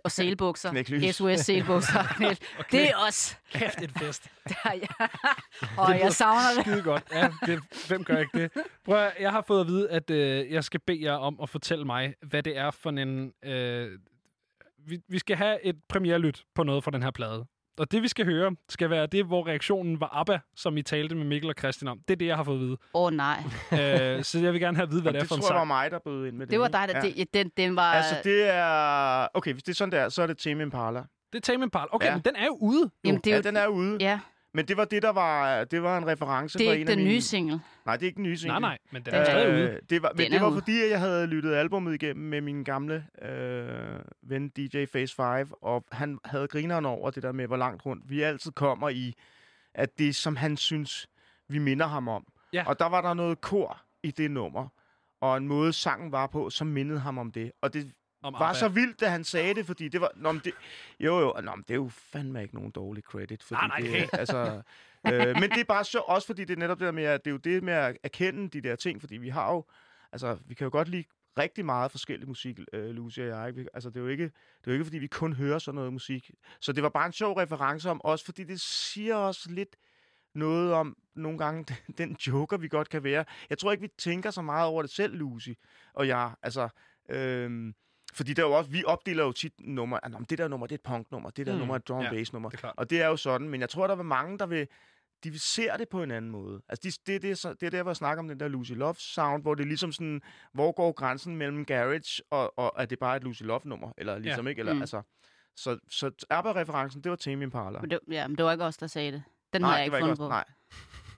Og 0.05 0.11
selbukser. 0.11 0.71
Knæklys. 0.71 1.17
SOS 1.17 1.41
selbukser. 1.41 2.03
det 2.73 2.91
er 2.91 2.97
os. 3.09 3.39
Kæft, 3.53 3.83
et 3.83 3.93
fest. 3.99 4.29
Der, 4.49 4.73
ja. 4.75 5.07
Og 5.79 5.99
jeg 6.01 6.13
savner 6.13 6.55
det. 6.57 6.63
Skide 6.65 6.83
godt. 6.83 7.03
Ja, 7.13 7.31
det, 7.47 7.63
hvem 7.89 8.05
gør 8.05 8.19
ikke 8.19 8.39
det? 8.39 8.51
Prøv 8.85 8.97
at, 8.97 9.13
jeg 9.21 9.33
har 9.33 9.43
fået 9.43 9.61
at 9.61 9.67
vide, 9.67 9.91
at 9.91 10.11
øh, 10.11 10.53
jeg 10.53 10.65
skal 10.65 10.81
bede 10.81 11.03
jer 11.05 11.13
om 11.13 11.41
at 11.43 11.49
fortælle 11.49 11.85
mig, 11.85 12.15
hvad 12.23 12.43
det 12.43 12.57
er 12.57 12.71
for 12.71 12.91
en... 12.91 13.33
Øh, 13.45 13.99
vi, 14.87 15.01
vi 15.09 15.19
skal 15.19 15.37
have 15.37 15.65
et 15.65 15.77
premierlyt 15.89 16.45
på 16.55 16.63
noget 16.63 16.85
fra 16.85 16.91
den 16.91 17.03
her 17.03 17.11
plade. 17.11 17.47
Og 17.79 17.93
det, 17.93 18.03
vi 18.03 18.09
skal 18.09 18.25
høre, 18.25 18.57
skal 18.69 18.91
være 18.91 19.07
det, 19.07 19.25
hvor 19.25 19.47
reaktionen 19.47 20.01
var 20.01 20.09
ABBA, 20.13 20.39
som 20.57 20.77
I 20.77 20.83
talte 20.83 21.15
med 21.15 21.25
Mikkel 21.25 21.51
og 21.51 21.55
Christian 21.59 21.89
om. 21.89 21.99
Det 22.09 22.15
er 22.15 22.17
det, 22.19 22.27
jeg 22.27 22.37
har 22.37 22.45
fået 22.45 22.55
at 22.57 22.61
vide. 22.61 22.77
Åh, 22.95 23.03
oh, 23.07 23.13
nej. 23.13 23.43
øh, 23.81 24.25
så 24.25 24.39
jeg 24.39 24.53
vil 24.53 24.61
gerne 24.61 24.77
have 24.77 24.83
at 24.83 24.91
vide, 24.91 25.03
hvad 25.03 25.13
det 25.13 25.19
er 25.19 25.23
det 25.23 25.29
for 25.29 25.35
en 25.35 25.41
tror 25.43 25.49
jeg 25.51 25.55
var 25.55 25.61
sang. 25.61 25.69
mig, 25.69 25.91
der 25.91 25.99
bød 25.99 26.27
ind 26.27 26.37
med 26.37 26.47
det. 26.47 26.51
Det 26.53 26.61
var 26.61 26.69
dig, 26.69 26.89
der... 26.89 26.95
Ja. 27.07 27.13
Det, 27.17 27.35
den, 27.35 27.51
den 27.57 27.77
var... 27.77 27.93
Altså, 27.93 28.15
det 28.25 28.51
er... 28.55 29.27
Okay, 29.35 29.53
hvis 29.53 29.63
det 29.63 29.73
er 29.73 29.77
sådan 29.77 29.93
der, 29.93 30.09
så 30.09 30.23
er 30.23 30.27
det 30.27 30.39
Tame 30.39 30.63
Impala. 30.63 30.99
Det 31.33 31.39
er 31.39 31.41
Tame 31.41 31.63
Impala. 31.65 31.87
Okay, 31.93 32.07
Ja. 32.07 32.15
men 32.15 32.23
den 32.25 32.37
er 32.37 32.45
jo 32.47 32.59
ude. 32.61 32.83
Jo. 32.83 32.91
Jamen, 33.05 33.21
det 33.21 33.27
er 33.27 33.31
ja, 33.31 33.37
jo- 33.37 33.43
den 33.43 33.57
er 33.57 33.67
ude. 33.67 33.97
Ja. 34.01 34.21
Men 34.57 34.69
det 34.69 34.77
var 34.77 34.85
det, 34.85 35.03
der 35.03 35.13
var, 35.13 35.65
det 35.65 35.83
var 35.83 35.99
en 35.99 36.07
reference 36.07 36.59
Det 36.59 36.65
er 36.67 36.71
fra 36.71 36.73
ikke 36.73 36.83
en 36.83 36.89
af 36.89 36.97
den 36.97 37.05
mine... 37.05 37.15
nye 37.15 37.21
single. 37.21 37.61
Nej, 37.87 37.97
det 37.97 38.03
er 38.03 38.07
ikke 38.07 38.17
den 38.17 38.23
nye 38.23 38.37
single. 38.37 38.61
Nej, 38.61 38.71
nej, 38.71 38.79
men 38.91 39.03
den 39.03 39.15
er 39.15 39.25
stadig 39.25 39.55
ude. 39.55 39.81
Det 39.91 40.03
var, 40.03 40.13
men 40.15 40.25
Den 40.25 40.33
det 40.33 40.41
var 40.41 40.49
ude. 40.49 40.57
fordi, 40.61 40.83
at 40.83 40.91
jeg 40.91 41.01
havde 41.01 41.27
lyttet 41.27 41.55
albumet 41.55 41.95
igennem 41.95 42.25
med 42.29 42.41
min 42.41 42.65
gamle 42.65 43.07
øh, 43.23 44.01
ven 44.23 44.49
DJ 44.49 44.85
Face 44.93 45.15
5, 45.17 45.53
og 45.63 45.85
han 45.93 46.19
havde 46.25 46.49
grineren 46.49 46.87
over 46.87 47.11
det 47.11 47.23
der 47.23 47.33
med, 47.33 47.47
hvor 47.47 47.57
langt 47.57 47.87
rundt 47.87 48.11
vi 48.11 48.23
altid 48.23 48.53
kommer 48.53 48.89
i, 48.89 49.15
at 49.75 49.99
det, 49.99 50.17
som 50.17 50.37
han 50.37 50.57
synes, 50.57 51.07
vi 51.49 51.59
minder 51.59 51.87
ham 51.87 52.09
om. 52.09 52.27
Ja. 52.53 52.65
Og 52.67 52.79
der 52.79 52.87
var 52.87 53.01
der 53.01 53.15
noget 53.15 53.41
kor 53.41 53.81
i 54.03 54.11
det 54.11 54.31
nummer, 54.31 54.69
og 55.21 55.37
en 55.37 55.49
måde 55.49 55.73
sangen 55.73 56.13
var 56.13 56.27
på, 56.27 56.51
som 56.51 56.67
mindede 56.67 56.99
ham 56.99 57.19
om 57.19 57.33
det. 57.33 57.53
Og 57.63 57.75
det 57.75 57.93
Om 58.23 58.33
var 58.33 58.41
ABBA. 58.41 58.59
så 58.59 58.69
vildt, 58.69 59.01
da 59.01 59.09
han 59.09 59.25
sagde 59.25 59.55
det, 59.55 59.67
fordi 59.67 59.89
det 59.89 60.01
var... 60.01 60.11
Nå, 60.17 60.33
men 60.33 60.41
det, 60.45 60.53
jo, 61.01 61.19
jo, 61.21 61.35
nå, 61.43 61.55
men 61.57 61.63
det 61.69 61.71
er 61.71 61.75
jo 61.75 61.89
fandme 61.89 62.43
ikke 62.43 62.55
nogen 62.55 62.71
dårlig 62.71 63.03
credit. 63.05 63.43
Fordi 63.43 63.61
Nej, 63.69 63.81
nej, 63.81 63.91
det, 63.91 64.11
altså, 64.19 64.63
øh, 65.07 65.35
men 65.41 65.51
det 65.51 65.61
er 65.61 65.65
bare 65.69 65.85
så, 65.85 65.99
også 65.99 66.27
fordi 66.27 66.45
det 66.45 66.55
er 66.55 66.59
netop 66.59 66.79
det 66.79 66.85
der 66.87 66.93
med, 66.93 67.05
at 67.05 67.25
det 67.25 67.31
er 67.31 67.33
jo 67.33 67.39
det 67.39 67.63
med 67.63 67.73
at 67.73 67.97
erkende 68.03 68.49
de 68.49 68.61
der 68.69 68.77
ting, 68.77 69.01
fordi 69.01 69.17
vi 69.17 69.29
har 69.29 69.53
jo... 69.53 69.65
Altså, 70.13 70.39
vi 70.47 70.55
kan 70.55 70.65
jo 70.65 70.71
godt 70.71 70.89
lide 70.89 71.05
rigtig 71.39 71.65
meget 71.65 71.91
forskellig 71.91 72.29
musik, 72.29 72.59
øh, 72.73 72.91
Lucy 72.91 73.19
og 73.21 73.27
jeg. 73.27 73.57
Vi- 73.57 73.69
Altså, 73.75 73.89
det 73.91 73.97
er, 73.97 74.01
jo 74.01 74.09
ikke, 74.09 74.25
det 74.25 74.33
er 74.67 74.71
jo 74.71 74.73
ikke, 74.73 74.85
fordi 74.85 74.99
vi 74.99 75.07
kun 75.07 75.33
hører 75.33 75.59
sådan 75.59 75.75
noget 75.77 75.93
musik. 75.93 76.31
Så 76.61 76.73
det 76.73 76.83
var 76.83 76.89
bare 76.89 77.07
en 77.07 77.13
sjov 77.13 77.37
reference 77.37 77.91
om, 77.91 78.01
også 78.05 78.25
fordi 78.25 78.45
det 78.45 78.61
siger 78.61 79.15
også 79.17 79.51
lidt 79.51 79.77
noget 80.35 80.73
om 80.73 80.97
nogle 81.15 81.39
gange 81.39 81.77
den 81.99 82.13
joker, 82.27 82.57
vi 82.57 82.69
godt 82.69 82.89
kan 82.89 83.05
være. 83.05 83.25
Jeg 83.51 83.59
tror 83.59 83.73
ikke, 83.73 83.83
vi 83.83 83.89
tænker 83.99 84.31
så 84.31 84.43
meget 84.43 84.67
over 84.69 84.83
det 84.83 84.91
selv, 84.91 85.15
Lucy 85.17 85.51
og 85.95 86.09
jeg. 86.09 86.35
Altså, 86.43 86.69
øhm, 87.09 87.75
fordi 88.17 88.33
der 88.33 88.43
er 88.43 88.47
jo 88.47 88.53
også, 88.53 88.71
vi 88.71 88.85
opdeler 88.87 89.25
jo 89.25 89.33
tit 89.33 89.53
nummer, 89.59 89.99
at 90.03 90.11
"Nå, 90.11 90.19
men 90.19 90.27
det 90.31 90.39
der 90.39 90.49
nummer, 90.49 90.67
det 90.67 90.75
er 90.75 90.79
et 90.79 90.83
punknummer, 90.83 91.31
det 91.31 91.47
der 91.47 91.53
Mm, 91.53 91.57
mm. 91.57 91.59
nummer 91.59 91.75
er 91.75 91.79
et 91.79 91.89
drum 91.89 92.03
ja, 92.05 92.11
bass 92.11 92.33
nummer. 92.33 92.49
det 92.51 92.65
og 92.77 92.91
det 92.91 93.03
er 93.03 93.07
jo 93.07 93.17
sådan, 93.17 93.49
men 93.49 93.61
jeg 93.61 93.69
tror, 93.71 93.87
der 93.87 93.95
var 93.95 94.03
mange, 94.03 94.39
der 94.39 94.47
vil, 94.47 94.69
de 95.25 95.39
ser 95.39 95.77
det 95.77 95.89
på 95.89 96.03
en 96.03 96.11
anden 96.11 96.31
måde. 96.31 96.63
Altså, 96.69 96.83
de, 97.07 97.13
det, 97.13 97.23
det, 97.23 97.31
er 97.31 97.35
så, 97.35 97.55
det 97.55 97.67
er 97.67 97.71
der, 97.71 97.83
hvor 97.83 97.91
jeg 97.91 97.97
snakker 97.97 98.23
om 98.23 98.29
den 98.29 98.41
der 98.41 98.49
Lucy 98.49 98.73
Love 98.73 98.95
sound, 98.99 99.43
hvor 99.43 99.55
det 99.55 99.63
er 99.63 99.67
ligesom 99.69 99.93
sådan, 99.93 100.21
hvor 100.53 100.73
går 100.73 100.93
grænsen 100.93 101.37
mellem 101.37 101.65
garage 101.65 102.23
og, 102.31 102.59
og 102.59 102.73
er 102.77 102.85
det 102.87 102.99
bare 102.99 103.17
et 103.17 103.25
Lucy 103.25 103.43
Love 103.43 103.61
nummer, 103.65 103.93
eller 103.99 104.19
ligesom 104.19 104.47
Ja. 104.47 104.51
ikke, 104.51 104.61
eller 104.61 104.73
Mm. 104.75 104.81
altså, 104.81 105.03
så, 105.57 105.79
så 105.91 106.11
ABBA-referencen, 106.31 107.01
det 107.05 107.11
var 107.11 107.17
Tame 107.17 107.43
Impala. 107.45 107.81
Men 107.81 107.91
det, 107.91 107.99
ja, 108.11 108.29
men 108.29 108.37
det 108.39 108.45
var 108.45 108.53
ikke 108.53 108.65
os, 108.65 108.77
der 108.77 108.87
sagde 108.87 109.13
det. 109.13 109.23
Den 109.53 109.61
Nej, 109.61 109.71
havde 109.71 109.83
jeg 109.83 109.91
det 109.93 109.97
ikke 109.99 110.03
fundet 110.03 110.15
ikke 110.15 110.23
på. 110.25 110.29
nej. 110.29 110.45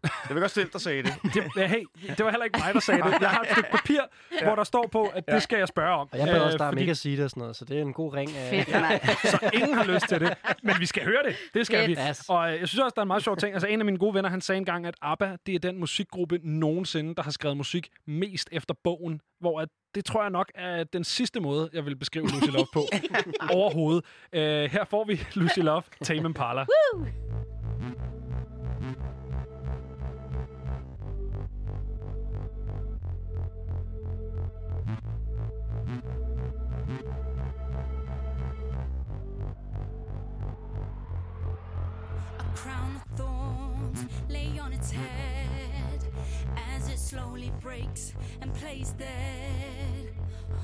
Det 0.03 0.11
var 0.29 0.35
ikke 0.35 0.45
også 0.47 0.55
selv, 0.55 0.71
der 0.73 0.79
sagde 0.79 1.03
det. 1.03 1.13
Det, 1.55 1.69
hey, 1.69 1.85
det 2.09 2.25
var 2.25 2.31
heller 2.31 2.45
ikke 2.45 2.59
mig, 2.65 2.75
der 2.75 2.81
sagde 2.81 3.03
det. 3.03 3.21
Jeg 3.21 3.31
har 3.31 3.41
et 3.43 3.49
stykke 3.53 3.71
papir, 3.71 4.01
ja. 4.41 4.47
hvor 4.47 4.55
der 4.57 4.65
står 4.65 4.89
på, 4.93 5.03
at 5.05 5.27
det 5.27 5.33
Ja. 5.35 5.39
skal 5.41 5.59
jeg 5.59 5.69
spørge 5.69 5.95
om. 5.95 6.09
Og 6.13 6.19
jeg 6.19 6.27
bad 6.27 6.41
også 6.41 6.55
Øh, 6.55 6.59
der 6.59 6.65
er 6.65 6.71
fordi- 6.71 6.83
mega 6.83 6.95
sige 6.95 7.17
det 7.17 7.25
og 7.25 7.31
sådan 7.31 7.41
noget, 7.41 7.57
så 7.57 7.65
det 7.65 7.77
er 7.79 7.83
en 7.83 7.93
god 7.93 8.15
ring. 8.15 8.31
af- 8.37 8.51
Fedt, 8.51 8.69
nej. 8.81 9.01
så 9.25 9.51
ingen 9.55 9.75
har 9.75 9.85
lyst 9.85 10.09
til 10.09 10.21
det. 10.21 10.35
Men 10.63 10.75
vi 10.81 10.87
skal 10.87 11.05
høre 11.05 11.23
det. 11.27 11.37
Det 11.55 11.67
skal 11.67 11.87
Fedt. 11.87 11.99
vi. 11.99 12.03
Og 12.29 12.53
øh, 12.55 12.61
jeg 12.61 12.69
synes 12.69 12.83
også, 12.83 12.93
der 12.95 13.01
er 13.01 13.05
en 13.05 13.09
meget 13.09 13.23
sjov 13.25 13.37
ting. 13.37 13.53
Altså, 13.55 13.67
en 13.69 13.81
af 13.81 13.85
mine 13.85 13.99
gode 13.99 14.15
venner, 14.15 14.31
han 14.31 14.41
sagde 14.41 14.59
engang, 14.59 14.87
at 14.87 14.95
ABBA, 15.03 15.37
det 15.47 15.55
er 15.55 15.59
den 15.59 15.79
musikgruppe 15.81 16.39
nogensinde, 16.43 17.15
der 17.15 17.23
har 17.23 17.31
skrevet 17.31 17.57
musik 17.57 17.89
mest 18.07 18.49
efter 18.53 18.75
bogen. 18.85 19.21
Hvor 19.41 19.61
at 19.61 19.69
det 19.95 20.05
tror 20.05 20.23
jeg 20.23 20.31
nok 20.31 20.53
er 20.55 20.85
den 20.85 21.05
sidste 21.05 21.41
måde, 21.41 21.71
jeg 21.73 21.87
vil 21.87 21.97
beskrive 21.97 22.25
Lucy 22.29 22.51
Love 22.51 22.67
på 22.73 22.81
overhovedet. 23.59 24.05
Øh, 24.33 24.71
her 24.71 24.85
får 24.85 25.05
vi 25.05 25.21
Lucy 25.35 25.59
Love, 25.59 25.83
Tame 26.03 26.21
Impala. 26.21 26.67
Woo! 26.95 27.07
Thorns 43.17 44.05
lay 44.29 44.59
on 44.59 44.73
its 44.73 44.91
head 44.91 45.48
as 46.75 46.89
it 46.89 46.99
slowly 46.99 47.53
breaks 47.61 48.13
and 48.41 48.53
plays 48.55 48.93
dead. 48.93 50.13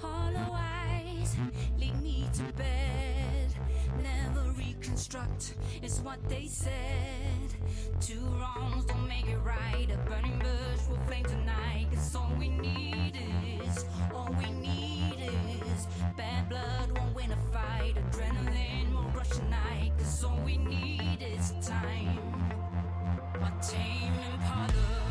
Hollow 0.00 0.52
eyes 0.52 1.36
lead 1.78 2.00
me 2.02 2.28
to 2.34 2.42
bed. 2.54 3.54
Never 4.02 4.50
reconstruct 4.52 5.54
is 5.82 6.00
what 6.00 6.18
they 6.28 6.46
said. 6.46 7.54
Two 8.00 8.20
wrongs 8.38 8.84
don't 8.84 9.08
make 9.08 9.26
it 9.26 9.38
right. 9.38 9.86
A 9.92 9.96
burning 10.08 10.38
bush 10.38 10.88
will 10.88 10.98
flame 11.06 11.24
tonight. 11.24 11.86
Cause 11.92 12.14
all 12.16 12.32
we 12.38 12.48
need 12.48 13.14
is, 13.66 13.84
all 14.14 14.34
we 14.38 14.50
need 14.50 15.16
is 15.66 15.86
bad 16.16 16.48
blood 16.48 16.98
won't 16.98 17.14
win 17.14 17.32
a 17.32 17.36
fight. 17.52 17.94
Adrenaline 17.96 18.92
will 18.92 19.10
rush 19.16 19.30
tonight. 19.30 19.92
Cause 19.98 20.24
all 20.24 20.40
we 20.44 20.56
need 20.56 21.18
is 21.20 21.52
time. 21.66 22.18
A 23.34 23.52
tame 23.64 24.12
impala 24.32 25.04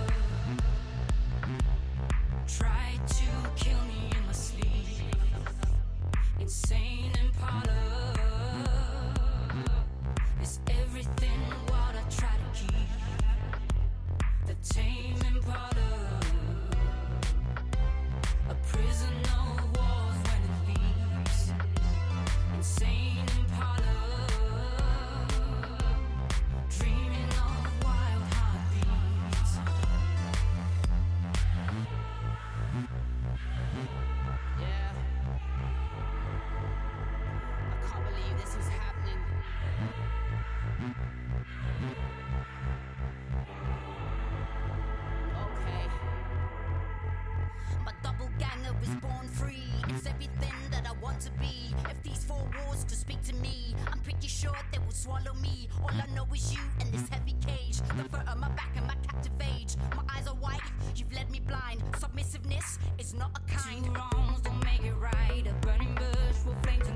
free. 49.34 49.64
It's 49.90 50.06
everything 50.06 50.54
that 50.72 50.88
I 50.88 50.94
want 51.02 51.20
to 51.22 51.32
be. 51.32 51.74
If 51.90 52.02
these 52.04 52.24
four 52.24 52.44
walls 52.56 52.84
could 52.84 52.98
speak 52.98 53.22
to 53.24 53.36
me, 53.36 53.76
I'm 53.92 54.00
pretty 54.00 54.28
sure 54.28 54.56
they 54.72 54.80
will 54.80 54.92
swallow 54.92 55.34
me. 55.42 55.68
All 55.82 55.90
I 55.90 56.08
know 56.16 56.26
is 56.34 56.54
you 56.54 56.60
and 56.80 56.92
this 56.94 57.08
heavy 57.10 57.36
cage. 57.46 57.78
The 57.98 58.04
fur 58.10 58.24
on 58.28 58.40
my 58.40 58.50
back 58.50 58.72
and 58.76 58.86
my 58.88 58.96
captive 59.08 59.34
age. 59.42 59.76
My 59.96 60.04
eyes 60.16 60.28
are 60.28 60.36
white, 60.36 60.62
you've 60.96 61.14
led 61.14 61.30
me 61.32 61.40
blind. 61.40 61.82
Submissiveness 62.00 62.80
is 63.00 63.14
not 63.14 63.32
a 63.36 63.42
kind. 63.52 63.84
Two 63.86 63.92
wrongs 63.94 64.42
don't 64.42 64.64
make 64.64 64.84
it 64.84 64.96
right. 64.96 65.44
A 65.48 65.54
burning 65.66 65.96
bush 65.96 66.38
will 66.46 66.56
flame 66.64 66.82
tonight. 66.82 66.93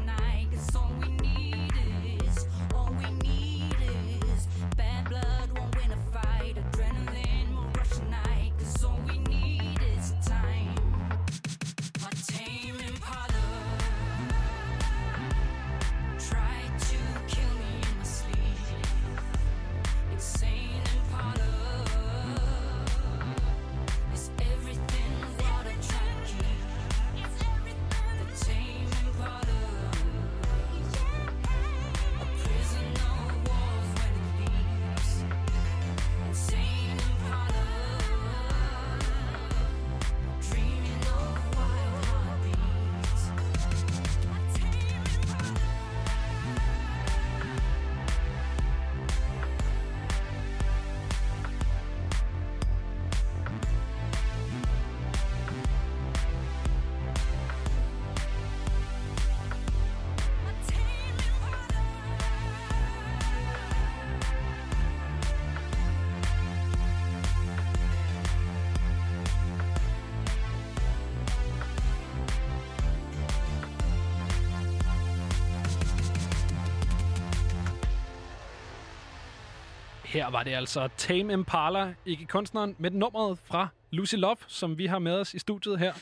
Her 80.18 80.30
var 80.32 80.44
det 80.44 80.52
altså 80.52 80.90
Tame 80.98 81.34
Impala, 81.34 81.94
ikke 82.06 82.26
kunstneren, 82.26 82.76
men 82.80 82.94
nummeret 82.94 83.40
fra 83.44 83.68
Lucy 83.92 84.16
Love, 84.16 84.36
som 84.48 84.78
vi 84.78 84.86
har 84.86 85.00
med 85.00 85.12
os 85.20 85.34
i 85.34 85.40
studiet 85.40 85.80
her 85.80 85.94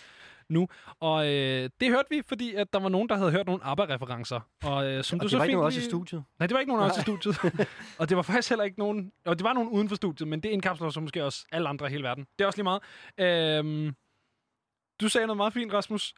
nu. 0.50 0.68
Og 1.00 1.28
øh, 1.28 1.70
det 1.80 1.90
hørte 1.90 2.08
vi, 2.10 2.22
fordi 2.28 2.54
at 2.56 2.74
der 2.74 2.80
var 2.80 2.90
nogen, 2.90 3.10
der 3.10 3.16
havde 3.16 3.32
hørt 3.32 3.46
nogle 3.46 3.64
ABBA-referencer. 3.64 4.40
Og, 4.64 4.88
øh, 4.92 5.04
som 5.04 5.18
Og 5.18 5.22
du 5.22 5.24
det 5.24 5.32
så 5.32 5.38
var 5.38 5.44
ikke 5.44 5.54
nogen 5.56 5.64
af 5.64 5.68
os 5.68 5.76
i 5.76 5.80
lige- 5.80 5.90
studiet. 5.90 6.24
Nej, 6.40 6.48
det 6.48 6.54
var 6.54 6.60
ikke 6.60 6.72
nogen 6.74 6.92
os 6.92 6.98
i 6.98 7.02
studiet. 7.02 7.38
og 8.00 8.10
det 8.10 8.18
var 8.18 8.24
faktisk 8.24 8.50
heller 8.50 8.64
ikke 8.66 8.80
nogen... 8.80 9.12
Og 9.26 9.38
det 9.40 9.44
var 9.44 9.54
nogen 9.54 9.70
uden 9.70 9.90
for 9.90 9.96
studiet, 9.96 10.28
men 10.28 10.40
det 10.40 10.50
indkapsler 10.50 10.90
så 10.90 11.00
måske 11.00 11.24
også 11.24 11.46
alle 11.52 11.70
andre 11.70 11.88
i 11.88 11.90
hele 11.90 12.04
verden. 12.04 12.28
Det 12.40 12.44
er 12.44 12.48
også 12.48 12.58
lige 12.58 12.64
meget. 12.64 12.82
Øhm, 13.18 13.96
du 15.02 15.10
sagde 15.10 15.28
noget 15.28 15.38
meget 15.38 15.54
fint, 15.54 15.74
Rasmus. 15.74 16.14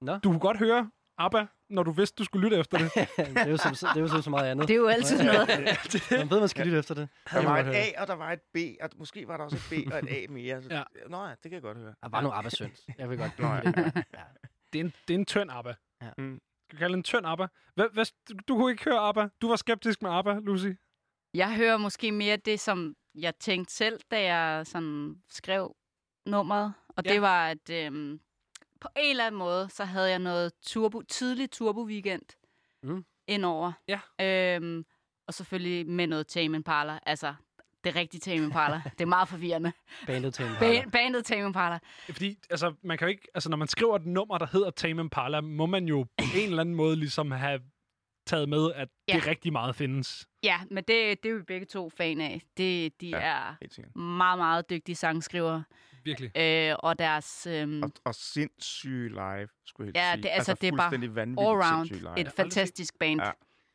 Nå. 0.00 0.16
Du 0.18 0.28
kunne 0.28 0.40
godt 0.40 0.56
høre 0.58 0.90
ABBA, 1.18 1.46
når 1.72 1.82
du 1.82 1.90
vidste, 1.92 2.16
du 2.18 2.24
skulle 2.24 2.44
lytte 2.44 2.56
efter 2.56 2.78
det? 2.78 2.90
det 3.16 3.36
er 3.36 3.48
jo 3.50 3.56
som, 3.56 3.72
det 3.74 3.96
er 3.96 4.00
jo 4.00 4.08
som 4.08 4.22
så 4.22 4.30
meget 4.30 4.50
andet. 4.50 4.68
Det 4.68 4.74
er 4.74 4.78
jo 4.78 4.86
altid 4.86 5.16
sådan 5.18 5.32
noget. 5.32 5.48
Man 6.10 6.30
ved, 6.30 6.40
man 6.40 6.48
skal 6.48 6.66
lytte 6.66 6.78
efter 6.78 6.94
det. 6.94 7.08
Der 7.30 7.38
Det 7.38 7.48
var 7.48 7.58
et. 7.58 7.66
A, 7.74 8.00
og 8.02 8.06
der 8.06 8.14
var 8.14 8.32
et 8.32 8.40
B, 8.54 8.56
og 8.82 8.90
måske 8.98 9.28
var 9.28 9.36
der 9.36 9.44
også 9.44 9.56
et 9.56 9.86
B 9.86 9.92
og 9.92 9.98
et 9.98 10.08
A 10.08 10.26
mere. 10.32 10.62
Så, 10.62 10.68
Ja. 10.70 10.82
Nå 11.08 11.24
ja, 11.24 11.30
det 11.30 11.38
kan 11.42 11.52
jeg 11.52 11.62
godt 11.62 11.78
høre. 11.78 11.94
Der 12.02 12.08
var 12.08 12.20
nogle 12.20 12.36
arbejdssynd. 12.36 12.70
Jeg 12.98 13.10
vil 13.10 13.18
godt 13.18 13.38
Nå, 13.38 13.46
ja. 13.48 13.60
det. 13.60 14.04
Det 14.72 14.80
er 14.80 14.84
en, 14.84 14.92
det 15.08 15.14
er 15.14 15.18
en 15.18 15.24
tynd 15.26 15.50
ABBA. 15.52 15.74
Ja. 16.02 16.10
Mm. 16.18 16.40
Skal 16.68 16.76
vi 16.76 16.78
kalde 16.78 16.92
det 16.92 16.96
en 16.98 17.02
tynd 17.02 17.26
ABBA? 17.26 17.46
Hvad, 17.74 17.86
hvad, 17.92 18.04
du, 18.28 18.34
du 18.48 18.56
kunne 18.56 18.70
ikke 18.72 18.84
høre 18.84 18.98
ABBA. 18.98 19.28
Du 19.42 19.48
var 19.48 19.56
skeptisk 19.56 20.02
med 20.02 20.10
ABBA, 20.10 20.38
Lucy. 20.42 20.66
Jeg 21.34 21.56
hører 21.56 21.76
måske 21.76 22.12
mere 22.12 22.36
det, 22.36 22.60
som 22.60 22.94
jeg 23.14 23.34
tænkte 23.36 23.74
selv, 23.74 24.00
da 24.10 24.22
jeg 24.34 24.66
sådan 24.66 25.14
skrev 25.30 25.76
nummeret. 26.26 26.72
Og 26.88 27.02
Ja. 27.06 27.12
det 27.12 27.22
var, 27.22 27.46
at 27.48 27.70
øhm, 27.70 28.20
på 28.82 28.88
en 28.96 29.10
eller 29.10 29.26
anden 29.26 29.38
måde, 29.38 29.68
så 29.70 29.84
havde 29.84 30.10
jeg 30.10 30.18
noget 30.18 30.52
turbo, 30.62 31.02
tidlig 31.02 31.50
turbo-weekend 31.50 32.22
Mm. 32.82 33.04
indover. 33.26 33.72
Ja. 33.88 34.00
Øhm, 34.56 34.84
og 35.26 35.34
selvfølgelig 35.34 35.86
med 35.86 36.06
noget 36.06 36.26
Tame 36.26 36.56
Impala. 36.56 36.98
Altså, 37.06 37.34
det 37.84 37.96
rigtige 37.96 38.20
Tame 38.20 38.44
Impala. 38.44 38.82
det 38.98 39.00
er 39.00 39.06
meget 39.06 39.28
forvirrende. 39.28 39.72
Bandet 40.06 40.34
til 40.34 40.44
en 40.44 40.50
Ba- 40.52 40.90
bandet 40.90 41.24
Tame 41.24 41.46
Impala. 41.46 41.78
Fordi, 42.10 42.38
altså, 42.50 42.74
man 42.82 42.98
kan 42.98 43.06
jo 43.06 43.10
ikke... 43.10 43.28
Altså, 43.34 43.50
når 43.50 43.56
man 43.56 43.68
skriver 43.68 43.96
et 43.96 44.06
nummer, 44.06 44.38
der 44.38 44.46
hedder 44.52 44.70
Tame 44.70 45.00
Impala, 45.02 45.40
må 45.40 45.66
man 45.66 45.84
jo 45.88 46.02
på 46.18 46.24
en 46.36 46.48
eller 46.48 46.60
anden 46.60 46.74
måde 46.74 46.96
ligesom 46.96 47.30
have 47.30 47.60
taget 48.26 48.48
med, 48.48 48.72
at 48.74 48.88
Ja. 49.08 49.14
det 49.14 49.26
rigtig 49.26 49.52
meget 49.52 49.76
findes. 49.76 50.28
Ja, 50.42 50.60
men 50.70 50.76
det, 50.88 51.22
det 51.22 51.30
er 51.30 51.34
vi 51.36 51.42
begge 51.42 51.66
to 51.66 51.90
fan 51.90 52.20
af. 52.20 52.42
Det, 52.56 53.00
de 53.00 53.08
Ja, 53.08 53.16
er 53.18 53.98
meget, 53.98 54.38
meget 54.38 54.70
dygtige 54.70 54.96
sangskrivere. 54.96 55.64
Virkelig. 56.04 56.38
Øh, 56.38 56.76
og 56.78 56.98
deres... 56.98 57.46
Øhm, 57.50 57.82
Og, 57.82 57.90
og 58.04 58.14
sindssyge 58.14 59.08
live, 59.08 59.48
skulle 59.66 59.92
jeg 59.94 59.96
Ja, 59.96 60.12
sige. 60.14 60.22
det, 60.22 60.28
altså, 60.32 60.54
det 60.54 60.68
er 60.68 60.76
bare 60.76 60.90
sindssyge 60.90 61.98
live. 61.98 62.20
et 62.20 62.32
fantastisk 62.32 62.98
band. 62.98 63.20
Ja. 63.22 63.30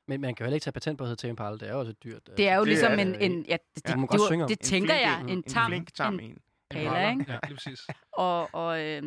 Men 0.08 0.22
man 0.22 0.36
kan 0.36 0.44
jo 0.44 0.46
heller 0.48 0.56
ikke 0.56 0.64
tage 0.64 0.72
patent 0.72 0.98
på 0.98 1.04
at 1.04 1.08
hedde 1.08 1.22
Tame 1.22 1.30
Impala. 1.30 1.58
Det 1.58 1.68
er 1.68 1.72
jo 1.74 1.80
også 1.80 1.94
dyrt. 2.04 2.22
øh, 2.32 2.38
Det 2.38 2.50
er 2.50 2.56
jo 2.56 2.62
Det 2.62 2.68
ligesom 2.68 2.92
er 2.92 2.98
en, 2.98 3.16
en, 3.16 3.32
ja, 3.32 3.38
det, 3.42 3.50
Ja, 3.50 3.58
det, 3.58 3.86
det, 3.86 4.10
godt 4.10 4.32
det, 4.32 4.50
det 4.50 4.58
En 4.60 4.64
tænker 4.66 4.94
flink 4.94 5.02
jeg, 5.02 5.22
en. 5.22 5.30
en 5.30 5.38
En 5.38 5.44
tam, 5.44 5.72
flink 5.72 5.94
tam 5.94 6.14
en 6.14 6.20
en. 6.20 6.38
Pala, 6.70 7.10
ikke? 7.10 7.26
Ja, 7.28 7.38
lige 7.48 7.56
præcis. 7.56 7.88
Og, 8.12 8.50
og 8.56 8.80
øh, 8.86 9.02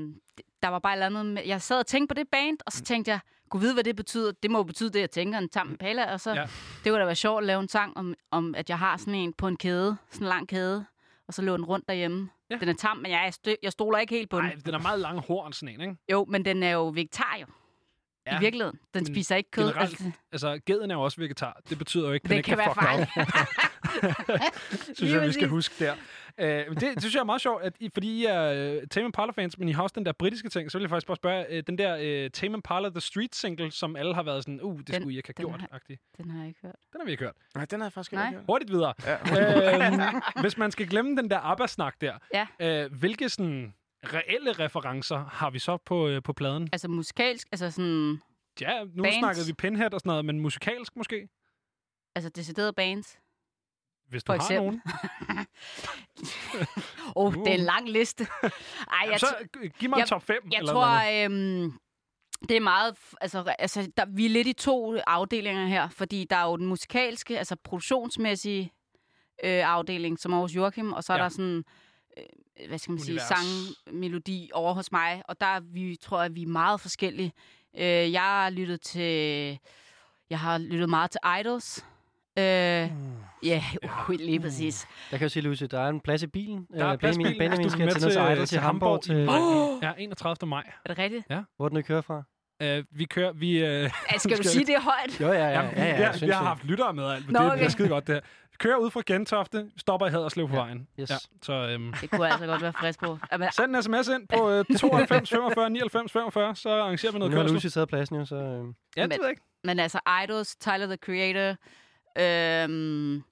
der 0.62 0.68
var 0.68 0.78
bare 0.78 0.92
et 0.92 0.96
eller 0.96 1.06
andet 1.06 1.26
med, 1.26 1.42
jeg 1.46 1.62
sad 1.62 1.78
og 1.78 1.86
tænkte 1.86 2.14
på 2.14 2.18
det 2.18 2.28
band, 2.32 2.58
og 2.66 2.72
så 2.72 2.82
tænkte 2.84 3.10
jeg, 3.10 3.20
kunne 3.50 3.60
vide, 3.60 3.74
hvad 3.74 3.84
det 3.84 3.96
betyder. 3.96 4.32
Det 4.42 4.50
må 4.50 4.58
jo 4.58 4.62
betyde 4.62 4.90
det, 4.90 5.00
jeg 5.00 5.10
tænker, 5.10 5.38
en 5.38 5.48
tam 5.48 5.76
Pala, 5.80 6.12
og 6.12 6.20
så, 6.20 6.30
Ja. 6.34 6.42
det 6.84 6.92
kunne 6.92 6.98
da 7.00 7.04
være 7.04 7.14
sjovt 7.14 7.40
at 7.42 7.46
lave 7.46 7.60
en 7.60 7.68
sang 7.68 7.96
om, 7.96 8.14
om, 8.30 8.54
at 8.54 8.70
jeg 8.70 8.78
har 8.78 8.96
sådan 8.96 9.14
en 9.14 9.32
på 9.32 9.48
en 9.48 9.56
kæde, 9.56 9.96
sådan 10.10 10.24
en 10.24 10.28
lang 10.28 10.48
kæde, 10.48 10.84
og 11.28 11.34
så 11.34 11.42
lå 11.42 11.56
den 11.56 11.64
rundt 11.64 11.88
derhjemme. 11.88 12.30
Ja. 12.50 12.56
Den 12.56 12.68
er 12.68 12.72
tam, 12.74 12.96
men 12.96 13.10
jeg, 13.10 13.26
er 13.26 13.30
stø- 13.30 13.54
jeg 13.62 13.72
stoler 13.72 13.98
ikke 13.98 14.14
helt 14.14 14.30
på 14.30 14.36
den. 14.36 14.44
Nej, 14.46 14.54
den 14.66 14.74
er 14.74 14.78
meget 14.78 15.00
lang 15.00 15.18
horn, 15.18 15.52
sådan 15.52 15.74
en, 15.74 15.80
ikke? 15.80 15.96
Jo, 16.12 16.24
men 16.28 16.44
den 16.44 16.62
er 16.62 16.70
jo 16.70 16.88
vegetar 16.88 17.36
jo. 17.40 17.46
Ja. 18.26 18.36
I 18.36 18.40
virkeligheden. 18.40 18.78
Den 18.94 19.06
spiser 19.06 19.36
ikke 19.36 19.50
kød. 19.50 19.64
Generelt, 19.68 19.90
Altså, 19.90 20.10
altså, 20.32 20.60
geden 20.66 20.90
er 20.90 20.94
jo 20.94 21.00
også 21.02 21.20
vegetar. 21.20 21.60
Det 21.70 21.78
betyder 21.78 22.06
jo 22.06 22.12
ikke, 22.12 22.24
at 22.24 22.28
den 22.30 22.30
det 22.30 22.36
ikke 22.36 22.48
kan 22.48 22.58
være 22.58 23.06
fuck. 23.06 23.69
synes 24.96 25.12
jeg, 25.12 25.22
vi 25.26 25.32
skal 25.32 25.48
huske 25.48 25.84
der. 25.84 25.92
Uh, 26.42 26.46
det, 26.46 26.80
det 26.80 27.02
synes 27.02 27.14
jeg 27.14 27.20
er 27.20 27.24
meget 27.24 27.40
sjovt, 27.40 27.62
at 27.62 27.72
I, 27.80 27.90
fordi 27.94 28.20
I 28.20 28.24
er 28.24 28.76
uh, 28.76 28.82
Tame 28.90 29.06
Impala-fans, 29.06 29.58
men 29.58 29.68
I 29.68 29.72
har 29.72 29.82
også 29.82 29.94
den 29.94 30.06
der 30.06 30.12
britiske 30.12 30.48
ting, 30.48 30.70
så 30.70 30.78
vil 30.78 30.82
jeg 30.82 30.90
faktisk 30.90 31.06
bare 31.06 31.16
spørge, 31.16 31.46
uh, 31.58 31.62
den 31.66 31.78
der 31.78 32.24
uh, 32.24 32.30
Tame 32.30 32.54
Impala 32.54 32.88
The 32.90 33.00
Street 33.00 33.34
single, 33.34 33.70
som 33.70 33.96
alle 33.96 34.14
har 34.14 34.22
været 34.22 34.42
sådan, 34.44 34.60
uh, 34.62 34.78
det 34.78 34.86
Den- 34.86 34.94
skulle 34.94 35.14
I 35.14 35.16
ikke 35.16 35.28
have 35.28 35.34
den 35.44 35.46
gjort, 35.50 35.60
har- 35.60 35.68
agtig. 35.72 35.98
den 36.16 36.30
har 36.30 36.38
jeg 36.38 36.48
ikke 36.48 36.60
hørt. 36.62 36.74
Den 36.92 37.00
har 37.00 37.04
vi 37.04 37.10
ikke 37.10 37.24
hørt. 37.24 37.34
Nej, 37.54 37.64
den 37.64 37.80
har 37.80 37.86
jeg 37.86 37.92
faktisk 37.92 38.12
Nej. 38.12 38.26
ikke 38.26 38.36
hørt. 38.38 38.46
Hurtigt 38.48 38.70
videre. 38.70 38.94
Ja. 39.06 39.86
øhm, 39.92 40.00
hvis 40.42 40.56
man 40.58 40.70
skal 40.70 40.88
glemme 40.88 41.16
den 41.16 41.30
der 41.30 41.38
ABBA-snak 41.38 41.94
der, 42.00 42.14
Ja. 42.34 42.46
øh, 42.84 42.92
hvilke 42.92 43.28
sådan 43.28 43.74
reelle 44.04 44.52
referencer 44.52 45.24
har 45.32 45.50
vi 45.50 45.58
så 45.58 45.76
på, 45.76 46.08
øh, 46.08 46.22
på 46.22 46.32
pladen? 46.32 46.68
Altså 46.72 46.88
musikalsk, 46.88 47.48
altså 47.52 47.70
sådan... 47.70 48.20
Ja, 48.60 48.84
nu 48.94 49.02
bands. 49.02 49.16
snakkede 49.16 49.46
vi 49.46 49.52
Pinhead 49.52 49.94
og 49.94 50.00
sådan 50.00 50.10
noget, 50.10 50.24
men 50.24 50.40
musikalsk 50.40 50.96
måske? 50.96 51.28
Altså 52.14 52.30
deciderede 52.30 52.72
bands. 52.72 53.18
Hvis 54.10 54.24
du 54.24 54.32
For 54.32 54.38
har 54.38 54.40
eksempel. 54.40 54.80
nogen. 55.28 55.46
Åh, 57.16 57.26
oh, 57.26 57.34
det 57.34 57.46
er 57.48 57.54
en 57.54 57.60
lang 57.64 57.88
liste. 57.90 58.26
Ej, 58.42 59.08
jeg 59.10 59.20
så 59.20 59.34
giv 59.78 59.90
mig 59.90 59.96
en 59.96 60.00
jeg, 60.00 60.08
top 60.08 60.22
fem, 60.22 60.48
Jeg 60.52 60.58
eller 60.58 60.72
tror, 60.72 61.24
øhm, 61.24 61.72
det 62.48 62.56
er 62.56 62.60
meget... 62.60 62.94
Altså, 63.20 63.54
altså 63.58 63.90
der, 63.96 64.04
vi 64.08 64.24
er 64.26 64.30
lidt 64.30 64.48
i 64.48 64.52
to 64.52 64.96
afdelinger 65.06 65.66
her, 65.66 65.88
fordi 65.88 66.26
der 66.30 66.36
er 66.36 66.44
jo 66.44 66.56
den 66.56 66.66
musikalske, 66.66 67.38
altså 67.38 67.56
produktionsmæssige 67.64 68.72
øh, 69.44 69.62
afdeling, 69.74 70.18
som 70.18 70.32
er 70.32 70.36
hos 70.38 70.56
Joachim, 70.56 70.92
og 70.92 71.04
så 71.04 71.12
er 71.12 71.16
Ja. 71.16 71.22
der 71.22 71.28
sådan... 71.28 71.64
Øh, 72.18 72.68
hvad 72.68 72.78
skal 72.78 72.92
man 72.92 73.00
Univers. 73.02 73.22
sige, 73.22 73.74
sangmelodi 73.86 74.50
over 74.54 74.74
hos 74.74 74.92
mig, 74.92 75.22
og 75.28 75.40
der 75.40 75.46
er 75.46 75.60
vi, 75.60 75.96
tror 75.96 76.22
jeg, 76.22 76.34
vi 76.34 76.42
er 76.42 76.46
meget 76.46 76.80
forskellige. 76.80 77.32
Øh, 77.76 78.12
jeg 78.12 78.22
har 78.22 78.50
lyttet 78.50 78.80
til... 78.80 79.58
Jeg 80.30 80.38
har 80.40 80.58
lyttet 80.58 80.88
meget 80.88 81.10
til 81.10 81.20
Idols. 81.40 81.84
Øh, 82.38 82.44
ja, 83.42 83.62
uh, 84.08 84.10
lige 84.10 84.40
præcis. 84.40 84.86
Jeg 85.10 85.18
kan 85.18 85.24
jo 85.26 85.28
sige, 85.28 85.42
Lucy, 85.42 85.64
der 85.70 85.80
er 85.80 85.88
en 85.88 86.00
plads 86.00 86.22
i 86.22 86.26
bilen. 86.26 86.66
Der 86.78 86.84
er 86.84 86.92
Øh, 86.92 86.98
plads 86.98 87.16
i 87.16 87.18
Benjamin, 87.18 87.38
bilen. 87.38 87.50
Benjamin 87.50 87.64
Altså, 87.64 87.68
du 87.68 87.70
skal 87.72 87.88
er 87.88 87.92
til 87.92 88.36
til, 88.36 88.38
til, 88.38 88.46
til 88.48 88.58
Hamburg. 88.58 88.90
Hamburg 88.90 89.02
Til, 89.02 89.26
maj. 89.82 89.90
Ja, 89.98 90.02
31. 90.02 90.48
maj. 90.48 90.62
Er 90.84 90.88
det 90.88 90.98
rigtigt? 90.98 91.24
Ja. 91.30 91.42
Hvor 91.56 91.64
er 91.64 91.68
den, 91.68 91.78
I 91.78 91.82
kører 91.82 92.00
fra? 92.00 92.22
Uh, 92.64 92.84
vi 92.98 93.04
kører... 93.04 93.32
Vi, 93.32 93.62
uh, 93.62 93.68
Altså, 93.68 93.90
skal 94.28 94.38
du 94.38 94.42
sige, 94.42 94.66
det 94.66 94.74
er 94.74 94.80
højt? 94.80 95.20
Jo, 95.20 95.26
ja, 95.28 95.34
ja. 95.34 95.50
Ja, 95.50 95.60
ja, 95.60 95.96
vi, 95.96 96.02
jeg 96.02 96.14
vi, 96.20 96.26
har 96.28 96.38
det. 96.38 96.48
haft 96.48 96.64
lyttere 96.64 96.94
med 96.94 97.04
alt, 97.10 97.26
men 97.26 97.32
Nå, 97.32 97.38
det, 97.38 97.44
det 97.46 97.52
okay. 97.52 97.64
er 97.64 97.68
skide 97.68 97.88
godt 97.88 98.06
det 98.06 98.14
her. 98.14 98.20
Vi 98.50 98.56
kører 98.58 98.76
ud 98.76 98.90
fra 98.90 99.02
Gentofte, 99.06 99.70
stopper 99.76 100.06
i 100.06 100.10
Haderslev 100.10 100.48
på 100.48 100.54
vejen. 100.54 100.88
Yes. 101.00 101.10
Ja, 101.10 101.16
så 101.42 101.52
øhm, 101.52 101.92
Det 102.00 102.10
kunne 102.10 102.24
jeg 102.24 102.32
altså 102.32 102.46
godt 102.46 102.62
være 102.62 102.72
frisk 102.72 103.00
på. 103.00 103.18
Jamen, 103.32 103.48
send 103.52 103.76
en 103.76 103.82
sms 103.82 104.08
ind 104.08 104.28
på 104.28 104.50
øh, 104.50 104.64
92 104.78 105.30
45 105.30 105.70
99 105.70 106.12
45, 106.12 106.56
så 106.56 106.70
arrangerer 106.70 107.12
vi 107.12 107.18
noget 107.18 107.30
Nu 107.30 107.36
har 107.36 107.44
kørsel. 107.44 107.54
Lucy 107.54 107.66
taget 107.74 107.88
pladsen 107.88 108.16
jo, 108.16 108.24
så... 108.24 108.36
Øh, 108.36 108.42
Ja, 108.42 108.52
det 108.56 108.74
Men- 108.96 109.10
ved 109.10 109.18
jeg 109.22 109.30
ikke. 109.30 109.42
Men 109.64 109.78
altså, 109.78 110.00
Idols, 110.24 110.56
Tyler, 110.56 110.86
the 110.86 110.96
Creator... 110.96 111.56
Øhm, 112.18 113.22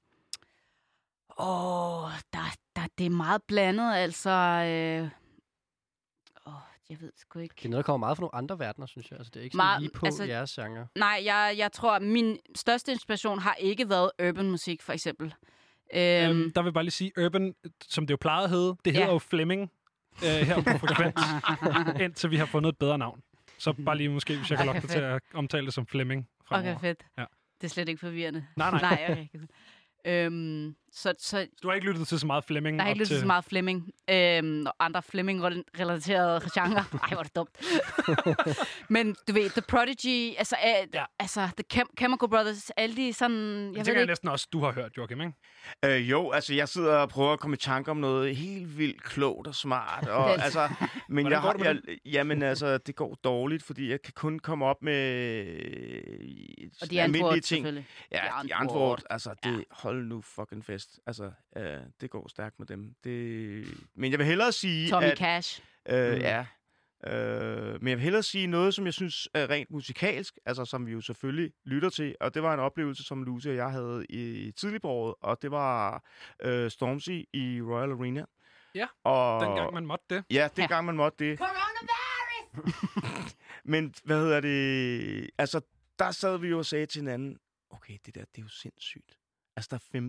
åh, 1.39 2.11
der, 2.33 2.55
der, 2.77 2.83
det 2.99 3.07
er 3.07 3.11
meget 3.11 3.43
blandet, 3.43 3.95
altså... 3.95 4.31
Øh, 4.31 5.09
åh, 6.47 6.53
jeg 6.91 7.01
ved 7.01 7.13
sgu 7.17 7.39
ikke. 7.39 7.55
det 7.59 7.65
er 7.65 7.69
noget, 7.69 7.85
der 7.85 7.93
kommer 7.93 8.07
meget 8.07 8.17
fra 8.17 8.21
nogle 8.23 8.35
andre 8.35 8.59
verdener, 8.59 8.87
synes 8.87 9.11
jeg. 9.11 9.19
Altså, 9.19 9.31
det 9.35 9.41
er 9.41 9.45
ikke 9.45 9.55
sådan 9.55 9.67
Meget- 9.67 9.81
lige 9.83 9.91
på 9.95 10.07
altså- 10.07 10.25
jeres 10.25 10.53
genre. 10.53 10.87
Nej, 10.95 11.23
jeg, 11.25 11.55
jeg 11.59 11.73
tror, 11.73 11.93
at 11.97 12.03
min 12.03 12.39
største 12.57 12.93
inspiration 12.93 13.39
har 13.39 13.55
ikke 13.55 13.89
været 13.89 14.11
urban 14.29 14.51
musik, 14.51 14.83
for 14.83 14.93
eksempel. 14.93 15.35
Øhm, 15.95 16.31
Øhm, 16.31 16.53
der 16.53 16.63
vil 16.63 16.67
jeg 16.69 16.75
bare 16.75 16.85
lige 16.85 16.91
sige, 16.91 17.13
Urban, 17.25 17.55
som 17.89 18.07
det 18.07 18.13
jo 18.13 18.19
plejede 18.21 18.45
at 18.45 18.51
hedde, 18.51 18.77
det 18.85 18.93
hedder 18.93 19.07
Ja. 19.07 19.13
jo 19.13 19.19
Fleming 19.19 19.71
øh, 20.25 20.29
her 20.47 20.57
på 20.57 20.79
Frekvens, 20.87 21.21
indtil 22.05 22.31
vi 22.31 22.37
har 22.37 22.47
fundet 22.47 22.69
et 22.73 22.79
bedre 22.79 22.99
navn. 22.99 23.23
Så 23.59 23.73
bare 23.85 23.97
lige 23.97 24.09
måske, 24.09 24.37
hvis 24.37 24.51
jeg 24.51 24.59
kan 24.59 24.69
Okay, 24.69 24.75
lokke 24.77 24.87
dig 24.89 24.91
til 24.97 25.01
at 25.01 25.23
omtale 25.35 25.67
det 25.67 25.75
som 25.75 25.87
Fleming 25.87 26.29
fremover. 26.45 26.75
okay, 26.77 26.81
fedt. 26.81 27.07
Ja. 27.19 27.25
Det 27.61 27.67
er 27.67 27.69
slet 27.69 27.89
ikke 27.89 28.01
forvirrende. 28.01 28.47
Nej, 28.57 28.71
nej. 28.71 28.81
nej 29.09 29.27
okay. 29.33 30.27
øhm, 30.27 30.75
så, 30.93 31.15
så 31.19 31.47
Du 31.63 31.69
har 31.69 31.75
ikke 31.75 31.87
lyttet 31.87 32.09
til 32.09 32.19
så 32.21 32.27
meget 32.27 32.45
Fleming? 32.45 32.79
Der 32.79 32.83
har 32.83 32.89
ikke 32.91 32.99
lyttet 32.99 33.09
til 33.15 33.21
så 33.21 33.27
meget 33.27 33.45
Fleming. 33.45 33.91
Øhm, 34.11 34.67
og 34.67 34.75
andre 34.81 35.03
Fleming-relaterede 35.03 36.41
genrer. 36.61 36.85
Ej, 37.03 37.09
hvor 37.09 37.19
er 37.19 37.23
det 37.23 37.37
dumt. 37.37 37.57
Men 38.95 39.17
du 39.29 39.33
ved, 39.33 39.51
The 39.51 39.61
Prodigy, 39.69 40.35
altså, 40.39 40.57
øh, 40.65 40.89
Ja. 40.95 41.05
altså 41.19 41.41
The 41.57 41.65
Chem- 41.81 41.95
Chemical 41.99 42.29
Brothers, 42.29 42.71
alle 42.71 42.97
de 42.97 43.13
sådan... 43.13 43.67
Jeg 43.67 43.75
Det 43.77 43.85
tænker 43.85 44.01
jeg 44.01 44.07
næsten 44.07 44.29
også, 44.29 44.49
du 44.53 44.61
har 44.61 44.73
hørt, 44.73 44.97
Joachim, 44.97 45.21
ikke? 45.21 45.33
Øh, 45.85 46.11
jo, 46.11 46.31
altså 46.31 46.55
jeg 46.55 46.69
sidder 46.69 46.97
og 46.97 47.09
prøver 47.09 47.33
at 47.33 47.41
komme 47.41 47.55
i 47.55 47.59
tanke 47.59 47.91
om 47.91 47.97
noget 47.97 48.37
helt 48.37 48.79
vildt 48.79 49.03
klogt 49.05 49.47
og 49.47 49.55
smart. 49.55 50.09
Og, 50.09 50.29
Det 50.33 50.39
er- 50.39 50.43
altså, 50.43 50.69
men 51.09 51.25
Hvordan 51.27 51.33
jeg 51.33 51.43
går 51.43 51.65
med 51.73 51.81
jeg, 51.89 51.99
jamen 52.07 52.43
altså, 52.43 52.79
det 52.79 52.95
går 52.97 53.15
dårligt, 53.25 53.63
fordi 53.63 53.91
jeg 53.91 54.03
kan 54.03 54.13
kun 54.17 54.39
komme 54.39 54.65
op 54.67 54.83
med 54.83 54.99
Og 56.83 56.91
de 56.91 57.01
almindelige 57.03 57.25
antwoord, 57.25 57.41
ting. 57.41 57.87
Ja, 58.13 58.23
de 58.43 58.55
antwoord, 58.55 59.03
altså 59.11 59.35
det, 59.45 59.65
hold 59.71 60.07
nu 60.07 60.23
fucking 60.23 60.65
fest. 60.79 61.01
Altså, 61.07 61.31
øh, 61.57 61.81
det 62.01 62.11
går 62.11 62.29
stærkt 62.29 62.59
med 62.59 62.67
dem. 62.67 62.95
Det, 63.05 63.65
men 63.95 64.11
jeg 64.11 64.19
vil 64.19 64.27
hellere 64.27 64.53
sige, 64.53 64.91
Tommy 64.91 65.07
at... 65.07 65.19
Cash. 65.19 65.63
Øh, 65.89 66.15
Mm. 66.15 66.21
Ja. 66.21 66.47
Øh, 67.07 67.83
men 67.83 67.89
jeg 67.89 67.97
vil 67.97 68.03
hellere 68.03 68.23
sige 68.23 68.47
noget, 68.47 68.75
som 68.75 68.85
jeg 68.85 68.95
synes 68.95 69.29
er 69.35 69.51
rent 69.51 69.71
musikalsk, 69.71 70.39
altså 70.47 70.65
som 70.65 70.87
vi 70.87 70.93
jo 70.93 71.01
selvfølgelig 71.01 71.53
lytter 71.65 71.91
til, 71.91 72.17
og 72.21 72.35
det 72.35 72.43
var 72.43 72.55
en 72.55 72.61
oplevelse, 72.61 73.05
som 73.05 73.23
Lucy 73.23 73.49
og 73.49 73.55
jeg 73.57 73.71
havde 73.71 74.07
i 74.09 74.53
tidlig 74.53 74.81
på 74.81 74.89
året, 74.89 75.15
og 75.21 75.43
det 75.43 75.51
var 75.51 76.05
øh, 76.43 76.71
Stormzy 76.71 77.11
i 77.33 77.61
Royal 77.63 77.91
Arena. 77.91 78.25
Ja, 78.75 78.87
og, 79.05 79.47
dengang 79.47 79.75
man 79.75 79.87
måtte 79.87 80.05
det. 80.11 80.25
Ja, 80.31 80.49
det 80.57 80.69
gang 80.69 80.87
man 80.87 80.97
måtte 80.97 81.25
det. 81.25 81.41
Men 83.73 83.95
hvad 84.05 84.21
hedder 84.21 84.41
det? 84.41 85.31
Altså, 85.39 85.61
der 85.99 86.11
sad 86.11 86.39
vi 86.39 86.49
jo 86.49 86.59
og 86.59 86.67
sagde 86.67 86.87
til 86.87 87.01
hinanden, 87.01 87.39
okay, 87.71 87.99
det 88.07 88.15
der, 88.15 88.21
det 88.21 88.39
er 88.39 88.43
jo 88.43 88.49
sindssygt. 88.49 89.19
Altså, 89.59 89.69
der 89.93 89.99
er 89.99 90.09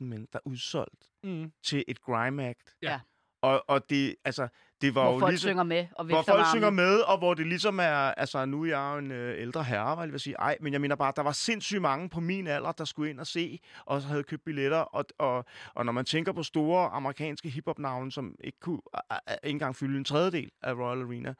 15.000 0.00 0.04
mennesker, 0.04 0.30
der 0.32 0.38
er 0.44 0.50
udsolgt 0.50 1.08
Mm. 1.24 1.52
til 1.62 1.84
et 1.88 2.00
grime 2.00 2.48
act. 2.48 2.76
Ja. 2.82 3.00
Og, 3.42 3.64
og 3.68 3.90
det, 3.90 4.16
altså, 4.24 4.48
det 4.80 4.94
var 4.94 5.02
Hvor 5.02 5.12
jo 5.12 5.18
folk 5.18 5.30
ligesom, 5.30 5.48
synger 5.48 5.62
med 5.62 5.86
og 5.96 6.04
Hvor 6.04 6.22
folk 6.22 6.46
synger 6.46 6.70
med, 6.70 7.00
og 7.00 7.18
hvor 7.18 7.34
det 7.34 7.46
ligesom 7.46 7.78
er... 7.78 7.84
Altså, 7.94 8.44
nu 8.44 8.62
er 8.62 8.66
jeg 8.66 8.92
jo 8.94 8.98
en 8.98 9.10
øh, 9.10 9.40
ældre 9.40 9.64
herre, 9.64 9.96
var 9.96 10.02
jeg 10.02 10.12
vil 10.12 10.20
sige. 10.20 10.36
Ej, 10.38 10.56
men 10.60 10.72
jeg 10.72 10.80
mener 10.80 10.96
bare, 10.96 11.12
der 11.16 11.22
var 11.22 11.32
sindssygt 11.32 11.82
mange 11.82 12.08
på 12.08 12.20
min 12.20 12.46
alder, 12.46 12.72
der 12.72 12.84
skulle 12.84 13.10
ind 13.10 13.20
og 13.20 13.26
se, 13.26 13.58
og 13.84 14.02
så 14.02 14.08
havde 14.08 14.22
købt 14.22 14.44
billetter. 14.44 14.78
Og, 14.78 15.04
og, 15.18 15.44
og 15.74 15.84
når 15.86 15.92
man 15.92 16.04
tænker 16.04 16.32
på 16.32 16.42
store 16.42 16.88
amerikanske 16.88 17.48
hiphop-navne, 17.48 18.12
som 18.12 18.34
ikke 18.44 18.60
kunne 18.60 18.80
uh, 18.94 19.16
ikke 19.32 19.38
engang 19.44 19.76
fylde 19.76 19.98
en 19.98 20.04
tredjedel 20.04 20.50
af 20.62 20.72
Royal 20.74 21.02
Arena, 21.02 21.34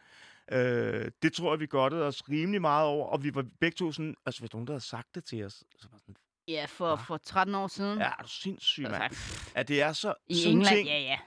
Øh, 0.52 1.10
det 1.22 1.32
tror 1.32 1.52
jeg, 1.52 1.60
vi 1.60 1.66
godtede 1.66 2.06
os 2.06 2.28
rimelig 2.28 2.60
meget 2.60 2.86
over, 2.86 3.06
og 3.06 3.24
vi 3.24 3.34
var 3.34 3.44
begge 3.60 3.74
to 3.74 3.92
sådan, 3.92 4.14
altså 4.26 4.40
hvis 4.40 4.52
nogen 4.52 4.66
der 4.66 4.72
havde 4.72 4.84
sagt 4.84 5.14
det 5.14 5.24
til 5.24 5.44
os, 5.44 5.52
så 5.76 5.88
var 5.92 5.98
sådan, 5.98 6.16
Ja, 6.48 6.64
for, 6.68 6.96
for 6.96 7.16
13 7.16 7.54
år 7.54 7.66
siden. 7.66 7.98
ja, 7.98 8.04
er 8.04 8.22
du 8.22 8.28
sindssyg, 8.28 8.82
mand. 8.82 9.02
Altså, 9.02 9.50
At 9.54 9.68
det 9.68 9.82
er 9.82 9.92
så 9.92 10.14
I 10.28 10.34
sådan 10.34 10.56
England, 10.56 10.76
ting, 10.76 10.88
ja, 10.88 10.98
ja. 10.98 11.18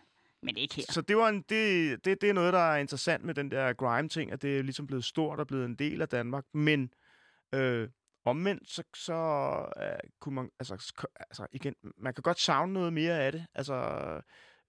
Men 0.41 0.57
ikke 0.57 0.75
her. 0.75 0.83
Så 0.89 1.01
det, 1.01 1.17
var 1.17 1.29
en, 1.29 1.41
det, 1.49 2.05
det, 2.05 2.21
det 2.21 2.29
er 2.29 2.33
noget, 2.33 2.53
der 2.53 2.59
er 2.59 2.77
interessant 2.77 3.23
med 3.23 3.33
den 3.33 3.51
der 3.51 3.73
grime-ting, 3.73 4.31
at 4.31 4.41
det 4.41 4.57
er 4.57 4.63
ligesom 4.63 4.87
blevet 4.87 5.05
stort 5.05 5.39
og 5.39 5.47
blevet 5.47 5.65
en 5.65 5.75
del 5.75 6.01
af 6.01 6.09
Danmark. 6.09 6.43
Men 6.53 6.89
øh, 7.55 7.89
omvendt, 8.25 8.69
så, 8.69 8.83
så 8.95 9.13
øh, 9.81 10.09
kunne 10.21 10.35
man... 10.35 10.49
Altså, 10.59 11.03
altså, 11.19 11.47
igen, 11.51 11.75
man 11.97 12.13
kan 12.13 12.21
godt 12.21 12.39
savne 12.39 12.73
noget 12.73 12.93
mere 12.93 13.19
af 13.19 13.31
det. 13.31 13.45
Altså, 13.55 13.73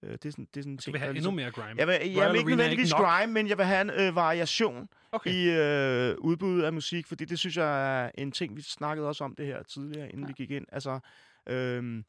øh, 0.03 0.11
det 0.11 0.25
er 0.25 0.31
sådan, 0.31 0.47
det 0.53 0.59
er 0.59 0.61
sådan 0.63 0.71
en 0.71 0.77
ting, 0.77 0.93
vil 0.93 0.99
have 0.99 1.09
endnu 1.09 1.13
ligesom- 1.13 1.33
mere 1.35 1.51
grime. 1.51 1.79
Jeg 1.79 1.87
vil, 1.87 1.95
Royal 1.95 2.11
jeg 2.11 2.29
vil 2.31 2.37
ikke 2.37 2.49
nødvendigvis 2.49 2.93
grime, 2.93 3.33
men 3.33 3.47
jeg 3.47 3.57
vil 3.57 3.65
have 3.65 3.81
en 3.81 3.89
øh, 3.89 4.15
variation 4.15 4.89
Okay. 5.11 5.31
i 5.31 5.49
øh, 5.49 6.15
udbuddet 6.19 6.63
af 6.63 6.73
musik, 6.73 7.07
fordi 7.07 7.25
det 7.25 7.39
synes 7.39 7.57
jeg 7.57 8.03
er 8.05 8.11
en 8.17 8.31
ting, 8.31 8.55
vi 8.55 8.61
snakkede 8.61 9.07
også 9.07 9.23
om 9.23 9.35
det 9.35 9.45
her 9.45 9.63
tidligere, 9.63 10.07
inden 10.09 10.21
ja. 10.21 10.27
vi 10.27 10.33
gik 10.33 10.51
ind. 10.51 10.65
Altså, 10.71 10.99
øhm, 11.47 12.03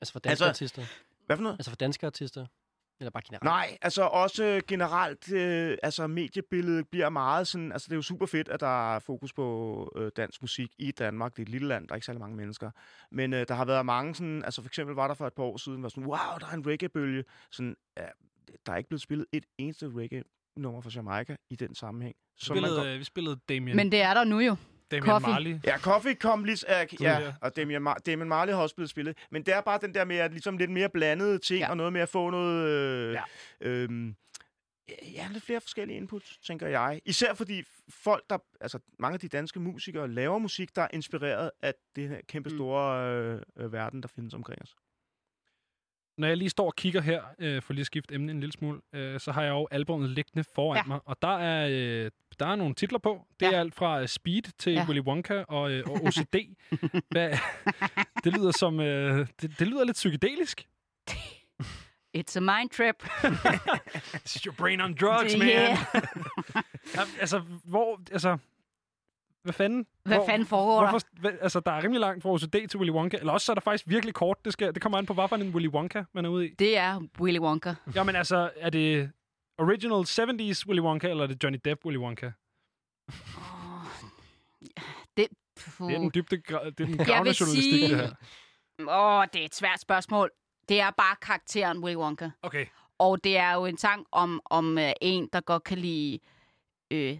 Altså 0.00 0.12
for 0.12 0.18
danske 0.18 0.30
Altså, 0.30 0.44
artister? 0.44 0.82
Hvad 1.26 1.36
for 1.36 1.42
noget? 1.42 1.56
Altså 1.58 1.70
for 1.70 1.76
danske 1.76 2.06
artister? 2.06 2.46
Eller 3.04 3.10
bare 3.10 3.22
generelt? 3.26 3.44
Nej, 3.44 3.78
altså 3.82 4.02
også 4.02 4.60
generelt, 4.68 5.32
øh, 5.32 5.78
altså 5.82 6.06
mediebilledet 6.06 6.88
bliver 6.88 7.08
meget 7.08 7.46
sådan, 7.48 7.72
altså 7.72 7.86
det 7.86 7.92
er 7.92 7.96
jo 7.96 8.02
super 8.02 8.26
fedt, 8.26 8.48
at 8.48 8.60
der 8.60 8.94
er 8.94 8.98
fokus 8.98 9.32
på 9.32 9.92
øh, 9.96 10.10
dansk 10.16 10.42
musik 10.42 10.70
i 10.78 10.90
Danmark. 10.90 11.32
Det 11.32 11.38
er 11.38 11.42
et 11.42 11.48
lille 11.48 11.68
land, 11.68 11.88
der 11.88 11.92
er 11.92 11.96
ikke 11.96 12.06
særlig 12.06 12.20
mange 12.20 12.36
mennesker. 12.36 12.70
Men 13.10 13.32
øh, 13.32 13.44
der 13.48 13.54
har 13.54 13.64
været 13.64 13.86
mange 13.86 14.14
sådan, 14.14 14.44
altså 14.44 14.62
for 14.62 14.68
eksempel 14.68 14.94
var 14.96 15.06
der 15.08 15.14
for 15.14 15.26
et 15.26 15.32
par 15.34 15.42
år 15.42 15.56
siden, 15.56 15.82
var 15.82 15.88
sådan, 15.88 16.06
wow, 16.06 16.38
der 16.40 16.46
er 16.46 16.52
en 16.54 16.66
reggae-bølge. 16.66 17.24
Sådan, 17.50 17.76
ja, 17.96 18.06
der 18.66 18.72
er 18.72 18.76
ikke 18.76 18.88
blevet 18.88 19.02
spillet 19.02 19.26
et 19.32 19.44
eneste 19.58 19.90
reggae-nummer 19.96 20.80
fra 20.80 20.90
Jamaica 20.94 21.36
i 21.50 21.56
den 21.56 21.74
sammenhæng. 21.74 22.16
Vi 22.16 22.44
Så 22.44 22.54
man 22.54 22.62
spillede, 22.62 22.80
godt- 22.80 22.88
øh, 22.88 22.98
vi 22.98 23.04
spillede 23.04 23.36
Damien. 23.48 23.76
Men 23.76 23.92
det 23.92 24.00
er 24.02 24.14
der 24.14 24.24
nu 24.24 24.38
jo. 24.40 24.56
Damien 24.90 25.06
Coffee. 25.10 25.32
Marley. 25.32 25.58
Ja, 25.64 25.78
Coffee 25.78 26.14
kom 26.14 26.44
lige... 26.44 26.58
Ja, 26.68 26.84
ja. 27.00 27.34
og 27.40 27.56
Damien, 27.56 27.88
Mar- 27.88 27.98
Damien 28.06 28.28
Marley 28.28 28.52
har 28.54 28.62
også 28.62 28.74
blevet 28.74 28.90
spillet. 28.90 29.16
Men 29.30 29.42
det 29.46 29.54
er 29.54 29.60
bare 29.60 29.78
den 29.82 29.94
der 29.94 30.04
med, 30.04 30.16
at 30.16 30.30
ligesom 30.30 30.58
lidt 30.58 30.70
mere 30.70 30.88
blandede 30.88 31.38
ting, 31.38 31.60
ja. 31.60 31.70
og 31.70 31.76
noget 31.76 31.92
med 31.92 32.00
at 32.00 32.08
få 32.08 32.30
noget... 32.30 32.68
Øh, 32.68 33.12
ja. 33.12 33.22
Øhm, 33.60 34.14
ja, 35.14 35.28
lidt 35.32 35.44
flere 35.44 35.60
forskellige 35.60 35.96
inputs, 35.96 36.38
tænker 36.38 36.66
jeg. 36.68 37.00
Især 37.04 37.34
fordi 37.34 37.62
folk, 37.90 38.24
der... 38.30 38.38
Altså, 38.60 38.78
mange 38.98 39.14
af 39.14 39.20
de 39.20 39.28
danske 39.28 39.60
musikere 39.60 40.08
laver 40.08 40.38
musik, 40.38 40.76
der 40.76 40.82
er 40.82 40.88
inspireret 40.92 41.50
af 41.62 41.74
det 41.96 42.08
her 42.08 42.20
kæmpe 42.28 42.50
store 42.50 43.10
øh, 43.12 43.40
øh, 43.56 43.72
verden, 43.72 44.02
der 44.02 44.08
findes 44.08 44.34
omkring 44.34 44.62
os. 44.62 44.74
Når 46.18 46.28
jeg 46.28 46.36
lige 46.36 46.50
står 46.50 46.66
og 46.66 46.74
kigger 46.76 47.00
her, 47.00 47.22
øh, 47.38 47.62
for 47.62 47.72
lige 47.72 47.80
at 47.80 47.86
skifte 47.86 48.14
emne 48.14 48.32
en 48.32 48.40
lille 48.40 48.52
smule, 48.52 48.80
øh, 48.94 49.20
så 49.20 49.32
har 49.32 49.42
jeg 49.42 49.50
jo 49.50 49.68
albumet 49.70 50.10
liggende 50.10 50.44
foran 50.54 50.76
Ja. 50.76 50.82
mig, 50.86 51.00
og 51.04 51.16
der 51.22 51.38
er, 51.38 51.68
øh, 52.04 52.10
der 52.36 52.46
er 52.46 52.56
nogle 52.56 52.74
titler 52.74 52.98
på. 52.98 53.26
Det 53.40 53.54
er 53.54 53.60
alt 53.60 53.74
fra 53.74 54.00
øh, 54.00 54.08
Speed 54.08 54.42
til 54.58 54.72
Ja. 54.72 54.84
Willy 54.88 55.00
Wonka 55.00 55.42
og, 55.48 55.70
øh, 55.70 55.84
og 55.86 55.92
OCD. 55.92 56.36
Hvad, 57.10 57.30
det 58.24 58.32
lyder 58.32 58.50
som... 58.50 58.80
Øh, 58.80 59.26
det, 59.40 59.58
det 59.58 59.68
lyder 59.68 59.84
lidt 59.84 59.94
psykedelisk. 59.94 60.68
It's 62.18 62.36
a 62.36 62.40
mind 62.40 62.70
trip. 62.70 63.08
Is 64.24 64.32
your 64.32 64.54
brain 64.54 64.80
on 64.80 64.94
drugs, 64.94 65.36
man. 65.38 65.48
Yeah. 65.48 65.78
ja, 66.94 67.00
altså, 67.20 67.42
hvor... 67.64 68.00
Altså, 68.12 68.38
hvad 69.42 69.52
fanden? 69.52 69.86
Hvad 70.04 70.16
hvor, 70.16 70.26
fanden 70.26 70.46
foregår 70.48 70.80
der? 70.82 70.90
hvorfor, 70.90 71.06
hvad, 71.20 71.32
altså, 71.40 71.60
der 71.60 71.72
er 71.72 71.82
rimelig 71.82 72.00
langt 72.00 72.22
fra 72.22 72.30
OCD 72.30 72.68
til 72.70 72.76
Willy 72.78 72.90
Wonka. 72.92 73.16
Eller 73.16 73.32
også 73.32 73.44
så 73.44 73.52
er 73.52 73.54
der 73.54 73.60
faktisk 73.60 73.84
virkelig 73.88 74.14
kort. 74.14 74.44
Det, 74.44 74.52
skal, 74.52 74.74
det 74.74 74.82
kommer 74.82 74.98
an 74.98 75.06
på, 75.06 75.14
hvad 75.14 75.28
for 75.28 75.36
en 75.36 75.54
Willy 75.54 75.68
Wonka, 75.68 76.02
man 76.12 76.24
er 76.24 76.28
ude 76.28 76.46
i. 76.46 76.54
Det 76.58 76.78
er 76.78 77.00
Willy 77.20 77.38
Wonka. 77.38 77.74
Jamen 77.94 78.16
altså, 78.16 78.50
er 78.56 78.70
det 78.70 79.10
original 79.58 80.02
70s 80.04 80.66
Willy 80.66 80.80
Wonka, 80.80 81.08
eller 81.08 81.22
er 81.22 81.26
det 81.28 81.42
Johnny 81.44 81.58
Depp 81.64 81.84
Willy 81.84 81.98
Wonka? 81.98 82.30
Det, 85.16 85.28
Det 85.78 85.94
er 85.94 85.98
den 85.98 86.10
dybde, 86.14 86.36
det 86.36 86.54
er 86.54 86.70
den 86.70 86.98
Jeg 86.98 87.06
gravende 87.06 87.28
vil 87.30 87.36
journalistik, 87.36 87.72
sige- 87.72 87.88
det 87.88 87.96
her. 87.96 88.14
Åh, 89.20 89.26
det 89.32 89.40
er 89.40 89.44
et 89.44 89.54
svært 89.54 89.80
spørgsmål. 89.80 90.30
Det 90.68 90.80
er 90.80 90.90
bare 90.90 91.16
karakteren 91.16 91.78
Willy 91.84 91.96
Wonka. 91.96 92.30
Okay. 92.42 92.66
Og 92.98 93.24
det 93.24 93.36
er 93.36 93.52
jo 93.54 93.64
en 93.66 93.78
sang 93.78 94.06
om, 94.12 94.40
om 94.44 94.76
uh, 94.76 94.90
en, 95.00 95.28
der 95.32 95.40
godt 95.40 95.64
kan 95.64 95.78
lide... 95.78 96.18
Øh, 96.90 97.18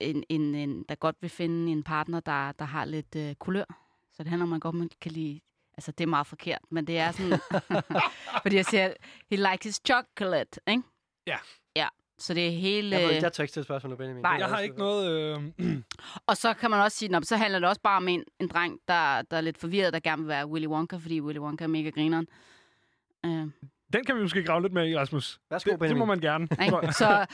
en, 0.00 0.24
en, 0.28 0.54
en, 0.54 0.82
der 0.88 0.94
godt 0.94 1.16
vil 1.20 1.30
finde 1.30 1.72
en 1.72 1.82
partner, 1.82 2.20
der, 2.20 2.52
der 2.52 2.64
har 2.64 2.84
lidt 2.84 3.16
øh, 3.16 3.34
kulør. 3.34 3.64
Så 4.12 4.22
det 4.22 4.26
handler 4.30 4.42
om, 4.46 4.52
at 4.52 4.60
man 4.62 4.72
godt 4.72 5.00
kan 5.00 5.12
lide... 5.12 5.40
Altså, 5.74 5.92
det 5.92 6.04
er 6.04 6.08
meget 6.08 6.26
forkert, 6.26 6.58
men 6.70 6.86
det 6.86 6.98
er 6.98 7.12
sådan... 7.12 7.40
fordi 8.42 8.56
jeg 8.56 8.64
siger, 8.66 8.94
he 9.30 9.36
likes 9.36 9.64
his 9.64 9.80
chocolate, 9.86 10.60
ikke? 10.66 10.82
Ja. 11.26 11.36
Ja, 11.76 11.88
så 12.18 12.34
det 12.34 12.46
er 12.46 12.50
hele... 12.50 12.90
Jeg, 12.90 13.02
ved, 13.02 13.10
ikke, 13.10 13.24
jeg 13.24 13.32
tør 13.32 13.42
ikke 13.42 13.50
stille 13.50 13.64
spørgsmål 13.64 13.90
nu, 13.90 13.96
Benjamin. 13.96 14.22
Nej. 14.22 14.36
Jeg 14.38 14.48
har 14.48 14.58
ikke 14.58 14.78
noget... 14.78 15.36
Øh, 15.58 15.82
Og 16.26 16.36
så 16.36 16.54
kan 16.54 16.70
man 16.70 16.80
også 16.80 16.98
sige, 16.98 17.16
at 17.16 17.26
så 17.26 17.36
handler 17.36 17.58
det 17.58 17.68
også 17.68 17.80
bare 17.80 17.96
om 17.96 18.08
en, 18.08 18.24
en 18.40 18.48
dreng, 18.48 18.78
der, 18.88 19.22
der 19.22 19.36
er 19.36 19.40
lidt 19.40 19.58
forvirret, 19.58 19.92
der 19.92 20.00
gerne 20.00 20.22
vil 20.22 20.28
være 20.28 20.46
Willy 20.46 20.66
Wonka, 20.66 20.96
fordi 20.96 21.20
Willy 21.20 21.38
Wonka 21.38 21.64
er 21.64 21.68
mega 21.68 21.90
grineren. 21.90 22.26
Uh, 23.26 23.48
den 23.92 24.04
kan 24.04 24.16
vi 24.16 24.20
måske 24.20 24.44
grave 24.44 24.62
lidt 24.62 24.72
med 24.72 24.88
i, 24.88 24.96
Rasmus. 24.96 25.40
Værsgo, 25.50 25.70
det, 25.70 25.80
det 25.80 25.96
må 25.96 26.06
Benjamin. 26.06 26.08
man 26.08 26.20
gerne. 26.20 26.48
Ikke? 26.62 26.92
Så, 26.92 27.26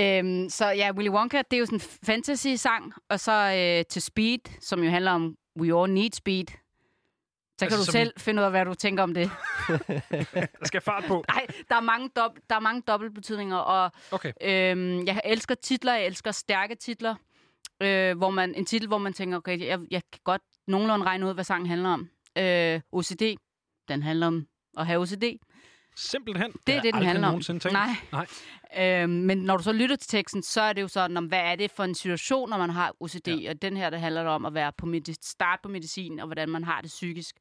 øhm, 0.00 0.48
så 0.48 0.66
ja, 0.68 0.92
Willy 0.92 1.10
Wonka, 1.10 1.42
det 1.50 1.56
er 1.56 1.60
jo 1.60 1.66
sådan 1.66 1.76
en 1.76 2.06
fantasy-sang, 2.06 2.92
og 3.10 3.20
så 3.20 3.32
øh, 3.32 3.84
til 3.90 4.02
Speed, 4.02 4.38
som 4.60 4.82
jo 4.82 4.90
handler 4.90 5.10
om 5.10 5.36
We 5.60 5.80
All 5.80 5.92
Need 5.92 6.12
Speed. 6.12 6.44
Så 7.58 7.66
kan 7.66 7.72
Altså, 7.72 7.78
du 7.78 7.84
som 7.84 7.92
selv 7.92 8.12
finde 8.18 8.40
ud 8.40 8.44
af, 8.44 8.50
hvad 8.50 8.64
du 8.64 8.74
tænker 8.74 9.02
om 9.02 9.14
det. 9.14 9.30
Der 10.60 10.64
skal 10.64 10.80
fart 10.80 11.04
på. 11.08 11.24
Nej, 11.28 11.46
der 11.68 11.74
er 11.76 11.80
mange, 11.80 12.10
dob- 12.18 12.46
der 12.50 12.56
er 12.56 12.60
mange 12.60 12.82
dobbeltbetydninger, 12.86 13.56
og 13.56 13.92
Okay. 14.10 14.32
øhm, 14.40 15.06
jeg 15.06 15.20
elsker 15.24 15.54
titler, 15.54 15.94
jeg 15.94 16.06
elsker 16.06 16.30
stærke 16.30 16.74
titler, 16.74 17.14
øh, 17.82 18.16
hvor 18.18 18.30
man, 18.30 18.54
en 18.54 18.64
titel, 18.66 18.88
hvor 18.88 18.98
man 18.98 19.12
tænker, 19.12 19.36
okay, 19.36 19.60
jeg, 19.66 19.78
jeg 19.90 20.02
kan 20.12 20.20
godt 20.24 20.42
nogenlunde 20.66 21.06
regne 21.06 21.26
ud, 21.26 21.34
hvad 21.34 21.44
sangen 21.44 21.66
handler 21.68 21.88
om. 21.88 22.08
Øh, 22.38 22.80
OCD, 22.92 23.22
den 23.88 24.02
handler 24.02 24.26
om 24.26 24.46
at 24.78 24.86
have 24.86 25.00
OCD. 25.00 25.24
Simpelthen. 25.96 26.52
Det 26.66 26.74
er 26.74 26.80
det, 26.80 26.94
den 26.94 27.02
handler 27.02 27.28
om. 27.28 27.40
Tænkt. 27.40 27.72
Nej. 27.72 27.88
Nej. 28.12 28.26
Øhm, 28.78 29.10
men 29.10 29.38
når 29.38 29.56
du 29.56 29.62
så 29.62 29.72
lytter 29.72 29.96
til 29.96 30.08
teksten, 30.08 30.42
så 30.42 30.60
er 30.60 30.72
det 30.72 30.82
jo 30.82 30.88
sådan, 30.88 31.16
om, 31.16 31.26
hvad 31.26 31.40
er 31.40 31.56
det 31.56 31.70
for 31.70 31.84
en 31.84 31.94
situation, 31.94 32.50
når 32.50 32.58
man 32.58 32.70
har 32.70 32.94
OCD? 33.00 33.28
Ja. 33.28 33.50
Og 33.50 33.62
den 33.62 33.76
her, 33.76 33.90
der 33.90 33.98
handler 33.98 34.22
det 34.22 34.30
om 34.32 34.44
at 34.44 34.54
være 34.54 34.72
på 34.72 34.86
medi- 34.86 35.14
start 35.22 35.58
på 35.62 35.68
medicin, 35.68 36.20
og 36.20 36.26
hvordan 36.26 36.48
man 36.48 36.64
har 36.64 36.80
det 36.80 36.88
psykisk. 36.88 37.36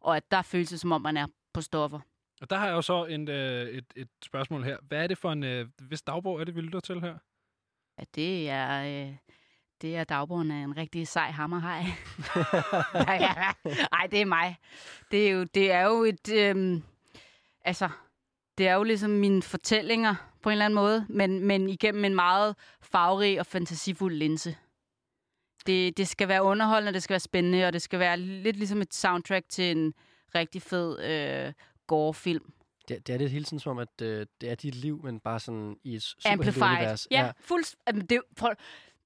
Og 0.00 0.16
at 0.16 0.30
der 0.30 0.42
føles 0.42 0.68
det, 0.68 0.80
som 0.80 0.92
om 0.92 1.02
man 1.02 1.16
er 1.16 1.26
på 1.54 1.60
stoffer. 1.60 2.00
Og 2.40 2.50
der 2.50 2.56
har 2.56 2.66
jeg 2.66 2.72
jo 2.74 2.82
så 2.82 3.04
en, 3.04 3.28
øh, 3.28 3.68
et, 3.68 3.84
et 3.96 4.08
spørgsmål 4.24 4.64
her. 4.64 4.76
Hvad 4.82 5.02
er 5.02 5.06
det 5.06 5.18
for 5.18 5.32
en... 5.32 5.42
Øh, 5.44 5.66
hvis 5.82 6.02
dagbog 6.02 6.40
er 6.40 6.44
det, 6.44 6.54
vi 6.56 6.60
lytter 6.60 6.80
til 6.80 7.00
her? 7.00 7.14
Ja, 7.98 8.04
det 8.14 8.50
er... 8.50 9.06
Øh, 9.08 9.14
det 9.82 9.96
er 9.96 10.04
dagbogen 10.04 10.50
af 10.50 10.56
en 10.56 10.76
rigtig 10.76 11.08
sej 11.08 11.30
hammerhaj. 11.30 11.82
ja, 13.08 13.12
ja. 13.12 13.52
Ej, 13.92 14.06
det 14.06 14.20
er 14.20 14.24
mig. 14.24 14.56
Det 15.10 15.28
er 15.28 15.32
jo, 15.32 15.44
det 15.44 15.72
er 15.72 15.82
jo 15.82 16.04
et... 16.04 16.32
Øhm, 16.32 16.82
altså, 17.64 17.88
det 18.58 18.68
er 18.68 18.74
jo 18.74 18.82
ligesom 18.82 19.10
mine 19.10 19.42
fortællinger 19.42 20.14
på 20.42 20.48
en 20.48 20.52
eller 20.52 20.64
anden 20.64 20.74
måde, 20.74 21.06
men, 21.08 21.44
men 21.44 21.68
igennem 21.68 22.04
en 22.04 22.14
meget 22.14 22.56
farverig 22.82 23.40
og 23.40 23.46
fantasifuld 23.46 24.14
linse. 24.14 24.56
Det, 25.66 25.96
det 25.96 26.08
skal 26.08 26.28
være 26.28 26.42
underholdende, 26.42 26.92
det 26.92 27.02
skal 27.02 27.14
være 27.14 27.20
spændende, 27.20 27.66
og 27.66 27.72
det 27.72 27.82
skal 27.82 27.98
være 27.98 28.16
lidt 28.16 28.56
ligesom 28.56 28.80
et 28.80 28.94
soundtrack 28.94 29.48
til 29.48 29.70
en 29.70 29.94
rigtig 30.34 30.62
fed 30.62 31.00
øh, 31.00 31.52
gore-film. 31.86 32.52
Det, 32.88 33.06
det 33.06 33.14
er 33.14 33.18
lidt 33.18 33.32
hele 33.32 33.44
tiden 33.44 33.60
som 33.60 33.70
om, 33.70 33.78
at 33.78 34.02
øh, 34.02 34.26
det 34.40 34.50
er 34.50 34.54
dit 34.54 34.74
liv, 34.74 35.00
men 35.04 35.20
bare 35.20 35.40
sådan 35.40 35.76
i 35.84 35.94
et 35.94 36.02
superhelte-univers. 36.02 37.08
Ja, 37.10 37.32
fuldt. 37.40 37.76
Jamen, 37.86 38.06
det, 38.06 38.20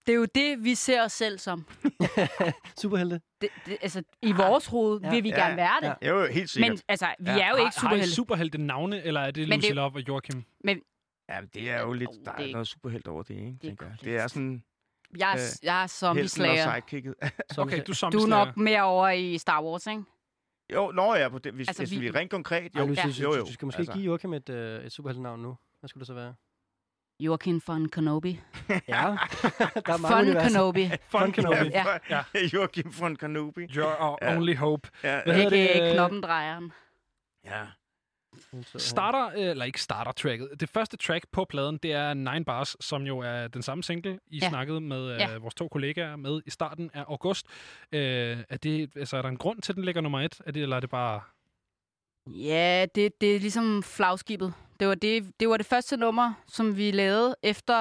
det 0.06 0.12
er 0.12 0.16
jo 0.16 0.26
det, 0.34 0.64
vi 0.64 0.74
ser 0.74 1.02
os 1.04 1.12
selv 1.12 1.38
som. 1.38 1.66
Superhelte. 2.82 3.20
Det, 3.40 3.48
det, 3.66 3.76
altså, 3.82 4.02
i 4.22 4.32
vores 4.32 4.66
hoved 4.66 5.00
Ja. 5.00 5.10
vil 5.10 5.24
vi 5.24 5.28
Ja. 5.28 5.34
gerne 5.44 5.56
være 5.56 5.80
det. 5.82 5.94
Ja. 6.02 6.08
Jo, 6.08 6.26
helt 6.26 6.50
sikkert. 6.50 6.70
Men 6.70 6.78
altså, 6.88 7.06
vi 7.18 7.30
Ja. 7.30 7.32
er 7.32 7.36
jo 7.36 7.42
Har- 7.42 7.50
ikke 7.50 7.62
Har 7.64 7.68
I 7.68 7.72
superhelte. 7.80 8.10
superhelte 8.14 8.58
navne, 8.58 9.02
eller 9.02 9.20
er 9.20 9.30
det 9.30 9.48
Men 9.48 9.58
Lucy 9.58 9.66
det- 9.68 9.76
Love 9.76 9.94
og 9.94 10.08
Joachim? 10.08 10.44
Men 10.64 10.80
Ja, 11.28 11.40
det 11.54 11.70
er 11.70 11.80
jo 11.80 11.92
lidt... 11.92 12.10
Der 12.24 12.32
er 12.32 12.36
det- 12.36 12.52
noget 12.52 12.66
superhelt 12.68 13.08
over 13.08 13.22
det, 13.22 13.34
ikke? 13.34 13.56
tænker 13.62 13.86
jeg. 13.86 13.96
Det 14.04 14.16
er 14.16 14.26
sådan... 14.26 14.62
jeg 15.18 15.30
er, 15.30 15.34
øh, 15.34 15.40
jeg 15.66 15.82
er 15.82 15.82
helten 15.82 15.84
og 15.84 15.90
zombie-slayer. 15.90 16.72
sidekicket. 16.74 17.14
Okay, 17.58 17.82
du 17.86 17.92
er 17.92 18.10
Du 18.12 18.18
er 18.18 18.26
nok 18.26 18.56
mere 18.56 18.82
over 18.82 19.08
i 19.08 19.38
Star 19.38 19.62
Wars, 19.64 19.86
ikke? 19.86 20.02
jo, 20.74 20.90
når 20.90 21.14
jeg 21.14 21.24
er 21.24 21.28
på 21.28 21.38
det, 21.38 21.52
hvis, 21.52 21.68
Altså, 21.68 21.82
altså, 21.82 21.94
vi- 21.94 22.00
vi, 22.00 22.10
rent 22.10 22.30
konkret, 22.30 22.72
Jo, 22.78 22.86
Ja. 22.96 23.06
Jo, 23.22 23.34
jo. 23.34 23.44
du 23.44 23.52
skal 23.52 23.66
måske 23.66 23.78
Altså. 23.78 23.92
give 23.92 24.04
Joachim 24.04 24.32
et, 24.34 24.48
øh, 24.48 24.84
et 24.84 24.92
superheltenavn 24.92 25.42
nu. 25.42 25.56
Hvad 25.80 25.88
skulle 25.88 26.00
det 26.00 26.06
så 26.06 26.14
være? 26.14 26.34
Joaquin 27.24 27.60
von 27.66 27.88
Kenobi. 27.90 28.40
Ja, 28.88 29.04
der 29.86 29.92
er 29.92 30.20
universer. 30.20 30.48
Kenobi. 30.48 30.90
Fun 31.12 31.32
Kenobi. 31.32 31.68
Ja. 31.70 31.84
Ja. 32.10 32.22
Joachim 32.52 32.92
von 32.92 33.16
Kanobi. 33.16 33.60
Your 33.76 34.16
Ja. 34.22 34.36
only 34.36 34.54
hope. 34.56 34.88
Ja, 35.04 35.22
Hvad 35.24 35.34
hedder 35.34 35.56
Ikke 35.56 35.84
det? 35.86 35.92
knoppendrejeren. 35.94 36.72
ja. 37.44 37.62
Starter, 38.76 39.26
øh, 39.36 39.50
eller 39.50 39.64
ikke 39.64 39.80
starter 39.80 40.12
tracket. 40.12 40.48
Det 40.60 40.68
første 40.68 40.96
track 40.96 41.24
på 41.32 41.44
pladen, 41.44 41.78
det 41.82 41.92
er 41.92 42.14
Nine 42.14 42.44
Bars, 42.44 42.76
som 42.80 43.02
jo 43.02 43.18
er 43.18 43.48
den 43.48 43.62
samme 43.62 43.82
single, 43.84 44.18
I 44.26 44.38
Ja. 44.42 44.48
snakkede 44.48 44.80
med 44.80 45.10
øh, 45.12 45.18
Ja. 45.20 45.36
vores 45.38 45.54
to 45.54 45.68
kollegaer 45.68 46.16
med 46.16 46.40
i 46.46 46.50
starten 46.50 46.90
af 46.94 47.04
august. 47.08 47.46
Øh, 47.92 48.38
er, 48.48 48.56
det, 48.56 48.90
altså, 48.96 49.16
er 49.16 49.22
der 49.22 49.28
en 49.28 49.36
grund 49.36 49.62
til, 49.62 49.72
at 49.72 49.76
den 49.76 49.84
ligger 49.84 50.00
nummer 50.00 50.20
et? 50.20 50.40
Er 50.46 50.52
det, 50.52 50.62
eller 50.62 50.76
er 50.76 50.80
det 50.80 50.90
bare... 50.90 51.20
Ja, 52.26 52.86
det, 52.94 53.20
det 53.20 53.36
er 53.36 53.40
ligesom 53.40 53.82
flagskibet. 53.82 54.54
Det 54.82 54.88
var 54.88 54.94
det, 54.94 55.40
det 55.40 55.48
var 55.48 55.56
det 55.56 55.66
første 55.66 55.96
nummer, 55.96 56.32
som 56.46 56.76
vi 56.76 56.90
lavede, 56.90 57.36
efter 57.42 57.76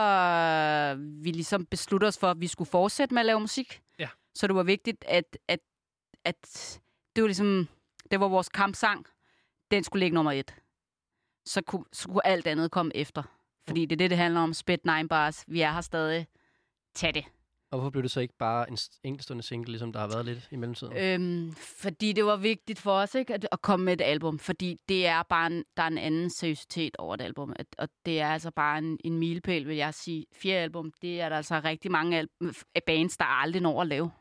øh, 0.91 1.23
vi 1.23 1.31
ligesom 1.31 1.65
besluttede 1.65 2.07
os 2.07 2.17
for, 2.17 2.27
at 2.27 2.41
vi 2.41 2.47
skulle 2.47 2.69
fortsætte 2.69 3.13
med 3.13 3.19
at 3.19 3.25
lave 3.25 3.39
musik. 3.39 3.81
Ja. 3.99 4.07
Så 4.35 4.47
det 4.47 4.55
var 4.55 4.63
vigtigt, 4.63 5.05
at, 5.07 5.37
at, 5.47 5.59
at 6.25 6.79
det 7.15 7.21
var 7.21 7.27
ligesom, 7.27 7.67
det 8.11 8.19
var 8.19 8.27
vores 8.27 8.49
kampsang. 8.49 9.05
Den 9.71 9.83
skulle 9.83 9.99
ligge 9.99 10.15
nummer 10.15 10.31
et. 10.31 10.55
Så 11.45 11.61
kunne, 11.61 11.85
så 11.93 12.07
kunne 12.07 12.27
alt 12.27 12.47
andet 12.47 12.71
komme 12.71 12.95
efter. 12.95 13.23
Fordi 13.67 13.85
det 13.85 13.95
er 13.95 13.97
det, 13.97 14.09
det 14.09 14.17
handler 14.17 14.41
om. 14.41 14.53
Spit 14.53 14.85
Nine 14.85 15.07
Bars. 15.07 15.43
Vi 15.47 15.61
er 15.61 15.71
her 15.71 15.81
stadig. 15.81 16.27
Tag 16.95 17.13
det. 17.13 17.25
Og 17.71 17.79
hvorfor 17.79 17.89
blev 17.89 18.03
det 18.03 18.11
så 18.11 18.19
ikke 18.19 18.33
bare 18.39 18.69
en 18.69 18.77
enkeltstående 19.03 19.43
single, 19.43 19.71
ligesom 19.71 19.93
der 19.93 19.99
har 19.99 20.07
været 20.07 20.25
lidt 20.25 20.47
i 20.51 20.55
mellemtiden? 20.55 20.97
Øhm, 20.97 21.53
fordi 21.55 22.13
det 22.13 22.25
var 22.25 22.35
vigtigt 22.35 22.79
for 22.79 22.91
os 22.91 23.15
ikke, 23.15 23.33
at, 23.33 23.47
at 23.51 23.61
komme 23.61 23.85
med 23.85 23.93
et 23.93 24.01
album. 24.01 24.39
Fordi 24.39 24.77
det 24.89 25.07
er 25.07 25.23
bare 25.23 25.47
en, 25.47 25.63
der 25.77 25.83
er 25.83 25.87
en 25.87 25.97
anden 25.97 26.29
seriøsitet 26.29 26.95
over 26.97 27.13
et 27.13 27.21
album. 27.21 27.53
At, 27.55 27.65
og 27.77 27.89
det 28.05 28.21
er 28.21 28.27
altså 28.27 28.51
bare 28.51 28.77
en, 28.77 28.99
en 29.03 29.19
milepæl, 29.19 29.67
vil 29.67 29.75
jeg 29.75 29.93
sige. 29.93 30.25
Fjerde 30.33 30.59
album, 30.59 30.91
det 31.01 31.21
er 31.21 31.29
der 31.29 31.35
altså 31.37 31.61
rigtig 31.63 31.91
mange 31.91 32.17
al- 32.17 32.29
af 32.75 32.83
bands, 32.85 33.17
der 33.17 33.25
aldrig 33.25 33.61
når 33.61 33.81
at 33.81 33.87
lave. 33.87 34.11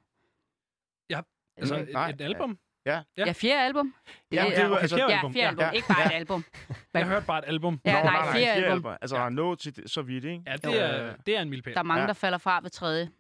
Ja, 1.11 1.21
altså 1.57 1.75
Øh, 1.77 1.83
et, 1.83 1.93
nej, 1.93 2.09
et 2.11 2.21
album. 2.21 2.59
Ja. 2.87 3.03
Ja, 3.17 3.25
ja 3.27 3.33
fjerde 3.33 3.63
album. 3.65 3.95
Ja, 4.33 4.45
Det 4.57 4.63
jo, 4.63 4.67
okay, 4.73 4.81
altså, 4.83 4.97
fjerde 4.97 5.13
Ja, 5.13 5.17
album. 5.19 5.33
fjerde 5.35 5.49
album. 5.49 5.63
Ja. 5.65 5.71
Ikke 5.71 5.89
bare 5.89 6.05
et 6.07 6.11
Ja. 6.11 6.17
album. 6.17 6.45
Jeg 6.95 7.07
hørte 7.07 7.27
bare 7.27 7.39
et 7.39 7.45
album. 7.47 7.81
Ja, 7.85 8.03
Nå, 8.05 8.11
nej, 8.11 8.33
fjerde 8.33 8.65
album. 8.67 8.93
Altså, 9.01 9.17
der 9.17 9.23
er 9.23 9.29
nået 9.29 9.59
til 9.59 9.77
det, 9.77 9.91
så 9.91 10.03
vidt, 10.03 10.25
ikke? 10.25 10.43
Ja, 10.47 10.57
det 10.57 10.81
er, 10.83 11.15
det 11.27 11.37
er 11.37 11.43
en 11.43 11.51
milepæl. 11.51 11.75
Der 11.75 11.81
er 11.81 11.85
mange, 11.85 12.01
Ja. 12.01 12.07
der 12.07 12.13
falder 12.13 12.39
fra 12.39 12.61
ved 12.63 12.71
tredje. 12.71 13.11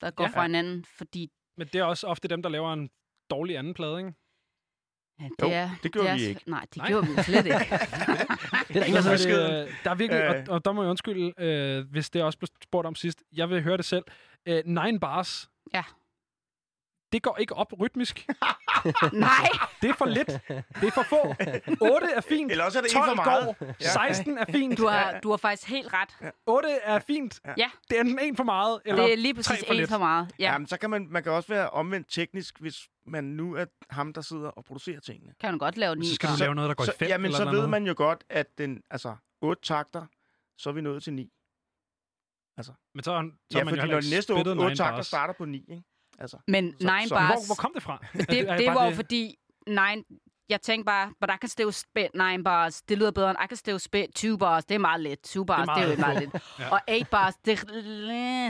Der 0.00 0.10
går 0.10 0.24
Ja. 0.24 0.30
fra 0.30 0.42
hinanden, 0.42 0.84
fordi 0.84 1.28
Men 1.56 1.66
det 1.66 1.74
er 1.74 1.84
også 1.84 2.06
ofte 2.06 2.28
dem, 2.28 2.42
der 2.42 2.48
laver 2.50 2.72
en 2.72 2.90
dårlig 3.30 3.56
anden 3.56 3.74
plade, 3.74 3.98
ikke? 3.98 4.12
ja, 5.20 5.24
det 5.24 5.42
Jo, 5.42 5.48
er... 5.50 5.70
det 5.82 5.92
gjorde 5.92 6.08
er, 6.08 6.14
vi 6.16 6.22
ikke. 6.22 6.42
Nej, 6.50 6.60
det 6.68 6.76
Nej. 6.76 6.88
gjorde 6.88 7.06
vi 7.06 7.22
slet 7.22 7.46
ikke. 7.46 7.58
det 7.58 7.66
er 7.68 8.72
der 8.72 8.84
ingen, 8.84 9.02
har 9.02 9.16
hedder 9.16 9.48
det, 9.60 9.66
øh, 9.68 9.74
der 9.84 9.90
er 9.90 9.94
virkelig, 9.94 10.20
Øh. 10.22 10.44
og, 10.48 10.54
og 10.54 10.64
der 10.64 10.72
må 10.72 10.82
jeg 10.82 10.90
undskylde, 10.90 11.32
øh, 11.38 11.90
hvis 11.90 12.10
det 12.10 12.22
også 12.22 12.38
blev 12.38 12.48
spurgt 12.62 12.86
om 12.86 12.94
sidst. 12.94 13.22
Jeg 13.32 13.50
vil 13.50 13.62
høre 13.62 13.76
det 13.76 13.84
selv. 13.84 14.04
Øh, 14.46 14.62
nine 14.64 15.00
bars. 15.00 15.50
Ja. 15.74 15.82
Det 17.12 17.22
går 17.22 17.36
ikke 17.40 17.54
op 17.54 17.72
rytmisk. 17.80 18.26
Nej! 19.12 19.48
Det 19.82 19.90
er 19.90 19.94
for 19.94 20.04
lidt. 20.06 20.26
Det 20.80 20.86
er 20.86 20.90
for 20.90 21.02
få. 21.02 21.16
8 21.80 22.06
er 22.16 22.20
fint. 22.20 22.50
Eller 22.52 22.64
også 22.64 22.78
er 22.78 22.82
det 22.82 22.90
en 22.94 22.96
12 22.98 23.08
for 23.08 23.14
meget. 23.24 23.56
går. 23.58 23.74
16 23.80 24.38
er 24.38 24.44
fint. 24.44 24.78
Du 24.78 24.86
har, 24.86 25.20
du 25.22 25.30
har 25.30 25.36
faktisk 25.36 25.68
helt 25.68 25.88
ret. 25.92 26.32
8 26.46 26.68
er 26.68 26.98
fint. 26.98 27.40
Ja, 27.56 27.70
Det 27.90 27.96
er 27.96 28.00
enten 28.00 28.18
en 28.18 28.36
for 28.36 28.44
meget, 28.44 28.80
eller 28.84 29.02
det 29.02 29.12
er 29.12 29.16
lige 29.16 29.34
præcis 29.34 29.64
for 29.66 29.72
en 29.72 29.76
lidt. 29.80 29.90
for 29.90 29.98
meget. 29.98 30.34
Ja, 30.38 30.52
Jamen, 30.52 30.66
så 30.66 30.76
kan 30.78 30.90
man, 30.90 31.06
man 31.10 31.22
kan 31.22 31.32
også 31.32 31.48
være 31.48 31.70
omvendt 31.70 32.06
teknisk, 32.10 32.60
hvis 32.60 32.88
man 33.06 33.24
nu 33.24 33.54
er 33.54 33.64
ham, 33.90 34.12
der 34.12 34.20
sidder 34.20 34.48
og 34.48 34.64
producerer 34.64 35.00
tingene. 35.00 35.32
kan 35.40 35.52
du 35.52 35.58
godt 35.58 35.76
lave 35.76 35.94
den. 35.94 36.04
Så 36.06 36.14
skal 36.14 36.28
du 36.28 36.34
lave 36.38 36.54
noget, 36.54 36.68
der 36.68 36.74
går 36.74 36.84
så, 36.84 36.92
i 36.92 36.94
fem. 36.98 37.08
Jamen, 37.08 37.24
eller 37.24 37.38
så 37.38 37.50
ved 37.50 37.66
man 37.66 37.86
jo 37.86 37.94
godt, 37.96 38.24
at 38.30 38.58
den, 38.58 38.82
altså, 38.90 39.16
otte 39.42 39.62
takter, 39.62 40.06
så 40.58 40.68
er 40.70 40.72
vi 40.74 40.80
nået 40.80 41.02
til 41.02 41.12
ni. 41.12 41.30
Men 42.94 43.04
så, 43.04 43.12
er- 43.12 43.22
så 43.52 43.58
Ja, 43.58 43.64
man 43.64 43.72
fordi 43.74 43.86
jo 43.86 43.92
når 43.94 44.00
de 44.00 44.10
næste 44.10 44.30
otte, 44.30 44.40
spittet 44.40 44.52
otte 44.52 44.64
nine 44.64 44.76
takter 44.76 44.96
bars. 44.96 45.06
starter 45.06 45.34
på 45.34 45.44
ni, 45.44 45.64
ikke? 45.68 45.82
Altså, 46.18 46.36
Men 46.48 46.74
Så- 46.80 46.86
Nine 46.96 47.08
så- 47.08 47.14
Bars... 47.14 47.34
Hvor, 47.34 47.46
hvor 47.46 47.54
kom 47.54 47.70
det 47.74 47.82
fra? 47.82 47.98
det, 48.12 48.38
er 48.48 48.56
det 48.56 48.66
var 48.66 48.84
jo 48.84 48.94
fordi, 48.94 49.34
nine, 49.66 50.04
jeg 50.48 50.60
tænkte 50.62 50.84
bare, 50.86 51.12
but 51.20 51.30
I 51.34 51.36
can 51.40 51.48
still 51.48 51.72
spit 51.72 52.08
nine 52.14 52.44
bars. 52.44 52.82
Det 52.82 52.98
lyder 52.98 53.10
bedre 53.10 53.30
end 53.30 53.38
I 53.44 53.46
can 53.48 53.56
still 53.56 53.78
spit 53.80 54.06
two 54.14 54.36
bars. 54.36 54.64
Det 54.64 54.74
er 54.74 54.78
meget 54.78 55.00
let. 55.00 55.20
Two 55.20 55.44
bars, 55.44 55.68
det 55.68 55.82
er, 55.82 55.96
meget 55.96 55.96
jo 55.96 56.00
meget 56.00 56.20
let. 56.34 56.42
Ja. 56.58 56.68
Og 56.72 56.80
eight 56.88 57.10
bars, 57.10 57.34
det, 57.44 57.60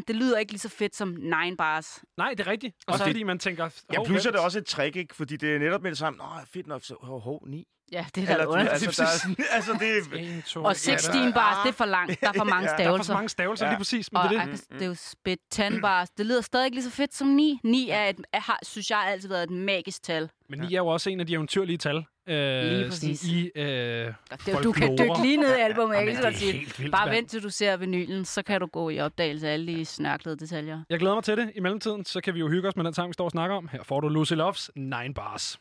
det 0.08 0.16
lyder 0.16 0.38
ikke 0.38 0.52
lige 0.52 0.60
så 0.60 0.68
fedt 0.68 0.96
som 0.96 1.08
nine 1.08 1.56
bars. 1.56 2.02
Nej, 2.16 2.30
det 2.30 2.46
er 2.46 2.50
rigtigt. 2.50 2.76
Også 2.86 2.98
så- 2.98 3.04
fordi 3.04 3.22
man 3.22 3.38
tænker... 3.38 3.64
ja, 3.92 3.96
hov, 3.96 4.06
plus 4.06 4.26
er 4.26 4.30
det 4.30 4.40
også 4.40 4.58
et 4.58 4.66
trick, 4.66 4.96
ikke? 4.96 5.16
Fordi 5.16 5.36
det 5.36 5.54
er 5.54 5.58
netop 5.58 5.82
med 5.82 5.90
det 5.90 5.98
samme. 5.98 6.16
Nå, 6.16 6.24
fedt 6.54 6.66
nok, 6.66 6.84
så 6.84 6.94
hov, 7.02 7.20
hov, 7.20 7.46
ni. 7.48 7.66
Ja, 7.92 8.04
det 8.14 8.30
er 8.30 8.36
da 8.36 8.44
underligt. 8.44 8.72
altså, 8.72 9.02
der 9.02 9.42
er, 9.44 9.46
altså, 9.56 9.72
det 9.80 10.18
er... 10.18 10.18
En, 10.18 10.42
to, 10.42 10.64
Og 10.64 10.76
16 10.76 11.32
bars, 11.32 11.56
det 11.64 11.68
er 11.68 11.72
for 11.72 11.84
langt. 11.84 12.20
Der 12.20 12.28
er 12.28 12.32
for 12.36 12.44
mange 12.54 12.70
Ja, 12.70 12.76
der 12.76 12.82
er 12.82 12.88
Der 12.88 12.92
er 12.92 12.96
for 12.96 13.02
stavelser. 13.02 13.14
mange 13.14 13.28
stavelser, 13.28 13.66
Ja. 13.66 13.72
lige 13.72 13.78
præcis. 13.78 14.12
Men 14.12 14.22
Og 14.22 14.28
det 14.28 14.38
er 14.38 14.44
det. 14.44 14.58
can 14.68 14.78
still 14.78 14.96
spit 14.96 15.38
10 15.50 15.62
bars. 15.82 16.10
Det 16.10 16.26
lyder 16.26 16.40
stadig 16.40 16.64
ikke 16.64 16.76
lige 16.76 16.84
så 16.84 16.90
fedt 16.90 17.14
som 17.14 17.28
9. 17.28 17.60
9 17.64 17.88
er 17.90 18.04
et, 18.04 18.16
er, 18.32 18.40
har, 18.40 18.58
synes 18.62 18.90
jeg 18.90 18.98
har 18.98 19.04
altid 19.10 19.28
været 19.28 19.42
et 19.42 19.50
magisk 19.50 20.02
tal. 20.02 20.30
Men 20.50 20.58
ni 20.60 20.74
er 20.74 20.78
jo 20.78 20.86
også 20.86 21.10
en 21.10 21.20
af 21.20 21.26
de 21.26 21.32
eventyrlige 21.32 21.78
tal. 21.78 22.04
Øh, 22.28 22.62
Lige 22.64 22.88
præcis. 22.88 23.24
I 23.24 23.50
øh, 23.56 23.64
Det, 24.46 24.58
du 24.64 24.72
kan 24.72 24.98
dykke 24.98 25.22
lige 25.22 25.36
ned 25.36 25.56
i 25.56 25.60
albumet, 25.60 25.96
kan 25.96 26.04
lige 26.06 26.14
det 26.16 26.22
så 26.22 26.26
er 26.26 26.30
godt 26.30 26.38
sige. 26.40 26.52
helt 26.52 26.78
vildt, 26.78 26.92
Bare 26.92 27.10
vent 27.10 27.30
til 27.30 27.42
du 27.42 27.50
ser 27.50 27.76
vinylen, 27.76 28.24
så 28.24 28.42
kan 28.42 28.60
du 28.60 28.66
gå 28.66 28.90
i 28.90 29.00
opdagelse 29.00 29.48
af 29.48 29.52
alle 29.52 29.66
de 29.66 29.84
snørklede 29.84 30.36
detaljer. 30.36 30.80
Jeg 30.90 30.98
glæder 30.98 31.14
mig 31.14 31.24
til 31.24 31.36
det. 31.36 31.50
I 31.54 31.60
mellemtiden, 31.60 32.04
så 32.04 32.20
kan 32.20 32.34
vi 32.34 32.38
jo 32.40 32.48
hygge 32.48 32.68
os 32.68 32.76
med 32.76 32.84
den 32.84 32.94
sang, 32.94 33.08
vi 33.08 33.12
står 33.12 33.24
og 33.24 33.30
snakker 33.30 33.56
om. 33.56 33.68
Her 33.72 33.82
får 33.82 34.00
du 34.00 34.08
Lucy 34.08 34.32
Loves 34.32 34.70
Nine 34.76 35.14
Bars. 35.14 35.58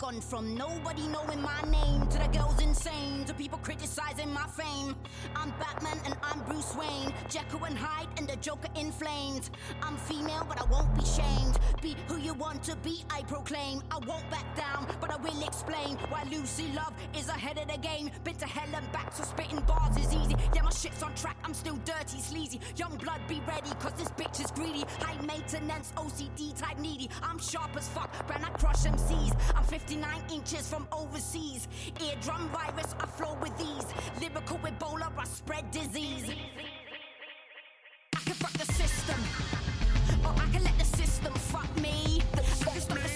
Gone 0.00 0.18
from 0.18 0.54
nobody 0.54 1.06
knowing 1.08 1.42
my 1.42 1.60
name 1.70 2.06
to 2.06 2.18
the 2.18 2.26
girls 2.28 2.58
insane 2.62 3.22
to 3.26 3.34
people 3.34 3.58
criticizing 3.58 4.32
my 4.32 4.46
fame. 4.46 4.96
I'm 5.36 5.50
Batman 5.60 5.98
and 6.06 6.16
I'm 6.22 6.40
Bruce 6.44 6.74
Wayne, 6.74 7.12
Jekyll 7.28 7.64
and 7.64 7.76
Hyde 7.76 8.08
and 8.16 8.26
the 8.26 8.36
Joker 8.36 8.68
in 8.76 8.92
flames. 8.92 9.50
I'm 9.82 9.98
female, 9.98 10.46
but 10.48 10.58
I 10.58 10.64
won't 10.70 10.94
be 10.94 11.04
shamed. 11.04 11.58
Be 11.82 11.96
who 12.08 12.16
you 12.16 12.32
want 12.32 12.62
to 12.62 12.76
be, 12.76 13.04
I 13.10 13.24
proclaim. 13.24 13.82
I 13.90 13.98
won't 14.06 14.28
back 14.30 14.56
down, 14.56 14.86
but 15.02 15.10
I 15.10 15.18
will 15.18 15.46
explain 15.46 15.98
why 16.08 16.24
Lucy 16.30 16.72
Love 16.74 16.94
is 17.14 17.28
ahead 17.28 17.58
of 17.58 17.68
the 17.68 17.76
game. 17.76 18.10
Been 18.24 18.36
to 18.36 18.46
hell 18.46 18.74
and 18.74 18.90
back, 18.92 19.14
so 19.14 19.22
spitting 19.24 19.60
bars 19.60 19.98
is 19.98 20.14
easy. 20.14 20.34
Yeah, 20.54 20.62
my 20.62 20.70
shit's 20.70 21.02
on 21.02 21.14
track, 21.14 21.36
I'm 21.44 21.52
still 21.52 21.76
dirty, 21.84 22.20
sleazy. 22.20 22.58
Young 22.76 22.96
blood, 22.96 23.20
be 23.28 23.42
ready, 23.46 23.70
cause 23.78 23.92
this 23.98 24.08
bitch 24.08 24.42
is 24.42 24.50
greedy. 24.50 24.84
High 25.00 25.20
maintenance, 25.26 25.92
OCD 25.96 26.58
type 26.58 26.78
needy. 26.78 27.10
I'm 27.22 27.38
sharp 27.38 27.76
as 27.76 27.86
fuck, 27.88 28.10
when 28.30 28.42
I 28.42 28.48
crush 28.50 28.84
MCs. 28.84 29.36
I'm 29.54 29.64
59 29.90 30.22
inches 30.32 30.68
from 30.68 30.86
overseas. 30.92 31.66
Eardrum 31.98 32.48
virus, 32.50 32.94
I 33.00 33.06
flow 33.06 33.36
with 33.42 33.58
these. 33.58 33.86
Lyrical 34.20 34.58
Ebola, 34.58 35.10
I 35.18 35.24
spread 35.24 35.68
disease. 35.72 36.30
I 38.14 38.20
can 38.20 38.34
fuck 38.34 38.52
the 38.52 38.72
system, 38.72 39.18
or 40.24 40.30
I 40.30 40.46
can 40.52 40.62
let 40.62 40.78
the 40.78 40.84
system 40.84 41.34
fuck 41.34 41.76
me. 41.82 42.22
I 42.34 42.36
can 42.36 43.02
the 43.02 43.08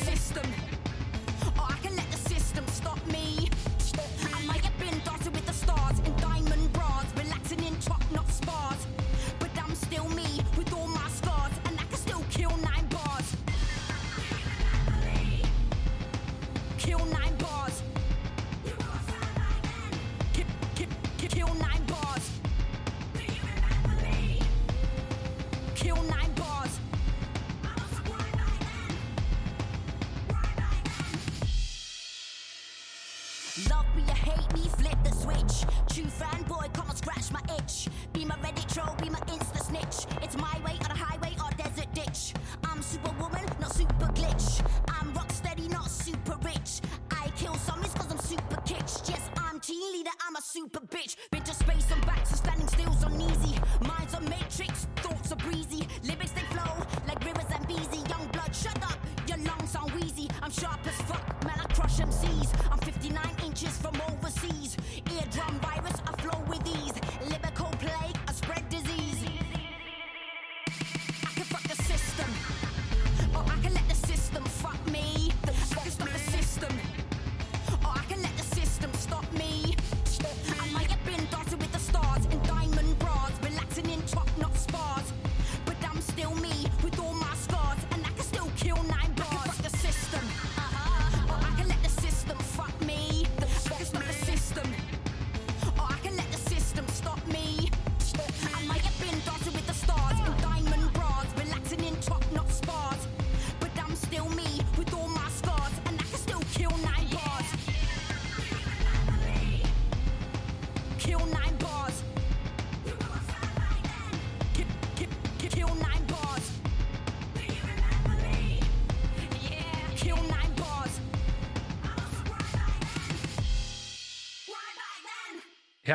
Be 38.15 38.25
my 38.25 38.37
Reddit 38.37 38.73
troll, 38.73 38.95
be 39.03 39.11
my 39.11 39.19
Insta 39.27 39.61
snitch. 39.61 40.07
It's 40.23 40.37
my 40.37 40.57
way 40.65 40.77
or 40.81 40.89
the 40.89 40.95
highway 40.95 41.35
or 41.43 41.51
desert 41.57 41.93
ditch. 41.95 42.33
I'm 42.63 42.81
superwoman, 42.81 43.45
not 43.61 43.75
super 43.75 44.07
glitch. 44.15 44.65
I'm 44.89 45.13
rock 45.15 45.33
steady, 45.33 45.67
not 45.69 45.91
super 45.91 46.37
rich. 46.45 46.81
I 47.11 47.29
kill 47.37 47.55
zombies 47.57 47.93
cause 47.95 48.11
I'm 48.13 48.19
super 48.19 48.57
kitsch. 48.63 49.09
Yes, 49.09 49.29
I'm 49.37 49.59
team 49.59 49.93
leader, 49.93 50.15
I'm 50.27 50.37
a 50.37 50.43
super 50.43 50.81
bitch. 50.81 51.17
Been 51.33 51.43
to 51.43 51.55
space 51.55 51.91
and 51.91 52.07
back, 52.07 52.25
so 52.25 52.37
standing 52.37 52.69
still's 52.69 53.03
uneasy. 53.03 53.59
Minds 53.81 54.15
are 54.15 54.23
matrix, 54.23 54.87
thoughts 54.97 55.33
are 55.33 55.37
breezy. 55.37 55.87
Lyrics 56.05 56.31
they 56.33 56.47
flow 56.55 56.87
like 57.09 57.19
rivers 57.25 57.51
and 57.53 57.67
beezy. 57.67 57.99
Young 58.09 58.29
blood, 58.33 58.55
shut 58.55 58.81
up, 58.85 58.99
your 59.27 59.39
lungs 59.39 59.71
sound 59.71 59.91
wheezy. 59.93 60.29
I'm 60.41 60.53
sharp 60.53 60.87
as 60.87 60.95
fuck, 61.03 61.27
man, 61.45 61.59
I 61.59 61.67
crush 61.75 61.99
MCs. 61.99 62.51
I'm 62.71 62.79
59 62.79 63.21
inches 63.45 63.77
from 63.77 64.01
overseas. 64.09 64.77
Eardrum 65.11 65.59
virus, 65.61 65.99
I 66.07 66.13
flow 66.23 66.41
with 66.49 66.65
ease. 66.69 66.95
Lyrical 67.29 67.44
plague, 67.85 68.17
I 68.29 68.33
spread 68.33 68.69
disease. 68.71 69.14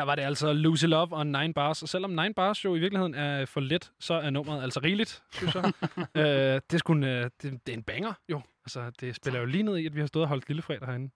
Her 0.00 0.04
var 0.04 0.14
det 0.14 0.22
altså 0.22 0.52
Lucy 0.52 0.84
Love 0.84 1.12
og 1.12 1.26
Nine 1.26 1.54
Bars. 1.54 1.82
Og 1.82 1.88
selvom 1.88 2.10
Nine 2.10 2.34
Bars 2.34 2.64
jo 2.64 2.74
i 2.74 2.78
virkeligheden 2.78 3.14
er 3.14 3.46
for 3.46 3.60
let, 3.60 3.92
så 4.00 4.14
er 4.14 4.30
nummeret 4.30 4.62
altså 4.62 4.80
rigeligt, 4.84 5.22
synes 5.32 5.54
jeg. 5.54 5.64
øh, 6.14 6.24
det, 6.24 6.74
er 6.74 6.78
sgu 6.78 6.92
en, 6.92 7.04
øh, 7.04 7.30
det, 7.42 7.42
det 7.42 7.72
er 7.72 7.76
en 7.76 7.82
banger, 7.82 8.12
jo. 8.28 8.40
Altså, 8.64 8.90
det 9.00 9.16
spiller 9.16 9.40
jo 9.40 9.46
lige 9.46 9.62
ned 9.62 9.76
i, 9.76 9.86
at 9.86 9.94
vi 9.94 10.00
har 10.00 10.06
stået 10.06 10.22
og 10.22 10.28
holdt 10.28 10.48
lillefredag 10.48 10.86
herinde. 10.86 11.10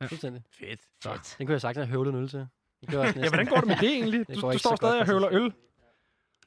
Ja. 0.00 0.06
Fuldstændig. 0.06 0.42
Fedt. 0.58 0.80
Så. 1.02 1.34
Den 1.38 1.46
kunne 1.46 1.52
jeg 1.52 1.60
sagtens 1.60 1.86
have 1.86 1.92
høvlet 1.96 2.12
en 2.12 2.20
øl 2.20 2.28
til. 2.28 2.46
Det 2.80 2.88
gør 2.90 2.98
jeg 2.98 3.08
også 3.08 3.20
Ja, 3.20 3.28
hvordan 3.28 3.46
går 3.46 3.56
det 3.56 3.66
med 3.66 3.76
det 3.76 3.90
egentlig? 3.90 4.28
Det 4.28 4.34
Du, 4.36 4.58
står 4.58 4.76
stadig 4.76 5.00
og 5.00 5.06
høvler 5.06 5.28
øl. 5.32 5.52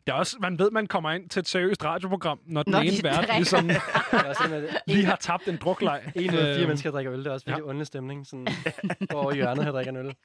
Det 0.07 0.13
er 0.13 0.17
også, 0.17 0.37
man 0.39 0.59
ved, 0.59 0.71
man 0.71 0.87
kommer 0.87 1.11
ind 1.11 1.29
til 1.29 1.39
et 1.39 1.47
seriøst 1.47 1.83
radioprogram, 1.85 2.39
når 2.45 2.63
den 2.63 2.71
Når 2.71 2.79
ene 2.79 2.97
de 2.97 3.03
vært 3.03 3.29
ligesom 3.35 3.69
er 3.69 4.81
lige 4.87 5.05
har 5.05 5.15
tabt 5.15 5.47
en 5.47 5.57
drukleg. 5.57 6.11
En 6.15 6.33
ud 6.33 6.37
af 6.37 6.43
fire 6.43 6.59
Øhm, 6.59 6.67
mennesker 6.67 6.91
drikker 6.91 7.13
øl. 7.13 7.19
Det 7.19 7.27
er 7.27 7.31
også 7.31 7.45
virkelig 7.45 7.77
ja. 7.77 7.83
stemning. 7.83 8.27
Sådan, 8.27 8.47
går 9.09 9.21
over 9.21 9.33
hjørnet 9.33 9.63
her 9.63 9.71
drikker 9.71 9.91
en 9.91 9.97
øl. 9.97 10.15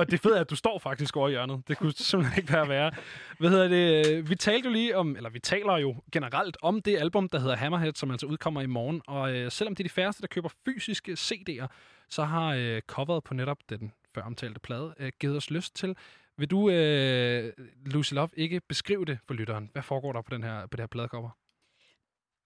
Og 0.00 0.10
det 0.10 0.20
fede 0.20 0.36
er, 0.36 0.40
at 0.40 0.50
du 0.50 0.56
står 0.56 0.78
faktisk 0.78 1.16
over 1.16 1.28
i 1.28 1.30
hjørnet. 1.30 1.68
Det 1.68 1.78
kunne 1.78 1.92
simpelthen 1.92 2.42
ikke 2.42 2.52
være 2.52 2.68
værre. 2.68 2.90
Hvad 3.38 3.50
hedder 3.50 3.68
det? 3.68 4.30
Vi 4.30 4.34
talte 4.34 4.68
jo 4.68 4.72
lige 4.72 4.96
om, 4.96 5.16
eller 5.16 5.30
vi 5.30 5.38
taler 5.38 5.78
jo 5.78 5.96
generelt 6.12 6.56
om 6.62 6.82
det 6.82 6.98
album, 6.98 7.28
der 7.28 7.38
hedder 7.38 7.56
Hammerhead, 7.56 7.92
som 7.94 8.10
altså 8.10 8.26
udkommer 8.26 8.60
i 8.60 8.66
morgen. 8.66 9.02
Og 9.06 9.36
øh, 9.36 9.50
selvom 9.50 9.74
det 9.74 9.84
er 9.84 9.88
de 9.88 9.94
færreste, 9.94 10.22
der 10.22 10.28
køber 10.28 10.48
fysiske 10.64 11.12
CD'er, 11.12 11.66
så 12.08 12.24
har 12.24 12.54
øh, 12.54 12.80
coveret 12.86 13.24
på 13.24 13.34
netop 13.34 13.58
den 13.68 13.92
før 14.14 14.22
omtalte 14.22 14.60
plade 14.60 14.94
øh, 14.98 15.12
givet 15.20 15.36
os 15.36 15.50
lyst 15.50 15.76
til. 15.76 15.96
Vil 16.38 16.50
du, 16.50 16.70
øh, 16.70 17.52
Lucy 17.86 18.14
Love, 18.14 18.28
ikke 18.36 18.60
beskrive 18.68 19.04
det 19.04 19.18
for 19.26 19.34
lytteren? 19.34 19.70
Hvad 19.72 19.82
foregår 19.82 20.12
der 20.12 20.22
på, 20.22 20.34
den 20.34 20.42
her, 20.42 20.66
på 20.66 20.76
det 20.76 20.80
her 20.80 20.86
pladecover? 20.86 21.30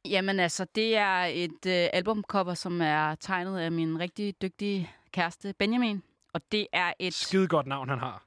Jamen 0.09 0.41
altså, 0.41 0.67
det 0.75 0.97
er 0.97 1.25
et 1.25 1.67
øh, 1.67 1.89
albumcover, 1.93 2.55
som 2.55 2.81
er 2.81 3.15
tegnet 3.15 3.59
af 3.59 3.73
min 3.73 4.01
rigtig 4.01 4.35
dygtige 4.43 4.91
kæreste 5.13 5.55
Benjamin. 5.59 6.03
Og 6.35 6.41
det 6.53 6.67
er 6.73 6.93
et... 6.99 7.15
Skide 7.15 7.49
godt 7.49 7.67
navn, 7.67 7.89
han 7.89 7.99
har. 7.99 8.25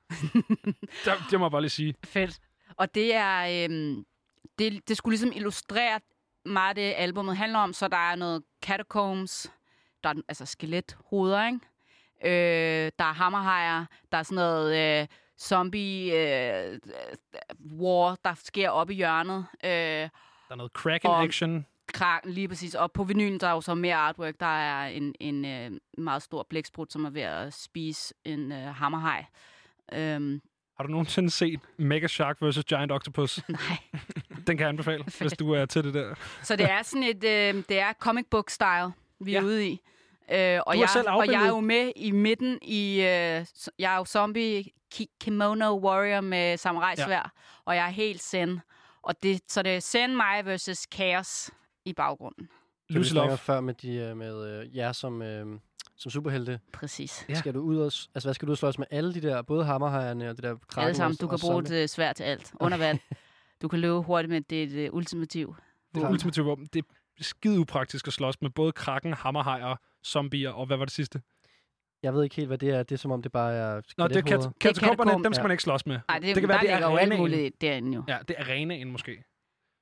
det, 1.05 1.13
det 1.31 1.39
må 1.39 1.45
jeg 1.45 1.51
bare 1.51 1.61
lige 1.61 1.69
sige. 1.69 1.95
Fedt. 2.05 2.39
Og 2.77 2.95
det 2.95 3.15
er... 3.15 3.65
Øhm, 3.69 4.05
det, 4.59 4.87
det 4.89 4.97
skulle 4.97 5.13
ligesom 5.17 5.31
illustrere 5.35 5.99
meget 6.45 6.75
det, 6.75 6.93
albumet 6.97 7.37
handler 7.37 7.59
om. 7.59 7.73
Så 7.73 7.87
der 7.87 7.97
er 8.11 8.15
noget 8.15 8.43
catacombs, 8.65 9.51
der 10.03 10.09
er 10.09 10.13
altså 10.27 10.45
skelethoveder, 10.45 11.45
ikke? 11.47 11.59
Øh, 12.25 12.91
der 12.99 13.05
er 13.05 13.13
hammerhajer, 13.13 13.85
der 14.11 14.17
er 14.17 14.23
sådan 14.23 14.35
noget 14.35 15.01
øh, 15.01 15.07
zombie 15.39 16.13
øh, 16.13 16.79
war, 17.79 18.15
der 18.23 18.33
sker 18.33 18.69
op 18.69 18.89
i 18.89 18.93
hjørnet. 18.93 19.45
Øh, 19.63 19.69
Der 19.69 20.09
er 20.49 20.55
noget 20.55 20.73
Kraken 20.73 21.09
Og- 21.09 21.23
action. 21.23 21.65
Krak, 21.93 22.21
lige 22.25 22.47
præcis. 22.47 22.75
Og 22.75 22.91
på 22.91 23.03
vinylen, 23.03 23.39
der 23.39 23.47
er 23.47 23.51
jo 23.51 23.61
så 23.61 23.75
mere 23.75 23.95
artwork. 23.95 24.39
Der 24.39 24.45
er 24.45 24.87
en, 24.87 25.15
en 25.19 25.45
øh, 25.45 25.71
meget 25.97 26.21
stor 26.21 26.45
blæksprut, 26.49 26.91
som 26.93 27.05
er 27.05 27.09
ved 27.09 27.21
at 27.21 27.53
spise 27.53 28.13
en 28.25 28.51
øh, 28.51 28.75
hammerhaj. 28.75 29.25
Øhm, 29.93 30.41
Har 30.77 30.83
du 30.83 30.89
nogensinde 30.91 31.29
set 31.29 31.59
Mega 31.77 32.07
Shark 32.07 32.37
vs. 32.41 32.63
Giant 32.63 32.91
Octopus? 32.91 33.39
Nej. 33.47 33.59
Den 34.47 34.57
kan 34.57 34.59
jeg 34.59 34.69
anbefale, 34.69 35.03
hvis 35.19 35.33
du 35.33 35.51
er 35.51 35.65
til 35.65 35.83
det 35.83 35.93
der. 35.93 36.15
så 36.43 36.55
det 36.55 36.71
er 36.71 36.81
sådan 36.81 37.03
et, 37.03 37.23
øh, 37.23 37.63
det 37.69 37.79
er 37.79 37.93
comic 37.93 38.25
book 38.31 38.49
style, 38.49 38.91
vi 39.19 39.35
er 39.35 39.41
ude 39.41 39.67
i. 39.67 39.81
Øh, 40.31 40.59
og, 40.67 40.79
jeg, 40.79 40.87
og 41.07 41.27
jeg 41.31 41.43
er 41.43 41.47
jo 41.47 41.59
med 41.59 41.91
i 41.95 42.11
midten 42.11 42.59
i... 42.61 42.93
Øh, 42.95 43.45
jeg 43.79 43.93
er 43.93 43.97
jo 43.97 44.05
zombie 44.05 44.63
ki- 44.95 45.17
kimono 45.21 45.79
warrior 45.79 46.21
med 46.21 46.57
samurai 46.57 46.95
svær, 46.95 47.07
ja. 47.09 47.21
og 47.65 47.75
jeg 47.75 47.85
er 47.85 47.89
helt 47.89 48.21
zen. 48.23 48.61
Og 49.01 49.23
det, 49.23 49.41
så 49.47 49.61
det 49.63 49.75
er 49.75 49.79
zen 49.79 50.15
mig 50.15 50.45
versus 50.45 50.87
chaos 50.93 51.49
i 51.87 51.93
baggrunden. 51.93 52.49
Det 52.93 53.11
Love. 53.13 53.37
før 53.37 53.61
med, 53.61 53.73
de, 53.73 53.93
øh, 53.95 54.17
med 54.17 54.61
øh, 54.61 54.77
jer 54.77 54.91
som, 54.91 55.21
øh, 55.21 55.59
som 55.95 56.11
superhelte. 56.11 56.59
Præcis. 56.73 57.25
Ja. 57.29 57.33
Skal 57.35 57.53
du 57.53 57.59
ud 57.59 57.77
og, 57.77 57.85
altså, 57.85 58.09
hvad 58.23 58.33
skal 58.33 58.47
du 58.47 58.55
slås 58.55 58.79
med 58.79 58.87
alle 58.91 59.13
de 59.13 59.21
der, 59.21 59.41
både 59.41 59.65
hammerhajerne 59.65 60.29
og 60.29 60.35
det 60.35 60.43
der 60.43 60.55
kraken? 60.67 60.87
Alle 60.87 60.95
sammen. 60.97 61.17
Du 61.21 61.27
kan 61.27 61.39
bruge 61.41 61.63
det 61.63 61.89
svært 61.89 62.15
til 62.15 62.23
alt. 62.23 62.51
Under 62.59 62.77
vand. 62.77 62.99
Du 63.61 63.67
kan 63.67 63.79
løbe 63.79 63.99
hurtigt 64.01 64.31
med 64.31 64.41
det, 64.41 64.63
er 64.63 64.67
det 64.67 64.89
ultimativ. 64.91 65.55
Det 65.95 66.03
er 66.03 66.09
ultimative 66.09 66.45
våben. 66.45 66.65
Det 66.73 66.79
er 67.19 67.23
skide 67.23 67.59
upraktisk 67.59 68.07
at 68.07 68.13
slås 68.13 68.41
med 68.41 68.49
både 68.49 68.71
kraken, 68.71 69.13
hammerhajer, 69.13 69.75
zombier 70.05 70.49
og 70.51 70.65
hvad 70.65 70.77
var 70.77 70.85
det 70.85 70.93
sidste? 70.93 71.21
Jeg 72.03 72.13
ved 72.13 72.23
ikke 72.23 72.35
helt, 72.35 72.47
hvad 72.47 72.57
det 72.57 72.69
er. 72.69 72.83
Det 72.83 72.91
er 72.91 72.97
som 72.97 73.11
om, 73.11 73.21
det 73.21 73.31
bare 73.31 73.53
er 73.53 73.81
Nå, 73.97 74.07
det 74.07 74.15
er 74.17 74.21
kat- 74.21 74.59
katakomberne, 74.59 75.23
dem 75.23 75.33
skal 75.33 75.43
man 75.43 75.51
ikke 75.51 75.63
slås 75.63 75.85
med. 75.85 75.99
Nej, 76.07 76.19
det, 76.19 76.35
det 76.35 76.41
kan 76.41 76.49
være, 76.49 76.61
det 76.61 76.71
er 76.71 76.85
arenaen. 76.85 77.19
muligt 77.21 77.61
derinde 77.61 77.95
jo. 77.95 78.03
Ja, 78.07 78.17
det 78.27 78.35
er 78.39 78.43
arenaen 78.43 78.91
måske. 78.91 79.23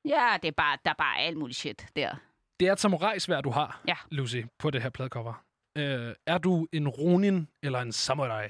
Ja, 0.06 0.38
det 0.42 0.48
er 0.48 0.52
bare, 0.52 0.78
der 0.86 0.92
er 0.92 0.96
bare 0.98 1.18
alt 1.20 1.38
muligt 1.38 1.58
shit 1.58 1.88
der. 1.96 2.16
Det 2.60 2.68
er 2.68 2.72
et 2.74 2.80
samurai 2.80 3.18
du 3.44 3.50
har, 3.50 3.82
Ja. 3.88 3.96
Lucy, 4.12 4.38
på 4.60 4.70
det 4.72 4.82
her 4.82 4.90
pladecover. 4.90 5.44
Øh, 5.78 6.14
er 6.28 6.38
du 6.38 6.68
en 6.72 6.88
ronin 6.88 7.48
eller 7.64 7.80
en 7.80 7.92
samurai? 7.92 8.48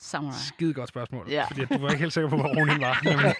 Samurai. 0.00 0.34
Skide 0.46 0.74
godt 0.74 0.88
spørgsmål. 0.88 1.28
Ja. 1.30 1.44
Fordi 1.48 1.64
du 1.64 1.78
var 1.78 1.88
ikke 1.88 2.00
helt 2.00 2.12
sikker 2.12 2.30
på, 2.30 2.36
hvad 2.36 2.44
ronin 2.56 2.80
var. 2.80 3.00
Nemlig, 3.10 3.34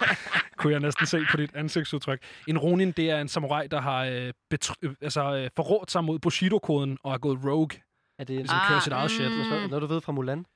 kunne 0.56 0.72
jeg 0.72 0.80
næsten 0.80 1.06
se 1.06 1.18
på 1.30 1.36
dit 1.36 1.54
ansigtsudtryk. 1.54 2.22
En 2.48 2.58
ronin, 2.58 2.92
det 2.92 3.10
er 3.10 3.20
en 3.20 3.28
samurai, 3.28 3.66
der 3.66 3.80
har 3.80 4.04
øh, 4.04 4.32
betr- 4.54 4.74
øh, 4.82 4.94
altså, 5.00 5.34
øh, 5.36 5.50
forrådt 5.56 5.90
sig 5.90 6.04
mod 6.04 6.18
Bushido-koden 6.18 6.98
og 7.02 7.14
er 7.14 7.18
gået 7.18 7.38
rogue. 7.44 7.80
Er 8.18 8.24
det 8.24 8.36
ligesom 8.36 8.58
kører 8.68 8.80
sit 8.80 8.92
eget 8.92 9.10
shit. 9.10 9.30
Mm. 9.30 9.68
Noget, 9.70 9.82
du 9.82 9.86
ved 9.86 10.00
fra 10.00 10.12
Mulan? 10.12 10.46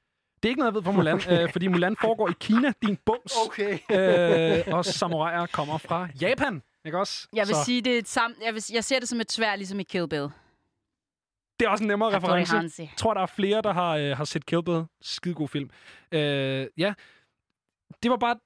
Det 0.42 0.48
er 0.48 0.50
ikke 0.50 0.58
noget, 0.58 0.70
jeg 0.70 0.74
ved 0.74 0.82
fra 0.82 0.90
Mulan, 0.92 1.14
okay. 1.14 1.42
øh, 1.42 1.52
fordi 1.52 1.66
Mulan 1.66 1.96
foregår 2.00 2.28
i 2.28 2.32
Kina, 2.40 2.72
din 2.82 2.96
bums. 3.06 3.32
Okay. 3.46 3.78
øh, 4.68 4.74
og 4.74 4.84
samuraier 4.84 5.46
kommer 5.46 5.78
fra 5.78 6.08
Japan, 6.20 6.62
ikke 6.84 6.98
også? 6.98 7.28
Jeg 7.32 7.46
vil 7.48 7.54
Så 7.54 7.64
sige, 7.64 7.82
det 7.82 7.94
er 7.94 7.98
et 7.98 8.16
sam- 8.18 8.44
jeg, 8.44 8.54
vil, 8.54 8.62
jeg 8.72 8.84
ser 8.84 8.98
det 8.98 9.08
som 9.08 9.20
et 9.20 9.32
svær, 9.32 9.56
ligesom 9.56 9.80
i 9.80 9.82
Kill 9.82 10.08
Bill. 10.08 10.28
det 11.60 11.66
er 11.66 11.70
også 11.70 11.84
en 11.84 11.88
nemmere 11.88 12.10
Hattori 12.10 12.30
reference. 12.32 12.56
Hanzo. 12.56 12.82
Jeg 12.82 12.90
tror, 12.96 13.14
der 13.14 13.20
er 13.20 13.26
flere, 13.26 13.62
der 13.62 13.72
har, 13.72 13.96
øh, 13.96 14.16
har 14.16 14.24
set 14.24 14.46
Kill 14.46 14.62
Bill. 14.64 14.84
Skide 15.02 15.34
god 15.34 15.48
film. 15.48 15.70
Øh, 16.12 16.66
ja, 16.78 16.94
det 18.02 18.10
var 18.10 18.16
bare... 18.16 18.36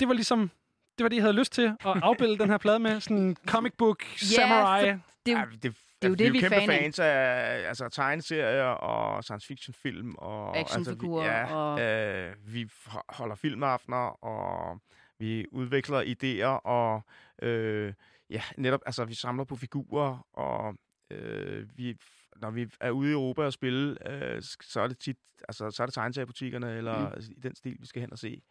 Det 0.00 0.08
var 0.08 0.14
ligesom... 0.14 0.50
Det 0.98 1.04
var 1.04 1.08
det, 1.08 1.16
jeg 1.16 1.22
havde 1.22 1.36
lyst 1.36 1.52
til 1.52 1.62
at 1.62 1.76
afbilde 2.02 2.38
den 2.38 2.48
her 2.50 2.58
plade 2.58 2.78
med. 2.78 3.00
Sådan 3.00 3.16
en 3.18 3.36
comic 3.46 3.72
book, 3.78 4.04
samurai. 4.16 4.86
det 4.86 5.00
Ja, 5.26 5.42
det, 5.62 5.74
det 6.02 6.06
er 6.06 6.08
jo 6.08 6.12
vi 6.18 6.24
det, 6.24 6.32
vi 6.32 6.38
er 6.38 6.40
kæmpe 6.40 6.56
fan 6.56 6.68
fans 6.68 6.98
af 6.98 7.68
altså, 7.68 7.88
tegneserier 7.88 8.64
og 8.64 9.24
science 9.24 9.46
fiction 9.46 9.74
film. 9.74 10.14
Og, 10.14 10.56
Actionfigurer 10.58 11.30
Altså, 11.30 11.54
vi, 11.54 11.54
ja, 11.54 11.56
og- 11.56 11.80
øh, 11.80 12.54
vi 12.54 12.70
holder 13.08 13.34
filmaftener, 13.34 14.24
og 14.24 14.80
vi 15.18 15.46
udvikler 15.52 16.02
idéer, 16.02 16.66
og 16.66 17.02
øh, 17.42 17.92
ja, 18.30 18.42
netop, 18.56 18.80
altså, 18.86 19.04
vi 19.04 19.14
samler 19.14 19.44
på 19.44 19.56
figurer, 19.56 20.26
og 20.32 20.74
øh, 21.10 21.66
vi, 21.76 21.96
når 22.36 22.50
vi 22.50 22.66
er 22.80 22.90
ude 22.90 23.10
i 23.10 23.12
Europa 23.12 23.42
og 23.42 23.52
spille, 23.52 24.10
øh, 24.12 24.42
så 24.62 24.80
er 24.80 24.86
det 24.88 24.98
tit, 24.98 25.16
altså, 25.48 25.70
så 25.70 25.82
er 25.82 25.86
det 25.86 25.94
tegneseriebutikkerne, 25.94 26.76
eller 26.76 27.08
mm. 27.08 27.22
i 27.36 27.40
den 27.40 27.54
stil, 27.54 27.76
vi 27.80 27.86
skal 27.86 28.00
hen 28.00 28.12
og 28.12 28.18
se. 28.18 28.42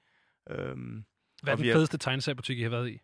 Øhm, 0.50 1.06
Hvad 1.44 1.54
er 1.54 1.58
den 1.58 1.66
fedeste 1.66 1.98
tegneseriebutik, 1.98 2.60
I 2.60 2.64
har 2.64 2.70
været 2.70 2.90
i? 2.90 3.00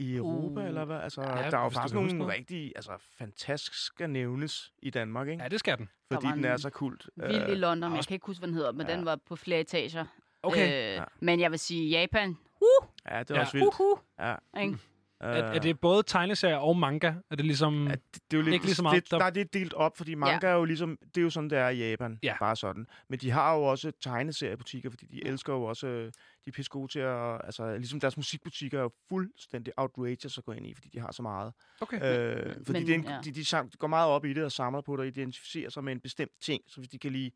I 0.00 0.16
Europa, 0.16 0.60
Uh. 0.60 0.66
eller 0.66 0.84
hvad? 0.84 0.96
Altså, 1.00 1.22
Ja, 1.22 1.50
der 1.50 1.58
er 1.58 1.62
jo 1.62 1.68
faktisk 1.68 1.94
nogle 1.94 2.18
noget. 2.18 2.34
rigtig 2.34 2.72
altså, 2.76 2.92
fantastisk 3.18 3.84
skal 3.84 4.10
nævnes 4.10 4.72
i 4.82 4.90
Danmark, 4.90 5.28
ikke? 5.28 5.42
Ja, 5.42 5.48
det 5.48 5.58
skal 5.58 5.78
den. 5.78 5.88
Fordi 6.12 6.26
var 6.26 6.34
den 6.34 6.44
er 6.44 6.56
så 6.56 6.70
kult. 6.70 7.10
Vild 7.16 7.30
i 7.48 7.50
Øh, 7.50 7.56
London, 7.56 7.80
men 7.80 7.90
jeg 7.92 7.98
også- 7.98 8.08
kan 8.08 8.14
ikke 8.14 8.26
huske, 8.26 8.40
hvad 8.40 8.48
den 8.48 8.54
hedder, 8.56 8.72
men 8.72 8.86
Ja. 8.86 8.96
den 8.96 9.04
var 9.04 9.16
på 9.28 9.36
flere 9.36 9.60
etager. 9.60 10.04
Okay. 10.42 10.66
Øh, 10.66 10.94
Ja. 10.94 11.04
Men 11.20 11.40
jeg 11.40 11.50
vil 11.50 11.58
sige, 11.58 11.88
Japan, 11.90 12.28
uh, 12.60 12.86
Ja, 13.10 13.18
det 13.18 13.30
er 13.30 13.34
Ja. 13.34 13.40
også 13.40 13.52
vildt. 13.52 13.66
uh, 13.80 13.80
uh, 13.80 13.98
Ja. 14.18 14.34
ikke? 14.62 14.78
Er, 15.20 15.26
er 15.28 15.58
det 15.58 15.80
både 15.80 16.02
tegneserier 16.02 16.56
og 16.56 16.76
manga? 16.76 17.12
Er 17.30 17.36
det 17.36 17.44
ligesom... 17.44 17.86
Ja, 17.86 17.92
det, 17.92 18.00
det 18.14 18.36
er 18.36 18.36
jo 18.36 18.42
lidt, 18.42 18.52
Ikke 18.54 18.64
lige 18.64 18.74
så 18.74 18.82
meget, 18.82 19.02
det, 19.02 19.10
der- 19.10 19.18
der... 19.18 19.30
det 19.30 19.40
er 19.40 19.44
delt 19.44 19.72
op, 19.74 19.96
fordi 19.96 20.14
manga 20.14 20.46
er 20.46 20.52
jo 20.54 20.64
ligesom, 20.64 20.98
det 21.14 21.20
er 21.20 21.22
jo 21.22 21.30
sådan, 21.30 21.50
det 21.50 21.58
er 21.58 21.68
i 21.68 21.90
Japan, 21.90 22.18
Ja. 22.22 22.36
bare 22.38 22.56
sådan. 22.56 22.86
Men 23.08 23.18
de 23.18 23.30
har 23.30 23.54
jo 23.54 23.62
også 23.62 23.92
tegneseriebutikker, 24.02 24.90
fordi 24.90 25.06
de 25.06 25.26
elsker 25.26 25.52
jo 25.52 25.62
også, 25.64 25.86
øh, 25.86 26.04
de 26.04 26.12
er 26.46 26.52
pisse 26.52 26.70
gode 26.70 26.92
til 26.92 26.98
at, 26.98 27.40
altså 27.44 27.76
ligesom 27.76 28.00
deres 28.00 28.16
musikbutikker 28.16 28.78
er 28.78 28.82
jo 28.82 28.90
fuldstændig 29.08 29.72
outrageous 29.76 30.38
at 30.38 30.44
gå 30.44 30.52
ind 30.52 30.66
i, 30.66 30.74
fordi 30.74 30.88
de 30.88 31.00
har 31.00 31.12
så 31.12 31.22
meget. 31.22 31.52
Okay. 31.80 32.36
Øh, 32.46 32.54
fordi 32.66 32.96
Men, 32.96 33.04
ja. 33.04 33.18
de, 33.24 33.30
de, 33.32 33.44
sam, 33.44 33.70
de 33.70 33.76
går 33.76 33.86
meget 33.86 34.08
op 34.10 34.24
i 34.24 34.32
det 34.32 34.44
og 34.44 34.52
samler 34.52 34.80
på 34.80 34.92
det 34.92 35.00
og 35.00 35.06
identificerer 35.06 35.70
sig 35.70 35.84
med 35.84 35.92
en 35.92 36.00
bestemt 36.00 36.32
ting, 36.42 36.62
så 36.68 36.80
hvis 36.80 36.88
de 36.88 36.98
kan 36.98 37.12
lide 37.12 37.30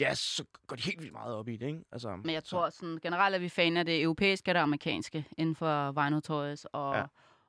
jazz, 0.00 0.18
så 0.20 0.44
går 0.66 0.76
de 0.76 0.82
helt 0.82 1.00
vildt 1.00 1.12
meget 1.12 1.34
op 1.34 1.48
i 1.48 1.56
det, 1.56 1.66
ikke? 1.66 1.80
Altså, 1.92 2.16
Men 2.16 2.34
jeg 2.34 2.44
tror 2.44 2.70
sådan, 2.70 2.98
generelt 3.02 3.34
er 3.34 3.38
vi 3.38 3.48
fan 3.48 3.76
af 3.76 3.84
det 3.84 4.02
europæiske 4.02 4.50
og 4.50 4.54
det 4.54 4.60
amerikanske 4.60 5.24
inden 5.38 5.54
for 5.54 5.92
vinyl 6.04 6.22
toys 6.22 6.64
og, 6.72 6.94
Ja. 6.94 6.98
ja. 7.00 7.06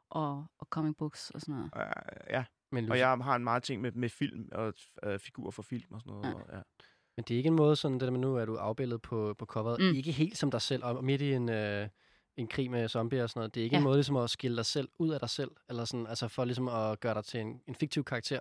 og, 0.09 0.45
og 0.59 0.67
comic 0.69 0.95
books 0.97 1.29
og 1.29 1.41
sådan 1.41 1.55
noget. 1.55 1.71
Øh, 1.77 1.83
ja, 2.29 2.43
Men, 2.71 2.91
og 2.91 2.99
jeg 2.99 3.07
har 3.09 3.35
en 3.35 3.43
meget 3.43 3.63
ting 3.63 3.81
med, 3.81 3.91
med 3.91 4.09
film 4.09 4.49
og 4.51 4.73
øh, 5.03 5.19
figurer 5.19 5.51
for 5.51 5.61
film 5.63 5.93
og 5.93 6.01
sådan 6.01 6.13
noget. 6.13 6.25
Ja. 6.27 6.33
Og, 6.33 6.41
ja. 6.53 6.59
men 7.17 7.23
det 7.27 7.31
er 7.33 7.37
ikke 7.37 7.47
en 7.47 7.55
måde, 7.55 7.75
sådan 7.75 7.93
det 7.99 8.01
der 8.01 8.11
med 8.11 8.19
nu, 8.19 8.35
er 8.35 8.45
du 8.45 8.55
afbildet 8.55 9.01
på, 9.01 9.35
på 9.37 9.45
coveret. 9.45 9.79
Mm. 9.79 9.95
Ikke 9.97 10.11
helt 10.11 10.37
som 10.37 10.51
dig 10.51 10.61
selv, 10.61 10.83
og 10.83 11.03
midt 11.03 11.21
i 11.21 11.33
en, 11.33 11.49
øh, 11.49 11.87
en 12.37 12.47
krig 12.47 12.71
med 12.71 12.87
zombier 12.89 13.23
og 13.23 13.29
sådan 13.29 13.39
noget. 13.39 13.55
Det 13.55 13.61
er 13.61 13.63
ikke 13.63 13.73
Ja. 13.75 13.77
en 13.77 13.83
måde 13.83 13.97
ligesom 13.97 14.15
at 14.15 14.29
skille 14.29 14.57
dig 14.57 14.65
selv 14.65 14.89
ud 14.99 15.09
af 15.09 15.19
dig 15.19 15.29
selv, 15.29 15.51
eller 15.69 15.85
sådan, 15.85 16.07
altså 16.07 16.27
for 16.27 16.45
ligesom 16.45 16.67
at 16.67 16.99
gøre 16.99 17.13
dig 17.13 17.25
til 17.25 17.39
en, 17.39 17.61
en 17.67 17.75
fiktiv 17.75 18.03
karakter. 18.03 18.39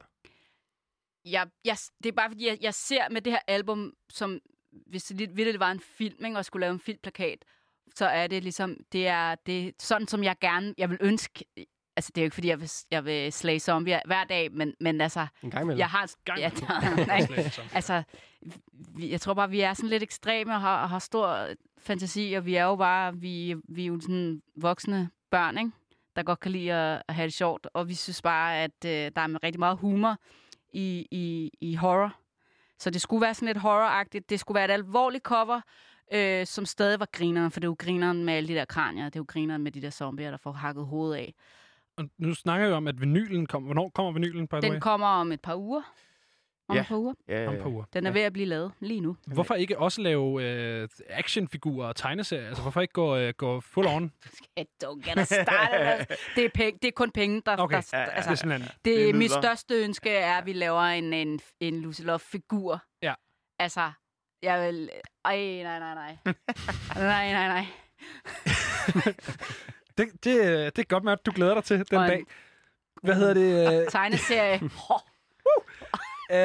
Jeg, 1.27 1.47
jeg, 1.65 1.77
det 2.03 2.09
er 2.09 2.13
bare 2.13 2.31
fordi, 2.31 2.47
jeg, 2.47 2.59
jeg 2.61 2.75
ser 2.75 3.09
med 3.11 3.21
det 3.21 3.33
her 3.33 3.41
album, 3.47 3.93
som 4.11 4.41
hvis 4.87 5.05
det 5.05 5.17
lidt 5.17 5.37
vildt 5.37 5.61
var 5.61 5.71
en 5.71 5.81
film, 5.81 6.25
ikke, 6.25 6.39
og 6.39 6.45
skulle 6.45 6.61
lave 6.61 6.73
en 6.73 6.81
filmplakat, 6.81 7.45
så 7.95 8.07
er 8.07 8.27
det 8.27 8.43
ligesom, 8.43 8.77
det 8.93 9.09
er, 9.09 9.35
det 9.35 9.67
er 9.67 9.71
sådan, 9.79 10.09
som 10.09 10.25
jeg 10.25 10.37
gerne, 10.41 10.75
jeg 10.79 10.91
vil 10.91 10.99
ønske, 11.01 11.45
Altså, 11.99 12.13
det 12.15 12.21
er 12.21 12.25
jo 12.25 12.27
ikke, 12.27 12.35
fordi 12.35 12.49
jeg 12.49 12.61
vil, 12.61 12.71
jeg 12.91 13.05
vil 13.05 13.33
slage 13.33 13.61
zombier 13.61 14.01
hver 14.05 14.25
dag, 14.25 14.53
men, 14.53 14.75
men 14.81 15.01
altså... 15.01 15.27
En 15.43 15.51
gang 15.51 15.63
imellem. 15.63 15.79
Jeg 15.79 15.89
har... 15.89 16.13
Gang 16.25 16.41
ja, 16.41 16.51
nej, 17.07 17.21
altså, 17.75 18.03
vi, 18.71 19.11
jeg 19.11 19.21
tror 19.21 19.35
bare, 19.35 19.51
vi 19.51 19.61
er 19.61 19.75
sådan 19.75 19.91
lidt 19.91 20.03
ekstreme 20.03 20.55
og 20.55 20.61
har, 20.61 20.83
og 20.83 20.89
har 20.89 20.99
stor 20.99 21.49
fantasi, 21.79 22.33
og 22.33 22.47
vi 22.47 22.55
er 22.55 22.65
jo 22.65 22.77
bare... 22.77 23.17
Vi, 23.17 23.55
vi 23.69 23.83
er 23.83 23.87
jo 23.87 24.01
sådan 24.01 24.43
voksne 24.57 25.11
børn, 25.31 25.59
ikke? 25.59 25.71
der 26.17 26.23
godt 26.23 26.41
kan 26.41 26.53
lide 26.53 26.73
at, 26.73 27.03
at 27.09 27.15
have 27.15 27.27
det 27.27 27.35
sjovt, 27.35 27.67
og 27.75 27.89
vi 27.89 27.95
synes 27.95 28.23
bare, 28.23 28.63
at 28.63 28.85
øh, 28.85 28.91
der 28.91 29.21
er 29.21 29.43
rigtig 29.43 29.59
meget 29.59 29.79
humor 29.79 30.17
i, 30.73 31.07
i, 31.11 31.51
i 31.61 31.75
horror. 31.75 32.15
Så 32.79 32.91
det 32.91 33.01
skulle 33.01 33.21
være 33.21 33.35
sådan 33.35 33.47
lidt 33.47 33.59
horroragtigt. 33.59 34.31
Det 34.31 34.41
skulle 34.41 34.57
være 34.57 34.65
et 34.65 34.71
alvorligt 34.71 35.25
cover, 35.25 35.61
øh, 36.13 36.47
som 36.47 36.67
stadig 36.67 37.01
var 37.01 37.09
grineren, 37.13 37.51
for 37.51 37.61
det 37.61 37.65
er 37.65 37.69
jo 37.69 37.77
grineren 37.79 38.25
med 38.25 38.35
alle 38.35 38.49
de 38.49 38.55
der 38.55 38.65
kranier. 38.65 39.05
Det 39.05 39.17
er 39.17 39.21
jo 39.21 39.25
grineren 39.29 39.63
med 39.63 39.73
de 39.73 39.83
der 39.83 39.91
zombier, 39.91 40.31
der 40.31 40.39
får 40.39 40.53
hakket 40.53 40.87
hovedet 40.87 41.17
af. 41.17 41.35
Og 41.97 42.05
nu 42.19 42.35
snakker 42.35 42.67
vi 42.67 42.73
om, 42.73 42.89
at 42.89 43.01
vinylen 43.01 43.47
kommer. 43.47 43.67
Hvornår 43.67 43.89
kommer 43.89 44.13
vinylen, 44.13 44.49
by 44.49 44.55
the 44.55 44.63
way? 44.63 44.73
Den 44.73 44.81
kommer 44.81 45.07
om 45.07 45.33
et 45.33 45.41
par 45.41 45.57
uger. 45.57 45.83
Om 46.69 46.77
Ja. 46.77 46.81
et 46.83 46.87
par 46.89 46.97
uger. 46.97 47.15
Ja, 47.29 47.49
Om 47.49 47.55
et 47.55 47.61
par 47.63 47.69
uger. 47.71 47.85
Den 47.93 48.07
er 48.07 48.11
ved 48.11 48.21
at 48.21 48.33
blive 48.33 48.47
lavet 48.47 48.73
lige 48.81 49.01
nu. 49.01 49.17
Hvorfor 49.27 49.55
ikke 49.55 49.79
også 49.79 50.01
lave 50.03 50.43
øh, 50.43 50.89
actionfigurer 51.09 51.89
og 51.89 51.97
tegneserier? 51.97 52.47
Altså, 52.47 52.63
hvorfor 52.63 52.81
ikke 52.81 52.93
gå, 52.93 53.17
øh, 53.17 53.35
gå 53.37 53.61
full 53.61 53.87
on? 53.87 54.13
Don't 54.85 55.11
get 55.11 55.19
us 55.21 55.27
started. 55.27 56.07
det, 56.37 56.45
er 56.45 56.49
penge, 56.55 56.79
det 56.83 56.89
er 56.89 56.93
kun 56.93 57.11
penge, 57.11 57.43
der... 57.47 57.57
Okay, 57.59 57.77
der 57.77 57.91
ja, 57.93 57.99
ja, 57.99 58.05
altså, 58.11 58.31
det 58.31 58.37
er 58.37 58.41
simpelthen- 58.41 58.69
det, 58.85 58.97
det 58.97 59.09
er 59.11 59.15
mit 59.15 59.31
største 59.33 59.75
ønske 59.75 60.11
er, 60.11 60.39
at 60.39 60.47
vi 60.47 60.53
laver 60.53 60.83
en, 60.83 61.13
en, 61.13 61.41
en 61.61 61.81
Lucy 61.81 62.01
Love-figur. 62.03 62.83
Ja. 63.03 63.15
Altså, 63.59 63.91
jeg 64.43 64.67
vil... 64.67 64.91
Ej, 65.25 65.37
nej, 65.63 65.79
nej, 65.79 65.95
nej. 65.95 66.17
nej, 66.97 67.33
nej, 67.33 67.49
nej. 67.49 67.67
Det, 69.99 70.07
det, 70.25 70.77
det 70.77 70.79
er 70.79 70.87
godt 70.89 71.05
med, 71.05 71.13
at 71.13 71.27
du 71.27 71.33
glæder 71.35 71.55
dig 71.55 71.65
til 71.65 71.79
den 71.91 71.99
Og 71.99 72.05
en- 72.05 72.11
dag. 72.11 72.25
Hvad 73.03 73.15
hedder 73.15 73.35
det? 73.35 73.83
Øh, 73.83 73.89
Tegneserie. 73.91 74.61
øh, 76.31 76.37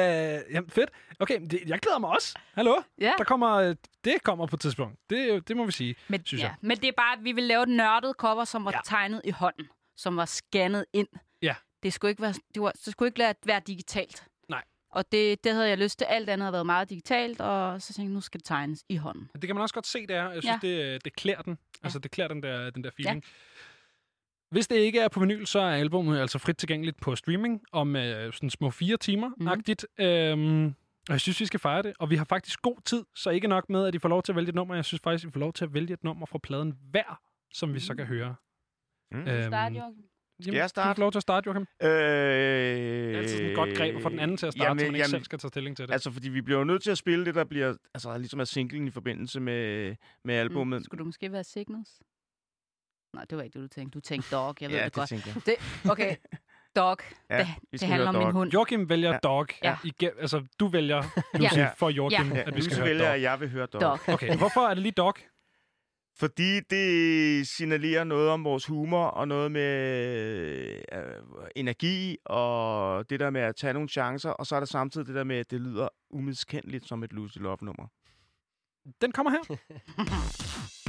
jamen, 0.54 0.70
fedt. 0.70 0.90
Okay, 1.20 1.40
det, 1.50 1.60
jeg 1.66 1.78
glæder 1.78 1.98
mig 1.98 2.10
også. 2.10 2.38
Hallo? 2.54 2.82
Ja. 3.00 3.12
Der 3.18 3.24
kommer, 3.24 3.74
det 4.04 4.22
kommer 4.22 4.46
på 4.46 4.56
et 4.56 4.60
tidspunkt. 4.60 4.98
Det, 5.10 5.48
det 5.48 5.56
må 5.56 5.66
vi 5.66 5.72
sige, 5.72 5.94
Men, 6.08 6.26
synes 6.26 6.42
ja, 6.42 6.46
jeg. 6.48 6.54
men 6.60 6.76
det 6.76 6.88
er 6.88 6.92
bare, 6.96 7.16
at 7.18 7.24
vi 7.24 7.32
vil 7.32 7.44
lave 7.44 7.62
et 7.62 7.68
nørdet 7.68 8.14
cover, 8.18 8.44
som 8.44 8.64
var 8.64 8.70
ja. 8.72 8.78
tegnet 8.84 9.20
i 9.24 9.30
hånden. 9.30 9.68
Som 9.96 10.16
var 10.16 10.24
scannet 10.24 10.84
ind. 10.92 11.08
Ja. 11.42 11.54
Det 11.82 11.92
skulle 11.92 12.10
ikke 12.10 12.22
være, 12.22 12.34
det 12.54 12.62
var, 12.62 12.70
det 12.84 12.92
skulle 12.92 13.06
ikke 13.08 13.18
være, 13.18 13.34
være 13.46 13.60
digitalt. 13.66 14.24
Nej. 14.48 14.62
Og 14.90 15.12
det, 15.12 15.44
det 15.44 15.52
havde 15.52 15.68
jeg 15.68 15.78
lyst 15.78 15.98
til. 15.98 16.04
Alt 16.04 16.30
andet 16.30 16.44
havde 16.44 16.52
været 16.52 16.66
meget 16.66 16.90
digitalt, 16.90 17.40
og 17.40 17.82
så 17.82 17.86
tænkte 17.86 18.02
jeg, 18.02 18.14
nu 18.14 18.20
skal 18.20 18.40
det 18.40 18.46
tegnes 18.46 18.84
i 18.88 18.96
hånden. 18.96 19.28
Det 19.34 19.42
kan 19.46 19.56
man 19.56 19.62
også 19.62 19.74
godt 19.74 19.86
se, 19.86 20.06
det 20.06 20.16
er. 20.16 20.30
Jeg 20.30 20.42
synes, 20.42 20.62
Ja. 20.62 20.68
ja. 20.68 20.92
det, 20.92 21.04
det 21.04 21.16
klæder 21.16 21.42
den. 21.42 21.58
Altså, 21.82 21.98
det 21.98 22.10
klæder 22.10 22.28
den 22.28 22.42
der, 22.42 22.70
den 22.70 22.84
der 22.84 22.90
feeling. 22.96 23.24
Ja. 23.24 23.30
Hvis 24.52 24.68
det 24.68 24.76
ikke 24.76 25.00
er 25.00 25.08
på 25.08 25.20
vinyl, 25.20 25.44
så 25.46 25.58
er 25.58 25.70
albumet 25.72 26.18
altså 26.20 26.38
frit 26.38 26.56
tilgængeligt 26.56 27.00
på 27.00 27.16
streaming 27.16 27.62
om 27.72 27.96
øh, 27.96 28.32
sådan 28.32 28.50
små 28.50 28.70
fire 28.70 28.96
timer-agtigt. 28.96 29.86
Mm. 29.98 30.04
Øhm, 30.04 30.66
og 31.08 31.12
jeg 31.12 31.20
synes, 31.20 31.40
vi 31.40 31.46
skal 31.46 31.60
fejre 31.60 31.82
det. 31.82 31.92
Og 31.98 32.10
vi 32.10 32.16
har 32.16 32.24
faktisk 32.24 32.62
god 32.62 32.76
tid, 32.84 33.04
så 33.14 33.30
ikke 33.30 33.48
nok 33.48 33.70
med, 33.70 33.86
at 33.86 33.94
I 33.94 33.98
får 33.98 34.08
lov 34.08 34.22
til 34.22 34.32
at 34.32 34.36
vælge 34.36 34.48
et 34.48 34.54
nummer. 34.54 34.74
Jeg 34.74 34.84
synes 34.84 35.00
faktisk, 35.04 35.28
I 35.28 35.30
får 35.32 35.40
lov 35.40 35.52
til 35.52 35.64
at 35.64 35.74
vælge 35.74 35.92
et 35.92 36.04
nummer 36.04 36.26
fra 36.26 36.38
pladen 36.38 36.74
hver, 36.90 37.20
som 37.54 37.74
vi 37.74 37.80
så 37.80 37.94
kan 37.94 38.06
høre. 38.06 38.34
Mm. 39.12 39.26
Start, 39.26 39.72
Joachim. 39.72 40.04
Skal 40.40 40.54
jeg 40.54 40.64
Du 40.64 40.68
starte? 40.68 40.96
får 40.96 41.02
lov 41.02 41.12
til 41.12 41.18
at 41.18 41.22
starte, 41.22 41.46
Joachim. 41.46 41.66
Øh, 41.82 41.88
Det 41.88 43.14
er 43.14 43.18
altid 43.18 43.36
sådan 43.36 43.50
et 43.50 43.56
godt 43.56 43.76
greb 43.76 43.96
at 43.96 44.02
få 44.02 44.08
den 44.08 44.18
anden 44.18 44.36
til 44.36 44.46
at 44.46 44.52
starte, 44.52 44.80
så 44.80 44.86
man 44.86 44.94
ikke 44.94 45.08
selv 45.08 45.24
skal 45.24 45.38
tage 45.38 45.48
stilling 45.48 45.76
til 45.76 45.86
det. 45.88 45.92
Altså, 45.92 46.10
fordi 46.10 46.28
vi 46.28 46.40
bliver 46.40 46.58
jo 46.58 46.64
nødt 46.64 46.82
til 46.82 46.90
at 46.90 46.98
spille 46.98 47.24
det, 47.24 47.34
der 47.34 47.44
bliver 47.44 47.74
altså, 47.94 48.18
ligesom 48.18 48.40
er 48.40 48.44
singlen 48.44 48.86
i 48.86 48.90
forbindelse 48.90 49.40
med, 49.40 49.94
med 50.24 50.34
albumet. 50.34 50.78
Mm, 50.80 50.84
skulle 50.84 50.98
du 50.98 51.04
måske 51.04 51.32
være 51.32 51.44
Signals? 51.44 51.88
Nej, 53.14 53.24
det 53.30 53.38
var 53.38 53.44
ikke 53.44 53.54
det, 53.54 53.62
du 53.62 53.68
tænkte. 53.74 53.96
Du 53.96 54.00
tænkte 54.00 54.30
Dog, 54.36 54.56
jeg 54.60 54.70
ved 54.70 54.76
Ja, 54.76 54.84
det 54.84 54.94
det 54.94 55.00
godt. 55.10 55.12
jeg. 55.26 55.34
Det, 55.46 55.90
okay, 55.90 56.16
Dog. 56.76 56.96
Ja, 57.30 57.38
det, 57.38 57.46
det 57.80 57.82
handler 57.88 58.08
om 58.08 58.14
min 58.14 58.22
Dog. 58.24 58.32
hund. 58.32 58.52
Joachim 58.52 58.88
vælger 58.88 59.10
Ja. 59.12 59.18
Dog. 59.22 59.46
Ja. 59.64 59.76
Igen, 59.84 60.10
altså, 60.20 60.46
du 60.60 60.66
vælger, 60.68 61.02
Lucy, 61.38 61.56
Ja. 61.56 61.70
for 61.76 61.90
Joachim, 61.90 62.32
Ja. 62.32 62.40
at 62.46 62.56
vi 62.56 62.62
skal 62.62 62.70
Lucy 62.70 62.76
høre 62.80 62.88
vælger, 62.88 63.04
Dog. 63.06 63.14
at 63.14 63.22
jeg 63.22 63.40
vil 63.40 63.50
høre 63.50 63.66
Dog. 63.66 63.80
Dog. 63.80 63.98
Okay, 64.08 64.36
hvorfor 64.36 64.60
er 64.60 64.74
det 64.74 64.82
lige 64.82 64.92
Dog? 64.92 65.14
Fordi 66.18 66.60
det 66.60 67.48
signalerer 67.48 68.04
noget 68.04 68.28
om 68.28 68.44
vores 68.44 68.66
humor, 68.66 69.04
og 69.04 69.28
noget 69.28 69.52
med 69.52 69.62
øh, 70.92 71.14
energi, 71.56 72.16
og 72.24 73.10
det 73.10 73.20
der 73.20 73.30
med 73.30 73.40
at 73.40 73.56
tage 73.56 73.72
nogle 73.72 73.88
chancer, 73.88 74.30
og 74.30 74.46
så 74.46 74.56
er 74.56 74.60
der 74.60 74.66
samtidig 74.66 75.06
det 75.06 75.14
der 75.14 75.24
med, 75.24 75.36
at 75.36 75.50
det 75.50 75.60
lyder 75.60 75.88
umiskendeligt 76.10 76.88
som 76.88 77.02
et 77.04 77.12
Lucy 77.12 77.38
Love-nummer. 77.38 77.86
Den 79.00 79.12
kommer 79.12 79.30
her. 79.30 79.56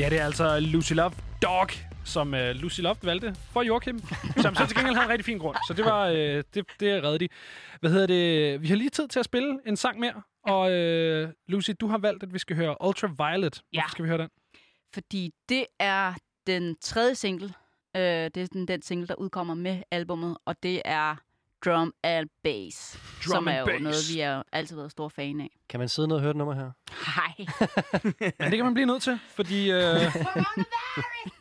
Ja, 0.00 0.08
det 0.10 0.20
er 0.20 0.24
altså 0.24 0.60
Lucy 0.60 0.92
Love 0.92 1.12
Dog, 1.42 1.68
som 2.04 2.32
uh, 2.32 2.38
Lucy 2.40 2.80
Loft 2.80 3.06
valgte 3.06 3.34
for 3.52 3.62
Joachim, 3.62 3.98
som 4.42 4.54
så 4.54 4.66
til 4.66 4.76
gengæld 4.76 4.94
havde 4.94 5.04
en 5.06 5.10
rigtig 5.10 5.24
fin 5.24 5.38
grund. 5.38 5.56
Så 5.68 5.74
det 5.74 5.84
var 5.84 6.10
uh, 6.10 6.16
det, 6.16 6.64
det 6.80 7.04
redde 7.04 7.18
de. 7.18 7.28
Hvad 7.80 7.90
hedder 7.90 8.06
det? 8.06 8.62
Vi 8.62 8.68
har 8.68 8.76
lige 8.76 8.90
tid 8.90 9.08
til 9.08 9.18
at 9.18 9.24
spille 9.24 9.58
en 9.66 9.76
sang 9.76 9.98
mere. 10.00 10.22
Og 10.46 10.60
uh, 10.60 11.30
Lucy, 11.48 11.70
du 11.80 11.86
har 11.86 11.98
valgt, 11.98 12.22
at 12.22 12.32
vi 12.34 12.38
skal 12.38 12.56
høre 12.56 12.76
Ultraviolet. 12.86 13.54
Hvorfor 13.54 13.62
Ja. 13.72 13.82
skal 13.90 14.02
vi 14.04 14.08
høre 14.08 14.18
den? 14.18 14.28
Fordi 14.94 15.30
det 15.48 15.64
er 15.80 16.14
den 16.46 16.76
tredje 16.80 17.14
single. 17.14 17.52
Øh, 17.96 18.02
det 18.02 18.36
er 18.36 18.46
den, 18.52 18.68
den 18.68 18.82
single, 18.82 19.06
der 19.06 19.14
udkommer 19.14 19.54
med 19.54 19.82
albummet, 19.90 20.36
og 20.46 20.62
det 20.62 20.82
er 20.84 21.16
Drum 21.64 21.94
and 22.02 22.28
Bass, 22.44 22.92
Drum 23.24 23.32
som 23.34 23.46
er 23.46 23.50
and 23.50 23.58
jo 23.58 23.64
bass. 23.66 23.82
noget, 23.82 24.04
vi 24.14 24.20
har 24.20 24.44
altid 24.52 24.76
været 24.76 24.90
store 24.90 25.10
fan 25.10 25.40
af. 25.40 25.50
Kan 25.68 25.80
man 25.80 25.88
sidde 25.88 26.08
ned 26.08 26.16
og 26.16 26.22
høre 26.22 26.30
et 26.30 26.36
nummer 26.36 26.54
her? 26.54 26.70
Hej. 27.16 27.46
Men 28.38 28.50
det 28.50 28.56
kan 28.56 28.64
man 28.64 28.74
blive 28.74 28.86
nødt 28.86 29.02
til, 29.02 29.18
fordi... 29.28 29.70
Øh, 29.70 29.96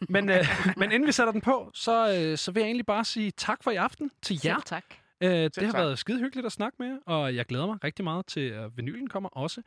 men, 0.10 0.30
øh, 0.30 0.46
men 0.78 0.92
inden 0.92 1.08
vi 1.08 1.12
sætter 1.12 1.32
den 1.32 1.42
på, 1.42 1.72
så, 1.74 2.14
øh, 2.14 2.38
så 2.38 2.52
vil 2.52 2.62
jeg 2.62 2.68
egentlig 2.68 2.86
bare 2.86 3.06
sige 3.06 3.32
tak 3.32 3.64
for 3.64 3.72
i 3.72 3.76
aften 3.76 4.12
til 4.22 4.40
jer. 4.46 4.56
Selv 4.56 4.64
tak. 4.66 4.84
Øh, 5.22 5.30
det 5.30 5.58
har 5.58 5.72
tak. 5.72 5.74
været 5.74 6.00
skide 6.00 6.20
hyggeligt 6.20 6.46
at 6.46 6.52
snakke 6.52 6.76
med 6.80 6.88
jer, 6.88 6.98
og 7.06 7.36
jeg 7.36 7.46
glæder 7.46 7.66
mig 7.66 7.84
rigtig 7.84 8.04
meget 8.04 8.26
til, 8.26 8.40
at 8.50 8.78
vinylen 8.78 9.08
kommer 9.08 9.30
også. 9.30 9.62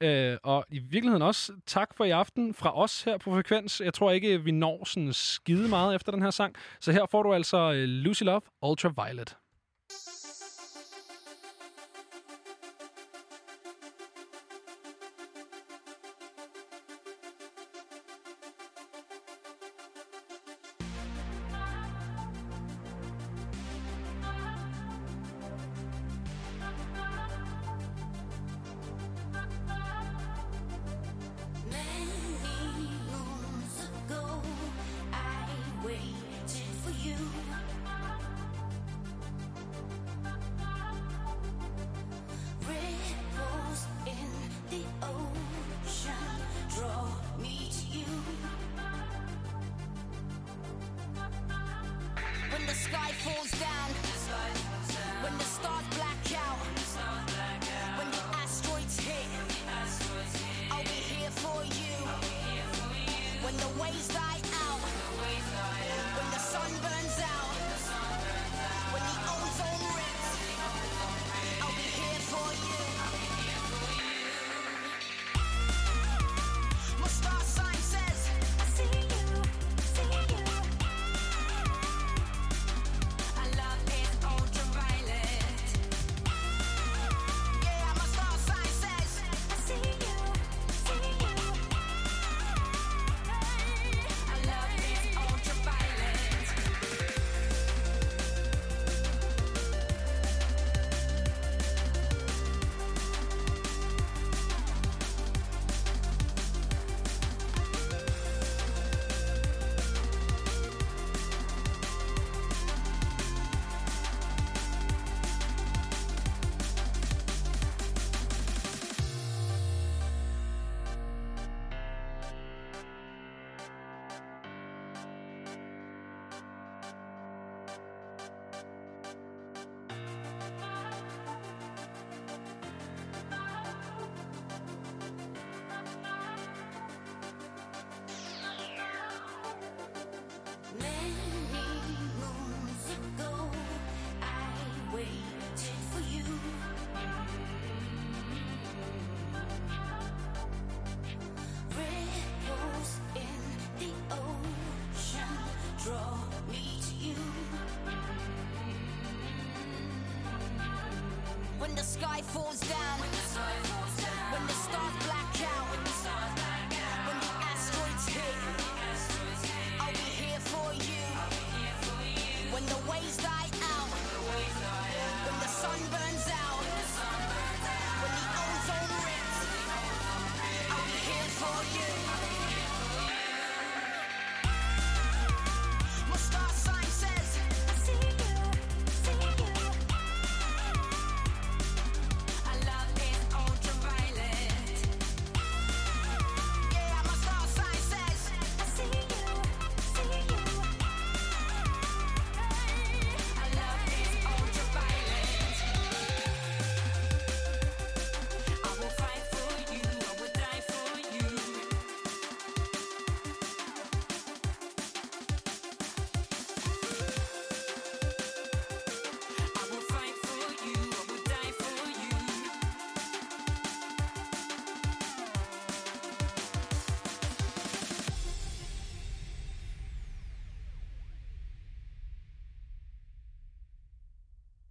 Øh, 0.00 0.36
og 0.42 0.64
i 0.70 0.78
virkeligheden 0.78 1.22
også 1.22 1.52
tak 1.66 1.96
for 1.96 2.04
i 2.04 2.10
aften 2.10 2.54
fra 2.54 2.78
os 2.78 3.02
her 3.02 3.18
på 3.18 3.30
Frekvens. 3.30 3.80
Jeg 3.84 3.94
tror 3.94 4.10
ikke, 4.10 4.42
vi 4.44 4.50
når 4.50 4.84
sådan 4.84 5.12
skide 5.12 5.68
meget 5.68 5.94
efter 5.94 6.12
den 6.12 6.22
her 6.22 6.30
sang. 6.30 6.54
Så 6.80 6.92
her 6.92 7.06
får 7.10 7.22
du 7.22 7.34
altså 7.34 7.72
øh, 7.72 7.84
Lucy 7.84 8.22
Love 8.22 8.40
Ultraviolet. 8.62 9.36